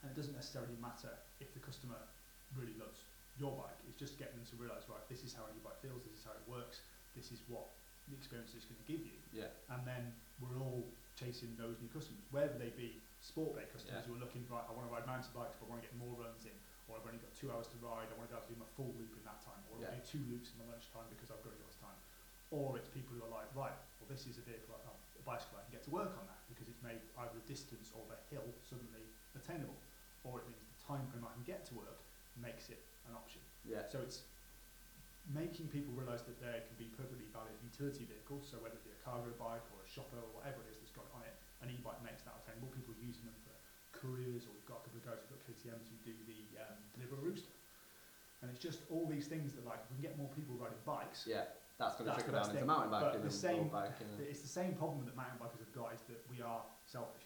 and 0.03 0.11
it 0.11 0.17
doesn't 0.19 0.35
necessarily 0.35 0.75
matter 0.83 1.15
if 1.39 1.55
the 1.55 1.63
customer 1.63 1.99
really 2.59 2.75
loves 2.79 3.07
your 3.39 3.55
bike. 3.55 3.79
It's 3.87 3.95
just 3.99 4.19
getting 4.19 4.43
them 4.43 4.47
to 4.51 4.57
realise, 4.59 4.91
right, 4.91 5.03
this 5.07 5.23
is 5.23 5.31
how 5.39 5.47
your 5.55 5.63
bike 5.63 5.79
feels, 5.79 6.03
this 6.03 6.19
is 6.19 6.25
how 6.27 6.35
it 6.35 6.43
works, 6.51 6.83
this 7.15 7.31
is 7.31 7.47
what 7.47 7.71
the 8.11 8.19
experience 8.19 8.59
is 8.59 8.67
going 8.67 8.83
to 8.83 8.89
give 8.91 9.07
you, 9.07 9.15
Yeah, 9.31 9.55
and 9.71 9.87
then 9.87 10.11
we're 10.43 10.59
all 10.59 10.83
chasing 11.17 11.53
those 11.61 11.77
new 11.81 11.89
customers, 11.93 12.25
whether 12.33 12.57
they 12.57 12.73
be 12.75 12.99
sport 13.21 13.55
bike 13.55 13.71
customers 13.73 14.03
Yeah. 14.03 14.09
who 14.09 14.17
are 14.19 14.23
looking 14.25 14.45
for, 14.49 14.59
I 14.59 14.73
want 14.73 14.89
to 14.89 14.93
ride 14.93 15.07
mountain 15.07 15.31
bikes, 15.37 15.57
but 15.61 15.67
I 15.67 15.77
want 15.77 15.81
to 15.85 15.87
get 15.89 15.95
more 15.97 16.15
runs 16.17 16.45
in, 16.49 16.57
or 16.89 16.99
I've 16.99 17.07
only 17.07 17.21
got 17.23 17.33
two 17.37 17.53
hours 17.53 17.69
to 17.71 17.77
ride, 17.79 18.09
I 18.11 18.15
want 18.19 18.29
to 18.31 18.35
be 18.35 18.39
able 18.41 18.49
to 18.49 18.53
do 18.57 18.59
my 18.59 18.71
full 18.75 18.91
loop 18.99 19.13
in 19.15 19.25
that 19.29 19.41
time, 19.45 19.61
or 19.71 19.77
I 19.79 19.87
want 19.87 19.93
Yeah. 19.93 20.01
to 20.01 20.03
do 20.03 20.09
two 20.19 20.23
loops 20.33 20.51
in 20.53 20.59
my 20.59 20.67
lunchtime 20.73 21.07
because 21.13 21.31
I've 21.31 21.43
got 21.45 21.55
less 21.63 21.77
time. 21.79 21.99
Or 22.51 22.77
it's 22.77 22.89
people 22.89 23.17
who 23.17 23.23
are 23.25 23.33
like, 23.33 23.49
right, 23.55 23.77
well 24.01 24.09
this 24.09 24.27
is 24.27 24.37
a 24.39 24.45
vehicle, 24.45 24.75
uh, 24.75 24.91
a 24.93 25.23
bicycle, 25.23 25.59
I 25.61 25.63
can 25.69 25.73
get 25.73 25.85
to 25.85 25.93
work 25.95 26.13
on 26.19 26.27
that 26.27 26.43
because 26.51 26.67
it's 26.69 26.83
made 26.83 27.01
either 27.17 27.33
the 27.37 27.47
distance 27.47 27.93
or 27.95 28.03
the 28.11 28.19
hill 28.33 28.45
suddenly 28.61 29.07
attainable, 29.37 29.79
or 30.25 30.41
it 30.41 30.47
means 30.49 30.61
the 30.61 30.81
time 30.83 31.07
frame 31.09 31.25
I 31.25 31.33
can 31.33 31.45
get 31.45 31.65
to 31.71 31.75
work 31.79 32.01
makes 32.37 32.69
it 32.69 32.83
an 33.09 33.15
option. 33.15 33.41
yeah, 33.65 33.87
So 33.89 34.01
it's 34.03 34.25
making 35.31 35.71
people 35.71 35.95
realise 35.95 36.27
that 36.27 36.35
there 36.43 36.67
can 36.67 36.75
be 36.77 36.91
perfectly 36.99 37.25
valid 37.31 37.55
utility 37.63 38.05
vehicles, 38.11 38.51
so 38.51 38.59
whether 38.59 38.75
it 38.75 38.83
be 38.83 38.91
a 38.91 39.01
cargo 39.07 39.31
bike 39.39 39.63
or 39.71 39.79
a 39.79 39.89
shopper 39.89 40.19
or 40.19 40.31
whatever 40.35 40.67
it 40.67 40.75
is 40.75 40.82
that's 40.93 41.01
got 41.01 41.09
it 41.09 41.17
on 41.17 41.25
it, 41.25 41.37
an 41.65 41.73
e-bike 41.73 42.05
makes 42.05 42.21
that 42.29 42.37
attainable. 42.45 42.69
People 42.69 42.93
are 42.93 43.01
using 43.01 43.25
them 43.25 43.37
for 43.41 43.57
couriers, 43.97 44.45
or 44.45 44.53
we've 44.53 44.69
got 44.69 44.85
a 44.85 44.93
couple 44.93 45.01
of 45.01 45.05
guys 45.09 45.19
who've 45.25 45.33
got 45.33 45.41
KTMs 45.49 45.89
who 45.89 45.97
do 46.05 46.13
the 46.29 46.61
um, 46.61 46.77
Deliveroo 46.93 47.33
stuff. 47.33 47.57
And 48.45 48.51
it's 48.53 48.61
just 48.61 48.85
all 48.93 49.09
these 49.09 49.31
things 49.31 49.57
that 49.57 49.65
like, 49.65 49.81
if 49.81 49.89
we 49.89 50.03
can 50.03 50.05
get 50.13 50.15
more 50.21 50.29
people 50.37 50.59
riding 50.61 50.81
bikes, 50.85 51.25
yeah. 51.25 51.49
That's 51.81 51.97
going 51.97 52.11
to 52.11 52.15
trickle 52.15 52.37
down 52.37 52.53
into 52.53 52.69
mountain 52.69 52.93
but 52.93 53.17
biking 53.17 53.25
the 53.25 53.33
same- 53.33 53.73
biking. 53.73 54.07
it's 54.21 54.45
the 54.45 54.51
same 54.51 54.77
problem 54.77 55.09
that 55.09 55.17
mountain 55.17 55.41
bikers 55.41 55.59
have 55.65 55.73
got 55.73 55.97
is 55.97 56.05
that 56.07 56.21
we 56.29 56.45
are 56.45 56.61
selfish. 56.85 57.25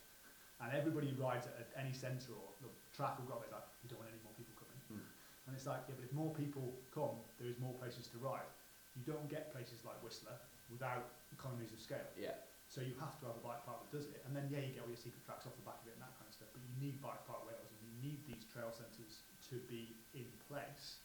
And 0.63 0.73
everybody 0.73 1.13
who 1.13 1.19
rides 1.19 1.51
at 1.51 1.69
any 1.77 1.93
centre 1.93 2.33
or 2.33 2.55
the 2.63 2.71
track 2.95 3.19
will 3.19 3.29
got 3.29 3.45
it 3.45 3.53
like, 3.53 3.67
we 3.83 3.91
don't 3.91 4.01
want 4.01 4.09
any 4.09 4.23
more 4.25 4.33
people 4.39 4.57
coming. 4.57 4.81
Hmm. 4.89 5.05
And 5.45 5.53
it's 5.53 5.67
like, 5.67 5.85
yeah, 5.91 5.99
but 5.99 6.07
if 6.07 6.13
more 6.17 6.33
people 6.33 6.73
come, 6.95 7.21
there 7.37 7.51
is 7.51 7.59
more 7.61 7.75
places 7.77 8.09
to 8.15 8.17
ride. 8.23 8.49
You 8.97 9.05
don't 9.05 9.29
get 9.29 9.53
places 9.53 9.85
like 9.85 10.01
Whistler 10.01 10.39
without 10.73 11.05
economies 11.33 11.77
of 11.77 11.81
scale. 11.83 12.09
Yeah, 12.17 12.41
So 12.77 12.85
you 12.85 12.93
have 13.01 13.17
to 13.25 13.33
have 13.33 13.41
a 13.41 13.45
bike 13.45 13.65
park 13.65 13.81
that 13.81 13.89
does 13.89 14.05
it. 14.13 14.21
And 14.29 14.37
then, 14.37 14.53
yeah, 14.53 14.61
you 14.61 14.77
get 14.77 14.85
all 14.85 14.93
your 14.93 15.01
secret 15.01 15.25
tracks 15.25 15.49
off 15.49 15.57
the 15.57 15.65
back 15.65 15.81
of 15.81 15.89
it 15.89 15.97
and 15.97 16.05
that 16.05 16.13
kind 16.21 16.29
of 16.29 16.37
stuff. 16.37 16.53
But 16.53 16.61
you 16.61 16.77
need 16.77 17.01
bike 17.01 17.25
park 17.25 17.49
rails 17.49 17.73
and 17.73 17.81
you 17.81 17.93
need 18.05 18.21
these 18.29 18.45
trail 18.53 18.69
centres 18.69 19.25
to 19.49 19.57
be 19.65 19.97
in 20.13 20.29
place 20.45 21.01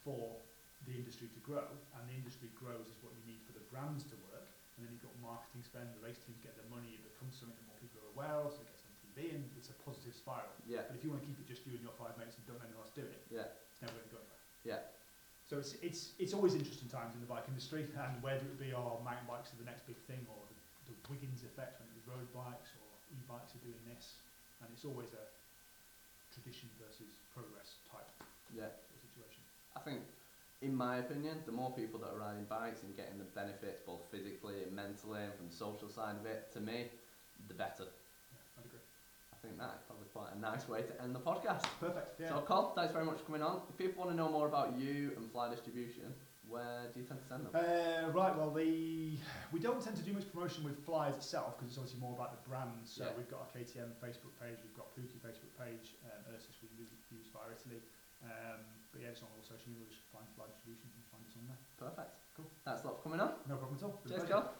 for 0.00 0.40
the 0.88 0.96
industry 0.96 1.28
to 1.36 1.40
grow. 1.44 1.68
And 1.92 2.08
the 2.08 2.16
industry 2.16 2.48
grows 2.56 2.88
is 2.88 2.96
what 3.04 3.12
you 3.12 3.28
need 3.28 3.44
for 3.44 3.52
the 3.52 3.60
brands 3.68 4.08
to 4.08 4.16
work. 4.32 4.48
And 4.80 4.88
then 4.88 4.96
you've 4.96 5.04
got 5.04 5.12
marketing 5.20 5.60
spend, 5.68 5.92
the 5.92 6.00
race 6.00 6.16
teams 6.24 6.40
get 6.40 6.56
their 6.56 6.64
money, 6.72 6.96
it 6.96 7.04
becomes 7.04 7.36
something 7.36 7.60
that 7.60 7.68
more 7.68 7.76
people 7.84 8.00
are 8.08 8.10
aware 8.16 8.40
of, 8.40 8.56
so 8.56 8.64
it 8.64 8.72
gets 8.72 8.80
on 8.88 8.96
TV, 9.04 9.36
and 9.36 9.44
it's 9.60 9.68
a 9.68 9.76
positive 9.84 10.16
spiral. 10.16 10.48
yeah, 10.64 10.88
But 10.88 10.96
if 10.96 11.04
you 11.04 11.12
want 11.12 11.20
to 11.20 11.28
keep 11.28 11.36
it 11.36 11.44
just 11.44 11.60
you 11.68 11.76
and 11.76 11.84
your 11.84 11.92
five 12.00 12.16
mates 12.16 12.40
and 12.40 12.48
don't 12.48 12.56
let 12.56 12.72
anyone 12.72 12.88
else 12.88 12.96
do 12.96 13.04
it, 13.04 13.20
yeah, 13.28 13.52
it's 13.68 13.84
never 13.84 13.92
going 13.92 14.08
to 14.08 14.14
go 14.16 14.20
anywhere. 14.24 14.40
yeah, 14.64 14.80
So 15.44 15.60
it's, 15.60 15.76
it's, 15.84 16.16
it's 16.16 16.32
always 16.32 16.56
interesting 16.56 16.88
times 16.88 17.12
in 17.12 17.20
the 17.20 17.28
bike 17.28 17.44
industry, 17.52 17.84
and 17.84 18.16
whether 18.24 18.40
it 18.40 18.48
would 18.48 18.64
be 18.64 18.72
our 18.72 18.96
mountain 19.04 19.28
bikes 19.28 19.52
are 19.52 19.60
the 19.60 19.68
next 19.68 19.84
big 19.84 20.00
thing, 20.08 20.24
or 20.32 20.40
the, 20.92 21.00
Wiggins 21.08 21.44
effect 21.44 21.80
when 21.80 21.88
it 21.88 21.96
was 21.96 22.04
road 22.08 22.28
bikes, 22.36 22.72
or 22.76 22.88
e-bikes 23.12 23.56
are 23.56 23.64
doing 23.64 23.80
this, 23.88 24.20
and 24.60 24.68
it's 24.72 24.84
always 24.84 25.12
a 25.16 25.24
tradition 26.32 26.68
versus 26.80 27.12
progress 27.32 27.80
type 27.88 28.08
yeah. 28.52 28.72
situation. 29.00 29.40
I 29.76 29.80
think, 29.80 30.00
in 30.60 30.76
my 30.76 31.00
opinion, 31.00 31.40
the 31.44 31.52
more 31.52 31.72
people 31.72 32.00
that 32.00 32.12
are 32.12 32.20
riding 32.20 32.44
bikes 32.48 32.84
and 32.84 32.96
getting 32.96 33.18
the 33.18 33.28
benefits 33.32 33.80
both 33.84 34.04
physically 34.12 34.64
and 34.64 34.72
mentally 34.72 35.24
and 35.24 35.34
from 35.34 35.48
the 35.48 35.56
social 35.56 35.88
side 35.88 36.16
of 36.20 36.24
it, 36.24 36.52
to 36.52 36.60
me, 36.60 36.88
the 37.48 37.54
better. 37.54 37.88
Yeah, 37.88 38.60
I'd 38.60 38.68
agree. 38.68 38.84
I 39.32 39.36
think 39.40 39.58
that's 39.58 39.84
probably 39.84 40.08
quite 40.12 40.32
a 40.36 40.38
nice 40.38 40.68
way 40.68 40.82
to 40.82 40.94
end 41.02 41.14
the 41.14 41.24
podcast. 41.24 41.64
Perfect. 41.80 42.20
Yeah. 42.20 42.28
So, 42.28 42.44
Col, 42.46 42.72
thanks 42.76 42.92
very 42.92 43.04
much 43.04 43.18
for 43.18 43.32
coming 43.32 43.42
on. 43.42 43.60
If 43.68 43.76
people 43.76 44.04
want 44.04 44.14
to 44.14 44.16
know 44.16 44.30
more 44.30 44.46
about 44.46 44.78
you 44.78 45.12
and 45.16 45.30
Fly 45.32 45.50
Distribution, 45.50 46.14
where 46.52 46.92
do 46.92 47.00
you 47.00 47.06
tend 47.08 47.18
to 47.24 47.26
send 47.26 47.48
them? 47.48 47.52
Uh, 47.56 48.12
right, 48.12 48.36
well, 48.36 48.52
the 48.52 49.16
we 49.50 49.58
don't 49.58 49.80
tend 49.80 49.96
to 49.96 50.04
do 50.04 50.12
much 50.12 50.28
promotion 50.30 50.62
with 50.62 50.76
Flyers 50.84 51.16
itself 51.16 51.56
because 51.56 51.72
it's 51.72 51.78
obviously 51.80 52.00
more 52.04 52.12
about 52.12 52.36
the 52.36 52.42
brand. 52.48 52.84
So 52.84 53.04
Yeah. 53.08 53.16
we've 53.16 53.30
got 53.32 53.48
our 53.48 53.50
KTM 53.56 53.96
Facebook 53.96 54.36
page, 54.36 54.60
we've 54.60 54.76
got 54.76 54.92
Pookie 54.92 55.16
Facebook 55.24 55.50
page, 55.56 55.96
um, 56.04 56.20
Ursus 56.36 56.60
we 56.60 56.68
use, 56.76 56.92
use 57.10 57.26
via 57.32 57.48
Italy. 57.56 57.80
Um, 58.22 58.60
but 58.92 59.00
yeah, 59.02 59.10
just 59.10 59.24
on 59.24 59.32
all 59.34 59.42
social 59.42 59.72
media, 59.72 59.88
just 59.88 60.04
find 60.12 60.28
Fly 60.36 60.44
Distribution 60.52 60.92
and 60.94 61.02
find 61.10 61.24
us 61.26 61.34
on 61.34 61.48
there. 61.48 61.60
Perfect. 61.80 62.12
Cool. 62.36 62.46
Thanks 62.64 62.84
a 62.84 62.86
lot 62.86 62.96
for 63.00 63.02
coming 63.08 63.20
on. 63.20 63.32
No 63.48 63.56
problem 63.56 63.78
at 63.80 63.82
all. 63.88 63.98
Been 64.04 64.12
Cheers, 64.12 64.28
pleasure. 64.28 64.44
Col. 64.46 64.54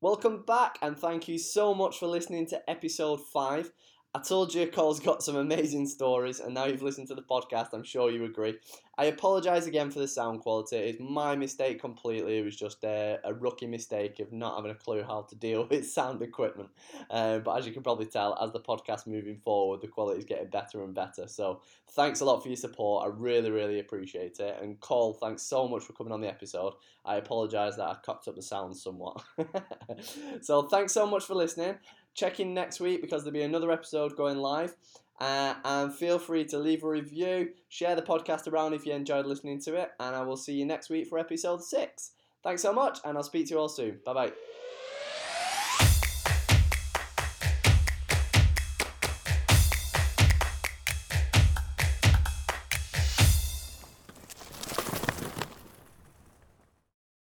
Welcome 0.00 0.42
back, 0.42 0.78
and 0.82 0.96
thank 0.98 1.28
you 1.28 1.38
so 1.38 1.74
much 1.74 1.98
for 1.98 2.06
listening 2.06 2.46
to 2.48 2.70
episode 2.70 3.20
5. 3.20 3.70
I 4.14 4.18
told 4.18 4.52
you 4.52 4.66
Col's 4.66 5.00
got 5.00 5.22
some 5.22 5.36
amazing 5.36 5.86
stories, 5.86 6.40
and 6.40 6.52
now 6.52 6.66
you've 6.66 6.82
listened 6.82 7.08
to 7.08 7.14
the 7.14 7.22
podcast, 7.22 7.68
I'm 7.72 7.82
sure 7.82 8.10
you 8.10 8.24
agree. 8.24 8.58
I 8.98 9.06
apologise 9.06 9.66
again 9.66 9.90
for 9.90 10.00
the 10.00 10.06
sound 10.06 10.40
quality. 10.40 10.76
It's 10.76 11.00
my 11.00 11.34
mistake 11.34 11.80
completely. 11.80 12.36
It 12.36 12.44
was 12.44 12.54
just 12.54 12.84
a, 12.84 13.18
a 13.24 13.32
rookie 13.32 13.66
mistake 13.66 14.20
of 14.20 14.30
not 14.30 14.56
having 14.56 14.70
a 14.70 14.74
clue 14.74 15.02
how 15.02 15.22
to 15.22 15.34
deal 15.34 15.66
with 15.70 15.88
sound 15.90 16.20
equipment. 16.20 16.68
Uh, 17.08 17.38
but 17.38 17.56
as 17.56 17.66
you 17.66 17.72
can 17.72 17.82
probably 17.82 18.04
tell, 18.04 18.36
as 18.38 18.52
the 18.52 18.60
podcast 18.60 19.06
moving 19.06 19.38
forward, 19.38 19.80
the 19.80 19.88
quality 19.88 20.18
is 20.18 20.26
getting 20.26 20.50
better 20.50 20.84
and 20.84 20.94
better. 20.94 21.26
So 21.26 21.62
thanks 21.92 22.20
a 22.20 22.26
lot 22.26 22.42
for 22.42 22.48
your 22.48 22.56
support. 22.58 23.06
I 23.06 23.08
really, 23.16 23.50
really 23.50 23.80
appreciate 23.80 24.40
it. 24.40 24.58
And 24.60 24.78
Cole, 24.80 25.14
thanks 25.14 25.42
so 25.42 25.66
much 25.66 25.84
for 25.84 25.94
coming 25.94 26.12
on 26.12 26.20
the 26.20 26.28
episode. 26.28 26.74
I 27.06 27.16
apologise 27.16 27.76
that 27.76 27.84
I 27.88 27.96
cocked 28.04 28.28
up 28.28 28.36
the 28.36 28.42
sound 28.42 28.76
somewhat. 28.76 29.22
so 30.42 30.64
thanks 30.64 30.92
so 30.92 31.06
much 31.06 31.24
for 31.24 31.34
listening. 31.34 31.76
Check 32.14 32.40
in 32.40 32.54
next 32.54 32.80
week 32.80 33.00
because 33.00 33.22
there'll 33.22 33.34
be 33.34 33.42
another 33.42 33.70
episode 33.70 34.16
going 34.16 34.38
live. 34.38 34.74
Uh, 35.20 35.54
and 35.64 35.94
feel 35.94 36.18
free 36.18 36.44
to 36.44 36.58
leave 36.58 36.82
a 36.82 36.88
review, 36.88 37.50
share 37.68 37.94
the 37.94 38.02
podcast 38.02 38.50
around 38.50 38.72
if 38.72 38.84
you 38.84 38.92
enjoyed 38.92 39.24
listening 39.24 39.60
to 39.60 39.76
it, 39.76 39.92
and 40.00 40.16
I 40.16 40.22
will 40.22 40.36
see 40.36 40.54
you 40.54 40.64
next 40.64 40.90
week 40.90 41.06
for 41.06 41.18
episode 41.18 41.62
six. 41.62 42.12
Thanks 42.42 42.62
so 42.62 42.72
much, 42.72 42.98
and 43.04 43.16
I'll 43.16 43.22
speak 43.22 43.46
to 43.46 43.54
you 43.54 43.60
all 43.60 43.68
soon. 43.68 44.00
Bye 44.04 44.14
bye. 44.14 44.32